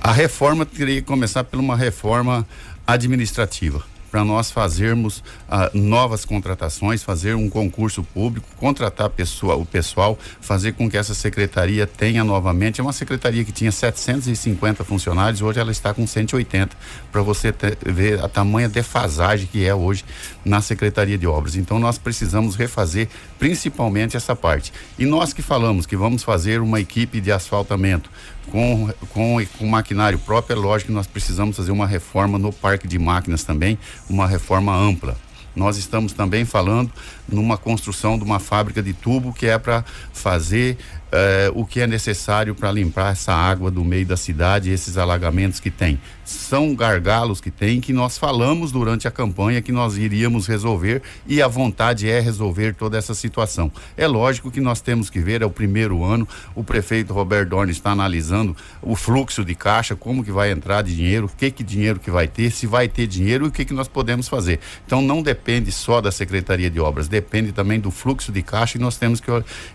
A 0.00 0.12
reforma 0.12 0.66
teria 0.66 1.00
que 1.00 1.06
começar 1.06 1.44
por 1.44 1.58
uma 1.58 1.76
reforma 1.76 2.46
administrativa 2.86 3.95
para 4.10 4.24
nós 4.24 4.50
fazermos 4.50 5.22
ah, 5.48 5.70
novas 5.74 6.24
contratações, 6.24 7.02
fazer 7.02 7.34
um 7.34 7.48
concurso 7.48 8.02
público, 8.02 8.46
contratar 8.56 9.10
pessoa, 9.10 9.56
o 9.56 9.64
pessoal, 9.64 10.18
fazer 10.40 10.72
com 10.72 10.88
que 10.88 10.96
essa 10.96 11.14
secretaria 11.14 11.86
tenha 11.86 12.24
novamente. 12.24 12.80
É 12.80 12.82
uma 12.82 12.92
secretaria 12.92 13.44
que 13.44 13.52
tinha 13.52 13.72
750 13.72 14.84
funcionários, 14.84 15.42
hoje 15.42 15.60
ela 15.60 15.70
está 15.70 15.92
com 15.92 16.06
180, 16.06 16.76
para 17.10 17.22
você 17.22 17.52
ter, 17.52 17.76
ver 17.84 18.22
a 18.22 18.28
tamanha 18.28 18.68
defasagem 18.68 19.46
que 19.46 19.64
é 19.64 19.74
hoje 19.74 20.04
na 20.44 20.60
Secretaria 20.60 21.18
de 21.18 21.26
Obras. 21.26 21.56
Então 21.56 21.78
nós 21.78 21.98
precisamos 21.98 22.56
refazer 22.56 23.08
principalmente 23.38 24.16
essa 24.16 24.34
parte. 24.34 24.72
E 24.98 25.04
nós 25.04 25.32
que 25.32 25.42
falamos 25.42 25.86
que 25.86 25.96
vamos 25.96 26.22
fazer 26.22 26.60
uma 26.60 26.80
equipe 26.80 27.20
de 27.20 27.32
asfaltamento, 27.32 28.10
com, 28.50 28.90
com, 29.10 29.44
com 29.58 29.66
maquinário 29.66 30.18
próprio, 30.18 30.56
é 30.56 30.60
lógico 30.60 30.88
que 30.88 30.94
nós 30.94 31.06
precisamos 31.06 31.56
fazer 31.56 31.70
uma 31.70 31.86
reforma 31.86 32.38
no 32.38 32.52
parque 32.52 32.86
de 32.86 32.98
máquinas 32.98 33.44
também, 33.44 33.78
uma 34.08 34.26
reforma 34.26 34.74
ampla. 34.74 35.16
Nós 35.54 35.78
estamos 35.78 36.12
também 36.12 36.44
falando 36.44 36.92
numa 37.26 37.56
construção 37.56 38.18
de 38.18 38.24
uma 38.24 38.38
fábrica 38.38 38.82
de 38.82 38.92
tubo 38.92 39.32
que 39.32 39.46
é 39.46 39.58
para 39.58 39.82
fazer 40.12 40.76
eh, 41.12 41.50
o 41.54 41.64
que 41.64 41.80
é 41.80 41.86
necessário 41.86 42.54
para 42.54 42.72
limpar 42.72 43.12
essa 43.12 43.32
água 43.32 43.70
do 43.70 43.84
meio 43.84 44.04
da 44.04 44.16
cidade, 44.16 44.70
esses 44.70 44.98
alagamentos 44.98 45.60
que 45.60 45.70
tem. 45.70 46.00
São 46.24 46.74
gargalos 46.74 47.40
que 47.40 47.50
tem 47.50 47.80
que 47.80 47.92
nós 47.92 48.18
falamos 48.18 48.72
durante 48.72 49.06
a 49.06 49.10
campanha 49.10 49.62
que 49.62 49.70
nós 49.70 49.96
iríamos 49.96 50.48
resolver 50.48 51.00
e 51.24 51.40
a 51.40 51.46
vontade 51.46 52.10
é 52.10 52.18
resolver 52.18 52.74
toda 52.74 52.98
essa 52.98 53.14
situação. 53.14 53.70
É 53.96 54.08
lógico 54.08 54.50
que 54.50 54.60
nós 54.60 54.80
temos 54.80 55.08
que 55.08 55.20
ver, 55.20 55.42
é 55.42 55.46
o 55.46 55.50
primeiro 55.50 56.02
ano, 56.02 56.26
o 56.54 56.64
prefeito 56.64 57.12
Roberto 57.12 57.50
Dorn 57.50 57.70
está 57.70 57.92
analisando 57.92 58.56
o 58.82 58.96
fluxo 58.96 59.44
de 59.44 59.54
caixa, 59.54 59.94
como 59.94 60.24
que 60.24 60.32
vai 60.32 60.50
entrar 60.50 60.82
de 60.82 60.96
dinheiro, 60.96 61.26
o 61.26 61.28
que 61.28 61.50
que 61.52 61.62
dinheiro 61.62 62.00
que 62.00 62.10
vai 62.10 62.26
ter, 62.26 62.50
se 62.50 62.66
vai 62.66 62.88
ter 62.88 63.06
dinheiro 63.06 63.44
e 63.44 63.48
o 63.48 63.52
que 63.52 63.64
que 63.64 63.74
nós 63.74 63.86
podemos 63.86 64.26
fazer. 64.26 64.58
Então 64.84 65.00
não 65.00 65.22
depende 65.22 65.70
só 65.70 66.00
da 66.00 66.10
Secretaria 66.10 66.68
de 66.68 66.80
Obras, 66.80 67.06
depende 67.06 67.52
também 67.52 67.78
do 67.78 67.92
fluxo 67.92 68.32
de 68.32 68.42
caixa 68.42 68.76
e 68.76 68.80
nós 68.80 68.96
temos 68.96 69.20
que, 69.20 69.30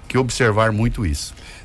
que 0.09 0.17
observar 0.17 0.73
muito 0.73 1.05
isso. 1.05 1.20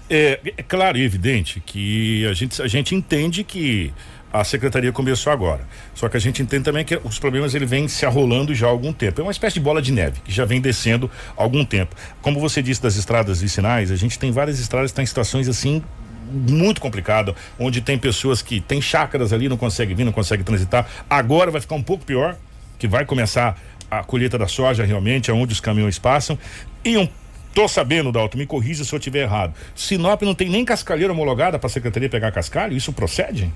É, 0.08 0.40
é 0.56 0.62
claro 0.62 0.96
e 0.96 1.02
evidente 1.02 1.60
que 1.60 2.24
a 2.26 2.32
gente, 2.32 2.62
a 2.62 2.68
gente 2.68 2.94
entende 2.94 3.42
que 3.42 3.92
a 4.32 4.44
secretaria 4.44 4.92
começou 4.92 5.32
agora. 5.32 5.66
Só 5.94 6.08
que 6.08 6.16
a 6.16 6.20
gente 6.20 6.42
entende 6.42 6.64
também 6.64 6.84
que 6.84 7.00
os 7.02 7.18
problemas 7.18 7.54
ele 7.54 7.66
vem 7.66 7.88
se 7.88 8.04
arrolando 8.04 8.54
já 8.54 8.66
há 8.66 8.70
algum 8.70 8.92
tempo. 8.92 9.20
É 9.20 9.24
uma 9.24 9.32
espécie 9.32 9.54
de 9.54 9.60
bola 9.60 9.80
de 9.80 9.92
neve 9.92 10.20
que 10.24 10.30
já 10.30 10.44
vem 10.44 10.60
descendo 10.60 11.10
há 11.36 11.42
algum 11.42 11.64
tempo. 11.64 11.96
Como 12.20 12.38
você 12.38 12.62
disse 12.62 12.82
das 12.82 12.96
estradas 12.96 13.40
vicinais, 13.40 13.90
a 13.90 13.96
gente 13.96 14.18
tem 14.18 14.30
várias 14.30 14.60
estradas 14.60 14.90
que 14.90 14.92
estão 14.92 15.02
em 15.02 15.06
situações 15.06 15.48
assim 15.48 15.82
muito 16.30 16.80
complicada, 16.80 17.34
onde 17.58 17.80
tem 17.80 17.96
pessoas 17.96 18.42
que 18.42 18.60
têm 18.60 18.80
chácaras 18.82 19.32
ali, 19.32 19.48
não 19.48 19.56
conseguem 19.56 19.94
vir, 19.94 20.04
não 20.04 20.12
conseguem 20.12 20.44
transitar. 20.44 20.86
Agora 21.08 21.50
vai 21.50 21.60
ficar 21.60 21.76
um 21.76 21.82
pouco 21.82 22.04
pior, 22.04 22.36
que 22.78 22.88
vai 22.88 23.04
começar 23.04 23.58
a 23.90 24.02
colheita 24.02 24.36
da 24.36 24.48
soja 24.48 24.84
realmente, 24.84 25.30
aonde 25.30 25.52
os 25.52 25.60
caminhões 25.60 25.98
passam. 25.98 26.38
E 26.84 26.96
um 26.98 27.08
Tô 27.56 27.66
sabendo, 27.66 28.12
Dalton, 28.12 28.36
me 28.36 28.44
corrija 28.44 28.84
se 28.84 28.94
eu 28.94 28.98
estiver 28.98 29.22
errado. 29.22 29.54
Sinop 29.74 30.20
não 30.20 30.34
tem 30.34 30.46
nem 30.46 30.62
cascalheira 30.62 31.10
homologada 31.10 31.58
para 31.58 31.68
a 31.68 31.70
secretaria 31.70 32.06
pegar 32.06 32.30
cascalho? 32.30 32.76
Isso 32.76 32.92
procede? 32.92 33.50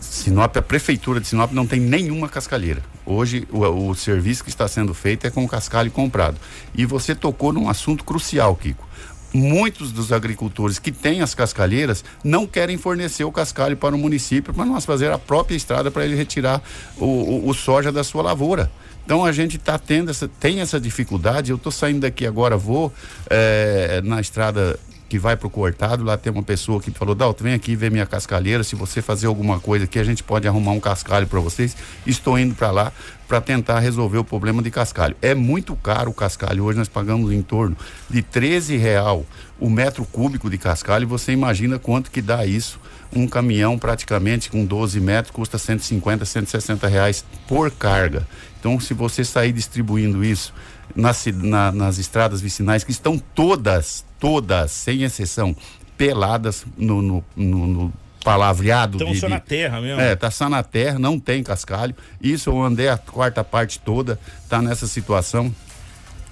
Sinop, 0.00 0.56
a 0.56 0.62
prefeitura 0.62 1.20
de 1.20 1.26
Sinop 1.26 1.52
não 1.52 1.66
tem 1.66 1.78
nenhuma 1.78 2.26
cascalheira. 2.26 2.80
Hoje 3.04 3.46
o, 3.52 3.60
o, 3.90 3.94
serviço 3.94 4.42
que 4.42 4.48
está 4.48 4.66
sendo 4.66 4.94
feito 4.94 5.26
é 5.26 5.30
com 5.30 5.46
cascalho 5.46 5.90
comprado. 5.90 6.38
E 6.74 6.86
você 6.86 7.14
tocou 7.14 7.52
num 7.52 7.68
assunto 7.68 8.02
crucial, 8.02 8.56
Kiko. 8.56 8.88
Muitos 9.34 9.90
dos 9.90 10.12
agricultores 10.12 10.78
que 10.78 10.92
têm 10.92 11.20
as 11.20 11.34
cascalheiras 11.34 12.04
não 12.22 12.46
querem 12.46 12.76
fornecer 12.78 13.24
o 13.24 13.32
cascalho 13.32 13.76
para 13.76 13.92
o 13.92 13.98
município 13.98 14.54
para 14.54 14.64
nós 14.64 14.84
fazer 14.84 15.10
a 15.10 15.18
própria 15.18 15.56
estrada 15.56 15.90
para 15.90 16.04
ele 16.04 16.14
retirar 16.14 16.62
o, 16.96 17.04
o, 17.04 17.48
o 17.48 17.52
soja 17.52 17.90
da 17.90 18.04
sua 18.04 18.22
lavoura. 18.22 18.70
Então 19.04 19.24
a 19.24 19.32
gente 19.32 19.58
tá 19.58 19.76
tendo 19.76 20.10
essa, 20.10 20.28
tem 20.28 20.60
essa 20.60 20.78
dificuldade. 20.80 21.50
Eu 21.50 21.56
estou 21.56 21.72
saindo 21.72 22.00
daqui 22.00 22.24
agora, 22.24 22.56
vou 22.56 22.92
é, 23.28 24.00
na 24.04 24.20
estrada 24.20 24.78
que 25.08 25.18
vai 25.18 25.36
pro 25.36 25.50
cortado, 25.50 26.02
lá 26.02 26.16
tem 26.16 26.32
uma 26.32 26.42
pessoa 26.42 26.80
que 26.80 26.90
falou, 26.90 27.14
Dalton, 27.14 27.44
vem 27.44 27.54
aqui 27.54 27.76
ver 27.76 27.90
minha 27.90 28.06
cascalheira, 28.06 28.64
se 28.64 28.74
você 28.74 29.02
fazer 29.02 29.26
alguma 29.26 29.60
coisa 29.60 29.84
aqui, 29.84 29.98
a 29.98 30.04
gente 30.04 30.22
pode 30.22 30.48
arrumar 30.48 30.72
um 30.72 30.80
cascalho 30.80 31.26
para 31.26 31.40
vocês. 31.40 31.76
Estou 32.06 32.38
indo 32.38 32.54
para 32.54 32.70
lá 32.70 32.92
para 33.28 33.40
tentar 33.40 33.78
resolver 33.78 34.18
o 34.18 34.24
problema 34.24 34.62
de 34.62 34.70
cascalho. 34.70 35.16
É 35.20 35.34
muito 35.34 35.76
caro 35.76 36.10
o 36.10 36.14
cascalho, 36.14 36.64
hoje 36.64 36.78
nós 36.78 36.88
pagamos 36.88 37.32
em 37.32 37.42
torno 37.42 37.76
de 38.08 38.22
13 38.22 38.76
real 38.76 39.24
o 39.58 39.70
metro 39.70 40.04
cúbico 40.04 40.50
de 40.50 40.58
cascalho, 40.58 41.06
você 41.06 41.32
imagina 41.32 41.78
quanto 41.78 42.10
que 42.10 42.20
dá 42.20 42.44
isso 42.44 42.80
um 43.14 43.28
caminhão 43.28 43.78
praticamente 43.78 44.50
com 44.50 44.64
12 44.64 44.98
metros 45.00 45.34
custa 45.34 45.56
150, 45.56 46.24
160 46.24 46.88
reais 46.88 47.24
por 47.46 47.70
carga. 47.70 48.26
Então, 48.58 48.80
se 48.80 48.94
você 48.94 49.24
sair 49.24 49.52
distribuindo 49.52 50.24
isso 50.24 50.52
nas, 50.94 51.24
na, 51.26 51.70
nas 51.70 51.98
estradas 51.98 52.40
vicinais, 52.40 52.82
que 52.82 52.90
estão 52.90 53.18
todas, 53.18 54.04
todas, 54.24 54.70
sem 54.70 55.02
exceção, 55.02 55.54
peladas 55.98 56.64
no, 56.78 57.02
no, 57.02 57.24
no, 57.36 57.66
no 57.66 57.92
palavreado. 58.24 58.96
De, 58.96 59.20
só 59.20 59.28
na 59.28 59.38
terra 59.38 59.82
mesmo. 59.82 60.00
É, 60.00 60.16
tá 60.16 60.30
só 60.30 60.48
na 60.48 60.62
terra, 60.62 60.98
não 60.98 61.20
tem 61.20 61.42
cascalho. 61.42 61.94
Isso 62.22 62.48
eu 62.48 62.62
andei 62.62 62.88
a 62.88 62.96
quarta 62.96 63.44
parte 63.44 63.78
toda, 63.78 64.18
tá 64.48 64.62
nessa 64.62 64.86
situação. 64.86 65.54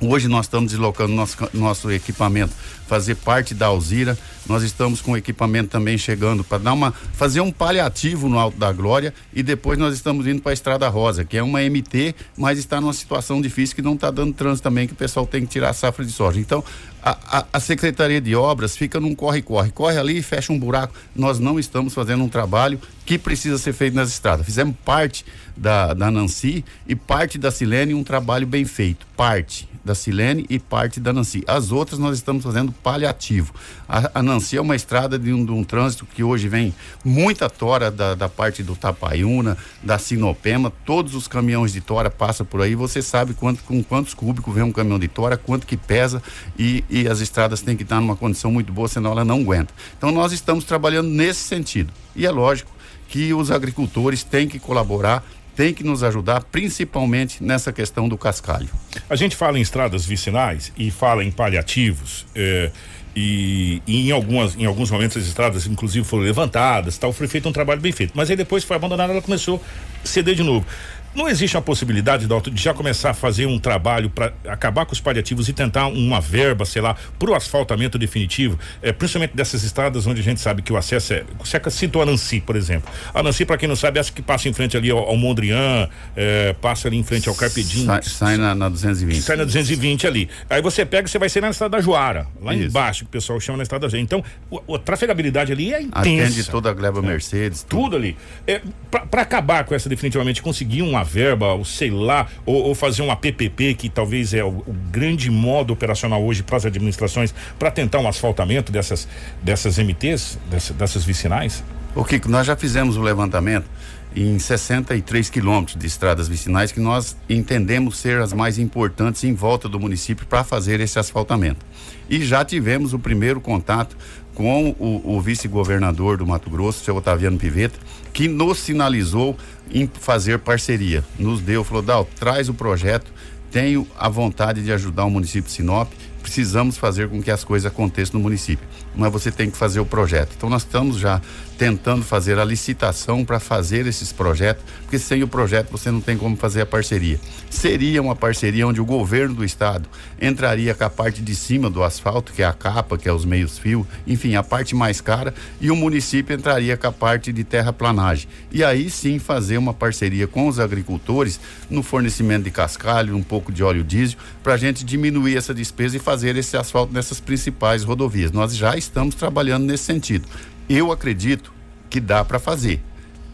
Hoje 0.01 0.27
nós 0.27 0.47
estamos 0.47 0.73
deslocando 0.73 1.13
nosso, 1.13 1.37
nosso 1.55 1.93
equipamento, 1.93 2.53
fazer 2.89 3.15
parte 3.15 3.55
da 3.55 3.67
Alzira. 3.67 4.19
Nós 4.49 4.65
estamos 4.65 5.01
com 5.01 5.13
o 5.13 5.17
equipamento 5.17 5.69
também 5.69 5.97
chegando 5.97 6.43
para 6.43 6.59
dar 6.59 6.73
uma 6.73 6.93
fazer 7.13 7.41
um 7.41 7.53
paliativo 7.53 8.29
no 8.29 8.37
Alto 8.37 8.59
da 8.59 8.73
Glória 8.73 9.15
e 9.33 9.45
depois 9.45 9.79
nós 9.79 9.95
estamos 9.95 10.27
indo 10.27 10.43
para 10.43 10.51
a 10.51 10.55
Estrada 10.55 10.89
Rosa, 10.89 11.25
que 11.25 11.37
é 11.37 11.43
uma 11.43 11.61
MT, 11.61 12.17
mas 12.37 12.59
está 12.59 12.81
numa 12.81 12.93
situação 12.93 13.41
difícil 13.41 13.77
que 13.77 13.83
não 13.83 13.95
está 13.95 14.11
dando 14.11 14.33
trânsito 14.33 14.65
também, 14.65 14.89
que 14.89 14.93
o 14.93 14.97
pessoal 14.97 15.25
tem 15.25 15.43
que 15.43 15.53
tirar 15.53 15.71
a 15.71 15.73
safra 15.73 16.05
de 16.05 16.11
soja. 16.11 16.41
Então, 16.41 16.65
A, 17.05 17.47
a, 17.53 17.61
Secretaria 17.61 18.21
de 18.21 18.37
Obras 18.37 18.77
fica 18.77 19.01
num 19.01 19.13
corre-corre, 19.13 19.73
corre 19.73 19.99
ali 19.99 20.19
e 20.19 20.23
fecha 20.23 20.53
um 20.53 20.59
buraco. 20.59 20.95
Nós 21.17 21.41
não 21.41 21.59
estamos 21.59 21.93
fazendo 21.93 22.23
um 22.23 22.29
trabalho 22.29 22.81
que 23.05 23.19
precisa 23.19 23.59
ser 23.59 23.73
feito 23.73 23.95
nas 23.95 24.09
estradas. 24.09 24.47
Fizemos 24.47 24.77
parte 24.85 25.25
da, 25.57 25.95
da 25.95 26.11
Nancy 26.11 26.65
e 26.87 26.95
parte 26.95 27.39
da 27.39 27.51
Silene 27.51 27.93
um 27.93 28.05
trabalho 28.05 28.47
bem 28.47 28.65
feito. 28.65 29.05
Parte 29.17 29.69
da 29.85 29.95
Silene 29.95 30.47
e 30.49 30.59
parte 30.59 31.01
da 31.01 31.13
Nancy. 31.13 31.43
As 31.47 31.73
outras 31.73 31.99
nós 31.99 32.17
estamos 32.17 32.45
fazendo 32.45 32.73
paliativo. 32.73 33.53
A, 33.89 34.19
a 34.21 34.23
Nancy 34.23 34.57
é 34.57 34.61
uma 34.61 34.77
estrada 34.77 35.19
de 35.19 35.33
um, 35.33 35.45
de 35.45 35.53
um, 35.53 35.65
trânsito 35.65 36.07
que 36.07 36.23
hoje 36.23 36.49
vem 36.49 36.75
muita 37.05 37.49
tora 37.51 37.91
da, 37.91 38.15
da 38.15 38.29
parte 38.29 38.63
do 38.63 38.77
Tapaiuna, 38.77 39.57
da 39.83 39.99
Sinopema, 39.99 40.73
todos 40.85 41.15
os 41.15 41.27
caminhões 41.27 41.73
de 41.73 41.81
tora 41.81 42.11
passam 42.11 42.47
por 42.47 42.61
aí. 42.61 42.75
Você 42.75 43.03
sabe 43.03 43.35
quanto, 43.35 43.63
com 43.65 43.83
quantos 43.83 44.15
cúbicos 44.15 44.55
vem 44.55 44.63
um 44.63 44.73
caminhão 44.73 44.99
de 44.99 45.09
tora, 45.09 45.37
quanto 45.37 45.67
que 45.67 45.77
pesa 45.77 46.23
e, 46.59 46.85
e 46.89 47.09
as 47.09 47.21
estradas 47.21 47.61
têm 47.61 47.77
que 47.77 47.83
estar 47.83 48.01
numa 48.01 48.17
condição 48.17 48.53
muito 48.53 48.73
boa, 48.73 48.89
senão 48.89 49.13
ela 49.13 49.25
não 49.25 49.41
aguenta. 49.41 49.75
Então 49.97 50.11
nós 50.11 50.33
estamos 50.33 50.65
trabalhando 50.65 51.09
nesse 51.09 51.41
sentido. 51.41 51.93
E 52.15 52.27
é 52.27 52.31
lógico 52.31 52.71
que 53.09 53.35
os 53.35 53.51
agricultores 53.51 54.23
têm 54.23 54.49
que 54.49 54.59
colaborar 54.59 55.23
tem 55.55 55.75
que 55.75 55.85
nos 55.85 56.03
ajudar, 56.03 56.43
principalmente 56.45 57.43
nessa 57.43 57.73
questão 57.73 58.09
do 58.09 58.17
cascalho. 58.17 58.69
A 59.09 59.17
gente 59.17 59.37
fala 59.37 59.59
em 59.59 59.63
estradas 59.63 60.05
vicinais 60.05 60.73
e 60.77 60.91
fala 60.91 61.23
em 61.25 61.31
paliativos. 61.31 62.27
É, 62.35 62.71
e, 63.15 63.83
e, 63.87 64.09
em, 64.09 64.11
algumas, 64.11 64.57
em 64.57 64.65
alguns 64.65 64.91
momentos 64.91 65.19
as 65.19 65.25
estradas, 65.25 65.67
inclusive, 65.67 66.07
foram 66.07 66.23
levantadas, 66.23 66.97
tal, 66.97 67.13
foi 67.13 67.29
feito 67.29 67.49
um 67.49 67.53
trabalho 67.53 67.81
bem 67.81 67.93
feito. 67.93 68.13
Mas 68.15 68.31
aí 68.31 68.37
depois 68.37 68.65
foi 68.65 68.77
abandonada, 68.77 69.13
ela 69.13 69.23
começou 69.23 69.63
a 70.03 70.07
ceder 70.07 70.35
de 70.35 70.43
novo. 70.43 70.67
Não 71.15 71.29
existe 71.29 71.57
uma 71.57 71.63
possibilidade, 71.63 72.27
Dalton, 72.27 72.51
de 72.51 72.63
já 72.63 72.73
começar 72.73 73.11
a 73.11 73.15
fazer 73.15 73.47
um 73.47 73.59
trabalho 73.59 74.09
para 74.09 74.33
acabar 74.49 74.87
com 74.87 74.93
os 74.93 75.01
paliativos 75.01 75.49
e 75.49 75.53
tentar 75.53 75.87
uma 75.89 76.21
verba, 76.21 76.65
sei 76.65 76.81
lá, 76.81 76.97
para 77.19 77.31
o 77.31 77.35
asfaltamento 77.35 77.99
definitivo, 77.99 78.59
é, 78.81 78.93
principalmente 78.93 79.37
dessas 79.37 79.63
estradas 79.63 80.07
onde 80.07 80.21
a 80.21 80.25
gente 80.25 80.41
sabe 80.41 80.63
que 80.63 80.73
o 80.73 80.77
acesso 80.77 81.13
é. 81.13 81.25
Você 81.39 81.61
citou 81.71 82.01
a 82.01 82.07
Nancy, 82.07 82.41
por 82.41 82.57
exemplo. 82.57 82.91
A 83.13 83.23
Nancy, 83.23 83.45
para 83.45 83.59
quem 83.59 83.69
não 83.69 83.77
sabe, 83.77 83.99
é 83.99 84.01
essa 84.01 84.11
que 84.11 84.23
passa 84.23 84.49
em 84.49 84.55
frente 84.55 84.77
ali 84.77 84.91
ao, 84.91 84.99
ao 84.99 85.17
Mondrian, 85.17 85.89
é, 86.17 86.55
passa 86.55 86.89
ali 86.89 86.97
em 86.97 87.03
frente 87.03 87.29
ao 87.29 87.35
Carpedim. 87.35 87.85
Sai, 87.85 88.03
sai 88.03 88.37
na, 88.39 88.55
na 88.55 88.69
220. 88.71 89.21
Sai 89.21 89.37
na 89.37 89.45
220 89.45 90.07
ali. 90.07 90.31
Aí 90.49 90.63
você 90.63 90.87
pega, 90.87 91.07
você 91.07 91.19
vai 91.19 91.29
ser 91.29 91.43
na 91.43 91.51
estrada 91.51 91.77
da 91.77 91.83
Joara, 91.83 92.27
lá 92.41 92.55
Isso. 92.55 92.69
embaixo, 92.69 93.05
que 93.05 93.09
o 93.09 93.13
pessoal 93.13 93.39
chama 93.39 93.59
na 93.59 93.65
estrada 93.65 93.87
da 93.87 93.91
Joara. 93.91 94.03
Então, 94.03 94.25
o, 94.51 94.75
a 94.75 94.79
trafegabilidade 94.79 95.53
ali 95.53 95.75
é 95.75 95.83
intensa. 95.83 96.01
Atende 96.01 96.45
toda 96.45 96.71
a 96.71 96.73
gleba 96.73 97.01
é. 97.01 97.03
Mercedes. 97.03 97.63
Tudo, 97.63 97.83
tudo 97.83 97.97
ali. 97.97 98.17
É, 98.47 98.63
para 99.11 99.23
acabar 99.23 99.65
com 99.65 99.75
essa 99.75 99.89
definitivamente, 99.89 100.41
conseguir 100.41 100.81
uma 100.81 101.02
verba, 101.03 101.55
o 101.55 101.65
sei 101.65 101.91
lá, 101.91 102.27
ou, 102.45 102.65
ou 102.65 102.75
fazer 102.75 103.03
uma 103.03 103.17
PPP, 103.17 103.75
que 103.75 103.89
talvez 103.89 104.35
é 104.35 104.45
o, 104.45 104.49
o 104.49 104.75
grande 104.91 105.31
modo 105.31 105.73
operacional 105.73 106.23
hoje 106.23 106.43
para 106.43 106.57
as 106.57 106.67
administrações, 106.67 107.35
para 107.59 107.71
tentar 107.71 107.99
um 108.01 108.09
asfaltamento 108.09 108.71
dessas, 108.73 109.09
dessas 109.43 109.79
MTs, 109.79 110.39
dessas, 110.51 110.77
dessas 110.77 111.05
vicinais? 111.05 111.63
O 111.95 112.05
Kiko, 112.05 112.29
nós 112.31 112.47
já 112.47 112.57
fizemos 112.57 112.97
o 112.97 113.03
levantamento 113.03 113.67
em 114.15 114.39
63 114.39 115.31
quilômetros 115.31 115.77
de 115.77 115.87
estradas 115.87 116.29
vicinais 116.29 116.71
que 116.71 116.81
nós 116.81 117.17
entendemos 117.29 117.99
ser 117.99 118.21
as 118.21 118.33
mais 118.33 118.59
importantes 118.59 119.25
em 119.25 119.35
volta 119.35 119.69
do 119.69 119.81
município 119.81 120.27
para 120.27 120.45
fazer 120.45 120.81
esse 120.81 120.99
asfaltamento. 120.99 121.65
E 122.09 122.23
já 122.25 122.45
tivemos 122.45 122.93
o 122.93 122.99
primeiro 122.99 123.41
contato 123.41 123.97
com 124.35 124.71
o, 124.79 125.17
o 125.17 125.21
vice-governador 125.21 126.17
do 126.17 126.27
Mato 126.27 126.49
Grosso, 126.49 126.85
seu 126.85 126.97
Otaviano 126.97 127.39
Piveta, 127.39 127.79
que 128.13 128.29
nos 128.29 128.59
sinalizou 128.59 129.37
em 129.73 129.91
fazer 130.01 130.39
parceria. 130.39 131.05
Nos 131.19 131.41
deu, 131.41 131.65
falou, 131.65 131.83
Dal, 131.83 132.09
traz 132.19 132.49
o 132.49 132.55
projeto, 132.55 133.13
tenho 133.51 133.87
a 133.99 134.09
vontade 134.09 134.63
de 134.63 134.73
ajudar 134.73 135.05
o 135.05 135.11
município 135.11 135.49
de 135.49 135.53
Sinop, 135.53 135.91
precisamos 136.23 136.79
fazer 136.79 137.09
com 137.09 137.23
que 137.23 137.31
as 137.31 137.45
coisas 137.45 137.71
aconteçam 137.71 138.19
no 138.19 138.23
município. 138.23 138.67
Mas 138.95 139.13
você 139.13 139.31
tem 139.31 139.51
que 139.51 139.57
fazer 139.57 139.81
o 139.81 139.87
projeto. 139.87 140.35
Então 140.37 140.49
nós 140.49 140.63
estamos 140.63 140.99
já 140.99 141.21
tentando 141.63 142.03
fazer 142.03 142.41
a 142.41 142.45
licitação 142.45 143.25
para 143.25 143.39
fazer 143.39 143.87
esses 143.87 144.13
projetos, 144.13 144.65
porque 144.81 144.99
sem 144.99 145.23
o 145.23 145.29
projeto 145.29 145.71
você 145.71 145.93
não 145.93 146.01
tem 146.01 146.19
como 146.19 146.35
fazer 146.37 146.63
a 146.63 146.67
parceria. 146.67 147.21
Seria 147.49 148.03
uma 148.03 148.17
parceria 148.17 148.67
onde 148.67 148.81
o 148.81 148.85
governo 148.85 149.37
do 149.37 149.45
estado 149.45 149.89
entraria 150.21 150.75
com 150.75 150.83
a 150.83 150.91
parte 150.91 151.23
de 151.23 151.37
cima 151.37 151.71
do 151.71 151.85
asfalto, 151.85 152.33
que 152.33 152.43
é 152.43 152.47
a 152.47 152.53
capa, 152.53 152.99
que 152.99 153.09
é 153.09 153.13
os 153.13 153.25
meios 153.25 153.59
fio, 153.59 153.87
enfim, 154.09 154.35
a 154.35 154.43
parte 154.43 154.75
mais 154.75 155.01
cara, 155.01 155.33
e 155.61 155.71
o 155.71 155.77
município 155.77 156.35
entraria 156.35 156.77
com 156.77 156.89
a 156.89 156.93
parte 156.93 157.33
de 157.33 157.45
terraplanagem. 157.45 158.29
E 158.51 158.65
aí 158.65 158.91
sim 158.91 159.21
fazer 159.21 159.57
uma 159.57 159.73
parceria 159.73 160.27
com 160.27 160.49
os 160.49 160.59
agricultores 160.59 161.39
no 161.71 161.85
fornecimento 161.85 162.43
de 162.43 162.51
cascalho, 162.51 163.17
um 163.17 163.23
pouco 163.23 163.53
de 163.53 163.63
óleo 163.63 163.85
diesel, 163.85 164.19
para 164.43 164.55
a 164.55 164.57
gente 164.57 164.85
diminuir 164.85 165.37
essa 165.37 165.55
despesa 165.55 165.97
e 165.97 166.01
fazer 166.01 166.35
esse 166.35 166.57
asfalto 166.57 166.93
nessas 166.93 167.21
principais 167.21 167.85
rodovias. 167.85 168.33
Nós 168.33 168.57
já 168.57 168.77
estamos 168.77 169.15
trabalhando 169.15 169.65
nesse 169.65 169.85
sentido. 169.85 170.27
Eu 170.75 170.91
acredito 170.91 171.53
que 171.91 172.01
dá 172.01 172.25
para 172.25 172.39
fazer. 172.39 172.81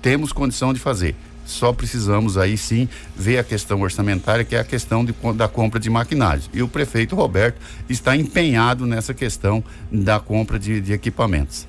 Temos 0.03 0.33
condição 0.33 0.75
de 0.75 0.81
fazer. 0.81 1.15
Só 1.47 1.73
precisamos 1.73 2.37
aí 2.37 2.59
sim 2.59 2.89
ver 3.15 3.39
a 3.39 3.45
questão 3.45 3.81
orçamentária, 3.81 4.45
que 4.45 4.57
é 4.57 4.59
a 4.59 4.65
questão 4.65 5.05
de, 5.05 5.15
da 5.37 5.47
compra 5.47 5.79
de 5.79 5.89
maquinários. 5.89 6.51
E 6.53 6.65
o 6.65 6.67
prefeito 6.67 7.15
Roberto 7.15 7.61
está 7.89 8.17
empenhado 8.17 8.87
nessa 8.87 9.15
questão 9.15 9.63
da 9.89 10.19
compra 10.19 10.59
de, 10.59 10.81
de 10.81 10.93
equipamentos. 10.93 11.65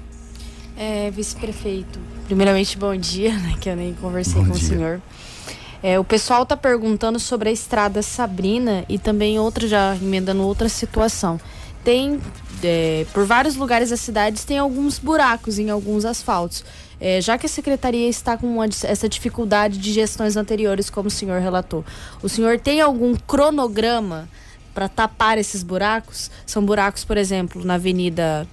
É, 0.76 1.11
vice-prefeito, 1.11 1.99
primeiramente 2.26 2.76
bom 2.76 2.95
dia, 2.97 3.38
né, 3.38 3.55
que 3.61 3.70
eu 3.70 3.76
nem 3.76 3.93
conversei 3.93 4.41
bom 4.41 4.47
com 4.47 4.53
dia. 4.53 4.63
o 4.63 4.67
senhor. 4.67 5.01
É, 5.84 5.99
o 5.99 6.03
pessoal 6.03 6.41
está 6.43 6.57
perguntando 6.57 7.20
sobre 7.20 7.49
a 7.49 7.51
estrada 7.51 8.01
Sabrina 8.01 8.84
e 8.89 8.97
também 8.97 9.38
outra, 9.38 9.67
já 9.67 9.95
emendando 9.95 10.41
outra 10.41 10.67
situação. 10.67 11.39
Tem 11.84 12.20
é, 12.64 13.05
por 13.14 13.26
vários 13.26 13.55
lugares 13.55 13.89
da 13.89 13.97
cidade 13.97 14.45
tem 14.45 14.57
alguns 14.57 14.99
buracos 14.99 15.60
em 15.60 15.70
alguns 15.70 16.05
asfaltos. 16.05 16.64
É, 17.01 17.22
já 17.22 17.38
que 17.38 17.45
a 17.45 17.49
secretaria 17.49 18.10
está 18.10 18.36
com 18.38 18.45
uma, 18.45 18.66
essa 18.66 19.07
dificuldade 19.07 19.78
de 19.78 19.93
gestões 19.93 20.36
anteriores, 20.36 20.89
como 20.89 21.07
o 21.07 21.12
senhor 21.12 21.39
relatou, 21.39 21.86
o 22.22 22.28
senhor 22.28 22.60
tem 22.60 22.82
algum 22.82 23.16
cronograma 23.16 24.28
para 24.74 24.89
tapar 24.89 25.38
esses 25.38 25.64
buracos? 25.64 26.30
São 26.45 26.64
buracos, 26.64 27.05
por 27.05 27.18
exemplo, 27.18 27.64
na 27.64 27.76
Avenida 27.76 28.45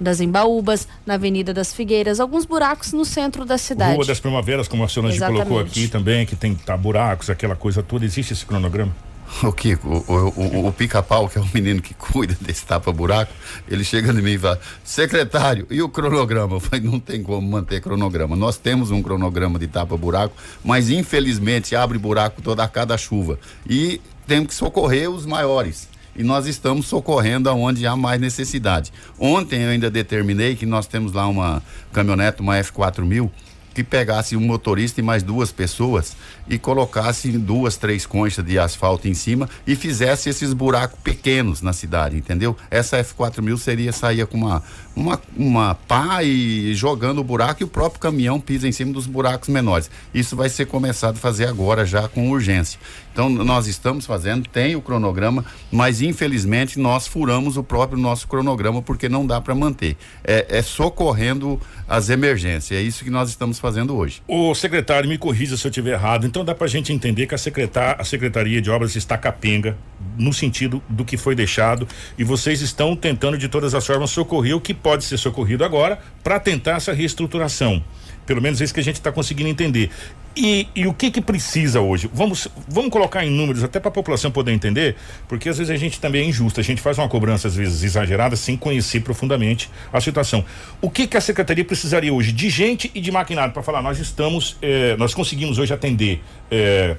das 0.00 0.20
Embaúbas, 0.20 0.88
na 1.06 1.14
Avenida 1.14 1.54
das 1.54 1.72
Figueiras, 1.72 2.18
alguns 2.18 2.44
buracos 2.44 2.92
no 2.92 3.04
centro 3.04 3.44
da 3.44 3.56
cidade. 3.56 3.94
Rua 3.94 4.04
das 4.04 4.18
Primaveras, 4.18 4.66
como 4.66 4.82
a 4.84 4.88
senhora 4.88 5.16
colocou 5.16 5.60
aqui 5.60 5.86
também, 5.86 6.26
que 6.26 6.34
tem 6.34 6.54
tá, 6.54 6.76
buracos, 6.76 7.30
aquela 7.30 7.54
coisa 7.54 7.82
toda. 7.82 8.04
Existe 8.04 8.32
esse 8.32 8.44
cronograma? 8.44 8.92
O 9.42 9.52
Kiko, 9.52 10.04
o, 10.06 10.12
o, 10.12 10.68
o, 10.68 10.72
pica-pau, 10.72 11.28
que 11.28 11.38
é 11.38 11.40
o 11.40 11.48
menino 11.52 11.82
que 11.82 11.92
cuida 11.94 12.36
desse 12.40 12.64
tapa-buraco, 12.64 13.32
ele 13.68 13.84
chega 13.84 14.12
em 14.12 14.22
mim 14.22 14.32
e 14.32 14.38
fala: 14.38 14.60
secretário, 14.84 15.66
e 15.70 15.82
o 15.82 15.88
cronograma? 15.88 16.56
Eu 16.56 16.60
falei: 16.60 16.84
não 16.84 17.00
tem 17.00 17.22
como 17.22 17.46
manter 17.46 17.80
cronograma. 17.80 18.36
Nós 18.36 18.56
temos 18.56 18.90
um 18.90 19.02
cronograma 19.02 19.58
de 19.58 19.66
tapa-buraco, 19.66 20.36
mas 20.64 20.90
infelizmente 20.90 21.74
abre 21.74 21.98
buraco 21.98 22.40
toda 22.42 22.62
a 22.62 22.68
cada 22.68 22.96
chuva. 22.96 23.38
E 23.68 24.00
temos 24.26 24.48
que 24.48 24.54
socorrer 24.54 25.10
os 25.10 25.26
maiores. 25.26 25.88
E 26.16 26.22
nós 26.22 26.46
estamos 26.46 26.86
socorrendo 26.86 27.50
aonde 27.50 27.86
há 27.88 27.96
mais 27.96 28.20
necessidade. 28.20 28.92
Ontem 29.18 29.62
eu 29.62 29.70
ainda 29.70 29.90
determinei 29.90 30.54
que 30.54 30.64
nós 30.64 30.86
temos 30.86 31.12
lá 31.12 31.26
uma 31.26 31.60
caminhonete, 31.92 32.40
uma 32.40 32.54
F4000, 32.54 33.28
que 33.74 33.82
pegasse 33.82 34.36
um 34.36 34.40
motorista 34.40 35.00
e 35.00 35.02
mais 35.02 35.22
duas 35.22 35.50
pessoas 35.50 36.16
e 36.48 36.58
colocasse 36.58 37.30
duas, 37.32 37.76
três 37.76 38.06
conchas 38.06 38.44
de 38.44 38.58
asfalto 38.58 39.08
em 39.08 39.14
cima 39.14 39.48
e 39.66 39.74
fizesse 39.74 40.28
esses 40.28 40.52
buracos 40.52 40.98
pequenos 41.02 41.60
na 41.60 41.72
cidade, 41.72 42.16
entendeu? 42.16 42.56
Essa 42.70 43.02
F4000 43.02 43.58
seria 43.58 43.92
sair 43.92 44.26
com 44.26 44.38
uma, 44.38 44.62
uma, 44.96 45.20
uma 45.36 45.74
pá 45.74 46.22
e 46.22 46.74
jogando 46.74 47.18
o 47.18 47.24
buraco 47.24 47.62
e 47.62 47.64
o 47.64 47.68
próprio 47.68 48.00
caminhão 48.00 48.40
pisa 48.40 48.68
em 48.68 48.72
cima 48.72 48.92
dos 48.92 49.06
buracos 49.06 49.48
menores. 49.48 49.90
Isso 50.12 50.36
vai 50.36 50.48
ser 50.48 50.66
começado 50.66 51.16
a 51.16 51.20
fazer 51.20 51.46
agora 51.46 51.84
já 51.84 52.08
com 52.08 52.30
urgência. 52.30 52.78
Então 53.12 53.28
nós 53.28 53.68
estamos 53.68 54.06
fazendo, 54.06 54.48
tem 54.48 54.74
o 54.74 54.82
cronograma, 54.82 55.44
mas 55.70 56.02
infelizmente 56.02 56.80
nós 56.80 57.06
furamos 57.06 57.56
o 57.56 57.62
próprio 57.62 57.98
nosso 57.98 58.26
cronograma 58.26 58.82
porque 58.82 59.08
não 59.08 59.24
dá 59.24 59.40
para 59.40 59.54
manter. 59.54 59.96
É, 60.24 60.58
é 60.58 60.62
socorrendo 60.62 61.60
as 61.88 62.10
emergências. 62.10 62.78
É 62.78 62.82
isso 62.82 63.04
que 63.04 63.10
nós 63.10 63.30
estamos 63.30 63.58
fazendo 63.58 63.96
hoje. 63.96 64.20
O 64.26 64.52
secretário 64.54 65.08
me 65.08 65.16
corrija 65.16 65.56
se 65.56 65.64
eu 65.64 65.70
estiver 65.70 65.92
errado. 65.92 66.26
Então 66.26 66.44
dá 66.44 66.54
para 66.54 66.66
a 66.66 66.70
gente 66.70 66.92
entender 66.92 67.26
que 67.26 67.34
a, 67.34 67.38
secretar, 67.38 67.96
a 68.00 68.04
secretaria 68.04 68.60
de 68.60 68.68
obras 68.68 68.96
está 68.96 69.16
capenga 69.16 69.76
no 70.18 70.32
sentido 70.32 70.82
do 70.88 71.04
que 71.04 71.16
foi 71.16 71.34
deixado 71.34 71.86
e 72.18 72.24
vocês 72.24 72.60
estão 72.60 72.94
tentando 72.94 73.38
de 73.38 73.48
todas 73.48 73.74
as 73.74 73.86
formas 73.86 74.10
socorrer 74.10 74.56
o 74.56 74.60
que 74.60 74.74
pode 74.84 75.02
ser 75.04 75.16
socorrido 75.16 75.64
agora 75.64 75.98
para 76.22 76.38
tentar 76.38 76.72
essa 76.72 76.92
reestruturação. 76.92 77.82
Pelo 78.26 78.42
menos 78.42 78.60
é 78.60 78.64
isso 78.64 78.74
que 78.74 78.80
a 78.80 78.84
gente 78.84 78.96
está 78.96 79.10
conseguindo 79.10 79.48
entender. 79.48 79.90
E, 80.36 80.68
e, 80.74 80.86
o 80.86 80.92
que 80.92 81.10
que 81.10 81.20
precisa 81.20 81.80
hoje? 81.80 82.10
Vamos, 82.12 82.48
vamos 82.68 82.90
colocar 82.90 83.24
em 83.24 83.30
números 83.30 83.62
até 83.62 83.78
para 83.78 83.88
a 83.88 83.92
população 83.92 84.30
poder 84.30 84.52
entender, 84.52 84.96
porque 85.28 85.48
às 85.48 85.58
vezes 85.58 85.70
a 85.70 85.76
gente 85.76 86.00
também 86.00 86.22
é 86.22 86.24
injusto, 86.24 86.58
a 86.58 86.62
gente 86.62 86.82
faz 86.82 86.98
uma 86.98 87.08
cobrança 87.08 87.46
às 87.46 87.54
vezes 87.54 87.82
exagerada 87.84 88.34
sem 88.34 88.56
conhecer 88.56 89.00
profundamente 89.00 89.70
a 89.92 90.00
situação. 90.00 90.44
O 90.82 90.90
que 90.90 91.06
que 91.06 91.16
a 91.16 91.20
secretaria 91.20 91.64
precisaria 91.64 92.12
hoje 92.12 92.32
de 92.32 92.50
gente 92.50 92.90
e 92.94 93.00
de 93.00 93.12
maquinário 93.12 93.54
para 93.54 93.62
falar? 93.62 93.80
Nós 93.80 93.98
estamos, 94.00 94.56
eh, 94.60 94.96
nós 94.98 95.14
conseguimos 95.14 95.56
hoje 95.56 95.72
atender. 95.72 96.20
Eh, 96.50 96.96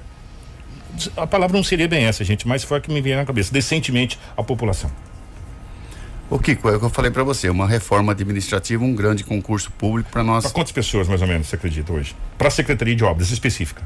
a 1.16 1.26
palavra 1.26 1.56
não 1.56 1.64
seria 1.64 1.86
bem 1.86 2.04
essa, 2.04 2.24
gente, 2.24 2.48
mas 2.48 2.64
foi 2.64 2.78
a 2.78 2.80
que 2.80 2.90
me 2.90 3.02
veio 3.02 3.16
na 3.16 3.24
cabeça. 3.26 3.52
Decentemente 3.52 4.18
a 4.34 4.42
população. 4.42 4.90
O 6.28 6.40
Kiko, 6.40 6.68
é 6.68 6.76
o 6.76 6.80
que 6.80 6.84
eu 6.84 6.90
falei 6.90 7.10
para 7.10 7.22
você, 7.22 7.48
uma 7.48 7.68
reforma 7.68 8.10
administrativa, 8.10 8.82
um 8.82 8.94
grande 8.94 9.22
concurso 9.22 9.70
público 9.70 10.10
para 10.10 10.24
nós. 10.24 10.42
Para 10.42 10.52
quantas 10.52 10.72
pessoas 10.72 11.06
mais 11.06 11.22
ou 11.22 11.28
menos 11.28 11.46
você 11.46 11.54
acredita 11.54 11.92
hoje? 11.92 12.16
Para 12.36 12.48
a 12.48 12.50
Secretaria 12.50 12.96
de 12.96 13.04
Obras 13.04 13.30
específica? 13.30 13.82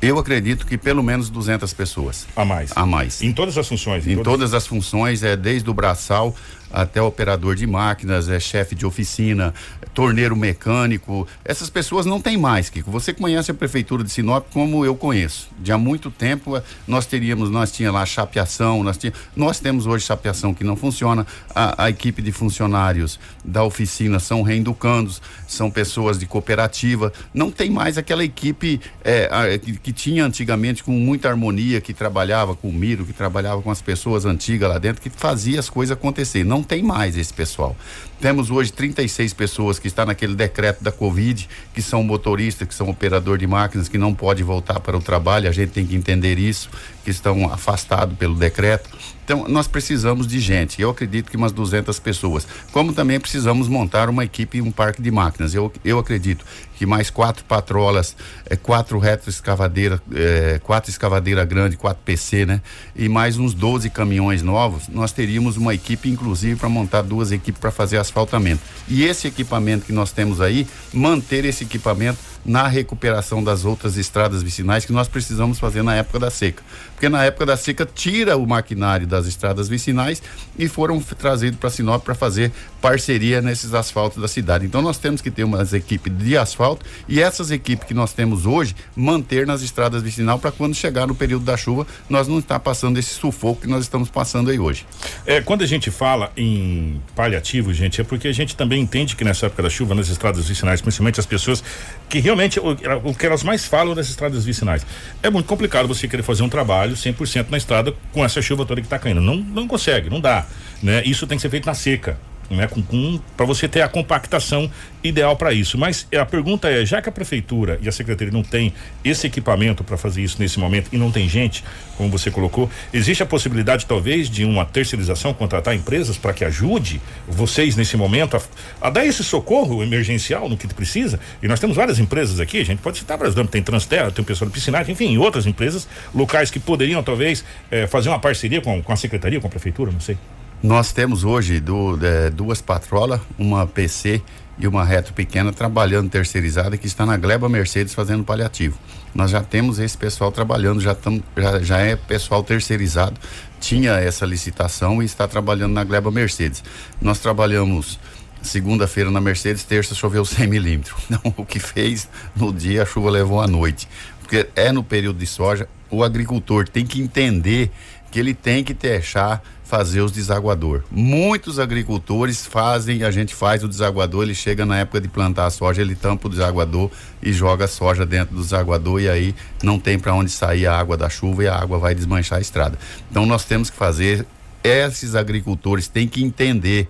Eu 0.00 0.18
acredito 0.18 0.64
que 0.64 0.78
pelo 0.78 1.02
menos 1.02 1.28
200 1.28 1.74
pessoas. 1.74 2.26
A 2.34 2.44
mais. 2.44 2.70
A 2.74 2.86
mais. 2.86 3.20
Em 3.20 3.32
todas 3.32 3.58
as 3.58 3.68
funções. 3.68 4.06
Em, 4.06 4.16
todas... 4.16 4.24
todas 4.24 4.54
as 4.54 4.66
funções, 4.66 5.22
é 5.22 5.36
desde 5.36 5.68
o 5.68 5.74
braçal 5.74 6.34
até 6.72 7.00
operador 7.02 7.54
de 7.54 7.66
máquinas, 7.66 8.28
é 8.28 8.38
chefe 8.38 8.74
de 8.74 8.86
oficina, 8.86 9.52
torneiro 9.94 10.36
mecânico. 10.36 11.26
Essas 11.44 11.68
pessoas 11.68 12.06
não 12.06 12.20
tem 12.20 12.36
mais, 12.36 12.70
Kiko. 12.70 12.90
Você 12.90 13.12
conhece 13.12 13.50
a 13.50 13.54
prefeitura 13.54 14.04
de 14.04 14.10
Sinop 14.10 14.46
como 14.52 14.84
eu 14.84 14.94
conheço. 14.94 15.48
De 15.58 15.72
há 15.72 15.78
muito 15.78 16.10
tempo 16.10 16.56
eh, 16.56 16.62
nós 16.86 17.06
teríamos, 17.06 17.50
nós 17.50 17.72
tinha 17.72 17.90
lá 17.90 18.06
chapeação, 18.06 18.82
nós, 18.82 18.96
tinha, 18.96 19.12
nós 19.34 19.58
temos 19.58 19.86
hoje 19.86 20.04
chapeação 20.04 20.54
que 20.54 20.64
não 20.64 20.76
funciona. 20.76 21.26
A, 21.54 21.84
a 21.84 21.90
equipe 21.90 22.22
de 22.22 22.32
funcionários 22.32 23.18
da 23.44 23.64
oficina 23.64 24.18
são 24.18 24.42
reinducandos, 24.42 25.20
são 25.46 25.70
pessoas 25.70 26.18
de 26.18 26.26
cooperativa. 26.26 27.12
Não 27.34 27.50
tem 27.50 27.70
mais 27.70 27.98
aquela 27.98 28.24
equipe 28.24 28.80
é, 29.04 29.28
a, 29.30 29.58
que, 29.58 29.76
que, 29.76 29.92
tinha 29.92 30.24
antigamente 30.24 30.84
com 30.84 30.92
muita 30.92 31.28
harmonia, 31.28 31.80
que 31.80 31.92
trabalhava 31.92 32.54
com 32.54 32.68
o 32.68 32.72
Miro, 32.72 33.04
que 33.04 33.12
trabalhava 33.12 33.60
com 33.60 33.70
as 33.70 33.82
pessoas 33.82 34.24
antigas 34.24 34.68
lá 34.68 34.78
dentro, 34.78 35.02
que 35.02 35.10
fazia 35.10 35.58
as 35.58 35.68
coisas 35.68 35.96
acontecer. 35.96 36.44
Não 36.44 36.59
tem 36.62 36.82
mais 36.82 37.16
esse 37.16 37.32
pessoal. 37.32 37.76
Temos 38.20 38.50
hoje 38.50 38.70
36 38.70 39.32
pessoas 39.32 39.78
que 39.78 39.88
estão 39.88 40.04
naquele 40.04 40.34
decreto 40.34 40.84
da 40.84 40.92
Covid, 40.92 41.48
que 41.72 41.80
são 41.80 42.02
motoristas, 42.02 42.68
que 42.68 42.74
são 42.74 42.90
operador 42.90 43.38
de 43.38 43.46
máquinas, 43.46 43.88
que 43.88 43.96
não 43.96 44.14
pode 44.14 44.42
voltar 44.42 44.78
para 44.78 44.94
o 44.94 45.00
trabalho. 45.00 45.48
A 45.48 45.52
gente 45.52 45.70
tem 45.70 45.86
que 45.86 45.96
entender 45.96 46.38
isso, 46.38 46.68
que 47.02 47.10
estão 47.10 47.50
afastados 47.50 48.14
pelo 48.18 48.34
decreto. 48.34 48.90
Então, 49.24 49.46
nós 49.48 49.66
precisamos 49.66 50.26
de 50.26 50.38
gente. 50.38 50.82
Eu 50.82 50.90
acredito 50.90 51.30
que 51.30 51.36
umas 51.36 51.52
200 51.52 51.98
pessoas. 52.00 52.46
Como 52.72 52.92
também 52.92 53.18
precisamos 53.18 53.68
montar 53.68 54.10
uma 54.10 54.24
equipe, 54.24 54.60
um 54.60 54.72
parque 54.72 55.00
de 55.00 55.10
máquinas. 55.10 55.54
Eu, 55.54 55.72
eu 55.84 55.98
acredito 55.98 56.44
que 56.74 56.84
mais 56.84 57.10
quatro 57.10 57.44
patrolas, 57.44 58.16
é, 58.46 58.56
quatro 58.56 58.98
retroescavadeiras, 58.98 60.00
é, 60.12 60.58
quatro 60.64 60.90
escavadeira 60.90 61.44
grande, 61.44 61.76
quatro 61.76 62.02
PC, 62.04 62.44
né? 62.44 62.60
E 62.96 63.08
mais 63.08 63.38
uns 63.38 63.54
12 63.54 63.88
caminhões 63.90 64.42
novos, 64.42 64.88
nós 64.88 65.12
teríamos 65.12 65.56
uma 65.56 65.74
equipe, 65.74 66.10
inclusive, 66.10 66.56
para 66.56 66.68
montar 66.68 67.02
duas 67.02 67.30
equipes 67.30 67.60
para 67.60 67.70
fazer 67.70 67.98
asfaltamento. 68.10 68.60
E 68.88 69.04
esse 69.04 69.28
equipamento 69.28 69.86
que 69.86 69.92
nós 69.92 70.12
temos 70.12 70.40
aí, 70.40 70.66
manter 70.92 71.44
esse 71.44 71.64
equipamento 71.64 72.18
na 72.44 72.66
recuperação 72.66 73.42
das 73.42 73.64
outras 73.64 73.96
estradas 73.96 74.42
vicinais 74.42 74.84
que 74.84 74.92
nós 74.92 75.08
precisamos 75.08 75.58
fazer 75.58 75.82
na 75.82 75.94
época 75.94 76.18
da 76.18 76.30
seca. 76.30 76.62
Porque 76.92 77.08
na 77.08 77.24
época 77.24 77.46
da 77.46 77.56
seca 77.56 77.86
tira 77.86 78.36
o 78.36 78.46
maquinário 78.46 79.06
das 79.06 79.26
estradas 79.26 79.68
vicinais 79.68 80.22
e 80.58 80.68
foram 80.68 81.00
trazidos 81.00 81.58
para 81.58 81.70
Sinop 81.70 82.04
para 82.04 82.14
fazer 82.14 82.52
parceria 82.80 83.40
nesses 83.40 83.74
asfaltos 83.74 84.20
da 84.20 84.28
cidade. 84.28 84.66
Então 84.66 84.82
nós 84.82 84.98
temos 84.98 85.20
que 85.20 85.30
ter 85.30 85.44
umas 85.44 85.72
equipes 85.72 86.12
de 86.16 86.36
asfalto 86.36 86.84
e 87.08 87.20
essas 87.20 87.50
equipes 87.50 87.86
que 87.86 87.94
nós 87.94 88.12
temos 88.12 88.46
hoje 88.46 88.74
manter 88.94 89.46
nas 89.46 89.62
estradas 89.62 90.02
vicinal 90.02 90.38
para 90.38 90.50
quando 90.50 90.74
chegar 90.74 91.06
no 91.06 91.14
período 91.14 91.44
da 91.44 91.56
chuva 91.56 91.86
nós 92.08 92.28
não 92.28 92.38
estar 92.38 92.54
tá 92.54 92.60
passando 92.60 92.98
esse 92.98 93.14
sufoco 93.14 93.62
que 93.62 93.66
nós 93.66 93.82
estamos 93.82 94.08
passando 94.08 94.50
aí 94.50 94.58
hoje. 94.58 94.86
É, 95.26 95.40
quando 95.40 95.62
a 95.62 95.66
gente 95.66 95.90
fala 95.90 96.32
em 96.36 97.00
paliativo, 97.14 97.72
gente, 97.72 98.00
é 98.00 98.04
porque 98.04 98.28
a 98.28 98.32
gente 98.32 98.56
também 98.56 98.82
entende 98.82 99.16
que 99.16 99.24
nessa 99.24 99.46
época 99.46 99.62
da 99.62 99.70
chuva 99.70 99.94
nas 99.94 100.08
estradas 100.08 100.46
vicinais, 100.48 100.80
principalmente 100.80 101.20
as 101.20 101.26
pessoas 101.26 101.62
que 102.08 102.18
realmente 102.30 102.60
o, 102.60 102.76
o 103.04 103.14
que 103.14 103.26
elas 103.26 103.42
mais 103.42 103.64
falam 103.64 103.94
das 103.94 104.08
estradas 104.08 104.44
vicinais. 104.44 104.86
É 105.22 105.28
muito 105.28 105.46
complicado 105.46 105.88
você 105.88 106.06
querer 106.06 106.22
fazer 106.22 106.42
um 106.42 106.48
trabalho 106.48 106.94
100% 106.94 107.46
na 107.50 107.58
estrada 107.58 107.92
com 108.12 108.24
essa 108.24 108.40
chuva 108.40 108.64
toda 108.64 108.80
que 108.80 108.86
está 108.86 108.98
caindo. 108.98 109.20
Não, 109.20 109.36
não 109.36 109.66
consegue, 109.66 110.08
não 110.08 110.20
dá, 110.20 110.46
né? 110.82 111.02
Isso 111.04 111.26
tem 111.26 111.36
que 111.36 111.42
ser 111.42 111.50
feito 111.50 111.66
na 111.66 111.74
seca 111.74 112.18
né, 112.50 112.66
com, 112.66 112.82
com 112.82 113.20
para 113.36 113.46
você 113.46 113.68
ter 113.68 113.80
a 113.80 113.88
compactação 113.88 114.70
ideal 115.02 115.36
para 115.36 115.52
isso. 115.52 115.78
Mas 115.78 116.06
a 116.14 116.26
pergunta 116.26 116.68
é, 116.68 116.84
já 116.84 117.00
que 117.00 117.08
a 117.08 117.12
prefeitura 117.12 117.78
e 117.80 117.88
a 117.88 117.92
secretaria 117.92 118.32
não 118.32 118.42
tem 118.42 118.72
esse 119.04 119.26
equipamento 119.26 119.82
para 119.82 119.96
fazer 119.96 120.22
isso 120.22 120.36
nesse 120.38 120.58
momento 120.58 120.88
e 120.92 120.98
não 120.98 121.10
tem 121.10 121.28
gente, 121.28 121.64
como 121.96 122.10
você 122.10 122.30
colocou, 122.30 122.68
existe 122.92 123.22
a 123.22 123.26
possibilidade 123.26 123.86
talvez 123.86 124.28
de 124.28 124.44
uma 124.44 124.64
terceirização, 124.64 125.32
contratar 125.32 125.74
empresas 125.74 126.16
para 126.16 126.32
que 126.32 126.44
ajude 126.44 127.00
vocês 127.26 127.76
nesse 127.76 127.96
momento 127.96 128.36
a, 128.36 128.42
a, 128.80 128.90
dar 128.90 129.06
esse 129.06 129.22
socorro 129.22 129.82
emergencial 129.82 130.48
no 130.48 130.56
que 130.56 130.66
precisa? 130.74 131.20
E 131.42 131.48
nós 131.48 131.60
temos 131.60 131.76
várias 131.76 131.98
empresas 131.98 132.40
aqui, 132.40 132.60
a 132.60 132.64
gente 132.64 132.80
pode 132.80 132.98
citar, 132.98 133.20
exemplo, 133.22 133.48
tem 133.48 133.62
Transterra, 133.62 134.10
tem 134.10 134.22
o 134.22 134.26
pessoal 134.26 134.48
do 134.48 134.52
Piscinagem, 134.52 134.92
enfim, 134.92 135.16
outras 135.16 135.46
empresas 135.46 135.88
locais 136.14 136.50
que 136.50 136.58
poderiam 136.58 137.02
talvez 137.02 137.44
eh, 137.70 137.86
fazer 137.86 138.08
uma 138.08 138.18
parceria 138.18 138.60
com, 138.60 138.82
com 138.82 138.92
a 138.92 138.96
secretaria, 138.96 139.40
com 139.40 139.46
a 139.46 139.50
prefeitura, 139.50 139.92
não 139.92 140.00
sei. 140.00 140.16
Nós 140.62 140.92
temos 140.92 141.24
hoje 141.24 141.58
do, 141.58 141.98
é, 142.04 142.28
duas 142.28 142.60
patrolas, 142.60 143.18
uma 143.38 143.66
PC 143.66 144.20
e 144.58 144.68
uma 144.68 144.84
reto 144.84 145.14
pequena 145.14 145.50
trabalhando 145.54 146.10
terceirizada 146.10 146.76
que 146.76 146.86
está 146.86 147.06
na 147.06 147.16
Gleba 147.16 147.48
Mercedes 147.48 147.94
fazendo 147.94 148.24
paliativo. 148.24 148.78
Nós 149.14 149.30
já 149.30 149.42
temos 149.42 149.78
esse 149.78 149.96
pessoal 149.96 150.30
trabalhando, 150.30 150.82
já, 150.82 150.94
tam, 150.94 151.22
já, 151.34 151.60
já 151.60 151.78
é 151.78 151.96
pessoal 151.96 152.44
terceirizado, 152.44 153.18
tinha 153.58 153.92
essa 153.92 154.26
licitação 154.26 155.02
e 155.02 155.06
está 155.06 155.26
trabalhando 155.26 155.72
na 155.72 155.82
Gleba 155.82 156.10
Mercedes. 156.10 156.62
Nós 157.00 157.18
trabalhamos 157.18 157.98
segunda-feira 158.42 159.10
na 159.10 159.20
Mercedes, 159.20 159.64
terça 159.64 159.94
choveu 159.94 160.26
100 160.26 160.46
milímetros. 160.46 161.02
Não, 161.08 161.34
o 161.38 161.46
que 161.46 161.58
fez 161.58 162.06
no 162.36 162.52
dia 162.52 162.82
a 162.82 162.86
chuva 162.86 163.08
levou 163.08 163.40
à 163.40 163.46
noite. 163.46 163.88
Porque 164.20 164.46
é 164.54 164.70
no 164.70 164.84
período 164.84 165.18
de 165.18 165.26
soja, 165.26 165.66
o 165.90 166.04
agricultor 166.04 166.68
tem 166.68 166.86
que 166.86 167.00
entender 167.00 167.70
que 168.10 168.18
ele 168.18 168.34
tem 168.34 168.64
que 168.64 168.74
deixar 168.74 169.42
fazer 169.70 170.00
os 170.00 170.10
desaguador. 170.10 170.82
Muitos 170.90 171.60
agricultores 171.60 172.44
fazem, 172.44 173.04
a 173.04 173.10
gente 173.12 173.32
faz 173.32 173.62
o 173.62 173.68
desaguador, 173.68 174.24
ele 174.24 174.34
chega 174.34 174.66
na 174.66 174.78
época 174.78 175.00
de 175.00 175.06
plantar 175.06 175.46
a 175.46 175.50
soja, 175.50 175.80
ele 175.80 175.94
tampa 175.94 176.26
o 176.26 176.30
desaguador 176.30 176.90
e 177.22 177.32
joga 177.32 177.66
a 177.66 177.68
soja 177.68 178.04
dentro 178.04 178.34
do 178.34 178.42
desaguador 178.42 179.00
e 179.00 179.08
aí 179.08 179.34
não 179.62 179.78
tem 179.78 179.96
para 179.96 180.12
onde 180.12 180.30
sair 180.30 180.66
a 180.66 180.76
água 180.76 180.96
da 180.96 181.08
chuva 181.08 181.44
e 181.44 181.46
a 181.46 181.54
água 181.54 181.78
vai 181.78 181.94
desmanchar 181.94 182.38
a 182.38 182.40
estrada. 182.40 182.76
Então 183.08 183.24
nós 183.24 183.44
temos 183.44 183.70
que 183.70 183.76
fazer 183.76 184.26
esses 184.62 185.14
agricultores 185.14 185.86
têm 185.86 186.08
que 186.08 186.22
entender 186.22 186.88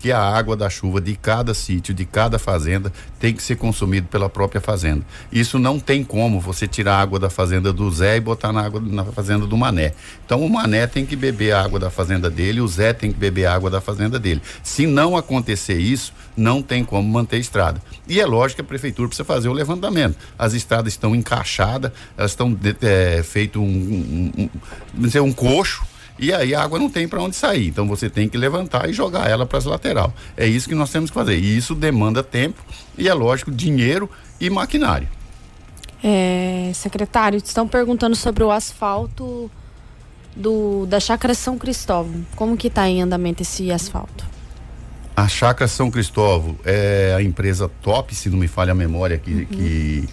que 0.00 0.10
a 0.10 0.18
água 0.18 0.56
da 0.56 0.70
chuva 0.70 0.98
de 0.98 1.14
cada 1.14 1.52
sítio, 1.52 1.92
de 1.92 2.06
cada 2.06 2.38
fazenda, 2.38 2.90
tem 3.20 3.34
que 3.34 3.42
ser 3.42 3.56
consumido 3.56 4.08
pela 4.08 4.30
própria 4.30 4.60
fazenda. 4.60 5.04
Isso 5.30 5.58
não 5.58 5.78
tem 5.78 6.02
como 6.02 6.40
você 6.40 6.66
tirar 6.66 6.94
a 6.94 7.00
água 7.00 7.18
da 7.18 7.28
fazenda 7.28 7.70
do 7.70 7.88
Zé 7.90 8.16
e 8.16 8.20
botar 8.20 8.50
na 8.50 8.62
água 8.62 8.80
na 8.80 9.04
fazenda 9.04 9.46
do 9.46 9.56
Mané. 9.58 9.92
Então 10.24 10.42
o 10.42 10.48
Mané 10.48 10.86
tem 10.86 11.04
que 11.04 11.14
beber 11.14 11.52
a 11.52 11.62
água 11.62 11.78
da 11.78 11.90
fazenda 11.90 12.30
dele, 12.30 12.62
o 12.62 12.66
Zé 12.66 12.94
tem 12.94 13.12
que 13.12 13.18
beber 13.18 13.44
a 13.44 13.54
água 13.54 13.68
da 13.68 13.80
fazenda 13.80 14.18
dele. 14.18 14.40
Se 14.62 14.86
não 14.86 15.18
acontecer 15.18 15.78
isso, 15.78 16.14
não 16.34 16.62
tem 16.62 16.82
como 16.82 17.06
manter 17.06 17.36
a 17.36 17.40
estrada. 17.40 17.82
E 18.08 18.18
é 18.18 18.24
lógico 18.24 18.56
que 18.56 18.62
a 18.62 18.68
prefeitura 18.68 19.06
precisa 19.06 19.26
fazer 19.26 19.50
o 19.50 19.52
levantamento. 19.52 20.16
As 20.38 20.54
estradas 20.54 20.94
estão 20.94 21.14
encaixadas, 21.14 21.92
elas 22.16 22.30
estão 22.30 22.58
é, 22.80 23.22
feito 23.22 23.60
um, 23.60 24.32
um, 24.38 24.50
um, 24.98 25.24
um 25.24 25.32
coxo 25.32 25.89
e 26.20 26.34
aí 26.34 26.54
a 26.54 26.62
água 26.62 26.78
não 26.78 26.90
tem 26.90 27.08
para 27.08 27.22
onde 27.22 27.34
sair. 27.34 27.68
Então 27.68 27.88
você 27.88 28.10
tem 28.10 28.28
que 28.28 28.36
levantar 28.36 28.88
e 28.88 28.92
jogar 28.92 29.28
ela 29.28 29.46
para 29.46 29.56
as 29.56 29.64
lateral. 29.64 30.12
É 30.36 30.46
isso 30.46 30.68
que 30.68 30.74
nós 30.74 30.90
temos 30.90 31.08
que 31.10 31.14
fazer. 31.14 31.38
E 31.38 31.56
isso 31.56 31.74
demanda 31.74 32.22
tempo 32.22 32.62
e 32.98 33.08
é 33.08 33.14
lógico 33.14 33.50
dinheiro 33.50 34.08
e 34.38 34.50
maquinário. 34.50 35.08
É, 36.04 36.70
secretário, 36.74 37.38
estão 37.38 37.66
perguntando 37.66 38.14
sobre 38.14 38.44
o 38.44 38.50
asfalto 38.50 39.50
do 40.36 40.86
da 40.86 41.00
Chácara 41.00 41.34
São 41.34 41.58
Cristóvão. 41.58 42.24
Como 42.36 42.56
que 42.56 42.68
está 42.68 42.86
em 42.86 43.00
andamento 43.00 43.42
esse 43.42 43.72
asfalto? 43.72 44.28
A 45.16 45.26
Chácara 45.26 45.68
São 45.68 45.90
Cristóvão 45.90 46.56
é 46.64 47.14
a 47.16 47.22
empresa 47.22 47.70
top, 47.82 48.14
se 48.14 48.30
não 48.30 48.38
me 48.38 48.48
falha 48.48 48.72
a 48.72 48.74
memória, 48.74 49.18
que, 49.18 49.32
uhum. 49.32 49.44
que 49.46 50.08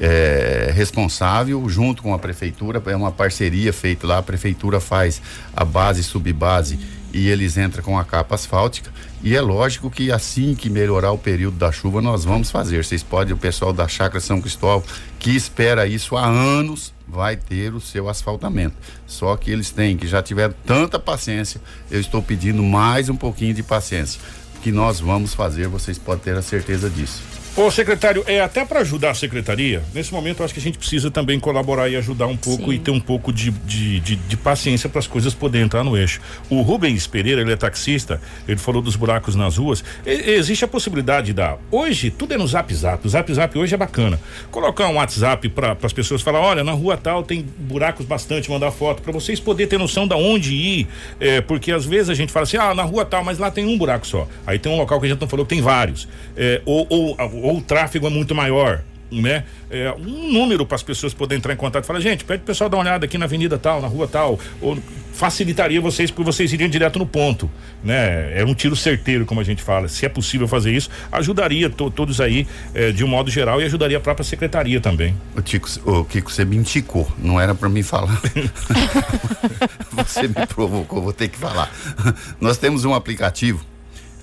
é, 0.00 0.72
responsável 0.74 1.68
junto 1.68 2.02
com 2.02 2.14
a 2.14 2.18
prefeitura, 2.18 2.82
é 2.86 2.96
uma 2.96 3.12
parceria 3.12 3.72
feita 3.72 4.06
lá, 4.06 4.18
a 4.18 4.22
prefeitura 4.22 4.80
faz 4.80 5.20
a 5.54 5.64
base, 5.64 6.02
subbase 6.02 6.78
e 7.12 7.28
eles 7.28 7.58
entram 7.58 7.82
com 7.82 7.98
a 7.98 8.04
capa 8.04 8.34
asfáltica 8.34 8.90
e 9.22 9.36
é 9.36 9.40
lógico 9.40 9.90
que 9.90 10.10
assim 10.10 10.54
que 10.54 10.70
melhorar 10.70 11.12
o 11.12 11.18
período 11.18 11.58
da 11.58 11.70
chuva 11.70 12.00
nós 12.00 12.24
vamos 12.24 12.50
fazer. 12.50 12.82
Vocês 12.82 13.02
podem, 13.02 13.34
o 13.34 13.36
pessoal 13.36 13.72
da 13.72 13.86
Chácara 13.86 14.20
São 14.20 14.40
Cristóvão 14.40 14.82
que 15.18 15.36
espera 15.36 15.86
isso 15.86 16.16
há 16.16 16.26
anos 16.26 16.94
vai 17.06 17.36
ter 17.36 17.74
o 17.74 17.80
seu 17.80 18.08
asfaltamento. 18.08 18.76
Só 19.06 19.36
que 19.36 19.50
eles 19.50 19.70
têm, 19.70 19.96
que 19.96 20.06
já 20.06 20.22
tiveram 20.22 20.54
tanta 20.64 20.98
paciência, 20.98 21.60
eu 21.90 22.00
estou 22.00 22.22
pedindo 22.22 22.62
mais 22.62 23.08
um 23.08 23.16
pouquinho 23.16 23.52
de 23.52 23.62
paciência, 23.62 24.20
que 24.62 24.70
nós 24.70 25.00
vamos 25.00 25.34
fazer, 25.34 25.68
vocês 25.68 25.98
podem 25.98 26.22
ter 26.22 26.36
a 26.36 26.42
certeza 26.42 26.88
disso. 26.88 27.39
Ô 27.56 27.68
secretário, 27.68 28.22
é 28.28 28.40
até 28.40 28.64
para 28.64 28.80
ajudar 28.80 29.10
a 29.10 29.14
secretaria, 29.14 29.82
nesse 29.92 30.12
momento 30.12 30.38
eu 30.38 30.44
acho 30.44 30.54
que 30.54 30.60
a 30.60 30.62
gente 30.62 30.78
precisa 30.78 31.10
também 31.10 31.38
colaborar 31.40 31.88
e 31.88 31.96
ajudar 31.96 32.28
um 32.28 32.36
pouco 32.36 32.66
Sim. 32.66 32.72
e 32.72 32.78
ter 32.78 32.92
um 32.92 33.00
pouco 33.00 33.32
de, 33.32 33.50
de, 33.50 33.98
de, 33.98 34.16
de 34.16 34.36
paciência 34.36 34.88
para 34.88 35.00
as 35.00 35.08
coisas 35.08 35.34
poderem 35.34 35.66
entrar 35.66 35.82
no 35.82 35.96
eixo. 35.96 36.20
O 36.48 36.62
Rubens 36.62 37.08
Pereira, 37.08 37.40
ele 37.40 37.52
é 37.52 37.56
taxista, 37.56 38.20
ele 38.46 38.56
falou 38.56 38.80
dos 38.80 38.94
buracos 38.94 39.34
nas 39.34 39.56
ruas. 39.56 39.82
E- 40.06 40.30
existe 40.30 40.64
a 40.64 40.68
possibilidade 40.68 41.32
da. 41.32 41.56
Hoje, 41.72 42.10
tudo 42.10 42.34
é 42.34 42.38
no 42.38 42.46
zap 42.46 42.72
zap. 42.72 43.04
O 43.04 43.10
zap 43.10 43.34
zap 43.34 43.58
hoje 43.58 43.74
é 43.74 43.76
bacana. 43.76 44.20
Colocar 44.52 44.86
um 44.86 44.94
WhatsApp 44.94 45.48
para 45.48 45.76
as 45.82 45.92
pessoas 45.92 46.22
falar: 46.22 46.40
olha, 46.40 46.62
na 46.62 46.72
rua 46.72 46.96
tal 46.96 47.24
tem 47.24 47.44
buracos 47.58 48.06
bastante, 48.06 48.48
mandar 48.48 48.70
foto, 48.70 49.02
para 49.02 49.12
vocês 49.12 49.40
poderem 49.40 49.68
ter 49.68 49.78
noção 49.78 50.06
da 50.06 50.16
onde 50.16 50.54
ir. 50.54 50.88
É, 51.18 51.40
porque 51.40 51.72
às 51.72 51.84
vezes 51.84 52.10
a 52.10 52.14
gente 52.14 52.32
fala 52.32 52.44
assim: 52.44 52.56
ah, 52.56 52.72
na 52.74 52.84
rua 52.84 53.04
tal, 53.04 53.24
mas 53.24 53.38
lá 53.38 53.50
tem 53.50 53.66
um 53.66 53.76
buraco 53.76 54.06
só. 54.06 54.28
Aí 54.46 54.58
tem 54.58 54.70
um 54.70 54.76
local 54.76 55.00
que 55.00 55.06
a 55.06 55.08
gente 55.08 55.20
não 55.20 55.28
falou 55.28 55.44
que 55.44 55.50
tem 55.50 55.60
vários. 55.60 56.06
É, 56.36 56.62
ou, 56.64 56.86
ou, 56.88 57.16
ou 57.42 57.58
o 57.58 57.60
tráfego 57.62 58.06
é 58.06 58.10
muito 58.10 58.34
maior. 58.34 58.82
Né? 59.12 59.42
É, 59.68 59.92
um 59.98 60.32
número 60.32 60.64
para 60.64 60.76
as 60.76 60.84
pessoas 60.84 61.12
poderem 61.12 61.38
entrar 61.40 61.52
em 61.52 61.56
contato 61.56 61.82
e 61.82 61.86
falar, 61.88 61.98
gente, 61.98 62.22
pede 62.24 62.44
o 62.44 62.46
pessoal 62.46 62.70
dar 62.70 62.76
uma 62.76 62.84
olhada 62.84 63.06
aqui 63.06 63.18
na 63.18 63.24
avenida 63.24 63.58
tal, 63.58 63.82
na 63.82 63.88
rua 63.88 64.06
tal, 64.06 64.38
ou 64.62 64.78
facilitaria 65.12 65.80
vocês 65.80 66.12
porque 66.12 66.22
vocês 66.22 66.52
iriam 66.52 66.70
direto 66.70 66.96
no 66.96 67.04
ponto, 67.04 67.50
né? 67.82 68.38
É 68.40 68.44
um 68.44 68.54
tiro 68.54 68.76
certeiro, 68.76 69.26
como 69.26 69.40
a 69.40 69.42
gente 69.42 69.64
fala. 69.64 69.88
Se 69.88 70.06
é 70.06 70.08
possível 70.08 70.46
fazer 70.46 70.72
isso, 70.72 70.88
ajudaria 71.10 71.68
to- 71.68 71.90
todos 71.90 72.20
aí 72.20 72.46
eh, 72.72 72.92
de 72.92 73.02
um 73.04 73.08
modo 73.08 73.32
geral 73.32 73.60
e 73.60 73.64
ajudaria 73.64 73.96
a 73.96 74.00
própria 74.00 74.22
secretaria 74.24 74.80
também. 74.80 75.12
O 75.36 75.42
Tico, 75.42 75.68
o 75.84 76.04
Kiko, 76.04 76.30
você 76.30 76.44
me 76.44 76.56
indicou, 76.56 77.10
não 77.18 77.40
era 77.40 77.52
para 77.52 77.68
mim 77.68 77.82
falar. 77.82 78.16
você 79.90 80.28
me 80.28 80.46
provocou, 80.46 81.02
vou 81.02 81.12
ter 81.12 81.26
que 81.26 81.36
falar. 81.36 81.68
Nós 82.40 82.58
temos 82.58 82.84
um 82.84 82.94
aplicativo 82.94 83.64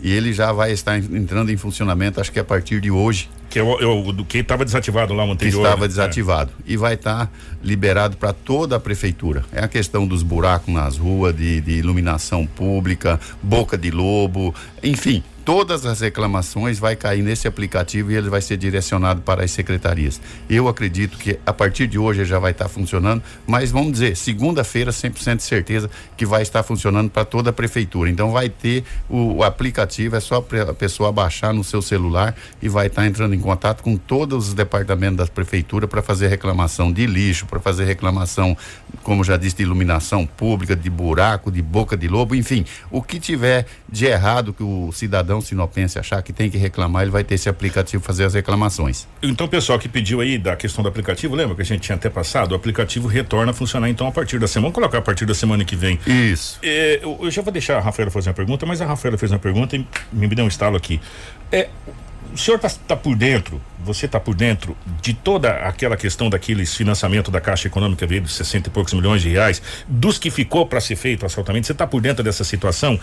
e 0.02 0.12
ele 0.12 0.34
já 0.34 0.52
vai 0.52 0.72
estar 0.72 0.98
en- 0.98 1.18
entrando 1.18 1.52
em 1.52 1.58
funcionamento, 1.58 2.20
acho 2.22 2.32
que 2.32 2.40
a 2.40 2.44
partir 2.44 2.80
de 2.82 2.92
hoje. 2.92 3.30
Que 3.50 3.60
é 3.60 3.64
o, 3.64 3.80
é 3.80 3.86
o 3.86 4.12
do 4.12 4.26
que 4.26 4.40
estava 4.40 4.66
desativado 4.66 5.14
lá 5.14 5.24
o 5.24 5.28
que 5.28 5.34
anterior. 5.34 5.64
estava 5.64 5.82
né? 5.84 5.88
desativado 5.88 6.52
e 6.66 6.76
vai 6.76 6.96
estar 6.96 7.32
liberado 7.64 8.18
para 8.18 8.34
toda 8.34 8.76
a 8.76 8.80
prefeitura. 8.80 9.46
É 9.54 9.64
a 9.64 9.68
questão 9.68 10.06
dos 10.06 10.22
buracos 10.22 10.74
nas 10.74 10.98
ruas, 10.98 11.36
de, 11.36 11.62
de 11.62 11.72
iluminação 11.74 12.46
pública, 12.46 13.20
boca 13.42 13.78
de 13.78 13.90
lobo, 13.90 14.54
enfim, 14.84 15.24
todas 15.48 15.86
as 15.86 16.02
reclamações 16.02 16.78
vai 16.78 16.94
cair 16.94 17.24
nesse 17.24 17.48
aplicativo 17.48 18.12
e 18.12 18.16
ele 18.16 18.30
vai 18.30 18.42
ser 18.42 18.58
direcionado 18.58 19.22
para 19.22 19.46
as 19.46 19.52
secretarias. 19.52 20.20
Eu 20.50 20.68
acredito 20.68 21.18
que 21.18 21.40
a 21.46 21.54
partir 21.54 21.88
de 21.88 21.98
hoje 21.98 22.26
já 22.26 22.38
vai 22.38 22.52
estar 22.52 22.68
funcionando, 22.68 23.24
mas 23.48 23.72
vamos 23.72 23.94
dizer, 23.94 24.18
segunda-feira 24.18 24.92
100% 24.92 25.38
de 25.38 25.44
certeza 25.44 25.90
que 26.18 26.26
vai 26.26 26.42
estar 26.42 26.64
funcionando 26.64 27.10
para 27.10 27.24
toda 27.24 27.52
a 27.52 27.54
prefeitura. 27.54 28.10
Então 28.10 28.30
vai 28.30 28.50
ter 28.50 28.84
o, 29.08 29.36
o 29.36 29.44
aplicativo, 29.44 30.18
é 30.18 30.20
só 30.20 30.46
a 30.70 30.74
pessoa 30.74 31.14
baixar 31.14 31.54
no 31.54 31.64
seu 31.64 31.82
celular 31.82 32.36
e 32.62 32.68
vai 32.68 32.88
estar 32.88 33.08
entrando 33.08 33.34
em 33.34 33.40
contato 33.40 33.84
com 33.84 33.96
todos 33.96 34.50
os 34.50 34.54
departamentos 34.54 35.16
da 35.16 35.28
prefeitura 35.28 35.88
para 35.88 36.02
fazer 36.02 36.28
reclamação 36.28 36.92
de 36.92 37.08
lixo, 37.08 37.46
para 37.46 37.62
fazer 37.62 37.86
reclamação, 37.86 38.58
como 39.02 39.24
já 39.24 39.38
disse, 39.38 39.56
de 39.56 39.64
iluminação 39.64 40.26
pública, 40.26 40.76
de 40.76 40.90
buraco, 40.90 41.50
de 41.50 41.62
boca 41.62 41.96
de 41.96 42.10
lobo, 42.10 42.36
enfim, 42.36 42.66
o 42.92 43.02
que 43.02 43.18
tiver 43.18 43.66
de 43.88 44.08
errado 44.08 44.52
que 44.52 44.62
o 44.62 44.92
cidadão 44.92 45.37
sinopense 45.42 46.00
achar 46.00 46.22
que 46.22 46.34
tem 46.34 46.50
que 46.50 46.58
reclamar, 46.58 47.04
ele 47.04 47.12
vai 47.12 47.24
ter 47.24 47.36
esse 47.36 47.50
aplicativo 47.50 48.04
fazer 48.04 48.26
as 48.26 48.34
reclamações. 48.34 49.08
Então, 49.22 49.46
o 49.46 49.50
pessoal 49.50 49.80
que 49.80 49.90
pediu 49.90 50.22
aí 50.22 50.38
da 50.38 50.56
questão 50.56 50.84
do 50.84 50.90
aplicativo, 50.90 51.36
lembra 51.36 51.56
que 51.56 51.62
a 51.62 51.66
gente 51.66 51.82
tinha 51.82 51.96
até 51.96 52.10
passado? 52.10 52.52
O 52.52 52.56
aplicativo 52.56 53.08
retorna 53.08 53.52
a 53.52 53.54
funcionar 53.54 53.90
então 53.90 54.08
a 54.08 54.12
partir 54.12 54.40
da 54.40 54.48
semana. 54.48 54.68
Vamos 54.68 54.76
colocar 54.76 54.98
a 54.98 55.02
partir 55.02 55.26
da 55.26 55.34
semana 55.34 55.64
que 55.64 55.76
vem. 55.76 56.00
Isso. 56.06 56.60
É, 56.64 57.00
eu, 57.02 57.18
eu 57.22 57.32
já 57.32 57.42
vou 57.42 57.52
deixar 57.52 57.78
a 57.78 57.82
Rafaela 57.82 58.12
fazer 58.12 58.30
uma 58.30 58.36
pergunta, 58.36 58.66
mas 58.66 58.82
a 58.82 58.86
Rafaela 58.86 59.18
fez 59.18 59.32
uma 59.32 59.40
pergunta 59.40 59.76
e 59.76 59.86
me 60.12 60.28
deu 60.28 60.46
um 60.46 60.48
estalo 60.48 60.76
aqui. 60.76 61.00
É, 61.52 61.70
o 62.34 62.38
senhor 62.38 62.60
está 62.64 62.96
por 62.96 63.16
dentro, 63.16 63.62
você 63.80 64.06
está 64.06 64.20
por 64.20 64.36
dentro 64.36 64.76
de 65.02 65.14
toda 65.14 65.52
aquela 65.52 65.96
questão 65.96 66.30
daqueles 66.30 66.76
financiamento 66.76 67.32
da 67.32 67.40
Caixa 67.40 67.68
Econômica 67.68 68.06
veio 68.06 68.22
de 68.22 68.30
60 68.32 68.70
e 68.70 68.72
poucos 68.72 68.94
milhões 68.94 69.22
de 69.22 69.30
reais, 69.30 69.62
dos 69.88 70.18
que 70.18 70.30
ficou 70.30 70.66
para 70.66 70.82
ser 70.82 70.96
feito 70.96 71.24
o 71.24 71.26
asfaltamento, 71.26 71.68
você 71.68 71.72
está 71.72 71.88
por 71.88 72.02
dentro 72.02 72.24
dessa 72.24 72.44
situação, 72.44 73.00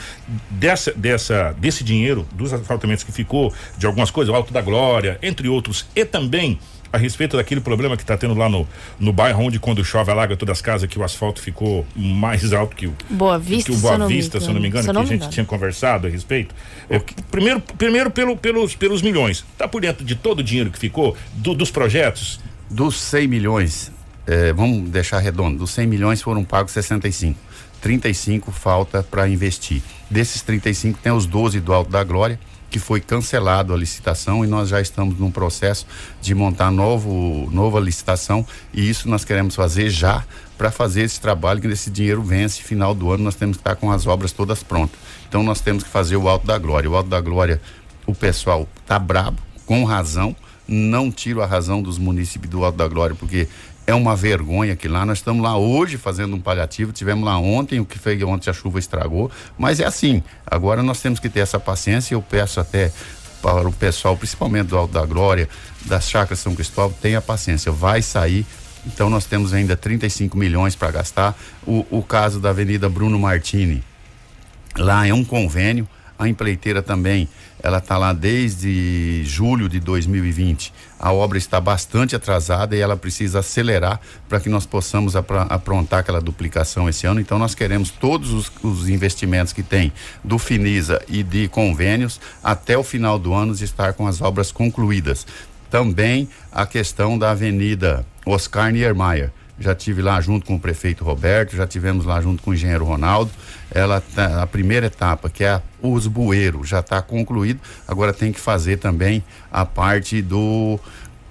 dessa, 0.50 0.92
dessa, 0.92 1.52
desse 1.58 1.82
dinheiro, 1.82 2.26
dos 2.32 2.52
asfaltamentos 2.52 3.04
que 3.04 3.12
ficou, 3.12 3.52
de 3.78 3.86
algumas 3.86 4.10
coisas, 4.10 4.32
o 4.32 4.36
Alto 4.36 4.52
da 4.52 4.60
Glória, 4.60 5.18
entre 5.22 5.48
outros, 5.48 5.86
e 5.94 6.04
também 6.04 6.58
a 6.94 6.98
respeito 6.98 7.36
daquele 7.36 7.60
problema 7.60 7.96
que 7.96 8.02
está 8.02 8.16
tendo 8.16 8.34
lá 8.34 8.48
no, 8.48 8.66
no 9.00 9.12
bairro 9.12 9.42
onde 9.44 9.58
quando 9.58 9.84
chove 9.84 10.10
alaga 10.10 10.36
todas 10.36 10.58
as 10.58 10.62
casas 10.62 10.88
que 10.88 10.98
o 10.98 11.02
asfalto 11.02 11.40
ficou 11.40 11.84
mais 11.96 12.52
alto 12.52 12.76
que 12.76 12.86
o 12.86 12.94
Boa 13.10 13.38
Vista, 13.38 13.64
que 13.64 13.72
o 13.72 13.74
se 13.74 13.82
Boa 13.82 13.94
eu 13.94 13.98
não 13.98 14.08
me 14.08 14.14
Vista, 14.14 14.40
se 14.40 14.46
eu 14.46 14.54
não 14.54 14.60
me 14.60 14.68
engano, 14.68 14.84
Se 14.84 14.90
eu 14.90 14.94
que 14.94 15.00
a 15.00 15.02
gente 15.04 15.14
engano. 15.16 15.32
tinha 15.32 15.44
conversado 15.44 16.06
a 16.06 16.10
respeito. 16.10 16.54
É, 16.88 17.00
primeiro, 17.30 17.60
primeiro 17.60 18.10
pelo, 18.10 18.36
pelos, 18.36 18.74
pelos 18.76 19.02
milhões. 19.02 19.44
Tá 19.58 19.66
por 19.66 19.80
dentro 19.82 20.04
de 20.04 20.14
todo 20.14 20.38
o 20.38 20.42
dinheiro 20.42 20.70
que 20.70 20.78
ficou, 20.78 21.16
do- 21.34 21.54
dos 21.54 21.70
projetos? 21.70 22.38
Dos 22.70 23.00
100 23.00 23.26
milhões, 23.28 23.92
eh, 24.26 24.52
vamos 24.52 24.88
deixar 24.90 25.18
redondo, 25.18 25.58
dos 25.58 25.70
100 25.72 25.86
milhões 25.86 26.22
foram 26.22 26.44
pagos 26.44 26.72
65. 26.72 27.38
35 27.80 28.50
falta 28.50 29.02
para 29.02 29.28
investir. 29.28 29.82
Desses 30.08 30.40
35 30.42 30.98
tem 31.02 31.12
os 31.12 31.26
12 31.26 31.60
do 31.60 31.72
Alto 31.74 31.90
da 31.90 32.02
Glória, 32.02 32.38
que 32.74 32.78
foi 32.80 33.00
cancelado 33.00 33.72
a 33.72 33.76
licitação 33.76 34.44
e 34.44 34.48
nós 34.48 34.68
já 34.68 34.80
estamos 34.80 35.16
num 35.16 35.30
processo 35.30 35.86
de 36.20 36.34
montar 36.34 36.72
novo, 36.72 37.48
nova 37.52 37.78
licitação 37.78 38.44
e 38.72 38.90
isso 38.90 39.08
nós 39.08 39.24
queremos 39.24 39.54
fazer 39.54 39.90
já 39.90 40.24
para 40.58 40.72
fazer 40.72 41.02
esse 41.02 41.20
trabalho 41.20 41.60
que 41.60 41.68
esse 41.68 41.88
dinheiro 41.88 42.20
vence 42.20 42.60
final 42.60 42.92
do 42.92 43.12
ano 43.12 43.22
nós 43.22 43.36
temos 43.36 43.58
que 43.58 43.60
estar 43.60 43.76
com 43.76 43.92
as 43.92 44.08
obras 44.08 44.32
todas 44.32 44.64
prontas. 44.64 44.98
Então 45.28 45.40
nós 45.44 45.60
temos 45.60 45.84
que 45.84 45.88
fazer 45.88 46.16
o 46.16 46.28
Alto 46.28 46.48
da 46.48 46.58
Glória. 46.58 46.90
O 46.90 46.96
Alto 46.96 47.08
da 47.08 47.20
Glória, 47.20 47.62
o 48.08 48.12
pessoal 48.12 48.68
tá 48.84 48.98
brabo, 48.98 49.40
com 49.64 49.84
razão, 49.84 50.34
não 50.66 51.12
tiro 51.12 51.42
a 51.42 51.46
razão 51.46 51.80
dos 51.80 51.96
municípios 51.96 52.50
do 52.50 52.64
Alto 52.64 52.76
da 52.76 52.88
Glória, 52.88 53.14
porque 53.14 53.46
é 53.86 53.94
uma 53.94 54.16
vergonha 54.16 54.74
que 54.74 54.88
lá 54.88 55.04
nós 55.04 55.18
estamos 55.18 55.42
lá 55.42 55.56
hoje 55.56 55.98
fazendo 55.98 56.34
um 56.36 56.40
paliativo, 56.40 56.92
tivemos 56.92 57.24
lá 57.24 57.38
ontem, 57.38 57.80
o 57.80 57.84
que 57.84 57.98
foi 57.98 58.22
ontem 58.24 58.50
a 58.50 58.52
chuva 58.52 58.78
estragou, 58.78 59.30
mas 59.58 59.80
é 59.80 59.84
assim, 59.84 60.22
agora 60.46 60.82
nós 60.82 61.00
temos 61.00 61.20
que 61.20 61.28
ter 61.28 61.40
essa 61.40 61.60
paciência 61.60 62.14
eu 62.14 62.22
peço 62.22 62.60
até 62.60 62.90
para 63.44 63.68
o 63.68 63.72
pessoal, 63.72 64.16
principalmente 64.16 64.68
do 64.68 64.78
Alto 64.78 64.94
da 64.94 65.04
Glória, 65.04 65.50
das 65.84 66.08
Chacras 66.08 66.38
São 66.38 66.54
Cristóvão, 66.54 66.96
tenha 67.02 67.20
paciência, 67.20 67.70
vai 67.70 68.00
sair. 68.00 68.46
Então 68.86 69.10
nós 69.10 69.26
temos 69.26 69.52
ainda 69.52 69.76
35 69.76 70.34
milhões 70.36 70.74
para 70.74 70.90
gastar. 70.90 71.36
O, 71.66 71.84
o 71.90 72.02
caso 72.02 72.40
da 72.40 72.50
Avenida 72.50 72.88
Bruno 72.88 73.18
Martini, 73.18 73.84
lá 74.78 75.06
é 75.06 75.12
um 75.12 75.22
convênio. 75.22 75.86
A 76.18 76.26
empreiteira 76.26 76.80
também, 76.82 77.28
ela 77.62 77.78
está 77.78 77.98
lá 77.98 78.14
desde 78.14 79.22
julho 79.24 79.68
de 79.68 79.78
2020. 79.78 80.72
A 81.04 81.12
obra 81.12 81.36
está 81.36 81.60
bastante 81.60 82.16
atrasada 82.16 82.74
e 82.74 82.80
ela 82.80 82.96
precisa 82.96 83.40
acelerar 83.40 84.00
para 84.26 84.40
que 84.40 84.48
nós 84.48 84.64
possamos 84.64 85.14
aprontar 85.14 86.00
aquela 86.00 86.18
duplicação 86.18 86.88
esse 86.88 87.06
ano. 87.06 87.20
Então, 87.20 87.38
nós 87.38 87.54
queremos 87.54 87.90
todos 87.90 88.32
os, 88.32 88.50
os 88.62 88.88
investimentos 88.88 89.52
que 89.52 89.62
tem 89.62 89.92
do 90.24 90.38
Finisa 90.38 91.04
e 91.06 91.22
de 91.22 91.46
convênios 91.48 92.18
até 92.42 92.78
o 92.78 92.82
final 92.82 93.18
do 93.18 93.34
ano 93.34 93.52
estar 93.52 93.92
com 93.92 94.06
as 94.06 94.22
obras 94.22 94.50
concluídas. 94.50 95.26
Também 95.70 96.26
a 96.50 96.64
questão 96.64 97.18
da 97.18 97.32
Avenida 97.32 98.06
Oscar 98.24 98.72
Niemeyer 98.72 99.30
já 99.58 99.74
tive 99.74 100.02
lá 100.02 100.20
junto 100.20 100.46
com 100.46 100.56
o 100.56 100.60
prefeito 100.60 101.04
Roberto, 101.04 101.54
já 101.56 101.66
tivemos 101.66 102.04
lá 102.04 102.20
junto 102.20 102.42
com 102.42 102.50
o 102.50 102.54
engenheiro 102.54 102.84
Ronaldo. 102.84 103.30
Ela 103.70 104.00
tá- 104.00 104.42
a 104.42 104.46
primeira 104.46 104.86
etapa, 104.86 105.28
que 105.30 105.44
é 105.44 105.60
os 105.80 106.06
bueiros, 106.06 106.68
já 106.68 106.80
está 106.80 107.00
concluído. 107.00 107.60
Agora 107.86 108.12
tem 108.12 108.32
que 108.32 108.40
fazer 108.40 108.78
também 108.78 109.22
a 109.52 109.64
parte 109.64 110.20
do 110.22 110.78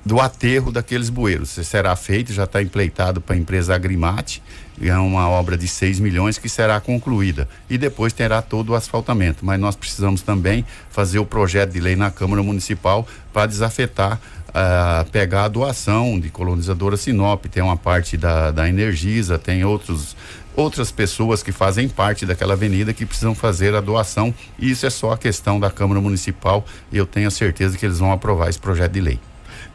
do 0.05 0.19
aterro 0.19 0.69
daqueles 0.69 1.09
bueiros. 1.09 1.51
Será 1.51 1.95
feito, 1.95 2.33
já 2.33 2.43
está 2.43 2.61
empleitado 2.61 3.21
para 3.21 3.35
a 3.35 3.39
empresa 3.39 3.73
Agrimate, 3.73 4.43
é 4.81 4.93
uma 4.97 5.29
obra 5.29 5.55
de 5.57 5.65
6 5.65 5.97
milhões 5.97 6.37
que 6.37 6.49
será 6.49 6.81
concluída. 6.81 7.47
E 7.69 7.77
depois 7.77 8.11
terá 8.11 8.41
todo 8.41 8.71
o 8.71 8.75
asfaltamento. 8.75 9.45
Mas 9.45 9.57
nós 9.61 9.77
precisamos 9.77 10.21
também 10.21 10.65
fazer 10.89 11.19
o 11.19 11.25
projeto 11.25 11.71
de 11.71 11.79
lei 11.79 11.95
na 11.95 12.11
Câmara 12.11 12.43
Municipal 12.43 13.07
para 13.31 13.45
desafetar 13.47 14.19
ah, 14.53 15.05
pegar 15.11 15.45
a 15.45 15.47
doação 15.47 16.19
de 16.19 16.29
colonizadora 16.29 16.95
Sinop, 16.97 17.45
tem 17.45 17.63
uma 17.63 17.77
parte 17.77 18.15
da, 18.17 18.51
da 18.51 18.67
Energisa, 18.69 19.37
tem 19.39 19.63
outros 19.65 20.15
outras 20.55 20.91
pessoas 20.91 21.41
que 21.41 21.51
fazem 21.51 21.89
parte 21.89 22.27
daquela 22.27 22.53
avenida 22.53 22.93
que 22.93 23.07
precisam 23.07 23.33
fazer 23.33 23.73
a 23.73 23.81
doação. 23.81 24.31
E 24.59 24.69
isso 24.69 24.85
é 24.85 24.89
só 24.91 25.11
a 25.13 25.17
questão 25.17 25.59
da 25.59 25.71
Câmara 25.71 25.99
Municipal 25.99 26.63
e 26.91 26.97
eu 26.97 27.07
tenho 27.07 27.27
a 27.27 27.31
certeza 27.31 27.75
que 27.75 27.83
eles 27.83 27.97
vão 27.97 28.11
aprovar 28.11 28.49
esse 28.49 28.59
projeto 28.59 28.91
de 28.91 29.01
lei. 29.01 29.19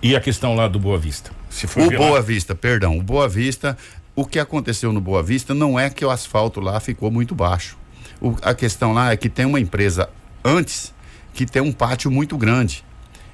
E 0.00 0.14
a 0.14 0.20
questão 0.20 0.54
lá 0.54 0.68
do 0.68 0.78
Boa 0.78 0.96
Vista? 0.96 1.32
Se 1.50 1.66
for 1.66 1.82
O 1.82 1.90
lá- 1.90 1.96
Boa 1.98 2.22
Vista, 2.22 2.54
perdão, 2.54 2.96
o 2.96 3.02
Boa 3.02 3.28
Vista, 3.28 3.76
o 4.14 4.24
que 4.24 4.38
aconteceu 4.38 4.92
no 4.92 5.00
Boa 5.00 5.20
Vista 5.20 5.52
não 5.52 5.76
é 5.80 5.90
que 5.90 6.04
o 6.04 6.10
asfalto 6.10 6.60
lá 6.60 6.78
ficou 6.78 7.10
muito 7.10 7.34
baixo. 7.34 7.76
O- 8.20 8.36
a 8.42 8.54
questão 8.54 8.92
lá 8.92 9.10
é 9.10 9.16
que 9.16 9.28
tem 9.28 9.46
uma 9.46 9.58
empresa 9.58 10.08
antes 10.44 10.94
que 11.34 11.44
tem 11.44 11.60
um 11.60 11.72
pátio 11.72 12.08
muito 12.08 12.38
grande. 12.38 12.84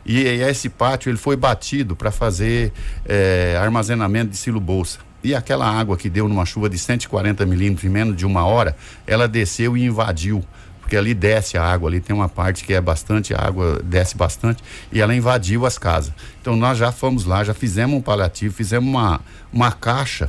E, 0.05 0.23
e 0.23 0.43
esse 0.43 0.69
pátio 0.69 1.11
ele 1.11 1.19
foi 1.19 1.37
batido 1.37 1.97
para 1.97 2.11
fazer 2.11 2.73
eh, 3.07 3.59
armazenamento 3.61 4.31
de 4.31 4.37
silo 4.37 4.61
bolsa. 4.61 4.99
E 5.23 5.35
aquela 5.35 5.67
água 5.67 5.97
que 5.97 6.11
deu 6.11 6.29
numa 6.29 6.45
chuva 6.45 6.69
de 6.69 6.79
140 6.79 7.47
milímetros 7.47 7.85
em 7.85 7.89
menos 7.89 8.17
de 8.17 8.27
uma 8.27 8.45
hora, 8.45 8.77
ela 9.07 9.27
desceu 9.27 9.77
e 9.77 9.85
invadiu 9.85 10.45
porque 10.85 10.99
ali 10.99 11.15
desce 11.15 11.57
a 11.57 11.65
água, 11.65 11.89
ali 11.89 11.99
tem 11.99 12.15
uma 12.15 12.29
parte 12.29 12.63
que 12.63 12.75
é 12.75 12.81
bastante 12.81 13.33
água, 13.33 13.81
desce 13.83 14.15
bastante, 14.15 14.63
e 14.93 15.01
ela 15.01 15.15
invadiu 15.15 15.65
as 15.65 15.79
casas. 15.79 16.13
Então 16.43 16.55
nós 16.57 16.77
já 16.77 16.93
fomos 16.93 17.25
lá, 17.25 17.43
já 17.43 17.55
fizemos 17.55 17.97
um 17.97 18.03
paliativo, 18.03 18.55
fizemos 18.55 18.87
uma, 18.87 19.19
uma 19.51 19.73
caixa 19.73 20.29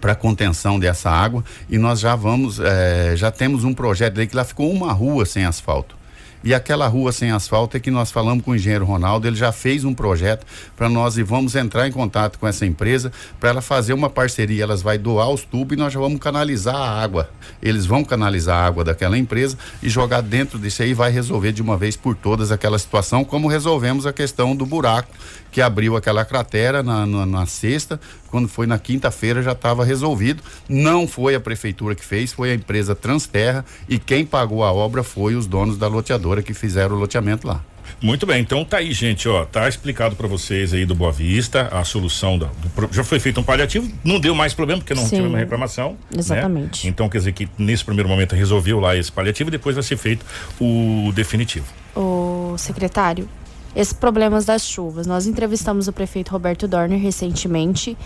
para 0.00 0.14
contenção 0.14 0.78
dessa 0.78 1.10
água 1.10 1.44
e 1.68 1.76
nós 1.76 2.00
já 2.00 2.16
vamos, 2.16 2.58
eh, 2.58 3.12
já 3.16 3.30
temos 3.30 3.62
um 3.62 3.74
projeto 3.74 4.18
aí 4.18 4.26
que 4.26 4.34
lá 4.34 4.44
ficou 4.44 4.72
uma 4.72 4.94
rua 4.94 5.26
sem 5.26 5.44
asfalto. 5.44 5.99
E 6.42 6.54
aquela 6.54 6.88
rua 6.88 7.12
sem 7.12 7.30
asfalto 7.30 7.76
é 7.76 7.80
que 7.80 7.90
nós 7.90 8.10
falamos 8.10 8.42
com 8.42 8.52
o 8.52 8.54
engenheiro 8.54 8.84
Ronaldo, 8.84 9.26
ele 9.26 9.36
já 9.36 9.52
fez 9.52 9.84
um 9.84 9.92
projeto 9.92 10.46
para 10.74 10.88
nós 10.88 11.18
e 11.18 11.22
vamos 11.22 11.54
entrar 11.54 11.86
em 11.86 11.92
contato 11.92 12.38
com 12.38 12.46
essa 12.46 12.64
empresa 12.64 13.12
para 13.38 13.50
ela 13.50 13.60
fazer 13.60 13.92
uma 13.92 14.08
parceria. 14.08 14.62
Elas 14.62 14.80
vai 14.80 14.96
doar 14.96 15.28
os 15.28 15.44
tubos 15.44 15.76
e 15.76 15.78
nós 15.78 15.92
já 15.92 16.00
vamos 16.00 16.18
canalizar 16.18 16.76
a 16.76 17.02
água. 17.02 17.28
Eles 17.62 17.84
vão 17.84 18.02
canalizar 18.02 18.56
a 18.56 18.66
água 18.66 18.84
daquela 18.84 19.18
empresa 19.18 19.58
e 19.82 19.90
jogar 19.90 20.22
dentro 20.22 20.58
disso 20.58 20.82
aí 20.82 20.94
vai 20.94 21.10
resolver 21.10 21.52
de 21.52 21.60
uma 21.60 21.76
vez 21.76 21.94
por 21.96 22.16
todas 22.16 22.50
aquela 22.50 22.78
situação, 22.78 23.22
como 23.22 23.46
resolvemos 23.46 24.06
a 24.06 24.12
questão 24.12 24.56
do 24.56 24.64
buraco 24.64 25.10
que 25.50 25.60
abriu 25.60 25.96
aquela 25.96 26.24
cratera 26.24 26.82
na, 26.82 27.06
na, 27.06 27.26
na 27.26 27.46
sexta, 27.46 28.00
quando 28.30 28.48
foi 28.48 28.66
na 28.66 28.78
quinta-feira 28.78 29.42
já 29.42 29.52
estava 29.52 29.84
resolvido. 29.84 30.42
Não 30.68 31.06
foi 31.06 31.34
a 31.34 31.40
prefeitura 31.40 31.94
que 31.94 32.04
fez, 32.04 32.32
foi 32.32 32.52
a 32.52 32.54
empresa 32.54 32.94
Transterra 32.94 33.64
e 33.88 33.98
quem 33.98 34.24
pagou 34.24 34.64
a 34.64 34.72
obra 34.72 35.02
foi 35.02 35.34
os 35.34 35.46
donos 35.46 35.76
da 35.76 35.88
loteadora 35.88 36.42
que 36.42 36.54
fizeram 36.54 36.96
o 36.96 36.98
loteamento 36.98 37.46
lá. 37.46 37.64
Muito 38.00 38.24
bem, 38.24 38.40
então 38.40 38.64
tá 38.64 38.78
aí, 38.78 38.92
gente, 38.92 39.28
ó, 39.28 39.44
tá 39.44 39.68
explicado 39.68 40.16
para 40.16 40.26
vocês 40.26 40.72
aí 40.72 40.86
do 40.86 40.94
Boa 40.94 41.12
Vista 41.12 41.68
a 41.72 41.84
solução 41.84 42.38
da, 42.38 42.46
do, 42.46 42.88
já 42.92 43.04
foi 43.04 43.18
feito 43.18 43.40
um 43.40 43.42
paliativo, 43.42 43.90
não 44.02 44.18
deu 44.18 44.34
mais 44.34 44.54
problema 44.54 44.80
porque 44.80 44.94
não 44.94 45.02
Sim. 45.02 45.16
teve 45.16 45.28
uma 45.28 45.38
reclamação. 45.38 45.92
né? 46.10 46.18
Exatamente. 46.18 46.88
Então 46.88 47.08
quer 47.08 47.18
dizer 47.18 47.32
que 47.32 47.48
nesse 47.58 47.84
primeiro 47.84 48.08
momento 48.08 48.34
resolveu 48.34 48.80
lá 48.80 48.96
esse 48.96 49.12
paliativo 49.12 49.50
e 49.50 49.52
depois 49.52 49.74
vai 49.74 49.82
ser 49.82 49.96
feito 49.96 50.24
o 50.58 51.12
definitivo. 51.14 51.66
O 51.94 52.54
secretário, 52.56 53.28
esses 53.74 53.92
problemas 53.92 54.44
das 54.44 54.62
chuvas. 54.62 55.06
Nós 55.06 55.26
entrevistamos 55.26 55.88
o 55.88 55.92
prefeito 55.92 56.30
Roberto 56.30 56.66
Dorner 56.66 57.00
recentemente 57.00 57.96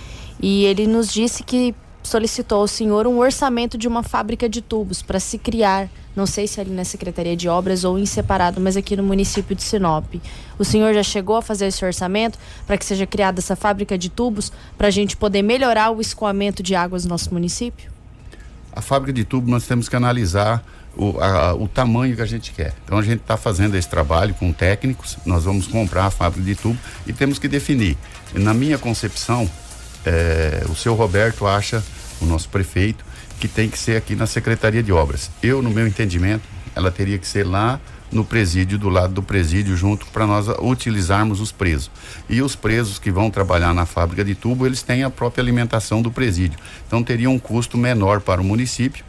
e 0.40 0.64
ele 0.64 0.86
nos 0.86 1.12
disse 1.12 1.42
que 1.42 1.74
solicitou 2.02 2.60
ao 2.60 2.68
senhor 2.68 3.06
um 3.06 3.18
orçamento 3.18 3.78
de 3.78 3.88
uma 3.88 4.02
fábrica 4.02 4.48
de 4.48 4.60
tubos 4.60 5.00
para 5.00 5.18
se 5.18 5.38
criar, 5.38 5.88
não 6.14 6.26
sei 6.26 6.46
se 6.46 6.60
ali 6.60 6.70
na 6.70 6.84
Secretaria 6.84 7.34
de 7.34 7.48
Obras 7.48 7.82
ou 7.82 7.98
em 7.98 8.04
separado, 8.04 8.60
mas 8.60 8.76
aqui 8.76 8.94
no 8.94 9.02
município 9.02 9.56
de 9.56 9.62
Sinop. 9.62 10.14
O 10.58 10.64
senhor 10.64 10.92
já 10.92 11.02
chegou 11.02 11.36
a 11.36 11.42
fazer 11.42 11.66
esse 11.66 11.82
orçamento 11.84 12.38
para 12.66 12.76
que 12.76 12.84
seja 12.84 13.06
criada 13.06 13.40
essa 13.40 13.56
fábrica 13.56 13.96
de 13.96 14.10
tubos 14.10 14.52
para 14.76 14.88
a 14.88 14.90
gente 14.90 15.16
poder 15.16 15.42
melhorar 15.42 15.90
o 15.90 16.00
escoamento 16.00 16.62
de 16.62 16.74
águas 16.74 17.04
no 17.04 17.10
nosso 17.10 17.32
município? 17.32 17.90
A 18.70 18.82
fábrica 18.82 19.12
de 19.12 19.24
tubo 19.24 19.50
nós 19.50 19.66
temos 19.66 19.88
que 19.88 19.96
analisar 19.96 20.62
o, 20.96 21.18
a- 21.20 21.54
o 21.54 21.66
tamanho 21.68 22.14
que 22.16 22.22
a 22.22 22.26
gente 22.26 22.52
quer. 22.52 22.74
Então 22.84 22.98
a 22.98 23.02
gente 23.02 23.20
está 23.20 23.36
fazendo 23.36 23.74
esse 23.76 23.88
trabalho 23.88 24.34
com 24.34 24.52
técnicos, 24.52 25.16
nós 25.24 25.44
vamos 25.44 25.66
comprar 25.66 26.06
a 26.06 26.10
fábrica 26.10 26.44
de 26.46 26.54
tubo 26.54 26.78
e 27.06 27.12
temos 27.12 27.38
que 27.38 27.48
definir. 27.48 27.96
Na 28.34 28.52
minha 28.54 28.78
concepção, 28.78 29.48
eh, 30.04 30.64
o 30.68 30.74
seu 30.74 30.94
Roberto 30.94 31.46
acha, 31.46 31.82
o 32.20 32.26
nosso 32.26 32.48
prefeito, 32.48 33.04
que 33.40 33.48
tem 33.48 33.68
que 33.68 33.78
ser 33.78 33.96
aqui 33.96 34.14
na 34.14 34.26
Secretaria 34.26 34.82
de 34.82 34.92
Obras. 34.92 35.30
Eu, 35.42 35.60
no 35.62 35.70
meu 35.70 35.86
entendimento, 35.86 36.42
ela 36.74 36.90
teria 36.90 37.18
que 37.18 37.26
ser 37.26 37.44
lá 37.46 37.80
no 38.12 38.24
presídio, 38.24 38.78
do 38.78 38.88
lado 38.88 39.12
do 39.12 39.22
presídio, 39.22 39.76
junto 39.76 40.06
para 40.06 40.24
nós 40.26 40.46
utilizarmos 40.60 41.40
os 41.40 41.50
presos. 41.50 41.90
E 42.28 42.40
os 42.40 42.54
presos 42.54 42.98
que 42.98 43.10
vão 43.10 43.28
trabalhar 43.30 43.74
na 43.74 43.86
fábrica 43.86 44.24
de 44.24 44.34
tubo, 44.36 44.64
eles 44.66 44.82
têm 44.82 45.02
a 45.02 45.10
própria 45.10 45.42
alimentação 45.42 46.00
do 46.00 46.10
presídio. 46.12 46.58
Então 46.86 47.02
teria 47.02 47.28
um 47.28 47.38
custo 47.38 47.76
menor 47.76 48.20
para 48.20 48.40
o 48.40 48.44
município 48.44 49.04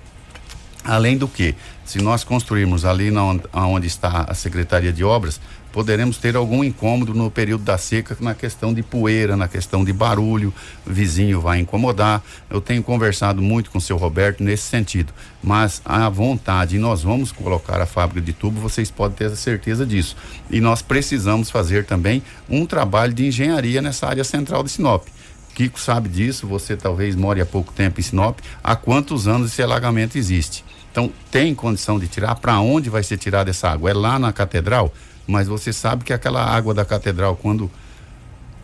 Além 0.88 1.18
do 1.18 1.28
que, 1.28 1.56
se 1.86 2.02
nós 2.02 2.24
construirmos 2.24 2.84
ali 2.84 3.16
onde, 3.16 3.44
aonde 3.54 3.88
está 3.88 4.26
a 4.28 4.34
Secretaria 4.34 4.92
de 4.92 5.04
Obras, 5.04 5.40
poderemos 5.72 6.18
ter 6.18 6.36
algum 6.38 6.64
incômodo 6.64 7.14
no 7.14 7.30
período 7.30 7.66
da 7.66 7.78
seca 7.78 8.16
na 8.22 8.34
questão 8.34 8.74
de 8.74 8.82
poeira, 8.82 9.36
na 9.36 9.48
questão 9.48 9.84
de 9.84 9.92
barulho, 9.92 10.54
o 10.88 10.92
vizinho 10.92 11.42
vai 11.42 11.60
incomodar. 11.60 12.24
Eu 12.50 12.62
tenho 12.62 12.82
conversado 12.82 13.42
muito 13.42 13.70
com 13.70 13.78
o 13.78 13.82
seu 13.82 13.98
Roberto 13.98 14.42
nesse 14.42 14.64
sentido, 14.64 15.14
mas 15.44 15.82
a 15.84 16.08
vontade, 16.10 16.80
nós 16.80 17.04
vamos 17.04 17.32
colocar 17.32 17.82
a 17.82 17.86
fábrica 17.86 18.22
de 18.22 18.32
tubo, 18.32 18.60
vocês 18.60 18.90
podem 18.90 19.18
ter 19.18 19.26
a 19.26 19.36
certeza 19.36 19.86
disso. 19.86 20.16
E 20.50 20.62
nós 20.62 20.82
precisamos 20.82 21.50
fazer 21.50 21.86
também 21.86 22.24
um 22.50 22.66
trabalho 22.66 23.14
de 23.14 23.28
engenharia 23.28 23.82
nessa 23.82 24.08
área 24.08 24.24
central 24.24 24.64
de 24.64 24.70
Sinop. 24.70 25.06
Kiko 25.54 25.80
sabe 25.80 26.10
disso, 26.10 26.48
você 26.48 26.76
talvez 26.76 27.16
more 27.16 27.40
há 27.42 27.46
pouco 27.46 27.74
tempo 27.74 28.00
em 28.00 28.04
Sinop. 28.04 28.40
Há 28.64 28.76
quantos 28.78 29.28
anos 29.28 29.52
esse 29.52 29.62
alagamento 29.62 30.18
existe? 30.18 30.64
Então, 30.96 31.12
tem 31.30 31.54
condição 31.54 32.00
de 32.00 32.08
tirar? 32.08 32.36
Para 32.36 32.58
onde 32.62 32.90
vai 32.90 33.04
ser 33.04 33.18
tirada 33.18 33.50
essa 33.50 33.70
água? 33.70 33.90
É 33.90 33.94
lá 33.94 34.18
na 34.18 34.32
catedral? 34.32 34.94
Mas 35.28 35.46
você 35.46 35.74
sabe 35.74 36.06
que 36.06 36.14
aquela 36.14 36.42
água 36.42 36.74
da 36.74 36.86
catedral, 36.86 37.36
quando 37.36 37.70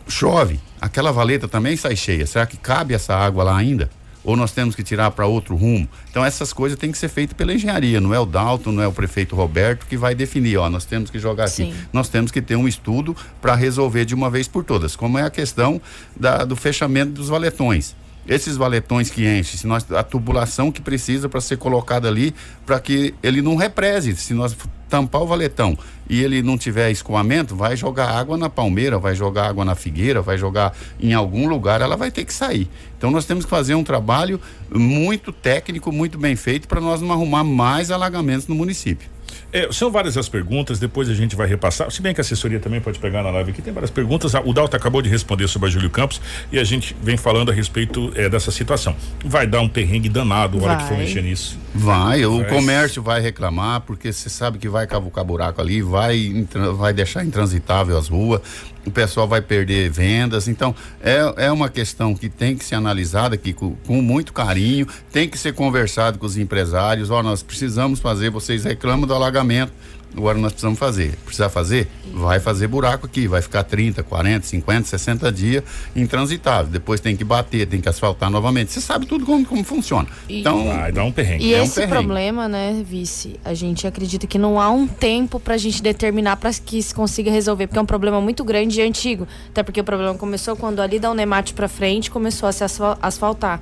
chove, 0.08 0.58
aquela 0.80 1.12
valeta 1.12 1.46
também 1.46 1.76
sai 1.76 1.94
cheia. 1.94 2.26
Será 2.26 2.46
que 2.46 2.56
cabe 2.56 2.94
essa 2.94 3.14
água 3.14 3.44
lá 3.44 3.54
ainda? 3.54 3.90
Ou 4.24 4.34
nós 4.34 4.50
temos 4.50 4.74
que 4.74 4.82
tirar 4.82 5.10
para 5.10 5.26
outro 5.26 5.54
rumo? 5.56 5.86
Então 6.10 6.24
essas 6.24 6.54
coisas 6.54 6.78
têm 6.78 6.90
que 6.90 6.96
ser 6.96 7.08
feitas 7.10 7.36
pela 7.36 7.52
engenharia, 7.52 8.00
não 8.00 8.14
é 8.14 8.18
o 8.18 8.24
Dalton, 8.24 8.72
não 8.72 8.82
é 8.82 8.86
o 8.86 8.92
prefeito 8.92 9.36
Roberto 9.36 9.84
que 9.86 9.98
vai 9.98 10.14
definir, 10.14 10.56
ó, 10.56 10.70
nós 10.70 10.86
temos 10.86 11.10
que 11.10 11.18
jogar 11.18 11.44
aqui. 11.44 11.52
Sim. 11.56 11.74
Nós 11.92 12.08
temos 12.08 12.30
que 12.30 12.40
ter 12.40 12.56
um 12.56 12.66
estudo 12.66 13.14
para 13.42 13.54
resolver 13.54 14.06
de 14.06 14.14
uma 14.14 14.30
vez 14.30 14.48
por 14.48 14.64
todas, 14.64 14.96
como 14.96 15.18
é 15.18 15.22
a 15.24 15.30
questão 15.30 15.82
da- 16.16 16.44
do 16.46 16.56
fechamento 16.56 17.12
dos 17.12 17.28
valetões. 17.28 17.94
Esses 18.26 18.56
valetões 18.56 19.10
que 19.10 19.22
enchem, 19.22 19.58
se 19.58 19.66
nós, 19.66 19.90
a 19.90 20.02
tubulação 20.02 20.70
que 20.70 20.80
precisa 20.80 21.28
para 21.28 21.40
ser 21.40 21.56
colocada 21.56 22.08
ali, 22.08 22.34
para 22.64 22.78
que 22.78 23.14
ele 23.22 23.42
não 23.42 23.56
represe. 23.56 24.14
Se 24.16 24.32
nós 24.32 24.56
tampar 24.88 25.22
o 25.22 25.26
valetão 25.26 25.76
e 26.08 26.22
ele 26.22 26.42
não 26.42 26.58
tiver 26.58 26.90
escoamento, 26.90 27.56
vai 27.56 27.74
jogar 27.76 28.10
água 28.10 28.36
na 28.36 28.50
palmeira, 28.50 28.98
vai 28.98 29.14
jogar 29.14 29.48
água 29.48 29.64
na 29.64 29.74
figueira, 29.74 30.20
vai 30.20 30.36
jogar 30.36 30.76
em 31.00 31.14
algum 31.14 31.48
lugar, 31.48 31.80
ela 31.80 31.96
vai 31.96 32.10
ter 32.10 32.26
que 32.26 32.34
sair. 32.34 32.68
Então 32.98 33.10
nós 33.10 33.24
temos 33.24 33.44
que 33.44 33.50
fazer 33.50 33.74
um 33.74 33.82
trabalho 33.82 34.38
muito 34.70 35.32
técnico, 35.32 35.90
muito 35.90 36.18
bem 36.18 36.36
feito, 36.36 36.68
para 36.68 36.80
nós 36.80 37.00
não 37.00 37.10
arrumar 37.10 37.42
mais 37.42 37.90
alagamentos 37.90 38.46
no 38.46 38.54
município. 38.54 39.08
É, 39.52 39.70
são 39.72 39.90
várias 39.90 40.16
as 40.16 40.28
perguntas, 40.28 40.78
depois 40.78 41.08
a 41.08 41.14
gente 41.14 41.36
vai 41.36 41.46
repassar. 41.46 41.90
Se 41.90 42.00
bem 42.02 42.14
que 42.14 42.20
a 42.20 42.22
assessoria 42.22 42.58
também 42.58 42.80
pode 42.80 42.98
pegar 42.98 43.22
na 43.22 43.30
live 43.30 43.50
aqui, 43.50 43.62
tem 43.62 43.72
várias 43.72 43.90
perguntas. 43.90 44.34
Ah, 44.34 44.42
O 44.44 44.52
Dalton 44.52 44.76
acabou 44.76 45.02
de 45.02 45.08
responder 45.08 45.48
sobre 45.48 45.68
a 45.68 45.70
Júlio 45.72 45.90
Campos 45.90 46.20
e 46.50 46.58
a 46.58 46.64
gente 46.64 46.96
vem 47.02 47.16
falando 47.16 47.50
a 47.50 47.54
respeito 47.54 48.12
eh, 48.14 48.28
dessa 48.28 48.50
situação. 48.50 48.96
Vai 49.24 49.46
dar 49.46 49.60
um 49.60 49.68
perrengue 49.68 50.08
danado 50.08 50.58
a 50.58 50.62
hora 50.62 50.76
que 50.76 50.88
for 50.88 50.96
mexer 50.96 51.22
nisso. 51.22 51.58
Vai, 51.74 52.26
o 52.26 52.44
comércio 52.46 53.02
vai 53.02 53.20
reclamar, 53.20 53.80
porque 53.80 54.12
você 54.12 54.28
sabe 54.28 54.58
que 54.58 54.68
vai 54.68 54.86
cavucar 54.86 55.24
buraco 55.24 55.60
ali, 55.60 55.80
vai, 55.80 56.46
vai 56.76 56.92
deixar 56.92 57.24
intransitável 57.24 57.96
as 57.96 58.08
ruas, 58.08 58.42
o 58.84 58.90
pessoal 58.90 59.26
vai 59.26 59.40
perder 59.40 59.90
vendas. 59.90 60.48
Então, 60.48 60.74
é, 61.00 61.46
é 61.46 61.52
uma 61.52 61.70
questão 61.70 62.14
que 62.14 62.28
tem 62.28 62.56
que 62.56 62.64
ser 62.64 62.74
analisada 62.74 63.36
aqui 63.36 63.54
com, 63.54 63.74
com 63.86 64.02
muito 64.02 64.34
carinho, 64.34 64.86
tem 65.10 65.26
que 65.26 65.38
ser 65.38 65.54
conversado 65.54 66.18
com 66.18 66.26
os 66.26 66.36
empresários. 66.36 67.10
Ó, 67.10 67.22
nós 67.22 67.42
precisamos 67.42 68.00
fazer, 68.00 68.28
vocês 68.28 68.64
reclamam 68.64 69.06
do 69.06 69.14
alagamento. 69.14 69.72
Agora 70.16 70.36
nós 70.38 70.52
precisamos 70.52 70.78
fazer. 70.78 71.16
Precisar 71.24 71.48
fazer? 71.48 71.88
Vai 72.12 72.38
fazer 72.38 72.66
buraco 72.68 73.06
aqui, 73.06 73.26
vai 73.26 73.40
ficar 73.40 73.64
30, 73.64 74.02
40, 74.02 74.46
50, 74.46 74.86
60 74.88 75.32
dias 75.32 75.64
intransitável. 75.96 76.70
Depois 76.70 77.00
tem 77.00 77.16
que 77.16 77.24
bater, 77.24 77.66
tem 77.66 77.80
que 77.80 77.88
asfaltar 77.88 78.28
novamente. 78.30 78.72
Você 78.72 78.80
sabe 78.80 79.06
tudo 79.06 79.24
como, 79.24 79.44
como 79.46 79.64
funciona. 79.64 80.08
E- 80.28 80.40
Então, 80.40 80.66
Vai 80.66 80.92
dar 80.92 81.04
um 81.04 81.12
perrengue. 81.12 81.44
E 81.46 81.54
É 81.54 81.60
um 81.60 81.64
esse 81.64 81.74
perrengue. 81.76 81.92
problema, 81.96 82.48
né, 82.48 82.82
vice, 82.86 83.38
a 83.44 83.54
gente 83.54 83.86
acredita 83.86 84.26
que 84.26 84.38
não 84.38 84.60
há 84.60 84.70
um 84.70 84.86
tempo 84.86 85.40
pra 85.40 85.56
gente 85.56 85.82
determinar 85.82 86.36
para 86.36 86.52
que 86.52 86.82
se 86.82 86.94
consiga 86.94 87.30
resolver, 87.30 87.66
porque 87.66 87.78
é 87.78 87.82
um 87.82 87.86
problema 87.86 88.20
muito 88.20 88.44
grande 88.44 88.80
e 88.80 88.82
antigo. 88.82 89.26
Até 89.50 89.62
porque 89.62 89.80
o 89.80 89.84
problema 89.84 90.14
começou 90.14 90.56
quando 90.56 90.80
ali 90.80 90.98
da 90.98 91.10
Unemate 91.10 91.54
pra 91.54 91.68
frente 91.68 92.10
começou 92.10 92.48
a 92.48 92.52
se 92.52 92.62
asfal- 92.64 92.98
asfaltar. 93.00 93.60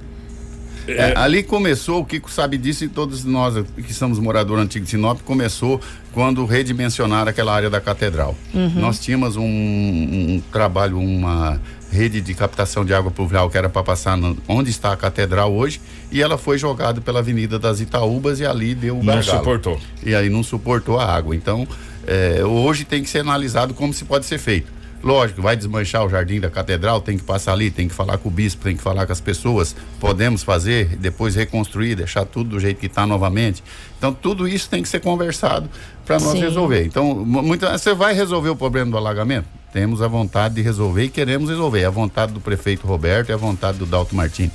É, 0.88 1.12
ali 1.16 1.42
começou, 1.42 2.00
o 2.00 2.04
Kiko 2.04 2.30
sabe 2.30 2.56
disso 2.58 2.84
e 2.84 2.88
todos 2.88 3.24
nós 3.24 3.54
que 3.76 3.92
somos 3.94 4.18
moradores 4.18 4.64
antigos 4.64 4.86
de 4.88 4.96
Sinop, 4.96 5.20
começou 5.22 5.80
quando 6.12 6.44
redimensionaram 6.44 7.30
aquela 7.30 7.54
área 7.54 7.70
da 7.70 7.80
catedral. 7.80 8.36
Nós 8.76 8.98
tínhamos 8.98 9.36
um, 9.36 9.44
um 9.44 10.42
trabalho, 10.52 10.98
uma 10.98 11.60
rede 11.92 12.20
de 12.20 12.34
captação 12.34 12.84
de 12.84 12.94
água 12.94 13.10
pluvial 13.10 13.50
que 13.50 13.58
era 13.58 13.68
para 13.68 13.82
passar 13.82 14.16
no- 14.16 14.36
onde 14.48 14.70
está 14.70 14.92
a 14.92 14.96
catedral 14.96 15.52
hoje 15.52 15.80
e 16.10 16.22
ela 16.22 16.38
foi 16.38 16.56
jogada 16.56 17.00
pela 17.00 17.18
Avenida 17.18 17.58
das 17.58 17.80
Itaúbas 17.80 18.38
e 18.40 18.46
ali 18.46 18.74
deu 18.74 18.94
o 18.94 19.02
Não 19.02 19.14
gargalo. 19.14 19.38
suportou. 19.38 19.80
E 20.04 20.14
aí 20.14 20.28
não 20.30 20.42
suportou 20.42 20.98
a 21.00 21.04
água. 21.04 21.34
Então, 21.34 21.66
é, 22.06 22.44
hoje 22.44 22.84
tem 22.84 23.02
que 23.02 23.10
ser 23.10 23.18
analisado 23.20 23.74
como 23.74 23.92
se 23.92 24.04
pode 24.04 24.24
ser 24.26 24.38
feito. 24.38 24.72
Lógico, 25.02 25.40
vai 25.40 25.56
desmanchar 25.56 26.04
o 26.04 26.10
jardim 26.10 26.40
da 26.40 26.50
catedral, 26.50 27.00
tem 27.00 27.16
que 27.16 27.24
passar 27.24 27.52
ali, 27.52 27.70
tem 27.70 27.88
que 27.88 27.94
falar 27.94 28.18
com 28.18 28.28
o 28.28 28.32
bispo, 28.32 28.64
tem 28.64 28.76
que 28.76 28.82
falar 28.82 29.06
com 29.06 29.12
as 29.12 29.20
pessoas. 29.20 29.74
Podemos 29.98 30.42
fazer, 30.42 30.96
depois 30.96 31.34
reconstruir, 31.34 31.94
deixar 31.94 32.26
tudo 32.26 32.50
do 32.50 32.60
jeito 32.60 32.78
que 32.78 32.86
está 32.86 33.06
novamente. 33.06 33.62
Então, 33.96 34.12
tudo 34.12 34.46
isso 34.46 34.68
tem 34.68 34.82
que 34.82 34.88
ser 34.90 35.00
conversado 35.00 35.70
para 36.04 36.20
nós 36.20 36.32
Sim. 36.32 36.40
resolver. 36.40 36.84
Então, 36.84 37.14
mu- 37.14 37.42
muita, 37.42 37.76
você 37.78 37.94
vai 37.94 38.12
resolver 38.12 38.50
o 38.50 38.56
problema 38.56 38.90
do 38.90 38.96
alagamento? 38.98 39.46
Temos 39.72 40.02
a 40.02 40.08
vontade 40.08 40.56
de 40.56 40.62
resolver 40.62 41.04
e 41.04 41.08
queremos 41.08 41.48
resolver. 41.48 41.80
É 41.80 41.86
a 41.86 41.90
vontade 41.90 42.32
do 42.32 42.40
prefeito 42.40 42.86
Roberto, 42.86 43.30
é 43.30 43.32
a 43.32 43.38
vontade 43.38 43.78
do 43.78 43.86
Dalto 43.86 44.14
Martins. 44.14 44.50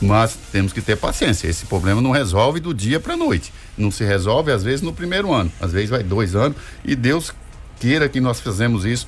Mas 0.00 0.38
temos 0.52 0.72
que 0.72 0.80
ter 0.80 0.96
paciência. 0.96 1.48
Esse 1.48 1.66
problema 1.66 2.00
não 2.00 2.12
resolve 2.12 2.60
do 2.60 2.72
dia 2.72 3.00
para 3.00 3.16
noite. 3.16 3.52
Não 3.76 3.90
se 3.90 4.04
resolve, 4.04 4.50
às 4.52 4.62
vezes, 4.62 4.80
no 4.80 4.92
primeiro 4.92 5.32
ano. 5.32 5.50
Às 5.60 5.72
vezes 5.72 5.90
vai 5.90 6.02
dois 6.04 6.34
anos. 6.36 6.56
E 6.84 6.94
Deus 6.94 7.32
queira 7.78 8.08
que 8.08 8.20
nós 8.20 8.40
fizemos 8.40 8.84
isso, 8.84 9.06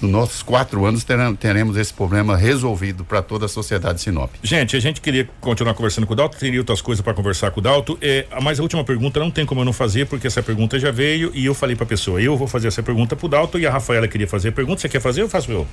nos 0.00 0.10
nossos 0.10 0.42
quatro 0.42 0.84
anos 0.84 1.04
teremos 1.38 1.76
esse 1.76 1.92
problema 1.92 2.36
resolvido 2.36 3.04
para 3.04 3.22
toda 3.22 3.46
a 3.46 3.48
sociedade 3.48 3.96
de 3.96 4.02
Sinop. 4.02 4.30
Gente, 4.42 4.76
a 4.76 4.80
gente 4.80 5.00
queria 5.00 5.28
continuar 5.40 5.74
conversando 5.74 6.06
com 6.06 6.12
o 6.12 6.16
Dalto, 6.16 6.38
teria 6.38 6.60
outras 6.60 6.80
coisas 6.80 7.02
para 7.02 7.14
conversar 7.14 7.50
com 7.50 7.60
o 7.60 7.62
Dalto, 7.62 7.98
é, 8.00 8.26
mas 8.42 8.58
a 8.58 8.62
última 8.62 8.84
pergunta 8.84 9.20
não 9.20 9.30
tem 9.30 9.44
como 9.46 9.60
eu 9.60 9.64
não 9.64 9.72
fazer, 9.72 10.06
porque 10.06 10.26
essa 10.26 10.42
pergunta 10.42 10.78
já 10.78 10.90
veio 10.90 11.30
e 11.34 11.46
eu 11.46 11.54
falei 11.54 11.76
para 11.76 11.84
a 11.84 11.88
pessoa, 11.88 12.20
eu 12.20 12.36
vou 12.36 12.48
fazer 12.48 12.68
essa 12.68 12.82
pergunta 12.82 13.14
pro 13.14 13.28
Dalto 13.28 13.58
e 13.58 13.66
a 13.66 13.70
Rafaela 13.70 14.08
queria 14.08 14.26
fazer 14.26 14.48
a 14.48 14.52
pergunta, 14.52 14.80
você 14.80 14.88
quer 14.88 15.00
fazer? 15.00 15.22
Eu 15.22 15.28
faço 15.28 15.50
eu. 15.50 15.66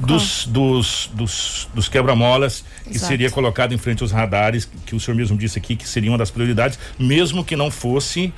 Dos, 0.00 0.46
dos, 0.46 1.08
dos, 1.14 1.68
dos 1.72 1.88
quebra-molas 1.88 2.64
que 2.82 2.96
Exato. 2.96 3.06
seria 3.06 3.30
colocado 3.30 3.72
em 3.72 3.78
frente 3.78 4.02
aos 4.02 4.10
radares, 4.10 4.68
que 4.84 4.96
o 4.96 4.98
senhor 4.98 5.16
mesmo 5.16 5.36
disse 5.36 5.58
aqui 5.58 5.76
que 5.76 5.88
seria 5.88 6.10
uma 6.10 6.18
das 6.18 6.32
prioridades, 6.32 6.78
mesmo 6.98 7.44
que 7.44 7.54
não 7.54 7.70
fosse 7.70 8.32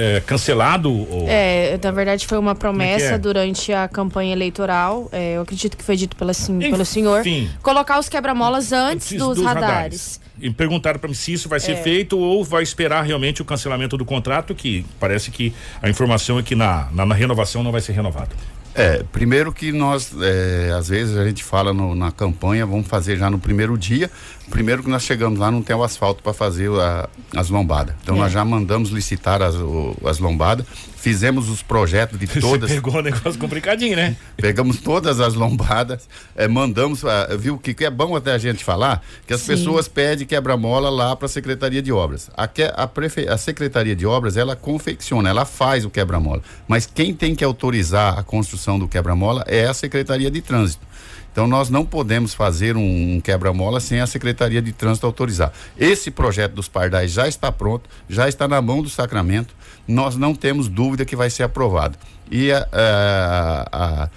é, 0.00 0.20
cancelado 0.20 0.90
ou 0.90 1.26
É, 1.28 1.76
na 1.82 1.90
verdade 1.90 2.24
foi 2.26 2.38
uma 2.38 2.54
promessa 2.54 3.14
é? 3.14 3.18
durante 3.18 3.72
a 3.72 3.88
campanha 3.88 4.32
eleitoral. 4.32 5.08
é, 5.10 5.36
eu 5.36 5.42
acredito 5.42 5.76
que 5.76 5.82
foi 5.82 5.96
dito 5.96 6.14
pela, 6.16 6.32
sen- 6.32 6.58
pelo 6.60 6.84
senhor. 6.84 7.20
Enfim. 7.20 7.50
Colocar 7.62 7.98
os 7.98 8.08
quebra-molas 8.08 8.72
antes, 8.72 9.08
Antes 9.12 9.18
dos, 9.18 9.42
radares. 9.42 10.20
E 10.40 10.48
perguntaram 10.50 11.00
para 11.00 11.08
mim 11.08 11.14
se 11.14 11.32
isso 11.32 11.48
vai 11.48 11.58
ser 11.58 11.72
É. 11.72 11.76
feito 11.82 12.16
ou 12.16 12.44
vai 12.44 12.62
esperar 12.62 13.02
realmente 13.04 13.42
o 13.42 13.44
cancelamento 13.44 13.96
do 13.96 14.04
contrato, 14.04 14.54
que 14.54 14.86
parece 15.00 15.32
que 15.32 15.52
a 15.82 15.90
informação 15.90 16.38
é 16.38 16.42
que 16.44 16.54
na, 16.54 16.88
na, 16.92 17.04
na 17.04 17.14
renovação 17.14 17.64
não 17.64 17.72
vai 17.72 17.80
ser 17.80 17.92
renovado. 17.92 18.30
É, 18.74 19.02
primeiro 19.10 19.52
que 19.52 19.72
nós, 19.72 20.12
é, 20.20 20.70
às 20.78 20.88
vezes 20.88 21.16
a 21.16 21.24
gente 21.26 21.42
fala 21.42 21.72
no- 21.72 21.96
na 21.96 22.12
campanha, 22.12 22.64
vamos 22.64 22.86
fazer 22.86 23.16
já 23.16 23.28
no 23.28 23.36
primeiro 23.38 23.76
dia. 23.76 24.08
Primeiro 24.50 24.82
que 24.82 24.88
nós 24.90 25.02
chegamos 25.02 25.38
lá, 25.38 25.50
não 25.50 25.62
tem 25.62 25.76
o 25.76 25.82
asfalto 25.82 26.22
para 26.22 26.32
fazer 26.32 26.70
a- 26.80 27.08
as 27.36 27.50
lombadas. 27.50 27.94
Então 28.02 28.16
É. 28.16 28.18
nós 28.20 28.32
já 28.32 28.44
mandamos 28.44 28.90
licitar 28.90 29.42
as, 29.42 29.54
o- 29.54 29.94
as 30.04 30.18
lombadas, 30.18 30.64
fizemos 30.96 31.48
os 31.48 31.62
projetos 31.62 32.18
de 32.18 32.26
todas. 32.40 32.68
Você 32.70 32.76
pegou 32.76 32.96
um 32.98 33.02
negócio 33.02 33.38
complicadinho, 33.38 33.94
né? 33.96 34.16
Pegamos 34.36 34.78
todas 34.78 35.20
as 35.20 35.34
lombadas, 35.34 36.08
eh, 36.34 36.48
mandamos, 36.48 37.04
ah, 37.04 37.28
viu 37.38 37.58
que, 37.58 37.74
que 37.74 37.84
é 37.84 37.90
bom 37.90 38.16
até 38.16 38.32
a 38.32 38.38
gente 38.38 38.64
falar, 38.64 39.02
que 39.26 39.32
as 39.34 39.40
Sim. 39.42 39.48
pessoas 39.48 39.86
pedem 39.86 40.26
quebra-mola 40.26 40.88
lá 40.90 41.14
para 41.14 41.26
a 41.26 41.28
Secretaria 41.28 41.82
de 41.82 41.92
Obras. 41.92 42.30
A, 42.36 42.48
que- 42.48 42.72
a, 42.74 42.86
prefe- 42.86 43.28
a 43.28 43.36
Secretaria 43.36 43.94
de 43.94 44.06
Obras, 44.06 44.36
ela 44.36 44.56
confecciona, 44.56 45.28
ela 45.28 45.44
faz 45.44 45.84
o 45.84 45.90
quebra-mola. 45.90 46.42
Mas 46.66 46.86
quem 46.86 47.14
tem 47.14 47.34
que 47.34 47.44
autorizar 47.44 48.18
a 48.18 48.22
construção 48.22 48.78
do 48.78 48.88
quebra-mola 48.88 49.44
é 49.46 49.66
a 49.66 49.74
Secretaria 49.74 50.30
de 50.30 50.40
Trânsito. 50.40 50.86
Então 51.32 51.46
nós 51.46 51.70
não 51.70 51.84
podemos 51.84 52.34
fazer 52.34 52.76
um, 52.76 53.16
um 53.16 53.20
quebra-mola 53.20 53.78
sem 53.80 54.00
a 54.00 54.06
Secretaria 54.06 54.60
de 54.60 54.72
Trânsito 54.72 55.06
autorizar. 55.06 55.52
Esse 55.78 56.10
projeto 56.10 56.52
dos 56.54 56.68
pardais 56.68 57.12
já 57.12 57.28
está 57.28 57.52
pronto, 57.52 57.88
já 58.08 58.28
está 58.28 58.48
na 58.48 58.60
mão 58.60 58.82
do 58.82 58.88
Sacramento. 58.88 59.54
Nós 59.86 60.16
não 60.16 60.34
temos 60.34 60.68
dúvida 60.68 61.04
que 61.04 61.14
vai 61.16 61.30
ser 61.30 61.44
aprovado. 61.44 61.96
E 62.30 62.50
a- 62.52 62.68
a- 62.72 63.68
a- 63.72 64.10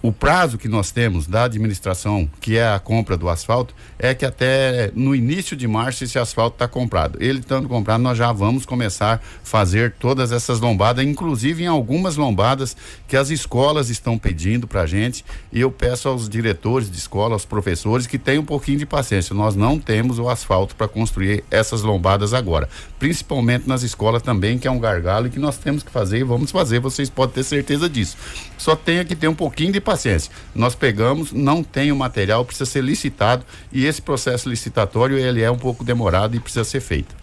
o 0.00 0.12
prazo 0.12 0.58
que 0.58 0.68
nós 0.68 0.92
temos 0.92 1.26
da 1.26 1.44
administração, 1.44 2.30
que 2.40 2.56
é 2.56 2.72
a 2.72 2.78
compra 2.78 3.16
do 3.16 3.28
asfalto, 3.28 3.74
é 3.98 4.14
que 4.14 4.24
até 4.24 4.92
no 4.94 5.12
início 5.12 5.56
de 5.56 5.66
março 5.66 6.04
esse 6.04 6.18
asfalto 6.18 6.54
está 6.54 6.68
comprado. 6.68 7.18
Ele 7.20 7.40
estando 7.40 7.68
comprado, 7.68 8.00
nós 8.00 8.16
já 8.16 8.30
vamos 8.30 8.64
começar 8.64 9.14
a 9.16 9.20
fazer 9.42 9.94
todas 9.98 10.30
essas 10.30 10.60
lombadas, 10.60 11.04
inclusive 11.04 11.64
em 11.64 11.66
algumas 11.66 12.16
lombadas 12.16 12.76
que 13.08 13.16
as 13.16 13.30
escolas 13.30 13.90
estão 13.90 14.16
pedindo 14.16 14.68
para 14.68 14.82
a 14.82 14.86
gente. 14.86 15.24
E 15.52 15.60
eu 15.60 15.70
peço 15.70 16.08
aos 16.08 16.28
diretores 16.28 16.88
de 16.88 16.96
escola, 16.96 17.34
aos 17.34 17.44
professores, 17.44 18.06
que 18.06 18.18
tenham 18.18 18.42
um 18.42 18.46
pouquinho 18.46 18.78
de 18.78 18.86
paciência. 18.86 19.34
Nós 19.34 19.56
não 19.56 19.80
temos 19.80 20.20
o 20.20 20.28
asfalto 20.28 20.76
para 20.76 20.86
construir 20.86 21.42
essas 21.50 21.82
lombadas 21.82 22.32
agora. 22.32 22.68
Principalmente 23.00 23.68
nas 23.68 23.82
escolas 23.82 24.22
também, 24.22 24.58
que 24.58 24.68
é 24.68 24.70
um 24.70 24.78
gargalo 24.78 25.26
e 25.26 25.30
que 25.30 25.40
nós 25.40 25.58
temos 25.58 25.82
que 25.82 25.90
fazer 25.90 26.18
e 26.18 26.24
vamos 26.24 26.52
fazer, 26.52 26.78
vocês 26.78 27.10
podem 27.10 27.34
ter 27.34 27.42
certeza 27.42 27.88
disso. 27.88 28.16
Só 28.56 28.76
tenha 28.76 29.04
que 29.04 29.16
ter 29.16 29.26
um 29.26 29.34
pouquinho 29.34 29.72
de 29.72 29.80
paciência. 29.92 30.30
Nós 30.54 30.74
pegamos, 30.74 31.32
não 31.32 31.62
tem 31.62 31.90
o 31.90 31.96
material, 31.96 32.44
precisa 32.44 32.66
ser 32.66 32.82
licitado 32.84 33.44
e 33.72 33.86
esse 33.86 34.02
processo 34.02 34.48
licitatório 34.48 35.16
ele 35.18 35.40
é 35.42 35.50
um 35.50 35.56
pouco 35.58 35.82
demorado 35.82 36.36
e 36.36 36.40
precisa 36.40 36.64
ser 36.64 36.80
feito. 36.80 37.14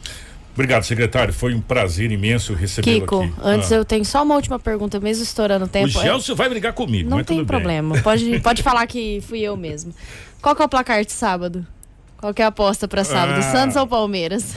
Obrigado, 0.54 0.84
secretário. 0.84 1.34
Foi 1.34 1.54
um 1.54 1.60
prazer 1.60 2.10
imenso 2.12 2.54
recebê-lo 2.54 3.02
Kiko, 3.02 3.24
aqui. 3.24 3.34
antes 3.44 3.72
Ah. 3.72 3.76
eu 3.76 3.86
tenho 3.86 4.06
só 4.06 4.24
uma 4.24 4.36
última 4.36 4.58
pergunta, 4.58 5.00
mesmo 5.02 5.22
estourando 5.24 5.66
o 5.66 5.68
tempo. 5.68 5.98
O 5.98 6.02
É- 6.02 6.04
Gelson 6.04 6.34
vai 6.34 6.48
brigar 6.50 6.72
comigo, 6.74 7.10
Não 7.10 7.18
mas 7.18 7.26
tem 7.26 7.38
tudo 7.38 7.46
bem. 7.46 7.58
problema. 7.60 8.02
Pode, 8.02 8.40
pode 8.40 8.64
falar 8.64 8.88
que 8.88 9.22
fui 9.28 9.42
eu 9.42 9.56
mesmo. 9.58 9.94
Qual 10.42 10.56
que 10.56 10.62
é 10.62 10.66
o 10.66 10.70
placar 10.70 11.04
de 11.04 11.12
sábado? 11.12 11.66
Qual 12.18 12.34
que 12.34 12.42
é 12.42 12.46
a 12.46 12.48
aposta 12.48 12.88
pra 12.88 13.04
sábado? 13.04 13.40
Ah. 13.40 13.42
Santos 13.42 13.76
ou 13.76 13.86
Palmeiras? 13.86 14.56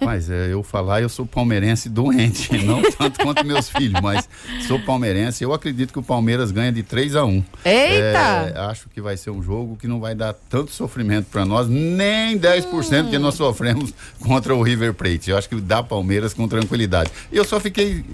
Mas 0.00 0.30
é, 0.30 0.52
eu 0.52 0.62
falar, 0.62 1.02
eu 1.02 1.08
sou 1.08 1.26
palmeirense 1.26 1.88
doente, 1.88 2.56
não 2.64 2.80
tanto 2.82 3.20
quanto 3.20 3.44
meus 3.44 3.68
filhos, 3.68 4.00
mas 4.00 4.28
sou 4.66 4.78
palmeirense. 4.80 5.44
Eu 5.44 5.52
acredito 5.52 5.92
que 5.92 5.98
o 5.98 6.02
Palmeiras 6.02 6.50
ganha 6.50 6.72
de 6.72 6.82
3 6.82 7.16
a 7.16 7.24
1 7.24 7.44
Eita! 7.64 8.52
É, 8.54 8.54
acho 8.70 8.88
que 8.88 9.00
vai 9.00 9.16
ser 9.16 9.30
um 9.30 9.42
jogo 9.42 9.76
que 9.76 9.86
não 9.86 10.00
vai 10.00 10.14
dar 10.14 10.34
tanto 10.48 10.70
sofrimento 10.70 11.26
para 11.26 11.44
nós, 11.44 11.68
nem 11.68 12.38
10% 12.38 13.10
que 13.10 13.18
nós 13.18 13.34
sofremos 13.34 13.92
contra 14.20 14.54
o 14.54 14.62
River 14.62 14.94
Plate. 14.94 15.30
Eu 15.30 15.36
acho 15.38 15.48
que 15.48 15.60
dá 15.60 15.82
Palmeiras 15.82 16.32
com 16.32 16.48
tranquilidade. 16.48 17.10
Eu 17.32 17.44
só 17.44 17.58
fiquei 17.60 18.04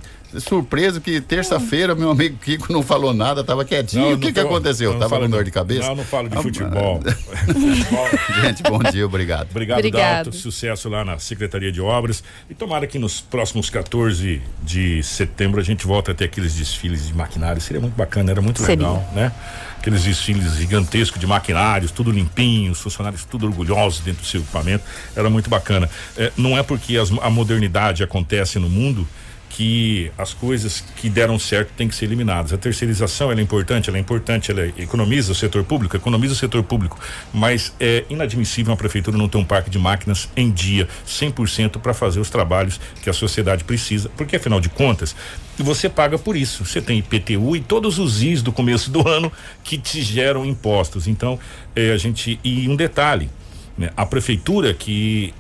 surpreso 0.41 1.01
que 1.01 1.21
terça-feira 1.21 1.95
meu 1.95 2.11
amigo 2.11 2.37
Kiko 2.39 2.73
não 2.73 2.83
falou 2.83 3.13
nada, 3.15 3.43
tava 3.45 3.65
quietinho. 3.65 4.03
Não, 4.03 4.13
o 4.13 4.19
que 4.19 4.27
não 4.27 4.33
que 4.33 4.41
tô- 4.41 4.47
aconteceu? 4.47 4.93
não 4.93 5.01
Tava 5.01 5.19
com 5.21 5.29
dor 5.31 5.45
de 5.45 5.51
cabeça? 5.51 5.89
Não, 5.89 5.97
não 5.97 6.05
falo 6.05 6.29
de 6.29 6.37
Ah, 6.39 6.43
futebol. 6.43 7.01
Gente, 8.43 8.63
bom 8.63 8.79
dia, 8.79 9.07
obrigado. 9.07 9.49
Obrigado, 9.51 9.79
Obrigado. 9.79 10.25
Dalto. 10.27 10.37
Sucesso 10.37 10.89
lá 10.89 11.05
na 11.05 11.19
Secretaria 11.19 11.71
de 11.73 11.81
Obras. 11.81 12.23
E 12.51 12.55
tomara 12.55 12.87
que 12.87 12.99
nos 12.99 13.21
próximos 13.21 13.71
14 13.71 14.41
de 14.63 15.03
setembro 15.03 15.61
a 15.61 15.65
gente 15.65 15.87
volta 15.87 16.13
a 16.13 16.15
ter 16.15 16.25
aqueles 16.25 16.55
desfiles 16.55 17.07
de 17.07 17.15
maquinários. 17.15 17.65
Seria 17.65 17.81
muito 17.81 17.95
bacana, 17.95 18.31
era 18.31 18.41
muito 18.43 18.61
Seria. 18.61 18.77
legal, 18.77 19.11
né? 19.15 19.33
Aqueles 19.79 20.03
desfiles 20.03 20.55
gigantescos 20.57 21.21
de 21.21 21.27
maquinários, 21.27 21.91
tudo 21.93 22.11
limpinho, 22.11 22.73
os 22.73 22.81
funcionários 22.81 23.25
tudo 23.25 23.47
orgulhosos 23.47 24.01
dentro 24.01 24.23
do 24.23 24.27
seu 24.27 24.41
equipamento. 24.41 24.83
Era 25.15 25.31
muito 25.31 25.49
bacana. 25.49 25.89
É, 26.17 26.33
não 26.37 26.59
é 26.59 26.63
porque 26.63 26.97
as- 26.97 27.13
a 27.23 27.31
modernidade 27.31 28.03
acontece 28.03 28.59
no 28.59 28.69
mundo 28.69 29.07
que 29.49 30.11
as 30.19 30.35
coisas 30.35 30.85
que 30.97 31.09
deram 31.09 31.39
certo 31.39 31.71
têm 31.77 31.89
que 31.89 31.95
ser 31.95 32.05
eliminadas. 32.05 32.53
A 32.53 32.59
terceirização 32.59 33.33
é 33.33 33.41
importante, 33.41 33.89
ela 33.89 33.97
é 33.97 34.01
importante, 34.01 34.51
ela 34.51 34.67
economiza 34.77 35.33
o 35.33 35.35
setor 35.35 35.65
público, 35.65 35.97
economiza 35.97 36.35
o 36.35 36.37
setor 36.37 36.63
público, 36.63 36.99
mas 37.33 37.73
é 37.81 38.05
inadmissível 38.11 38.73
uma 38.73 38.77
prefeitura 38.77 39.17
não 39.17 39.29
ter 39.29 39.39
um 39.39 39.45
parque 39.45 39.71
de 39.71 39.79
máquinas 39.79 40.29
em 40.37 40.51
dia, 40.51 40.89
100% 41.07 41.79
para 41.79 41.95
fazer 41.95 42.21
os 42.21 42.29
trabalhos 42.29 42.81
que 43.03 43.09
a 43.09 43.13
sociedade 43.13 43.65
precisa, 43.65 44.11
porque 44.17 44.37
afinal 44.37 44.61
de 44.61 44.69
contas, 44.69 45.17
você 45.59 45.89
paga 45.89 46.19
por 46.19 46.37
isso. 46.37 46.65
Você 46.65 46.83
tem 46.83 46.99
IPTU 46.99 47.57
e 47.57 47.61
todos 47.61 47.99
os 47.99 48.23
IS 48.23 48.43
do 48.43 48.53
começo 48.53 48.91
do 48.91 49.09
ano 49.09 49.33
que 49.65 49.79
te 49.79 50.03
geram 50.03 50.45
impostos. 50.45 51.07
Então, 51.07 51.39
eh, 51.75 51.93
a 51.93 51.97
gente 51.97 52.39
e 52.45 52.69
um 52.69 52.77
detalhe, 52.77 53.31
né? 53.77 53.91
A 53.97 54.05
prefeitura 54.05 54.75
que 54.75 55.33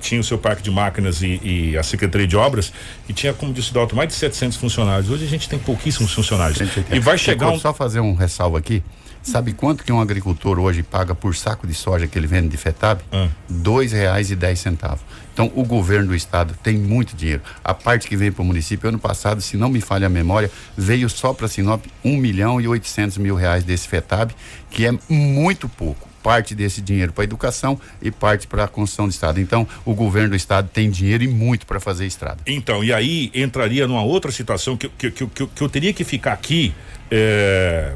tinha 0.00 0.20
o 0.20 0.24
seu 0.24 0.38
parque 0.38 0.62
de 0.62 0.70
máquinas 0.70 1.22
e, 1.22 1.40
e 1.42 1.76
a 1.76 1.82
Secretaria 1.82 2.26
de 2.26 2.36
Obras, 2.36 2.72
e 3.08 3.12
tinha, 3.12 3.32
como 3.32 3.52
disse 3.52 3.70
o 3.70 3.74
Dalton, 3.74 3.96
mais 3.96 4.08
de 4.08 4.14
700 4.14 4.56
funcionários. 4.56 5.10
Hoje 5.10 5.24
a 5.24 5.28
gente 5.28 5.48
tem 5.48 5.58
pouquíssimos 5.58 6.12
funcionários. 6.12 6.58
E 6.90 7.00
vai 7.00 7.18
chegar 7.18 7.50
um. 7.50 7.58
Só 7.58 7.74
fazer 7.74 8.00
um 8.00 8.14
ressalvo 8.14 8.56
aqui. 8.56 8.82
Sabe 9.22 9.52
quanto 9.52 9.84
que 9.84 9.92
um 9.92 10.00
agricultor 10.00 10.58
hoje 10.58 10.82
paga 10.82 11.14
por 11.14 11.34
saco 11.34 11.66
de 11.66 11.74
soja 11.74 12.06
que 12.06 12.18
ele 12.18 12.26
vende 12.26 12.48
de 12.48 12.56
FETAB? 12.56 13.02
Ah. 13.12 13.28
Dois 13.48 13.92
reais 13.92 14.30
e 14.30 14.36
dez 14.36 14.60
centavos. 14.60 15.00
Então 15.34 15.52
o 15.54 15.64
governo 15.64 16.08
do 16.08 16.14
estado 16.14 16.54
tem 16.62 16.78
muito 16.78 17.14
dinheiro. 17.14 17.42
A 17.62 17.74
parte 17.74 18.08
que 18.08 18.16
veio 18.16 18.32
para 18.32 18.42
o 18.42 18.44
município 18.44 18.88
ano 18.88 18.98
passado, 18.98 19.42
se 19.42 19.56
não 19.56 19.68
me 19.68 19.80
falha 19.80 20.06
a 20.06 20.10
memória, 20.10 20.50
veio 20.76 21.10
só 21.10 21.34
para 21.34 21.46
Sinop 21.46 21.84
um 22.04 22.16
milhão 22.16 22.60
e 22.60 22.66
oitocentos 22.66 23.18
mil 23.18 23.34
reais 23.34 23.64
desse 23.64 23.86
FETAB, 23.86 24.32
que 24.70 24.86
é 24.86 24.92
muito 25.08 25.68
pouco. 25.68 26.07
Parte 26.22 26.54
desse 26.54 26.80
dinheiro 26.80 27.12
para 27.12 27.24
educação 27.24 27.80
e 28.02 28.10
parte 28.10 28.46
para 28.46 28.64
a 28.64 28.68
construção 28.68 29.06
do 29.06 29.10
estado. 29.10 29.40
Então 29.40 29.66
o 29.84 29.94
governo 29.94 30.30
do 30.30 30.36
estado 30.36 30.68
tem 30.72 30.90
dinheiro 30.90 31.24
e 31.24 31.28
muito 31.28 31.66
para 31.66 31.80
fazer 31.80 32.06
estrada. 32.06 32.38
Então, 32.46 32.82
e 32.82 32.92
aí 32.92 33.30
entraria 33.34 33.86
numa 33.86 34.02
outra 34.02 34.30
situação 34.30 34.76
que, 34.76 34.88
que, 34.88 35.10
que, 35.10 35.26
que 35.26 35.62
eu 35.62 35.68
teria 35.68 35.92
que 35.92 36.04
ficar 36.04 36.32
aqui 36.32 36.74
é, 37.10 37.94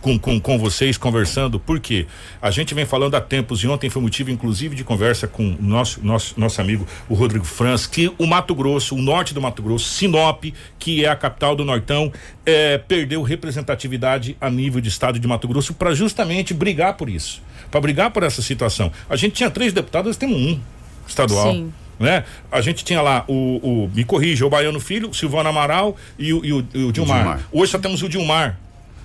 com, 0.00 0.18
com, 0.18 0.40
com 0.40 0.58
vocês 0.58 0.96
conversando, 0.96 1.60
porque 1.60 2.06
a 2.40 2.50
gente 2.50 2.74
vem 2.74 2.86
falando 2.86 3.14
há 3.14 3.20
tempos 3.20 3.62
e 3.62 3.68
ontem 3.68 3.90
foi 3.90 4.00
motivo, 4.00 4.30
inclusive, 4.30 4.74
de 4.74 4.82
conversa 4.82 5.28
com 5.28 5.54
o 5.54 5.62
nosso, 5.62 6.04
nosso, 6.04 6.38
nosso 6.38 6.60
amigo, 6.60 6.86
o 7.08 7.14
Rodrigo 7.14 7.44
Franz, 7.44 7.86
que 7.86 8.10
o 8.18 8.26
Mato 8.26 8.54
Grosso, 8.54 8.94
o 8.94 9.02
norte 9.02 9.34
do 9.34 9.40
Mato 9.40 9.62
Grosso, 9.62 9.88
Sinop, 9.90 10.44
que 10.78 11.04
é 11.04 11.08
a 11.08 11.16
capital 11.16 11.54
do 11.54 11.64
Nortão, 11.64 12.12
é, 12.46 12.78
perdeu 12.78 13.22
representatividade 13.22 14.36
a 14.40 14.48
nível 14.48 14.80
de 14.80 14.88
estado 14.88 15.18
de 15.18 15.28
Mato 15.28 15.46
Grosso 15.46 15.74
para 15.74 15.94
justamente 15.94 16.54
brigar 16.54 16.96
por 16.96 17.10
isso, 17.10 17.42
para 17.70 17.80
brigar 17.80 18.10
por 18.10 18.22
essa 18.22 18.40
situação. 18.40 18.90
A 19.08 19.16
gente 19.16 19.34
tinha 19.34 19.50
três 19.50 19.72
deputados, 19.72 20.08
nós 20.08 20.16
temos 20.16 20.36
um 20.36 20.58
estadual 21.06 21.52
Sim. 21.52 21.72
né? 21.98 22.24
A 22.50 22.60
gente 22.62 22.84
tinha 22.84 23.02
lá 23.02 23.24
o, 23.28 23.84
o 23.84 23.90
me 23.94 24.04
corrija, 24.04 24.46
o 24.46 24.50
Baiano 24.50 24.80
Filho, 24.80 25.10
o 25.10 25.14
Silvano 25.14 25.50
Amaral 25.50 25.96
e 26.18 26.32
o, 26.32 26.44
e 26.44 26.52
o, 26.52 26.66
e 26.72 26.84
o 26.84 26.92
Dilmar. 26.92 27.18
Dilmar. 27.18 27.40
Hoje 27.52 27.72
só 27.72 27.78
temos 27.78 28.02
o 28.02 28.08
Dilmar. 28.08 28.58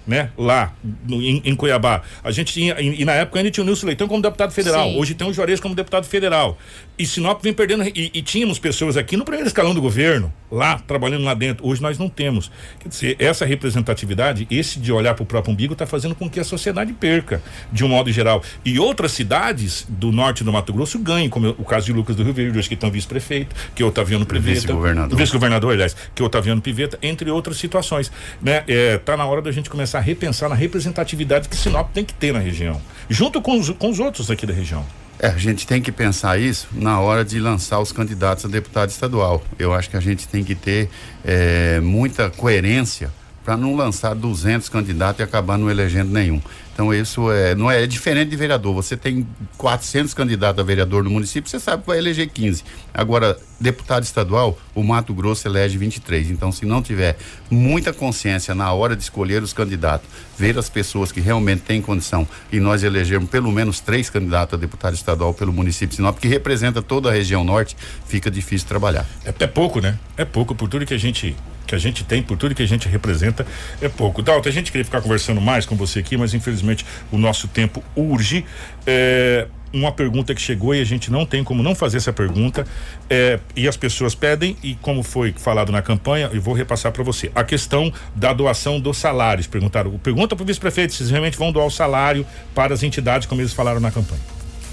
Né? 0.08 0.30
Lá 0.38 0.74
no, 1.06 1.22
em, 1.22 1.42
em, 1.44 1.56
Cuiabá. 1.56 2.02
A 2.24 2.32
gente 2.32 2.54
tinha, 2.54 2.80
e, 2.80 3.02
e, 3.02 3.06
na 3.06 3.14
época 3.14 3.40
ainda 3.40 3.50
tinha 3.50 3.64
o 3.64 3.66
Nilson 3.66 3.88
Leitão 3.88 4.08
como 4.08 4.22
deputado 4.22 4.52
federal. 4.52 4.90
Sim. 4.90 5.00
Hoje 5.00 5.14
tem 5.14 5.28
o 5.28 5.34
Juarez 5.34 5.60
como 5.60 5.74
deputado 5.74 6.06
federal. 6.06 6.58
E 6.98 7.06
Sinop 7.06 7.42
vem 7.42 7.54
perdendo, 7.54 7.84
e, 7.84 8.12
e, 8.14 8.22
tínhamos 8.22 8.60
pessoas 8.60 8.98
aqui 8.98 9.18
no 9.18 9.26
primeiro 9.26 9.48
escalão 9.48 9.74
do 9.74 9.82
governo, 9.82 10.32
lá, 10.56 10.80
trabalhando 10.80 11.24
lá 11.24 11.34
dentro. 11.34 11.68
Hoje 11.68 11.82
nós 11.82 11.98
não 11.98 12.08
temos. 12.08 12.50
Quer 12.80 12.90
dizer, 12.90 13.16
essa 13.20 13.46
representatividade, 13.46 14.48
esse 14.50 14.80
de 14.80 14.92
olhar 14.92 15.14
para 15.14 15.24
o 15.24 15.26
próprio 15.26 15.54
umbigo, 15.54 15.74
está 15.74 15.86
fazendo 15.86 16.16
com 16.16 16.30
que 16.30 16.40
a 16.40 16.44
sociedade 16.44 16.94
perca, 16.94 17.42
de 17.72 17.84
um 17.84 17.90
modo 17.90 18.12
geral. 18.12 18.42
E 18.64 18.80
outras 18.80 19.12
cidades 19.12 19.86
do 19.90 20.12
norte 20.12 20.44
do 20.44 20.52
Mato 20.52 20.72
Grosso 20.72 20.98
ganhem, 21.00 21.30
como 21.30 21.50
o 21.50 21.66
caso 21.66 21.88
de 21.88 21.94
Lucas 21.94 22.16
do 22.16 22.24
Rio 22.24 22.34
Verde, 22.34 22.58
hoje 22.58 22.68
que 22.68 22.74
estão 22.74 22.90
vice-prefeito, 22.90 23.56
que 23.76 23.84
é 23.84 23.86
Otaviano 23.86 24.26
Piveta. 24.26 24.54
Vice-governador. 24.54 25.18
Vice-governador, 25.18 25.74
aliás, 25.74 25.96
que 26.16 26.22
é 26.22 26.26
Otaviano 26.26 26.62
Piveta, 26.62 26.98
entre 27.02 27.30
outras 27.30 27.58
situações. 27.58 28.12
Né? 28.42 28.64
É, 28.68 28.98
tá 28.98 29.18
na 29.18 29.26
hora 29.26 29.42
da 29.42 29.52
gente 29.52 29.70
começar 29.70 29.98
a 29.98 30.02
repensar 30.02 30.48
na 30.48 30.56
representatividade 30.56 31.50
que 31.50 31.56
Sinop 31.56 31.92
tem 31.94 32.06
que 32.06 32.14
ter 32.14 32.32
na 32.32 32.40
região, 32.40 32.82
junto 33.10 33.42
com 33.42 33.60
os, 33.60 33.70
com 33.72 33.90
os 33.90 34.00
outros 34.00 34.32
aqui 34.32 34.46
da 34.46 34.54
região. 34.54 34.86
É, 35.26 35.30
a 35.30 35.38
gente 35.40 35.66
tem 35.66 35.82
que 35.82 35.92
pensar 35.92 36.40
isso 36.40 36.68
na 36.72 37.00
hora 37.00 37.26
de 37.26 37.40
lançar 37.40 37.80
os 37.80 37.92
candidatos 37.92 38.46
a 38.46 38.48
deputado 38.48 38.92
estadual. 38.92 39.44
Eu 39.58 39.74
acho 39.74 39.90
que 39.90 39.98
a 39.98 40.00
gente 40.00 40.28
tem 40.28 40.44
que 40.44 40.54
ter 40.54 40.88
é, 41.24 41.80
muita 41.80 42.30
coerência 42.30 43.12
para 43.44 43.58
não 43.58 43.76
lançar 43.76 44.14
200 44.14 44.70
candidatos 44.70 45.22
e 45.22 45.24
acabar 45.24 45.58
não 45.58 45.68
elegendo 45.68 46.12
nenhum. 46.12 46.40
Então 46.76 46.94
isso 46.94 47.32
é, 47.32 47.56
não 47.56 47.72
é, 47.72 47.84
é, 47.84 47.88
diferente 47.88 48.30
de 48.30 48.36
vereador. 48.36 48.76
Você 48.76 48.98
tem 48.98 49.26
400 49.58 50.14
candidatos 50.14 50.60
a 50.60 50.64
vereador 50.64 51.06
no 51.06 51.10
município, 51.10 51.50
você 51.50 51.58
sabe 51.58 51.84
que 51.84 51.88
vai 51.88 51.98
eleger 51.98 52.28
15. 52.28 52.66
Agora, 52.94 53.38
deputado 53.58 54.04
estadual, 54.04 54.60
o 54.76 54.84
Mato 54.84 55.14
Grosso 55.14 55.48
elege 55.48 55.78
23. 55.78 56.30
Então, 56.30 56.52
se 56.52 56.66
não 56.66 56.82
tiver 56.82 57.18
muita 57.50 57.94
consciência 57.94 58.54
na 58.54 58.74
hora 58.74 58.94
de 58.94 59.04
escolher 59.04 59.42
os 59.42 59.54
candidatos, 59.54 60.06
ver 60.38 60.58
as 60.58 60.68
pessoas 60.68 61.14
que 61.14 61.22
realmente 61.22 61.62
têm 61.62 61.82
condição 61.82 62.28
e 62.52 62.60
nós 62.60 62.84
elegermos 62.84 63.30
pelo 63.30 63.54
menos 63.54 63.80
três 63.80 64.10
candidatos 64.10 64.56
a 64.56 64.58
deputado 64.58 64.96
estadual 64.96 65.34
pelo 65.34 65.54
município 65.54 65.88
de 65.88 65.96
Sinop, 65.96 66.20
que 66.20 66.28
representa 66.28 66.82
toda 66.82 67.10
a 67.10 67.14
região 67.14 67.46
norte, 67.46 67.78
fica 68.06 68.30
difícil 68.30 68.68
trabalhar. 68.68 69.06
É, 69.24 69.34
é 69.40 69.48
pouco, 69.48 69.80
né? 69.80 69.98
É 70.18 70.26
pouco 70.26 70.54
por 70.54 70.68
tudo 70.68 70.86
que 70.86 70.94
a 70.94 71.00
gente 71.00 71.38
que 71.66 71.76
a 71.76 71.78
gente 71.78 72.04
tem, 72.04 72.22
por 72.22 72.38
tudo 72.38 72.56
que 72.56 72.64
a 72.64 72.68
gente 72.68 72.88
representa, 72.88 73.46
é 73.82 73.90
pouco. 73.90 74.22
Dalton, 74.22 74.50
a 74.50 74.52
gente 74.52 74.72
queria 74.72 74.86
ficar 74.86 75.02
conversando 75.02 75.42
mais 75.42 75.66
com 75.66 75.76
você 75.76 76.00
aqui, 76.00 76.18
mas 76.18 76.34
infelizmente 76.34 76.86
o 77.12 77.18
nosso 77.18 77.48
tempo 77.48 77.84
urge. 77.96 78.46
É, 78.86 79.48
uma 79.76 79.92
pergunta 79.92 80.34
que 80.34 80.42
chegou 80.42 80.74
e 80.74 80.80
a 80.80 80.86
gente 80.86 81.12
não 81.12 81.26
tem 81.26 81.44
como 81.44 81.62
não 81.62 81.76
fazer 81.76 81.98
essa 81.98 82.14
pergunta. 82.14 82.66
É, 83.10 83.40
e 83.56 83.68
as 83.68 83.76
pessoas 83.76 84.16
pedem 84.16 84.56
e 84.64 84.76
como 84.76 85.04
foi 85.04 85.34
falado 85.38 85.72
na 85.72 85.82
campanha 85.82 86.30
eu 86.32 86.42
vou 86.42 86.54
repassar 86.54 86.92
para 86.92 87.04
você. 87.04 87.32
A 87.36 87.44
questão 87.44 87.92
da 88.16 88.32
doação 88.32 88.80
dos 88.80 88.98
salários 88.98 89.48
perguntaram. 89.48 89.92
Pergunta 90.00 90.36
para 90.36 90.44
o 90.44 90.46
vice-prefeito 90.46 90.94
se 90.94 91.04
realmente 91.12 91.38
vão 91.38 91.52
doar 91.52 91.66
o 91.66 91.72
salário 91.72 92.26
para 92.54 92.74
as 92.74 92.84
entidades 92.84 93.28
como 93.28 93.42
eles 93.42 93.54
falaram 93.54 93.80
na 93.80 93.92
campanha. 93.92 94.22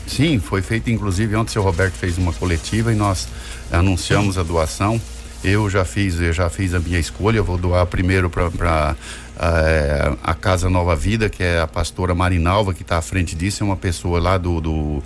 Sim 0.07 0.39
foi 0.39 0.63
feito 0.63 0.91
inclusive 0.91 1.35
ontem 1.35 1.51
o 1.51 1.53
seu 1.53 1.63
Roberto 1.63 1.95
fez 1.95 2.19
uma 2.19 2.33
coletiva 2.33 2.93
e 2.93 2.97
nós 2.97 3.29
anunciamos 3.71 4.39
a 4.39 4.43
doação 4.43 5.01
eu 5.45 5.69
já 5.69 5.85
fiz, 5.85 6.21
eu 6.21 6.33
já 6.33 6.49
fiz 6.49 6.75
a 6.75 6.81
minha 6.81 6.99
escolha, 6.99 7.39
eu 7.39 7.45
vou 7.45 7.59
doar 7.59 7.87
primeiro 7.87 8.31
para 8.31 8.97
é, 9.39 10.13
a 10.23 10.35
Casa 10.35 10.71
Nova 10.71 10.95
Vida, 10.95 11.29
que 11.29 11.43
é 11.43 11.61
a 11.61 11.67
pastora 11.67 12.15
Marinalva, 12.15 12.73
que 12.73 12.83
está 12.83 12.99
à 12.99 13.03
frente 13.03 13.35
disso, 13.35 13.63
é 13.63 13.67
uma 13.67 13.77
pessoa 13.77 14.21
lá 14.21 14.39
do, 14.39 14.61
do 14.61 15.03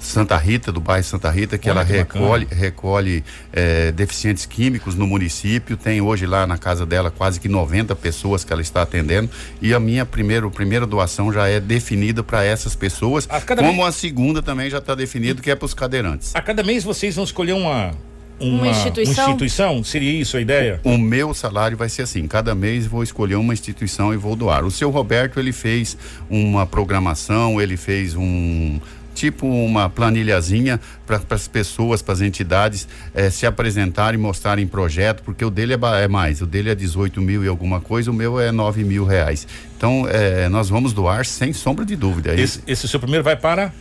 Santa 0.00 0.36
Rita, 0.36 0.70
do 0.70 0.80
bairro 0.80 1.04
Santa 1.04 1.30
Rita, 1.30 1.58
que 1.58 1.68
Olha 1.68 1.80
ela 1.80 1.86
que 1.86 1.92
recolhe, 1.92 2.48
recolhe 2.50 3.24
é, 3.52 3.92
deficientes 3.92 4.46
químicos 4.46 4.94
no 4.94 5.06
município. 5.06 5.76
Tem 5.76 6.00
hoje 6.00 6.26
lá 6.26 6.46
na 6.46 6.56
casa 6.56 6.86
dela 6.86 7.10
quase 7.10 7.40
que 7.40 7.48
90 7.48 7.94
pessoas 7.96 8.44
que 8.44 8.52
ela 8.52 8.62
está 8.62 8.82
atendendo. 8.82 9.28
E 9.60 9.74
a 9.74 9.80
minha 9.80 10.06
primeira, 10.06 10.48
primeira 10.48 10.86
doação 10.86 11.32
já 11.32 11.48
é 11.48 11.58
definida 11.58 12.22
para 12.22 12.44
essas 12.44 12.74
pessoas. 12.74 13.26
A 13.28 13.40
como 13.40 13.72
mês... 13.72 13.86
a 13.86 13.92
segunda 13.92 14.42
também 14.42 14.70
já 14.70 14.78
está 14.78 14.94
definido, 14.94 15.42
que 15.42 15.50
é 15.50 15.56
para 15.56 15.66
os 15.66 15.74
cadeirantes. 15.74 16.34
A 16.34 16.40
cada 16.40 16.62
mês 16.62 16.84
vocês 16.84 17.16
vão 17.16 17.24
escolher 17.24 17.52
uma, 17.52 17.92
uma, 18.38 18.58
uma, 18.58 18.68
instituição? 18.68 19.24
uma, 19.24 19.30
instituição? 19.30 19.84
Seria 19.84 20.12
isso 20.12 20.36
a 20.36 20.40
ideia? 20.40 20.80
O, 20.84 20.90
o, 20.90 20.98
meu 20.98 21.32
salário 21.32 21.76
vai 21.76 21.88
ser 21.88 22.02
assim: 22.02 22.26
cada 22.26 22.54
mês 22.54 22.86
vou 22.86 23.02
escolher 23.02 23.36
uma 23.36 23.52
instituição 23.52 24.12
e 24.12 24.16
vou 24.16 24.36
doar. 24.36 24.64
O 24.64 24.70
seu 24.70 24.90
Roberto 24.90 25.40
ele 25.40 25.52
fez 25.52 25.96
uma 26.28 26.66
programação, 26.66 27.60
ele 27.60 27.76
fez 27.76 28.14
um 28.14 28.78
tipo 29.14 29.46
uma 29.46 29.88
planilhazinha 29.88 30.78
para 31.06 31.18
as 31.30 31.48
pessoas, 31.48 32.02
para 32.02 32.12
as 32.12 32.20
entidades 32.20 32.86
eh, 33.14 33.30
se 33.30 33.46
apresentarem, 33.46 34.20
mostrarem 34.20 34.66
projeto, 34.66 35.22
porque 35.22 35.42
o 35.42 35.48
dele 35.48 35.72
é, 35.72 35.78
é, 36.04 36.06
mais, 36.06 36.42
o 36.42 36.46
dele 36.46 36.68
é 36.68 36.74
18 36.74 37.22
mil 37.22 37.42
e 37.42 37.48
alguma 37.48 37.80
coisa, 37.80 38.10
o 38.10 38.14
meu 38.14 38.38
é 38.38 38.52
9 38.52 38.84
mil 38.84 39.06
reais. 39.06 39.48
Então 39.76 40.06
eh, 40.08 40.50
nós 40.50 40.68
vamos 40.68 40.92
doar 40.92 41.24
sem 41.24 41.54
sombra 41.54 41.84
de 41.84 41.96
dúvida. 41.96 42.38
Esse, 42.38 42.60
esse 42.66 42.86
seu 42.86 43.00
primeiro 43.00 43.24
vai 43.24 43.36
para 43.36 43.72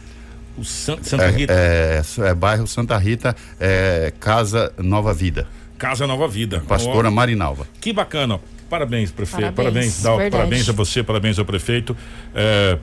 o 0.57 0.63
San, 0.63 0.97
Santa 1.01 1.29
Rita? 1.29 1.53
É, 1.53 2.01
é, 2.19 2.27
é, 2.27 2.33
bairro 2.33 2.67
Santa 2.67 2.97
Rita, 2.97 3.35
é, 3.59 4.13
Casa 4.19 4.71
Nova 4.77 5.13
Vida. 5.13 5.47
Casa 5.77 6.07
Nova 6.07 6.27
Vida. 6.27 6.63
Pastora 6.67 7.09
oh, 7.09 7.11
Marinalva. 7.11 7.67
Que 7.81 7.91
bacana. 7.91 8.39
Parabéns, 8.69 9.11
prefeito. 9.11 9.53
Parabéns, 9.53 10.01
parabéns, 10.01 10.31
parabéns 10.31 10.69
a 10.69 10.73
você, 10.73 11.03
parabéns 11.03 11.39
ao 11.39 11.45
prefeito. 11.45 11.95
É, 12.33 12.77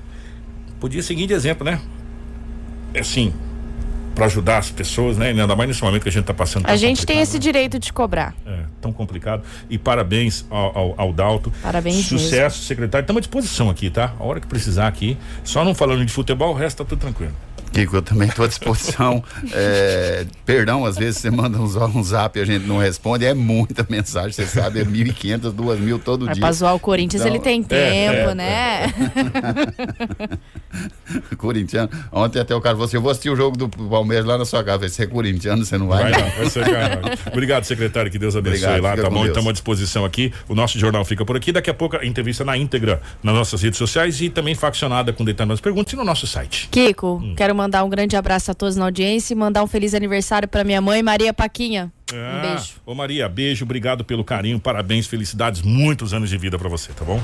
podia 0.78 1.02
seguir 1.02 1.26
de 1.26 1.32
exemplo, 1.32 1.64
né? 1.64 1.80
É 2.94 3.00
assim, 3.00 3.32
para 4.14 4.26
ajudar 4.26 4.58
as 4.58 4.70
pessoas, 4.70 5.16
né? 5.16 5.28
Ainda 5.28 5.56
mais 5.56 5.68
nesse 5.68 5.82
momento 5.82 6.02
que 6.02 6.08
a 6.08 6.12
gente 6.12 6.22
está 6.22 6.34
passando. 6.34 6.68
A 6.68 6.76
gente 6.76 7.04
tem 7.04 7.20
esse 7.20 7.34
né? 7.34 7.40
direito 7.40 7.78
de 7.78 7.92
cobrar. 7.92 8.34
É, 8.46 8.60
tão 8.80 8.92
complicado. 8.92 9.42
E 9.68 9.78
parabéns 9.78 10.44
ao, 10.50 10.78
ao, 10.78 10.94
ao 10.98 11.12
Dalto. 11.12 11.52
Parabéns. 11.62 12.06
Sucesso, 12.06 12.56
mesmo. 12.56 12.66
secretário. 12.66 13.02
Estamos 13.02 13.18
à 13.18 13.22
disposição 13.22 13.70
aqui, 13.70 13.90
tá? 13.90 14.14
A 14.18 14.24
hora 14.24 14.40
que 14.40 14.46
precisar 14.46 14.86
aqui. 14.86 15.16
Só 15.42 15.64
não 15.64 15.74
falando 15.74 16.04
de 16.04 16.12
futebol, 16.12 16.54
o 16.54 16.56
resto 16.56 16.78
tá 16.78 16.88
tudo 16.88 17.00
tranquilo. 17.00 17.32
Kiko, 17.72 17.96
eu 17.96 18.02
também 18.02 18.28
estou 18.28 18.44
à 18.44 18.48
disposição. 18.48 19.24
é, 19.52 20.26
perdão, 20.44 20.84
às 20.84 20.96
vezes 20.96 21.20
você 21.20 21.30
manda 21.30 21.58
um, 21.58 21.64
um 21.64 22.02
zap 22.02 22.38
e 22.38 22.42
a 22.42 22.44
gente 22.44 22.66
não 22.66 22.78
responde. 22.78 23.24
É 23.24 23.34
muita 23.34 23.86
mensagem, 23.88 24.32
você 24.32 24.46
sabe, 24.46 24.80
é 24.80 24.84
1.500, 24.84 25.54
2.000 25.54 26.00
todo 26.00 26.26
Mas 26.26 26.36
dia. 26.36 26.42
Para 26.42 26.52
zoar 26.52 26.74
o 26.74 26.80
Corinthians, 26.80 27.22
então, 27.22 27.34
ele 27.34 27.42
tem 27.42 27.62
tempo, 27.62 27.74
é, 27.74 28.30
é, 28.30 28.34
né? 28.34 28.82
É. 28.84 28.92
corintiano. 31.36 31.90
Ontem 32.10 32.40
até 32.40 32.54
o 32.54 32.60
cara 32.60 32.74
falou 32.74 32.86
assim: 32.86 32.96
eu 32.96 33.02
vou 33.02 33.10
assistir 33.10 33.30
o 33.30 33.36
jogo 33.36 33.56
do 33.56 33.68
Palmeiras 33.68 34.24
lá 34.24 34.38
na 34.38 34.44
sua 34.44 34.62
casa. 34.62 34.88
Você 34.88 35.04
é 35.04 35.06
corintiano, 35.06 35.64
você 35.64 35.76
não 35.78 35.88
vai? 35.88 36.10
Vai, 36.10 36.22
não. 36.22 36.30
vai 36.30 36.50
ser, 36.50 36.64
Obrigado, 37.26 37.64
secretário, 37.64 38.10
que 38.10 38.18
Deus 38.18 38.36
abençoe 38.36 38.68
Obrigado, 38.68 38.82
lá, 38.82 39.02
tá 39.02 39.10
bom? 39.10 39.26
Estamos 39.26 39.48
à 39.48 39.52
disposição 39.52 40.04
aqui. 40.04 40.32
O 40.48 40.54
nosso 40.54 40.78
jornal 40.78 41.04
fica 41.04 41.24
por 41.24 41.36
aqui. 41.36 41.52
Daqui 41.52 41.70
a 41.70 41.74
pouco 41.74 41.96
a 41.96 42.06
entrevista 42.06 42.44
na 42.44 42.56
íntegra 42.56 43.00
nas 43.22 43.34
nossas 43.34 43.62
redes 43.62 43.78
sociais 43.78 44.20
e 44.20 44.28
também 44.28 44.54
faccionada 44.54 45.12
com 45.12 45.24
detalhes 45.24 45.60
perguntas 45.60 45.92
e 45.92 45.96
no 45.96 46.04
nosso 46.04 46.26
site. 46.26 46.68
Kiko, 46.70 47.20
hum. 47.22 47.34
quero 47.36 47.54
mandar 47.54 47.61
um 47.84 47.88
grande 47.88 48.16
abraço 48.16 48.50
a 48.50 48.54
todos 48.54 48.76
na 48.76 48.84
audiência 48.84 49.34
e 49.34 49.36
mandar 49.36 49.62
um 49.62 49.66
feliz 49.66 49.94
aniversário 49.94 50.48
para 50.48 50.64
minha 50.64 50.80
mãe, 50.80 51.02
Maria 51.02 51.32
Paquinha. 51.32 51.92
um 52.12 52.16
ah, 52.16 52.40
beijo. 52.40 52.74
Ô 52.86 52.94
Maria, 52.94 53.28
beijo, 53.28 53.64
obrigado 53.64 54.04
pelo 54.04 54.24
carinho, 54.24 54.58
parabéns, 54.58 55.06
felicidades, 55.06 55.62
muitos 55.62 56.14
anos 56.14 56.30
de 56.30 56.38
vida 56.38 56.58
para 56.58 56.68
você, 56.68 56.92
tá 56.92 57.04
bom? 57.04 57.20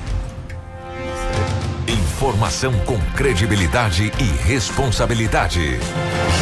Informação 1.89 2.72
com 2.80 2.99
credibilidade 3.16 4.12
e 4.18 4.49
responsabilidade. 4.49 5.78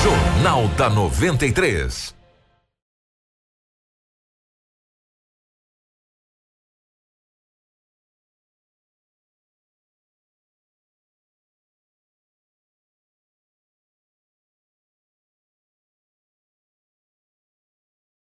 Jornal 0.02 0.66
da 0.68 0.88
93. 0.88 2.15